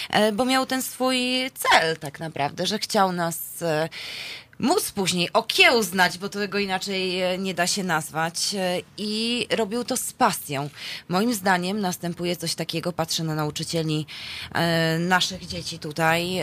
e, 0.10 0.32
bo 0.32 0.46
miał 0.46 0.66
ten 0.66 0.82
swój 0.82 1.52
cel, 1.54 1.98
tak 1.98 2.20
naprawdę, 2.20 2.66
że 2.66 2.80
chciał 2.80 3.12
nas. 3.12 3.64
Móc 4.60 4.92
później 4.92 5.34
okiełznać, 5.34 6.18
bo 6.18 6.30
tego 6.30 6.60
inaczej 6.60 7.22
e, 7.22 7.38
nie 7.38 7.54
da 7.54 7.68
się 7.68 7.84
nazwać. 7.84 8.56
e, 8.56 8.82
I 8.98 9.48
robił 9.52 9.84
to 9.84 9.98
z 9.98 10.14
pasją. 10.14 10.70
Moim 11.10 11.34
zdaniem 11.34 11.80
następuje 11.80 12.36
coś 12.36 12.56
takiego, 12.56 12.94
patrzę 12.94 13.24
na 13.24 13.36
nauczycieli 13.36 14.06
e, 14.54 15.00
naszych 15.00 15.48
dzieci 15.48 15.80
tutaj, 15.80 16.40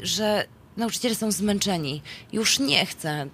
że 0.00 0.46
nauczyciele 0.76 1.14
są 1.14 1.32
zmęczeni. 1.32 2.02
Już 2.32 2.58
nie 2.58 2.86
chcę 2.86 3.26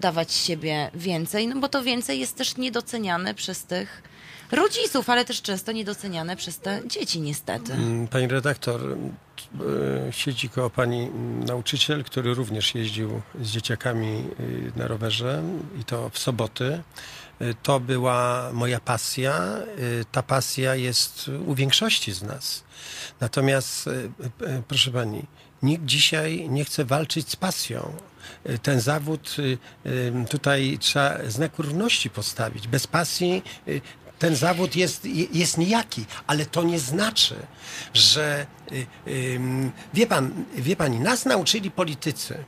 dawać 0.00 0.32
siebie 0.32 0.90
więcej, 0.94 1.46
no 1.46 1.60
bo 1.60 1.68
to 1.68 1.82
więcej 1.82 2.20
jest 2.20 2.36
też 2.36 2.56
niedoceniane 2.56 3.34
przez 3.34 3.64
tych 3.64 4.02
rodziców, 4.52 5.10
ale 5.10 5.24
też 5.24 5.42
często 5.42 5.72
niedoceniane 5.72 6.36
przez 6.36 6.58
te 6.58 6.82
dzieci 6.86 7.20
niestety. 7.20 7.72
Mm, 7.72 8.08
Pani 8.08 8.26
redaktor, 8.26 8.80
e, 10.08 10.12
siedzi 10.12 10.48
koło 10.48 10.70
pani 10.70 11.10
nauczyciel, 11.46 12.04
który 12.04 12.34
również 12.34 12.74
jeździł 12.74 13.20
z 13.42 13.48
dzieciakami 13.50 14.24
y, 14.40 14.72
na 14.76 14.86
rowerze 14.86 15.42
i 15.80 15.84
to 15.84 16.10
w 16.10 16.18
soboty. 16.18 16.82
Y, 17.42 17.54
To 17.62 17.80
była 17.80 18.50
moja 18.52 18.80
pasja. 18.80 19.56
Y, 19.78 20.04
Ta 20.12 20.22
pasja 20.22 20.74
jest 20.74 21.30
u 21.46 21.54
większości 21.54 22.12
z 22.12 22.22
nas. 22.22 22.62
Natomiast, 23.20 23.86
y, 23.86 23.90
y, 23.90 24.62
proszę 24.68 24.90
pani, 24.90 25.22
nikt 25.62 25.84
dzisiaj 25.84 26.48
nie 26.50 26.64
chce 26.64 26.84
walczyć 26.84 27.28
z 27.30 27.36
pasją. 27.36 27.92
Y, 28.50 28.58
Ten 28.58 28.80
zawód 28.80 29.36
y, 29.38 29.58
y, 29.88 30.12
tutaj 30.30 30.76
trzeba 30.80 31.18
znak 31.28 31.58
równości 31.58 32.10
postawić. 32.10 32.68
Bez 32.68 32.86
pasji 32.86 33.42
y, 33.68 33.80
ten 34.20 34.36
zawód 34.36 34.76
jest, 34.76 35.04
jest 35.32 35.58
nijaki, 35.58 36.04
ale 36.26 36.46
to 36.46 36.62
nie 36.62 36.78
znaczy, 36.78 37.34
że 37.94 38.46
y, 39.06 39.40
wie 39.94 40.06
pan, 40.06 40.44
wie 40.54 40.76
pani, 40.76 41.00
nas 41.00 41.24
nauczyli 41.24 41.70
politycy, 41.70 42.44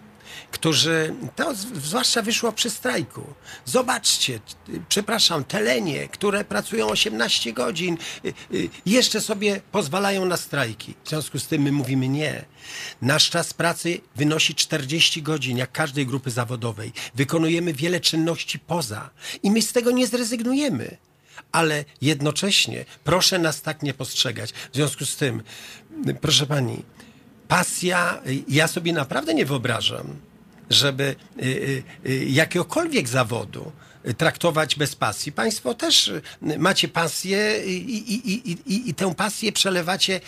którzy, 0.51 1.15
to 1.37 1.55
zwłaszcza 1.75 2.23
wyszło 2.23 2.53
przy 2.53 2.71
strajku. 2.71 3.35
Zobaczcie, 3.65 4.41
przepraszam, 4.89 5.45
telenie, 5.45 6.09
które 6.09 6.45
pracują 6.45 6.87
18 6.87 7.53
godzin, 7.53 7.97
y, 8.25 8.35
y, 8.55 8.69
jeszcze 8.87 9.21
sobie 9.21 9.61
pozwalają 9.73 10.25
na 10.25 10.37
strajki. 10.37 10.95
W 11.05 11.09
związku 11.09 11.39
z 11.39 11.47
tym 11.47 11.63
my 11.63 11.73
mówimy 11.73 12.09
nie. 12.09 12.45
Nasz 13.03 13.31
czas 13.31 13.55
pracy 13.55 14.01
wynosi 14.17 14.55
40 14.55 15.23
godzin, 15.23 15.59
jak 15.59 15.73
każdej 15.73 16.07
grupy 16.07 16.31
zawodowej. 16.31 16.93
Wykonujemy 17.15 17.73
wiele 17.73 18.01
czynności 18.01 18.59
poza 18.59 19.11
i 19.43 19.51
my 19.51 19.63
z 19.63 19.73
tego 19.73 19.91
nie 19.91 20.07
zrezygnujemy 20.07 20.97
ale 21.53 21.85
jednocześnie 22.01 22.85
proszę 23.05 23.39
nas 23.39 23.63
tak 23.63 23.83
nie 23.83 23.95
postrzegać. 23.95 24.53
W 24.53 24.75
związku 24.75 25.07
z 25.07 25.17
tym, 25.17 25.43
proszę 26.21 26.47
pani, 26.47 26.83
pasja, 27.49 28.21
ja 28.49 28.69
sobie 28.69 28.93
naprawdę 28.93 29.35
nie 29.35 29.47
wyobrażam, 29.47 30.17
żeby 30.71 31.17
y, 31.43 31.47
y, 31.47 31.83
y, 32.07 32.25
jakiegokolwiek 32.29 33.09
zawodu 33.09 33.73
traktować 34.19 34.77
bez 34.77 34.97
pasji. 34.97 35.33
Państwo 35.33 35.75
też 35.75 36.13
macie 36.59 36.89
pasję 36.89 37.65
i, 37.67 38.13
i, 38.15 38.53
i, 38.73 38.89
i, 38.91 38.95
tę 38.95 39.15
pasję 39.15 39.53
przelewacie 39.53 40.21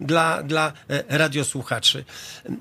dla, 0.00 0.42
dla 0.42 0.72
e, 0.88 1.18
radiosłuchaczy. 1.18 2.04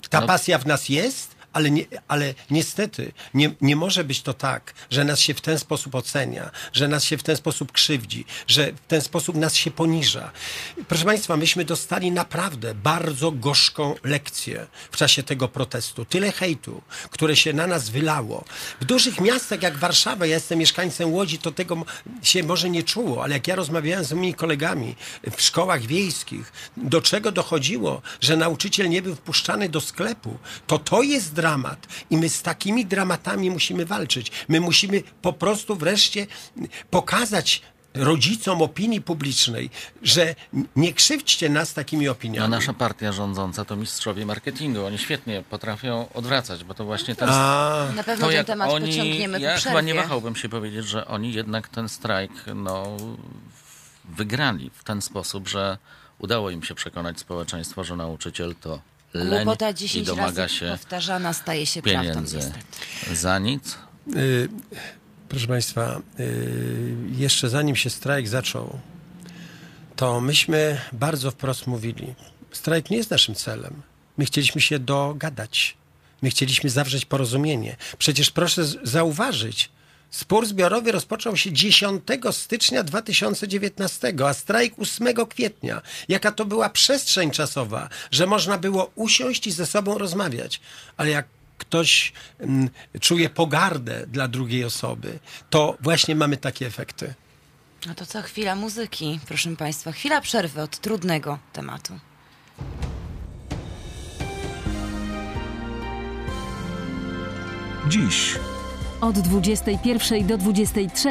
Ta 0.10 0.22
No. 0.22 0.28
pasja 0.28 0.58
w 0.58 0.66
nas 0.66 0.90
jest, 0.90 1.36
ale, 1.54 1.72
nie, 1.72 1.86
ale 2.08 2.34
niestety 2.50 3.12
nie, 3.34 3.56
nie 3.62 3.76
może 3.76 4.04
być 4.04 4.22
to 4.22 4.34
tak, 4.34 4.74
że 4.90 5.04
nas 5.04 5.20
się 5.20 5.34
w 5.34 5.42
ten 5.42 5.60
sposób 5.60 5.96
ocenia, 5.96 6.52
że 6.74 6.88
nas 6.88 7.04
się 7.04 7.18
w 7.18 7.24
ten 7.24 7.36
sposób 7.36 7.72
krzywdzi, 7.72 8.26
że 8.48 8.72
w 8.74 8.88
ten 8.88 9.02
sposób 9.02 9.36
nas 9.36 9.56
się 9.56 9.72
poniża. 9.72 10.32
Proszę 10.88 11.06
Państwa, 11.06 11.38
myśmy 11.38 11.66
dostali 11.66 12.12
naprawdę 12.12 12.76
bardzo 12.76 13.32
gorzką 13.32 13.96
lekcję 14.04 14.68
w 14.92 14.98
czasie 14.98 15.24
tego 15.24 15.48
protestu. 15.48 16.06
Tyle 16.06 16.32
hejtu, 16.32 16.82
które 17.10 17.36
się 17.36 17.54
na 17.54 17.68
nas 17.68 17.90
wylało. 17.90 18.46
W 18.82 18.86
dużych 18.86 19.22
miastach 19.22 19.62
jak 19.62 19.78
Warszawa, 19.78 20.26
ja 20.26 20.36
jestem 20.36 20.60
mieszkańcem 20.60 21.14
Łodzi, 21.14 21.38
to 21.38 21.52
tego 21.52 21.86
się 22.24 22.44
może 22.44 22.70
nie 22.70 22.84
czuło, 22.84 23.24
ale 23.24 23.34
jak 23.34 23.48
ja 23.48 23.56
rozmawiałem 23.56 24.06
z 24.06 24.14
moimi 24.14 24.34
kolegami 24.34 24.96
w 25.38 25.42
szkołach 25.42 25.82
wiejskich, 25.82 26.54
do 26.78 27.02
czego 27.02 27.32
dochodziło, 27.32 28.02
że 28.22 28.38
nauczyciel 28.38 28.90
nie 28.90 29.02
był 29.02 29.16
wpuszczany 29.16 29.70
do 29.70 29.82
sklepu, 29.82 30.38
to 30.68 30.80
to 30.80 31.02
jest 31.02 31.34
dramat. 31.42 31.88
I 32.10 32.18
my 32.18 32.30
z 32.30 32.42
takimi 32.42 32.86
dramatami 32.86 33.50
musimy 33.52 33.86
walczyć. 33.86 34.32
My 34.50 34.60
musimy 34.62 35.04
po 35.22 35.34
prostu 35.34 35.76
wreszcie 35.76 36.28
pokazać 36.90 37.62
rodzicom 37.94 38.62
opinii 38.62 39.02
publicznej, 39.02 39.70
że 40.04 40.36
nie 40.76 40.94
krzywdźcie 40.94 41.50
nas 41.50 41.74
takimi 41.74 42.06
No, 42.06 42.12
opiniami. 42.12 42.52
nasza 42.52 42.74
partia 42.74 43.12
rządząca 43.12 43.66
to 43.66 43.76
mistrzowie 43.76 44.26
marketingu. 44.26 44.86
Oni 44.86 44.98
świetnie 44.98 45.44
potrafią 45.50 46.08
odwracać, 46.14 46.64
bo 46.64 46.74
to 46.74 46.86
właśnie 46.86 47.16
ten... 47.16 47.30
A, 47.32 47.88
Na 47.96 48.04
pewno 48.04 48.26
to 48.26 48.30
ten 48.30 48.38
jak 48.38 48.48
temat 48.48 48.70
oni, 48.72 48.88
pociągniemy 48.92 49.38
po 49.40 49.44
ja 49.46 49.56
przerwie. 49.56 49.70
chyba 49.70 49.82
nie 49.82 49.94
wahałbym 49.94 50.36
się 50.36 50.50
powiedzieć, 50.50 50.86
że 50.88 51.08
oni 51.08 51.34
jednak 51.34 51.68
ten 51.70 51.90
strajk 51.90 52.32
no, 52.56 52.98
wygrali 54.06 54.72
w 54.74 54.84
ten 54.84 55.02
sposób, 55.02 55.48
że 55.48 55.78
udało 56.20 56.50
im 56.50 56.64
się 56.64 56.76
przekonać 56.76 57.20
społeczeństwo, 57.20 57.84
że 57.84 57.96
nauczyciel 57.96 58.56
to 58.62 58.80
leń 59.14 59.46
Głupota 59.46 59.70
i 59.70 59.74
10 59.76 60.08
domaga 60.08 60.42
razy 60.42 60.56
się 60.56 60.68
powtarzana 60.72 61.34
staje 61.34 61.66
się 61.66 61.82
prawdą 61.82 62.10
pieniędzy 62.10 62.36
niestety. 62.38 63.16
za 63.16 63.40
nic. 63.40 63.78
Y, 64.16 64.50
Proszę 65.30 65.48
Państwa, 65.48 66.02
y, 66.20 66.96
jeszcze 67.18 67.50
zanim 67.50 67.76
się 67.76 67.90
strajk 67.90 68.28
zaczął, 68.28 68.80
to 69.96 70.22
myśmy 70.22 70.82
bardzo 70.94 71.32
wprost 71.32 71.68
mówili, 71.68 72.14
strajk 72.52 72.90
nie 72.90 72.98
jest 72.98 73.12
naszym 73.12 73.36
celem. 73.36 73.82
My 74.18 74.26
chcieliśmy 74.26 74.62
się 74.62 74.80
dogadać. 74.80 75.78
My 76.22 76.30
chcieliśmy 76.30 76.70
zawrzeć 76.70 77.06
porozumienie. 77.06 77.76
Przecież 77.98 78.32
proszę 78.32 78.66
zauważyć, 78.84 79.70
spór 80.12 80.46
zbiorowy 80.46 80.92
rozpoczął 80.92 81.38
się 81.38 81.52
10 81.52 82.04
stycznia 82.32 82.84
2019, 82.84 84.14
a 84.28 84.34
strajk 84.34 84.74
8 84.80 85.08
kwietnia. 85.30 85.82
Jaka 86.10 86.32
to 86.32 86.46
była 86.46 86.70
przestrzeń 86.70 87.32
czasowa, 87.32 87.90
że 88.12 88.28
można 88.28 88.58
było 88.58 88.92
usiąść 88.96 89.48
i 89.48 89.52
ze 89.52 89.66
sobą 89.66 89.98
rozmawiać. 89.98 90.62
Ale 90.98 91.10
jak 91.10 91.26
ktoś 91.58 92.14
mm, 92.40 92.70
czuje 93.00 93.30
pogardę 93.30 94.08
dla 94.08 94.28
drugiej 94.28 94.64
osoby, 94.64 95.20
to 95.50 95.78
właśnie 95.82 96.16
mamy 96.16 96.38
takie 96.38 96.68
efekty. 96.68 97.14
No 97.86 97.96
to 97.96 98.06
co, 98.06 98.22
chwila 98.22 98.56
muzyki, 98.56 99.20
proszę 99.28 99.56
Państwa. 99.56 99.92
Chwila 99.92 100.22
przerwy 100.22 100.62
od 100.62 100.80
trudnego 100.80 101.40
tematu. 101.54 102.00
Dziś 107.88 108.36
Od 109.02 109.20
21 109.20 110.28
do 110.28 110.38
23 110.38 111.10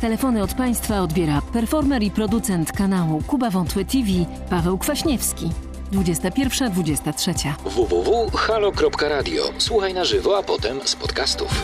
telefony 0.00 0.42
od 0.42 0.54
Państwa 0.54 1.00
odbiera 1.00 1.42
performer 1.52 2.02
i 2.02 2.10
producent 2.10 2.72
kanału 2.72 3.22
Kuba 3.26 3.50
Wątłe 3.50 3.84
TV 3.84 4.08
Paweł 4.50 4.78
Kwaśniewski. 4.78 5.50
21-23. 5.92 7.52
www.halo.radio. 7.64 9.42
Słuchaj 9.58 9.94
na 9.94 10.04
żywo, 10.04 10.38
a 10.38 10.42
potem 10.42 10.80
z 10.84 10.96
podcastów. 10.96 11.62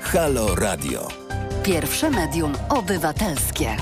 Halo 0.00 0.54
Radio. 0.54 1.08
Pierwsze 1.62 2.10
medium 2.10 2.52
obywatelskie. 2.68 3.76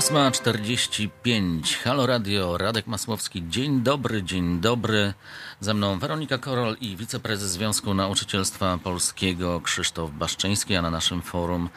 Ósma 0.00 0.30
czterdzieści 0.30 1.10
pięć. 1.22 1.76
Halo 1.76 2.06
Radio, 2.06 2.58
Radek 2.58 2.86
Masłowski. 2.86 3.42
Dzień 3.48 3.82
dobry, 3.82 4.22
dzień 4.22 4.60
dobry. 4.60 5.14
Ze 5.60 5.74
mną 5.74 5.98
Weronika 5.98 6.38
Korol 6.38 6.76
i 6.80 6.96
wiceprezes 6.96 7.50
Związku 7.50 7.94
Nauczycielstwa 7.94 8.78
Polskiego 8.84 9.60
Krzysztof 9.60 10.10
Baszczyński, 10.10 10.76
a 10.76 10.82
na 10.82 10.90
naszym 10.90 11.22
forum 11.22 11.68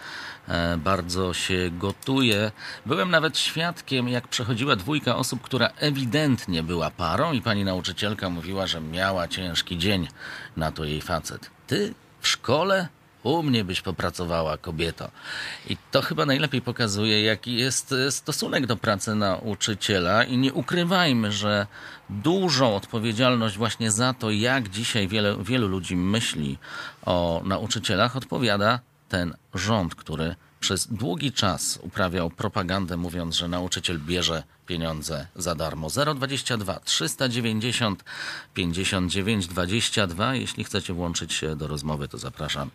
e, 0.48 0.78
bardzo 0.78 1.34
się 1.34 1.72
gotuje. 1.72 2.52
Byłem 2.86 3.12
nawet 3.12 3.38
świadkiem, 3.38 4.10
jak 4.10 4.28
przechodziła 4.28 4.76
dwójka 4.76 5.16
osób, 5.16 5.42
która 5.42 5.68
ewidentnie 5.68 6.64
była 6.64 6.92
parą 6.92 7.34
i 7.34 7.42
pani 7.42 7.64
nauczycielka 7.64 8.30
mówiła, 8.30 8.68
że 8.68 8.82
miała 8.82 9.28
ciężki 9.28 9.78
dzień. 9.78 10.08
Na 10.58 10.72
to 10.72 10.86
jej 10.86 11.02
facet. 11.02 11.50
Ty 11.68 11.94
w 12.22 12.28
szkole? 12.28 12.88
U 13.24 13.44
mnie 13.44 13.64
byś 13.64 13.82
popracowała, 13.82 14.58
kobieto. 14.58 15.12
I 15.70 15.78
to 15.92 16.02
chyba 16.02 16.26
najlepiej 16.26 16.62
pokazuje, 16.62 17.24
jaki 17.24 17.56
jest 17.56 17.92
e, 17.92 18.12
stosunek 18.12 18.66
do 18.66 18.78
pracy 18.78 19.16
nauczyciela. 19.16 20.24
I 20.24 20.38
nie 20.38 20.54
ukrywajmy, 20.54 21.32
że 21.32 21.68
dużą 22.10 22.76
odpowiedzialność 22.76 23.58
właśnie 23.58 23.92
za 23.92 24.14
to, 24.14 24.32
jak 24.32 24.70
dzisiaj 24.70 25.08
wiele, 25.08 25.38
wielu 25.44 25.68
ludzi 25.68 25.96
myśli 25.96 26.58
o 27.06 27.42
nauczycielach, 27.46 28.16
odpowiada 28.16 28.80
ten 29.10 29.36
rząd, 29.54 29.96
który 29.96 30.36
przez 30.64 30.88
długi 30.88 31.32
czas 31.32 31.80
uprawiał 31.82 32.30
propagandę, 32.30 32.98
mówiąc, 32.98 33.36
że 33.36 33.48
nauczyciel 33.48 34.00
bierze 34.00 34.44
pieniądze 34.68 35.28
za 35.36 35.56
darmo. 35.56 35.88
022 36.16 36.80
390 36.80 38.04
59 38.54 39.48
22. 39.48 40.36
Jeśli 40.36 40.64
chcecie 40.64 40.94
włączyć 40.94 41.34
się 41.34 41.56
do 41.56 41.68
rozmowy, 41.68 42.08
to 42.08 42.18
zapraszam 42.18 42.72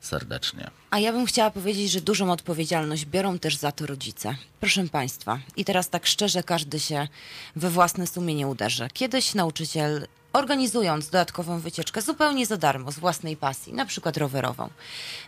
serdecznie. 0.00 0.70
A 0.90 0.98
ja 0.98 1.12
bym 1.12 1.26
chciała 1.26 1.50
powiedzieć, 1.50 1.90
że 1.90 2.00
dużą 2.00 2.32
odpowiedzialność 2.32 3.04
biorą 3.04 3.38
też 3.38 3.56
za 3.56 3.72
to 3.72 3.86
rodzice. 3.86 4.36
Proszę 4.60 4.88
Państwa, 4.88 5.38
i 5.56 5.64
teraz 5.64 5.90
tak 5.90 6.06
szczerze 6.06 6.42
każdy 6.42 6.80
się 6.80 7.08
we 7.56 7.70
własne 7.70 8.06
sumienie 8.06 8.46
uderzy. 8.46 8.88
Kiedyś 8.92 9.34
nauczyciel, 9.34 10.06
organizując 10.32 11.06
dodatkową 11.06 11.60
wycieczkę 11.60 12.02
zupełnie 12.02 12.46
za 12.46 12.56
darmo, 12.56 12.92
z 12.92 12.98
własnej 12.98 13.36
pasji, 13.36 13.72
na 13.72 13.86
przykład 13.86 14.16
rowerową, 14.16 14.70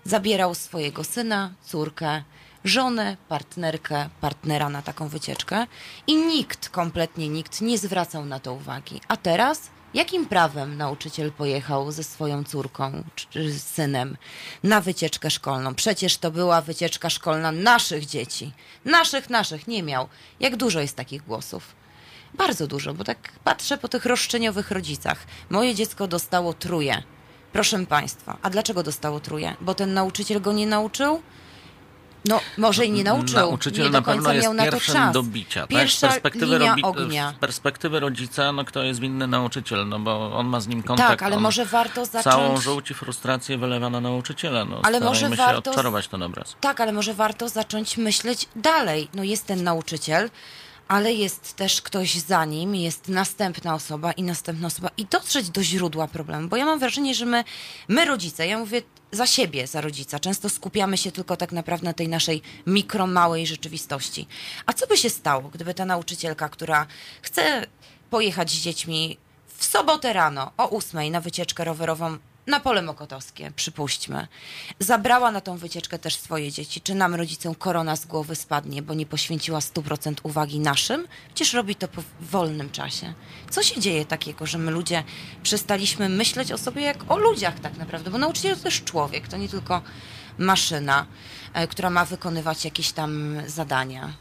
zabierał 0.04 0.54
swojego 0.54 1.04
syna, 1.04 1.52
córkę, 1.64 2.22
żonę, 2.64 3.16
partnerkę, 3.28 4.08
partnera 4.20 4.68
na 4.68 4.82
taką 4.82 5.08
wycieczkę 5.08 5.66
i 6.06 6.16
nikt, 6.16 6.68
kompletnie 6.68 7.28
nikt 7.28 7.60
nie 7.60 7.78
zwracał 7.78 8.24
na 8.24 8.40
to 8.40 8.52
uwagi. 8.54 9.00
A 9.08 9.16
teraz 9.16 9.60
jakim 9.94 10.26
prawem 10.26 10.76
nauczyciel 10.76 11.32
pojechał 11.32 11.92
ze 11.92 12.04
swoją 12.04 12.44
córką 12.44 13.04
czy- 13.16 13.58
synem 13.58 14.16
na 14.62 14.80
wycieczkę 14.80 15.30
szkolną? 15.30 15.74
Przecież 15.74 16.16
to 16.18 16.30
była 16.30 16.60
wycieczka 16.60 17.10
szkolna 17.10 17.52
naszych 17.52 18.06
dzieci. 18.06 18.52
Naszych, 18.84 19.30
naszych, 19.30 19.68
nie 19.68 19.82
miał. 19.82 20.08
Jak 20.40 20.56
dużo 20.56 20.80
jest 20.80 20.96
takich 20.96 21.22
głosów? 21.24 21.81
Bardzo 22.34 22.66
dużo, 22.66 22.94
bo 22.94 23.04
tak 23.04 23.18
patrzę 23.44 23.78
po 23.78 23.88
tych 23.88 24.06
roszczeniowych 24.06 24.70
rodzicach. 24.70 25.18
Moje 25.50 25.74
dziecko 25.74 26.06
dostało 26.08 26.52
truje. 26.54 27.02
Proszę 27.52 27.86
Państwa, 27.86 28.36
a 28.42 28.50
dlaczego 28.50 28.82
dostało 28.82 29.20
truje? 29.20 29.56
Bo 29.60 29.74
ten 29.74 29.94
nauczyciel 29.94 30.40
go 30.40 30.52
nie 30.52 30.66
nauczył? 30.66 31.22
No, 32.24 32.40
może 32.58 32.86
i 32.86 32.90
nie 32.92 33.04
nauczył. 33.04 33.36
Nauczyciel 33.36 33.84
nie 33.84 33.90
na 33.90 34.02
pewno 34.02 34.32
jest 34.32 34.44
miał 34.44 34.54
na 34.54 34.64
to 34.64 34.70
pierwszym 34.72 34.94
czas. 34.94 35.14
do 35.14 35.22
bicia. 35.22 35.60
Tak? 35.60 35.70
Z, 35.70 35.72
Pierwsza 35.74 36.08
perspektywy 36.08 36.58
linia 36.58 36.76
ognia. 36.82 37.32
z 37.36 37.40
perspektywy 37.40 38.00
rodzica, 38.00 38.52
no 38.52 38.64
kto 38.64 38.82
jest 38.82 39.00
winny 39.00 39.26
nauczyciel, 39.26 39.88
no 39.88 39.98
bo 39.98 40.36
on 40.38 40.46
ma 40.46 40.60
z 40.60 40.66
nim 40.68 40.82
kontakt. 40.82 41.10
Tak, 41.10 41.22
ale 41.22 41.36
on 41.36 41.42
może 41.42 41.64
warto 41.66 42.06
zacząć... 42.06 42.24
Całą 42.24 42.56
żółć 42.60 42.90
i 42.90 42.94
frustrację 42.94 43.58
wylewa 43.58 43.90
na 43.90 44.00
nauczyciela. 44.00 44.64
No, 44.64 44.80
Ale 44.82 45.00
może 45.00 45.28
się 45.30 45.36
warto- 45.36 45.70
odczarować 45.70 46.08
ten 46.08 46.22
obraz. 46.22 46.56
Tak, 46.60 46.80
ale 46.80 46.92
może 46.92 47.14
warto 47.14 47.48
zacząć 47.48 47.96
myśleć 47.96 48.48
dalej. 48.56 49.08
No 49.14 49.22
jest 49.24 49.46
ten 49.46 49.64
nauczyciel, 49.64 50.30
ale 50.92 51.12
jest 51.12 51.56
też 51.56 51.82
ktoś 51.82 52.14
za 52.14 52.44
nim, 52.44 52.74
jest 52.74 53.08
następna 53.08 53.74
osoba 53.74 54.12
i 54.12 54.22
następna 54.22 54.66
osoba 54.66 54.90
i 54.96 55.06
dotrzeć 55.06 55.50
do 55.50 55.62
źródła 55.62 56.08
problemu, 56.08 56.48
bo 56.48 56.56
ja 56.56 56.64
mam 56.64 56.78
wrażenie, 56.78 57.14
że 57.14 57.26
my, 57.26 57.44
my 57.88 58.04
rodzice, 58.04 58.46
ja 58.46 58.58
mówię 58.58 58.82
za 59.12 59.26
siebie, 59.26 59.66
za 59.66 59.80
rodzica, 59.80 60.18
często 60.18 60.48
skupiamy 60.48 60.96
się 60.98 61.12
tylko 61.12 61.36
tak 61.36 61.52
naprawdę 61.52 61.84
na 61.84 61.92
tej 61.92 62.08
naszej 62.08 62.42
mikro, 62.66 63.06
małej 63.06 63.46
rzeczywistości. 63.46 64.26
A 64.66 64.72
co 64.72 64.86
by 64.86 64.96
się 64.96 65.10
stało, 65.10 65.48
gdyby 65.48 65.74
ta 65.74 65.84
nauczycielka, 65.84 66.48
która 66.48 66.86
chce 67.22 67.66
pojechać 68.10 68.50
z 68.50 68.60
dziećmi 68.60 69.18
w 69.58 69.64
sobotę 69.64 70.12
rano 70.12 70.52
o 70.56 70.68
ósmej 70.68 71.10
na 71.10 71.20
wycieczkę 71.20 71.64
rowerową, 71.64 72.18
na 72.46 72.60
pole 72.60 72.82
mokotowskie, 72.82 73.52
przypuśćmy, 73.56 74.26
zabrała 74.78 75.30
na 75.30 75.40
tą 75.40 75.56
wycieczkę 75.56 75.98
też 75.98 76.16
swoje 76.16 76.52
dzieci, 76.52 76.80
czy 76.80 76.94
nam 76.94 77.14
rodzicom 77.14 77.54
korona 77.54 77.96
z 77.96 78.06
głowy 78.06 78.36
spadnie, 78.36 78.82
bo 78.82 78.94
nie 78.94 79.06
poświęciła 79.06 79.58
100% 79.58 80.14
uwagi 80.22 80.60
naszym? 80.60 81.08
Przecież 81.28 81.52
robi 81.52 81.74
to 81.74 81.88
po 81.88 82.02
wolnym 82.20 82.70
czasie. 82.70 83.14
Co 83.50 83.62
się 83.62 83.80
dzieje 83.80 84.04
takiego, 84.04 84.46
że 84.46 84.58
my 84.58 84.70
ludzie 84.70 85.04
przestaliśmy 85.42 86.08
myśleć 86.08 86.52
o 86.52 86.58
sobie 86.58 86.82
jak 86.82 87.10
o 87.10 87.16
ludziach 87.16 87.60
tak 87.60 87.76
naprawdę, 87.76 88.10
bo 88.10 88.18
nauczyciel 88.18 88.56
to 88.56 88.62
też 88.62 88.84
człowiek, 88.84 89.28
to 89.28 89.36
nie 89.36 89.48
tylko 89.48 89.82
maszyna, 90.38 91.06
e, 91.52 91.66
która 91.66 91.90
ma 91.90 92.04
wykonywać 92.04 92.64
jakieś 92.64 92.92
tam 92.92 93.42
zadania. 93.46 94.12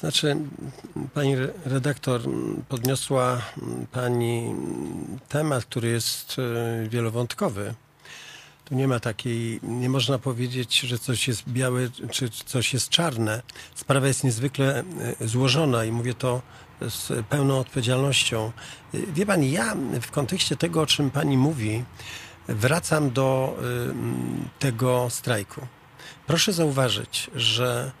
Znaczy, 0.00 0.36
pani 1.14 1.36
redaktor, 1.64 2.20
podniosła 2.68 3.42
pani 3.92 4.54
temat, 5.28 5.64
który 5.64 5.88
jest 5.88 6.36
e, 6.38 6.88
wielowątkowy. 6.88 7.74
Tu 8.64 8.74
nie 8.74 8.88
ma 8.88 9.00
takiej, 9.00 9.60
nie 9.62 9.88
można 9.88 10.18
powiedzieć, 10.18 10.80
że 10.80 10.98
coś 10.98 11.28
jest 11.28 11.48
białe, 11.48 11.80
czy 12.10 12.30
coś 12.30 12.74
jest 12.74 12.88
czarne. 12.88 13.42
Sprawa 13.74 14.06
jest 14.06 14.24
niezwykle 14.24 14.84
e, 15.20 15.28
złożona 15.28 15.84
i 15.84 15.92
mówię 15.92 16.14
to 16.14 16.42
z 16.80 17.26
pełną 17.26 17.58
odpowiedzialnością. 17.58 18.52
E, 18.94 18.98
wie 19.12 19.26
pani, 19.26 19.52
ja 19.52 19.76
w 20.00 20.10
kontekście 20.10 20.56
tego, 20.56 20.82
o 20.82 20.86
czym 20.86 21.10
pani 21.10 21.38
mówi, 21.38 21.84
wracam 22.48 23.10
do 23.10 23.58
tego 24.58 25.10
strajku. 25.10 25.66
Proszę 26.26 26.52
zauważyć, 26.52 27.30
że 27.34 27.92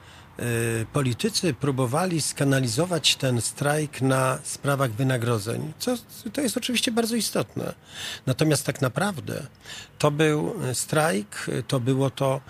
politycy 0.92 1.54
próbowali 1.54 2.22
skanalizować 2.22 3.16
ten 3.16 3.40
strajk 3.40 4.00
na 4.00 4.38
sprawach 4.44 4.92
wynagrodzeń, 4.92 5.72
co 5.78 5.96
to 6.32 6.40
jest 6.40 6.56
oczywiście 6.56 6.92
bardzo 6.92 7.16
istotne. 7.16 7.74
Natomiast 8.26 8.66
tak 8.66 8.82
naprawdę 8.82 9.46
to 9.98 10.10
był 10.10 10.54
strajk, 10.72 11.46
to 11.68 11.80
było 11.80 12.10
to 12.10 12.40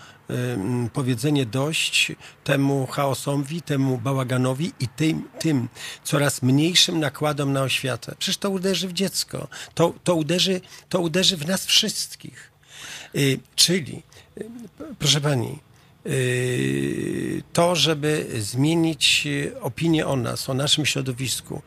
powiedzenie 0.92 1.46
dość 1.46 2.12
temu 2.44 2.86
chaosowi, 2.86 3.62
temu 3.62 3.98
bałaganowi 3.98 4.72
i 4.80 4.88
tym, 4.88 5.28
tym 5.38 5.68
coraz 6.04 6.42
mniejszym 6.42 7.00
nakładom 7.00 7.52
na 7.52 7.62
oświatę. 7.62 8.14
Przecież 8.18 8.38
to 8.38 8.50
uderzy 8.50 8.88
w 8.88 8.92
dziecko, 8.92 9.48
to, 9.74 9.94
to, 10.04 10.14
uderzy, 10.14 10.60
to 10.88 11.00
uderzy 11.00 11.36
w 11.36 11.46
nas 11.46 11.66
wszystkich. 11.66 12.50
Y, 13.14 13.38
czyli, 13.56 14.02
y, 14.40 14.44
proszę 14.98 15.20
pani, 15.20 15.48
Y, 15.48 15.65
to, 17.52 17.76
żeby 17.76 18.26
zmienić 18.38 19.28
opinię 19.60 20.06
o 20.06 20.16
nas, 20.16 20.50
o 20.50 20.54
naszym 20.54 20.86
środowisku, 20.86 21.62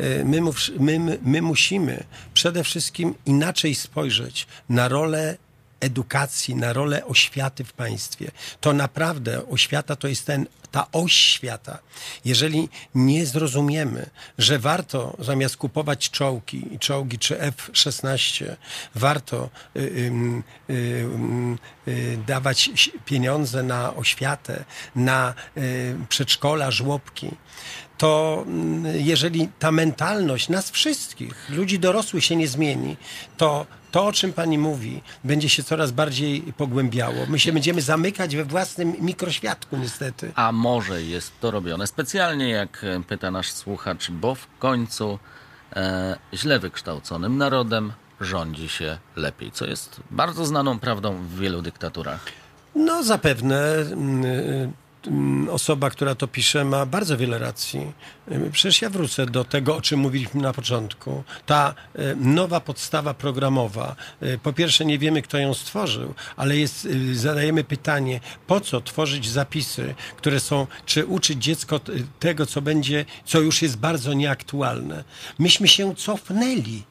y, 0.00 0.24
my, 0.24 0.40
my, 0.78 1.18
my 1.22 1.42
musimy 1.42 2.04
przede 2.34 2.64
wszystkim 2.64 3.14
inaczej 3.26 3.74
spojrzeć 3.74 4.46
na 4.68 4.88
rolę 4.88 5.36
edukacji, 5.84 6.54
na 6.54 6.72
rolę 6.72 7.06
oświaty 7.06 7.64
w 7.64 7.72
państwie. 7.72 8.30
To 8.60 8.72
naprawdę 8.72 9.48
oświata 9.48 9.96
to 9.96 10.08
jest 10.08 10.26
ten, 10.26 10.46
ta 10.74 10.86
oś 10.92 11.12
świata. 11.12 11.78
Jeżeli 12.24 12.68
nie 12.94 13.26
zrozumiemy, 13.26 14.10
że 14.38 14.58
warto 14.58 15.16
zamiast 15.18 15.56
kupować 15.56 16.10
czołgi, 16.10 16.78
czołgi 16.80 17.18
czy 17.18 17.40
F-16, 17.40 18.56
warto 18.94 19.50
y, 19.76 19.80
y, 20.70 20.78
y, 21.88 22.18
dawać 22.26 22.70
pieniądze 23.04 23.62
na 23.62 23.94
oświatę, 23.94 24.64
na 24.96 25.34
y, 25.56 25.96
przedszkola, 26.08 26.70
żłobki, 26.70 27.30
to 27.98 28.44
mm, 28.46 28.96
jeżeli 28.96 29.48
ta 29.58 29.72
mentalność 29.72 30.48
nas 30.48 30.70
wszystkich, 30.70 31.50
ludzi 31.50 31.78
dorosłych 31.78 32.24
się 32.24 32.36
nie 32.36 32.48
zmieni, 32.48 32.96
to 33.36 33.66
to, 33.94 34.06
o 34.06 34.12
czym 34.12 34.32
pani 34.32 34.58
mówi, 34.58 35.02
będzie 35.24 35.48
się 35.48 35.62
coraz 35.62 35.92
bardziej 35.92 36.42
pogłębiało. 36.56 37.26
My 37.28 37.38
się 37.38 37.52
będziemy 37.52 37.82
zamykać 37.82 38.36
we 38.36 38.44
własnym 38.44 38.96
mikroświatku, 39.00 39.76
niestety. 39.76 40.32
A 40.34 40.52
może 40.52 41.02
jest 41.02 41.32
to 41.40 41.50
robione 41.50 41.86
specjalnie, 41.86 42.48
jak 42.48 42.86
pyta 43.08 43.30
nasz 43.30 43.50
słuchacz, 43.50 44.10
bo 44.10 44.34
w 44.34 44.46
końcu 44.58 45.18
e, 45.76 46.16
źle 46.34 46.58
wykształconym 46.58 47.38
narodem 47.38 47.92
rządzi 48.20 48.68
się 48.68 48.98
lepiej, 49.16 49.52
co 49.52 49.66
jest 49.66 50.00
bardzo 50.10 50.46
znaną 50.46 50.78
prawdą 50.78 51.16
w 51.16 51.38
wielu 51.38 51.62
dyktaturach. 51.62 52.24
No 52.74 53.02
zapewne 53.02 53.74
mm, 53.76 54.24
Mm, 54.24 54.72
osoba, 55.50 55.90
która 55.90 56.14
to 56.14 56.28
pisze, 56.28 56.64
ma 56.64 56.86
bardzo 56.86 57.16
wiele 57.16 57.38
racji. 57.38 57.92
Y, 58.32 58.50
przecież 58.52 58.82
ja 58.82 58.90
wrócę 58.90 59.26
do 59.26 59.44
tego, 59.44 59.76
o 59.76 59.80
czym 59.80 60.00
mówiliśmy 60.00 60.42
na 60.42 60.52
początku. 60.52 61.24
Ta 61.46 61.74
y, 61.98 62.16
nowa 62.16 62.60
podstawa 62.60 63.14
programowa, 63.14 63.96
y, 64.22 64.38
po 64.42 64.52
pierwsze 64.52 64.84
nie 64.84 64.98
wiemy, 64.98 65.22
kto 65.22 65.38
ją 65.38 65.54
stworzył, 65.54 66.14
ale 66.36 66.56
jest, 66.56 66.88
zadajemy 67.12 67.64
pytanie, 67.64 68.20
po 68.46 68.60
co 68.60 68.80
tworzyć 68.80 69.28
zapisy, 69.28 69.94
które 70.16 70.40
są, 70.40 70.66
czy 70.86 71.06
uczyć 71.06 71.42
dziecko 71.44 71.80
tego, 72.18 72.46
co 72.46 72.62
będzie, 72.62 73.04
co 73.24 73.40
już 73.40 73.62
jest 73.62 73.76
bardzo 73.76 74.12
nieaktualne. 74.12 75.04
Myśmy 75.38 75.68
się 75.68 75.94
cofnęli 75.94 76.82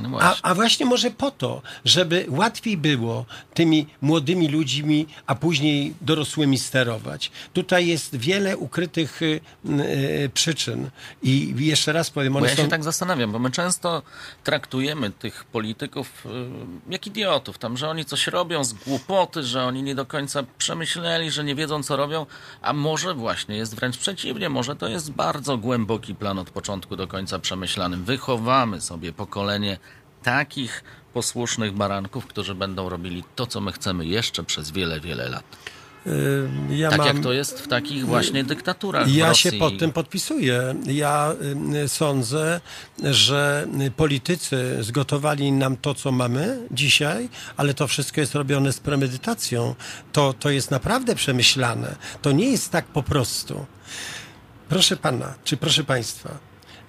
no. 0.00 0.18
A, 0.20 0.36
a, 0.42 0.54
właśnie 0.54 0.86
może 0.86 1.10
po 1.10 1.30
to, 1.30 1.62
żeby 1.84 2.26
łatwiej 2.28 2.76
było 2.76 3.24
tymi 3.54 3.86
młodymi 4.00 4.48
ludźmi, 4.48 5.06
a 5.26 5.34
później 5.34 5.94
dorosłymi 6.00 6.58
sterować. 6.58 7.30
Tutaj 7.52 7.86
jest 7.86 8.16
wiele 8.16 8.56
ukrytych 8.56 9.22
y, 9.22 9.40
y, 9.68 10.30
przyczyn. 10.34 10.90
I 11.22 11.54
jeszcze 11.58 11.92
raz 11.92 12.10
powiem... 12.10 12.32
Bo 12.32 12.44
ja 12.44 12.56
są... 12.56 12.62
się 12.62 12.68
tak 12.68 12.84
zastanawiam, 12.84 13.32
bo 13.32 13.38
my 13.38 13.50
często 13.50 14.02
traktujemy 14.44 15.10
tych 15.10 15.44
polityków 15.44 16.26
y, 16.26 16.92
jak 16.92 17.06
idiotów, 17.06 17.58
tam, 17.58 17.76
że 17.76 17.88
oni 17.88 18.04
coś 18.04 18.26
robią 18.26 18.64
z 18.64 18.72
głupoty, 18.72 19.42
że 19.42 19.64
oni 19.64 19.82
nie 19.82 19.94
do 19.94 20.06
końca 20.06 20.42
przemyśleli, 20.58 21.30
że 21.30 21.44
nie 21.44 21.54
wiedzą, 21.54 21.82
co 21.82 21.96
robią, 21.96 22.26
a 22.62 22.72
może 22.72 23.14
właśnie 23.14 23.56
jest 23.56 23.74
wręcz 23.74 23.98
przeciwnie, 23.98 24.48
może 24.48 24.76
to 24.76 24.88
jest 24.88 25.12
bardzo 25.12 25.58
głęboki 25.58 26.14
plan 26.14 26.38
od 26.38 26.50
początku 26.50 26.96
do 26.96 27.06
końca 27.06 27.38
przemyślany. 27.38 27.96
Wychowamy 27.96 28.80
sobie 28.80 29.12
pokolenie 29.12 29.78
takich 30.22 30.84
posłusznych 31.12 31.72
baranków, 31.72 32.26
którzy 32.26 32.54
będą 32.54 32.88
robili 32.88 33.24
to, 33.34 33.46
co 33.46 33.60
my 33.60 33.72
chcemy 33.72 34.06
jeszcze 34.06 34.44
przez 34.44 34.70
wiele, 34.70 35.00
wiele 35.00 35.28
lat. 35.28 35.44
Ja 36.70 36.90
tak 36.90 36.98
mam, 36.98 37.06
jak 37.06 37.20
to 37.20 37.32
jest 37.32 37.60
w 37.60 37.68
takich 37.68 38.06
właśnie 38.06 38.44
dyktaturach. 38.44 39.14
Ja 39.14 39.34
się 39.34 39.52
pod 39.52 39.78
tym 39.78 39.92
podpisuję. 39.92 40.74
Ja 40.86 41.32
sądzę, 41.86 42.60
że 43.04 43.66
politycy 43.96 44.78
zgotowali 44.80 45.52
nam 45.52 45.76
to, 45.76 45.94
co 45.94 46.12
mamy 46.12 46.58
dzisiaj, 46.70 47.28
ale 47.56 47.74
to 47.74 47.86
wszystko 47.86 48.20
jest 48.20 48.34
robione 48.34 48.72
z 48.72 48.80
premedytacją. 48.80 49.74
To, 50.12 50.32
to 50.32 50.50
jest 50.50 50.70
naprawdę 50.70 51.14
przemyślane. 51.14 51.96
To 52.22 52.32
nie 52.32 52.50
jest 52.50 52.72
tak 52.72 52.84
po 52.84 53.02
prostu. 53.02 53.66
Proszę 54.68 54.96
pana, 54.96 55.34
czy 55.44 55.56
proszę 55.56 55.84
państwa, 55.84 56.30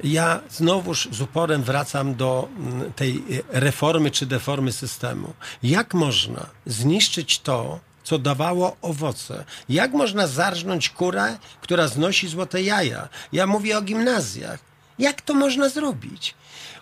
ja 0.03 0.39
znowuż 0.49 1.07
z 1.11 1.21
uporem 1.21 1.63
wracam 1.63 2.15
do 2.15 2.47
mm, 2.57 2.93
tej 2.93 3.23
reformy 3.49 4.11
czy 4.11 4.25
deformy 4.25 4.71
systemu. 4.71 5.33
Jak 5.63 5.93
można 5.93 6.45
zniszczyć 6.65 7.39
to, 7.39 7.79
co 8.03 8.19
dawało 8.19 8.77
owoce? 8.81 9.45
Jak 9.69 9.93
można 9.93 10.27
zarżnąć 10.27 10.89
kurę, 10.89 11.37
która 11.61 11.87
znosi 11.87 12.27
złote 12.27 12.61
jaja? 12.61 13.09
Ja 13.33 13.47
mówię 13.47 13.77
o 13.77 13.81
gimnazjach. 13.81 14.59
Jak 14.99 15.21
to 15.21 15.33
można 15.33 15.69
zrobić? 15.69 16.35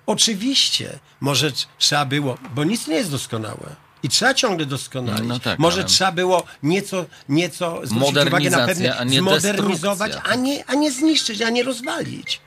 Oczywiście, 0.05 0.99
może 1.19 1.51
trzeba 1.77 2.05
było, 2.05 2.37
bo 2.55 2.63
nic 2.63 2.87
nie 2.87 2.95
jest 2.95 3.11
doskonałe. 3.11 3.75
I 4.03 4.09
trzeba 4.09 4.33
ciągle 4.33 4.65
doskonalić. 4.65 5.27
No 5.27 5.39
tak, 5.39 5.59
Może 5.59 5.81
ale... 5.81 5.89
trzeba 5.89 6.11
było 6.11 6.43
nieco, 6.63 7.05
nieco 7.29 7.81
zwrócić 7.83 8.27
uwagę 8.27 8.49
na 8.49 8.65
pewne, 8.67 8.97
a 8.97 9.05
zmodernizować, 9.09 10.11
a 10.23 10.35
nie, 10.35 10.65
a 10.65 10.73
nie 10.73 10.91
zniszczyć, 10.91 11.41
a 11.41 11.49
nie 11.49 11.63
rozwalić. 11.63 12.41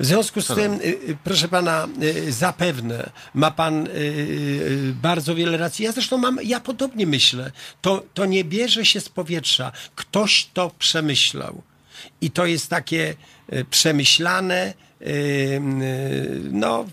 W 0.00 0.06
związku 0.06 0.42
z 0.42 0.46
tym, 0.46 0.72
y, 0.72 0.84
y, 0.84 1.16
proszę 1.24 1.48
pana, 1.48 1.88
y, 2.02 2.32
zapewne 2.32 3.10
ma 3.34 3.50
pan 3.50 3.88
bardzo 5.02 5.34
wiele 5.34 5.56
racji. 5.56 5.84
Ja 5.84 5.92
zresztą 5.92 6.18
mam, 6.18 6.38
ja 6.44 6.60
podobnie 6.60 7.06
myślę. 7.06 7.52
To, 7.80 8.02
to 8.14 8.26
nie 8.26 8.44
bierze 8.44 8.84
się 8.84 9.00
z 9.00 9.08
powietrza. 9.08 9.72
Ktoś 9.94 10.48
to 10.54 10.70
przemyślał. 10.78 11.62
I 12.20 12.30
to 12.30 12.46
jest 12.46 12.70
takie 12.70 13.14
przemyślane, 13.70 14.74
no, 16.50 16.84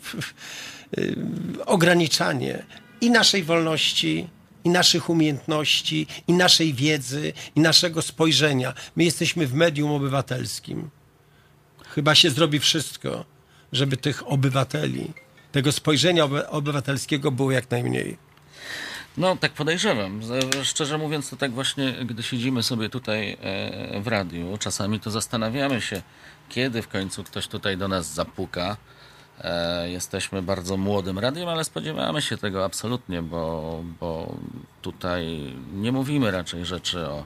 ograniczanie 1.65 2.63
i 3.01 3.11
naszej 3.11 3.43
wolności, 3.43 4.27
i 4.63 4.69
naszych 4.69 5.09
umiejętności, 5.09 6.07
i 6.27 6.33
naszej 6.33 6.73
wiedzy, 6.73 7.33
i 7.55 7.59
naszego 7.59 8.01
spojrzenia. 8.01 8.73
My 8.95 9.03
jesteśmy 9.03 9.47
w 9.47 9.53
medium 9.53 9.91
obywatelskim 9.91 10.89
chyba 11.95 12.15
się 12.15 12.29
zrobi 12.29 12.59
wszystko, 12.59 13.25
żeby 13.71 13.97
tych 13.97 14.31
obywateli, 14.31 15.13
tego 15.51 15.71
spojrzenia 15.71 16.23
obywatelskiego 16.49 17.31
było 17.31 17.51
jak 17.51 17.71
najmniej. 17.71 18.17
No, 19.17 19.35
tak 19.35 19.51
podejrzewam. 19.51 20.21
Szczerze 20.63 20.97
mówiąc, 20.97 21.29
to 21.29 21.35
tak 21.35 21.51
właśnie, 21.51 21.93
gdy 22.05 22.23
siedzimy 22.23 22.63
sobie 22.63 22.89
tutaj 22.89 23.37
e, 23.41 24.01
w 24.01 24.07
radiu, 24.07 24.57
czasami 24.57 24.99
to 24.99 25.11
zastanawiamy 25.11 25.81
się, 25.81 26.01
kiedy 26.49 26.81
w 26.81 26.87
końcu 26.87 27.23
ktoś 27.23 27.47
tutaj 27.47 27.77
do 27.77 27.87
nas 27.87 28.13
zapuka 28.13 28.77
E, 29.41 29.89
jesteśmy 29.89 30.41
bardzo 30.41 30.77
młodym 30.77 31.19
radiem, 31.19 31.49
ale 31.49 31.63
spodziewamy 31.63 32.21
się 32.21 32.37
tego 32.37 32.65
absolutnie, 32.65 33.21
bo, 33.21 33.83
bo 33.99 34.35
tutaj 34.81 35.53
nie 35.73 35.91
mówimy 35.91 36.31
raczej 36.31 36.65
rzeczy 36.65 37.07
o 37.07 37.23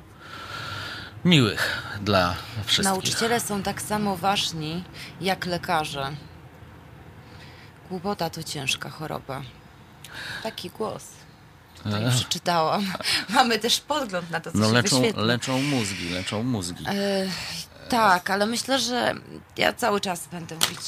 miłych 1.26 1.82
dla 2.02 2.36
wszystkich. 2.66 2.84
Nauczyciele 2.94 3.40
są 3.40 3.64
tak 3.64 3.82
samo 3.82 4.18
ważni 4.18 4.84
jak 5.22 5.46
lekarze. 5.46 6.12
Głupota 7.90 8.30
to 8.30 8.44
ciężka 8.44 8.90
choroba. 8.90 9.42
Taki 10.44 10.70
głos. 10.70 11.04
Tutaj 11.84 12.06
E. 12.06 12.12
przeczytałam. 12.12 12.86
Mamy 13.36 13.60
też 13.60 13.80
podgląd 13.80 14.32
na 14.32 14.40
to, 14.40 14.52
co 14.52 14.58
No 14.58 14.68
się 14.68 14.74
leczą, 14.74 15.02
leczą 15.16 15.62
mózgi, 15.62 16.10
leczą 16.10 16.44
mózgi. 16.44 16.86
E, 16.88 17.28
tak, 17.90 18.30
ale 18.30 18.46
myślę, 18.46 18.80
że 18.80 19.14
ja 19.58 19.74
cały 19.74 20.02
czas 20.02 20.28
będę 20.28 20.56
mówić 20.56 20.80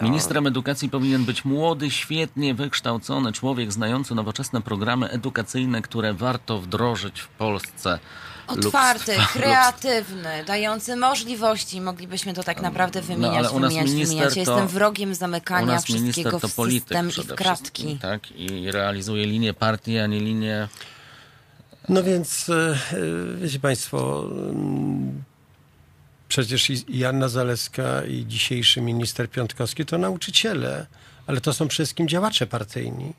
o... 0.00 0.04
Ministrem 0.04 0.46
edukacji 0.46 0.88
powinien 0.88 1.24
być 1.24 1.44
młody, 1.44 1.90
świetnie 1.90 2.54
wykształcony 2.54 3.32
człowiek 3.32 3.72
znający 3.72 4.14
nowoczesne 4.14 4.62
programy 4.62 5.10
edukacyjne, 5.10 5.82
które 5.82 6.14
warto 6.14 6.58
wdrożyć 6.58 7.20
w 7.20 7.28
Polsce. 7.28 7.98
Otwarty, 8.46 9.16
lub 9.16 9.26
kreatywny, 9.42 10.44
dający 10.46 10.96
możliwości. 10.96 11.80
Moglibyśmy 11.80 12.34
to 12.34 12.42
tak 12.42 12.62
naprawdę 12.62 13.02
wymieniać, 13.02 13.32
No, 13.32 13.38
ale 13.38 13.50
u 13.50 13.60
nas 13.60 13.72
wymieniać, 13.72 14.08
wymieniać. 14.08 14.36
Ja 14.36 14.44
to- 14.44 14.50
Jestem 14.52 14.68
wrogiem 14.68 15.10
U 15.10 15.14
zamykania 15.14 15.66
nas 15.66 15.88
minister 15.88 16.12
wszystkiego 16.12 16.40
to 16.40 16.48
w 16.48 16.52
system 16.72 17.08
i 17.08 17.12
w 17.12 17.34
kratki. 17.34 17.98
tak? 18.02 18.30
I 18.30 18.70
realizuje 18.70 19.26
linię 19.26 19.54
partii, 19.54 19.98
a 19.98 20.06
nie 20.06 20.20
linię... 20.20 20.68
No 21.88 22.02
więc, 22.02 22.48
e, 22.48 22.78
e, 22.92 23.36
wiecie 23.36 23.60
Państwo, 23.60 24.24
mm, 24.30 25.22
przecież 26.28 26.70
i 26.70 27.04
Anna 27.04 27.28
Zaleska 27.28 28.04
i 28.04 28.26
dzisiejszy 28.26 28.80
minister 28.80 29.30
Piątkowski 29.30 29.86
to 29.86 29.98
nauczyciele, 29.98 30.86
ale 31.26 31.40
to 31.40 31.52
są 31.52 31.68
przede 31.68 31.84
wszystkim 31.84 32.08
działacze 32.08 32.46
partyjni. 32.46 33.12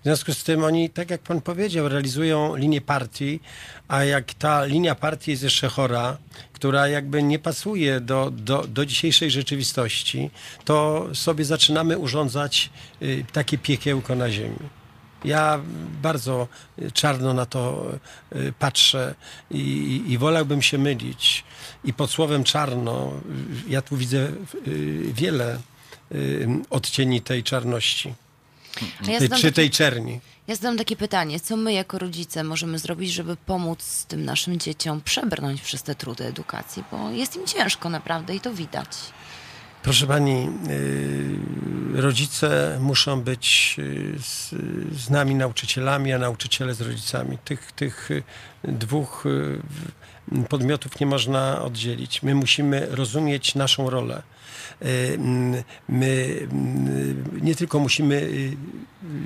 W 0.00 0.02
związku 0.02 0.34
z 0.34 0.44
tym 0.44 0.64
oni, 0.64 0.90
tak 0.90 1.10
jak 1.10 1.20
pan 1.20 1.40
powiedział, 1.40 1.88
realizują 1.88 2.56
linię 2.56 2.80
partii, 2.80 3.40
a 3.88 4.04
jak 4.04 4.34
ta 4.34 4.64
linia 4.64 4.94
partii 4.94 5.30
jest 5.30 5.42
jeszcze 5.42 5.68
chora, 5.68 6.16
która 6.52 6.88
jakby 6.88 7.22
nie 7.22 7.38
pasuje 7.38 8.00
do, 8.00 8.30
do, 8.30 8.66
do 8.66 8.86
dzisiejszej 8.86 9.30
rzeczywistości, 9.30 10.30
to 10.64 11.06
sobie 11.14 11.44
zaczynamy 11.44 11.98
urządzać 11.98 12.70
y, 13.02 13.24
takie 13.32 13.58
piekiełko 13.58 14.14
na 14.14 14.30
ziemi. 14.30 14.56
Ja 15.24 15.60
bardzo 16.02 16.48
czarno 16.92 17.34
na 17.34 17.46
to 17.46 17.92
y, 18.36 18.52
patrzę 18.58 19.14
i, 19.50 20.02
i 20.08 20.18
wolałbym 20.18 20.62
się 20.62 20.78
mylić. 20.78 21.44
I 21.84 21.92
pod 21.92 22.10
słowem 22.10 22.44
czarno, 22.44 23.12
y, 23.66 23.70
ja 23.70 23.82
tu 23.82 23.96
widzę 23.96 24.32
wiele 25.12 25.58
odcieni 26.70 27.20
tej 27.20 27.42
czarności, 27.42 28.14
ja 29.08 29.18
czy 29.20 29.28
takie- 29.28 29.52
tej 29.52 29.70
czerni. 29.70 30.20
Ja 30.46 30.54
zadam 30.54 30.78
takie 30.78 30.96
pytanie, 30.96 31.40
co 31.40 31.56
my 31.56 31.72
jako 31.72 31.98
rodzice 31.98 32.44
możemy 32.44 32.78
zrobić, 32.78 33.12
żeby 33.12 33.36
pomóc 33.36 34.04
tym 34.08 34.24
naszym 34.24 34.58
dzieciom 34.58 35.00
przebrnąć 35.00 35.60
przez 35.60 35.82
te 35.82 35.94
trudy 35.94 36.24
edukacji, 36.24 36.84
bo 36.92 37.10
jest 37.10 37.36
im 37.36 37.46
ciężko 37.46 37.90
naprawdę 37.90 38.34
i 38.34 38.40
to 38.40 38.54
widać. 38.54 38.88
Proszę 39.82 40.06
pani, 40.06 40.48
y, 40.70 42.00
rodzice 42.02 42.78
muszą 42.80 43.20
być 43.20 43.76
y, 43.78 44.14
z, 44.22 44.54
z 45.02 45.10
nami 45.10 45.34
nauczycielami, 45.34 46.12
a 46.12 46.18
nauczyciele 46.18 46.74
z 46.74 46.80
rodzicami. 46.80 47.38
Tych, 47.44 47.72
tych 47.72 48.10
y, 48.10 48.22
dwóch 48.64 49.24
podmiotów 50.48 51.00
nie 51.00 51.06
można 51.06 51.62
oddzielić. 51.62 52.22
My 52.22 52.34
musimy 52.34 52.86
rozumieć 52.90 53.54
naszą 53.54 53.90
rolę. 53.90 54.22
Y, 54.82 55.18
My 55.88 56.38
mm, 56.52 57.40
nie 57.42 57.54
tylko 57.54 57.78
musimy 57.78 58.14
y, 58.14 58.56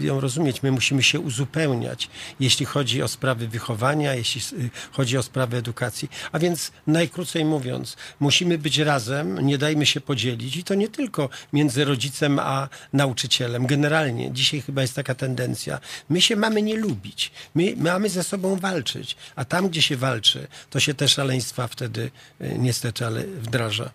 ją 0.00 0.20
rozumieć, 0.20 0.62
my 0.62 0.72
musimy 0.72 1.02
się 1.02 1.20
uzupełniać, 1.20 2.10
jeśli 2.40 2.66
chodzi 2.66 3.02
o 3.02 3.08
sprawy 3.08 3.48
wychowania, 3.48 4.14
jeśli 4.14 4.40
y, 4.64 4.70
chodzi 4.92 5.18
o 5.18 5.22
sprawy 5.22 5.56
edukacji. 5.56 6.08
A 6.32 6.38
więc 6.38 6.72
najkrócej 6.86 7.44
mówiąc, 7.44 7.96
musimy 8.20 8.58
być 8.58 8.78
razem, 8.78 9.46
nie 9.46 9.58
dajmy 9.58 9.86
się 9.86 10.00
podzielić 10.00 10.56
i 10.56 10.64
to 10.64 10.74
nie 10.74 10.88
tylko 10.88 11.28
między 11.52 11.84
rodzicem 11.84 12.38
a 12.38 12.68
nauczycielem. 12.92 13.66
Generalnie 13.66 14.32
dzisiaj 14.32 14.60
chyba 14.60 14.82
jest 14.82 14.94
taka 14.94 15.14
tendencja. 15.14 15.80
My 16.08 16.20
się 16.20 16.36
mamy 16.36 16.62
nie 16.62 16.76
lubić, 16.76 17.32
my 17.54 17.74
mamy 17.76 18.08
ze 18.08 18.24
sobą 18.24 18.56
walczyć, 18.56 19.16
a 19.36 19.44
tam, 19.44 19.68
gdzie 19.68 19.82
się 19.82 19.96
walczy, 19.96 20.46
to 20.70 20.80
się 20.80 20.93
te 20.94 21.08
szaleństwa 21.08 21.68
wtedy 21.68 22.10
y, 22.40 22.58
niestety 22.58 23.06
ale 23.06 23.24
wdraża. 23.24 23.90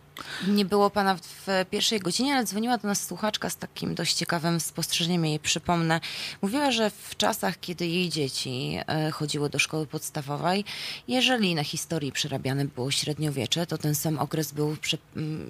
Nie 0.47 0.65
było 0.65 0.89
pana 0.89 1.15
w 1.15 1.65
pierwszej 1.69 1.99
godzinie, 1.99 2.35
ale 2.35 2.43
dzwoniła 2.43 2.77
do 2.77 2.87
nas 2.87 3.05
słuchaczka 3.05 3.49
z 3.49 3.57
takim 3.57 3.95
dość 3.95 4.15
ciekawym 4.15 4.59
spostrzeżeniem. 4.59 5.25
Jej 5.25 5.39
przypomnę. 5.39 5.99
Mówiła, 6.41 6.71
że 6.71 6.89
w 6.89 7.15
czasach, 7.17 7.59
kiedy 7.59 7.87
jej 7.87 8.09
dzieci 8.09 8.79
e, 8.87 9.11
chodziły 9.11 9.49
do 9.49 9.59
szkoły 9.59 9.87
podstawowej, 9.87 10.65
jeżeli 11.07 11.55
na 11.55 11.63
historii 11.63 12.11
przerabiane 12.11 12.65
było 12.65 12.91
średniowiecze, 12.91 13.65
to 13.65 13.77
ten 13.77 13.95
sam 13.95 14.19
okres 14.19 14.51
był 14.51 14.75
prze, 14.81 14.97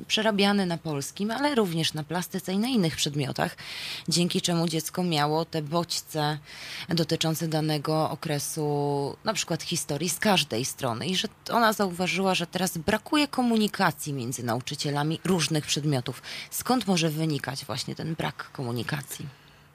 przerabiany 0.07 0.65
na 0.65 0.77
polskim, 0.77 1.31
ale 1.31 1.55
również 1.55 1.93
na 1.93 2.03
plastyce 2.03 2.53
i 2.53 2.57
na 2.57 2.67
innych 2.67 2.95
przedmiotach, 2.95 3.57
dzięki 4.07 4.41
czemu 4.41 4.67
dziecko 4.67 5.03
miało 5.03 5.45
te 5.45 5.61
bodźce 5.61 6.37
dotyczące 6.89 7.47
danego 7.47 8.09
okresu, 8.09 9.17
na 9.23 9.33
przykład 9.33 9.63
historii 9.63 10.09
z 10.09 10.19
każdej 10.19 10.65
strony. 10.65 11.07
I 11.07 11.15
że 11.15 11.27
ona 11.51 11.73
zauważyła, 11.73 12.35
że 12.35 12.47
teraz 12.47 12.77
brakuje 12.77 13.27
komunikacji 13.27 14.13
między 14.13 14.43
nauczycielami 14.43 14.58
różnych 15.25 15.65
przedmiotów. 15.65 16.21
Skąd 16.51 16.87
może 16.87 17.09
wynikać 17.09 17.65
właśnie 17.65 17.95
ten 17.95 18.15
brak 18.15 18.51
komunikacji? 18.51 19.25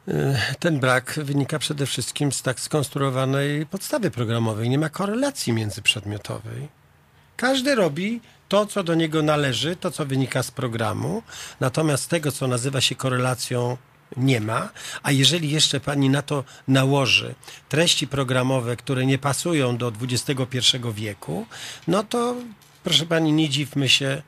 Y, 0.09 0.37
Ten 0.59 0.81
brak 0.81 1.15
wynika 1.23 1.59
przede 1.59 1.87
wszystkim 1.87 2.33
z 2.33 2.43
tak 2.43 2.61
skonstruowanej 2.61 3.67
podstawy 3.67 4.11
programowej. 4.11 4.69
Nie 4.69 4.79
ma 4.79 4.89
korelacji 4.89 5.53
międzyprzedmiotowej. 5.53 6.69
Każdy 7.37 7.75
robi 7.75 8.21
to, 8.49 8.67
co 8.67 8.83
do 8.85 8.95
niego 8.95 9.23
należy, 9.23 9.77
to, 9.77 9.91
co 9.91 10.07
wynika 10.07 10.43
z 10.43 10.51
programu, 10.51 11.23
natomiast 11.61 12.11
tego, 12.11 12.33
co 12.33 12.47
nazywa 12.49 12.81
się 12.81 12.95
korelacją, 12.95 13.77
nie 14.17 14.41
ma. 14.41 14.69
A 15.03 15.11
jeżeli 15.11 15.51
jeszcze 15.51 15.81
pani 15.81 16.11
na 16.11 16.23
to 16.23 16.45
nałoży 16.69 17.35
treści 17.69 18.07
programowe, 18.09 18.77
które 18.77 19.07
nie 19.07 19.19
pasują 19.19 19.77
do 19.77 19.93
XXI 20.03 20.59
wieku, 20.95 21.47
no 21.89 22.03
to 22.03 22.35
proszę 22.85 23.07
pani, 23.07 23.33
nie 23.33 23.49
dziwmy 23.49 23.89
się, 23.89 24.23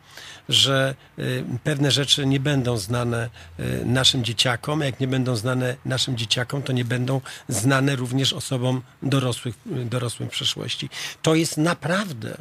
że 0.48 0.94
y, 1.18 1.44
pewne 1.64 1.90
rzeczy 1.90 2.27
nie 2.27 2.40
będą 2.40 2.77
znane 2.77 3.31
y, 3.60 3.82
naszym 3.85 4.24
dzieciakom. 4.24 4.81
Jak 4.81 5.01
nie 5.01 5.09
będą 5.09 5.36
znane 5.36 5.77
naszym 5.85 6.16
dzieciakom, 6.16 6.62
to 6.62 6.73
nie 6.73 6.85
będą 6.85 7.20
znane 7.48 7.97
również 7.97 8.32
osobom 8.32 8.82
dorosłych, 9.02 9.55
y, 9.66 9.85
dorosłym 9.85 10.28
w 10.28 10.32
przyszłości. 10.32 10.90
To 11.23 11.35
jest 11.35 11.56
naprawdę 11.56 12.36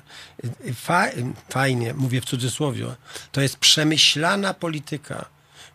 fa, 0.73 1.07
fajnie, 1.49 1.93
mówię 1.93 2.21
w 2.21 2.25
cudzysłowie, 2.25 2.85
to 3.31 3.41
jest 3.41 3.57
przemyślana 3.57 4.53
polityka, 4.53 5.25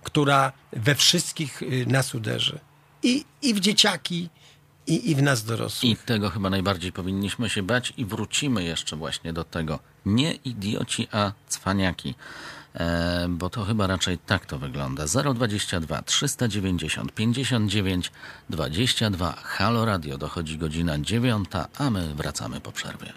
która 0.03 0.53
we 0.73 0.95
wszystkich 0.95 1.63
nas 1.87 2.15
uderzy. 2.15 2.59
I, 3.03 3.25
i 3.43 3.55
w 3.55 3.61
dzieciaki, 3.61 4.29
i, 4.87 5.11
i 5.11 5.15
w 5.15 5.23
nas 5.23 5.45
dorosłych. 5.45 5.93
I 5.93 5.97
tego 5.97 6.31
chyba 6.31 6.51
najbardziej 6.51 6.93
powinniśmy 6.93 7.51
się 7.51 7.63
bać 7.63 7.93
i 7.97 8.05
wrócimy 8.05 8.65
jeszcze 8.65 8.97
właśnie 8.97 9.33
do 9.33 9.45
tego. 9.45 9.79
Nie 10.07 10.33
idioci, 10.33 11.09
a 11.13 11.33
cwaniaki. 11.49 12.15
E, 12.75 13.27
bo 13.29 13.51
to 13.51 13.65
chyba 13.65 13.87
raczej 13.87 14.19
tak 14.19 14.47
to 14.47 14.59
wygląda. 14.59 15.05
022 15.35 16.03
390 16.03 17.13
59 17.13 18.13
22 18.51 19.33
Halo 19.33 19.85
Radio. 19.85 20.19
Dochodzi 20.19 20.59
godzina 20.59 20.99
dziewiąta, 20.99 21.69
a 21.79 21.91
my 21.91 22.15
wracamy 22.15 22.61
po 22.61 22.73
przerwie. 22.73 23.13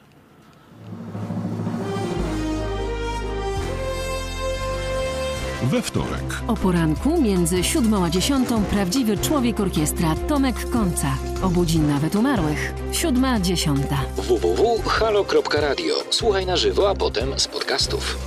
We 5.71 5.81
wtorek. 5.81 6.23
O 6.47 6.53
poranku 6.53 7.21
między 7.21 7.63
siódmą 7.63 8.05
a 8.05 8.09
dziesiątą 8.09 8.63
prawdziwy 8.63 9.17
człowiek 9.17 9.59
orkiestra 9.59 10.15
Tomek 10.27 10.69
Końca. 10.69 11.17
Obudzi 11.43 11.79
nawet 11.79 12.15
umarłych. 12.15 12.73
Siódma, 12.91 13.39
dziesiąta. 13.39 14.01
www.halo.radio. 14.17 15.95
Słuchaj 16.09 16.45
na 16.45 16.57
żywo, 16.57 16.89
a 16.89 16.95
potem 16.95 17.39
z 17.39 17.47
podcastów. 17.47 18.17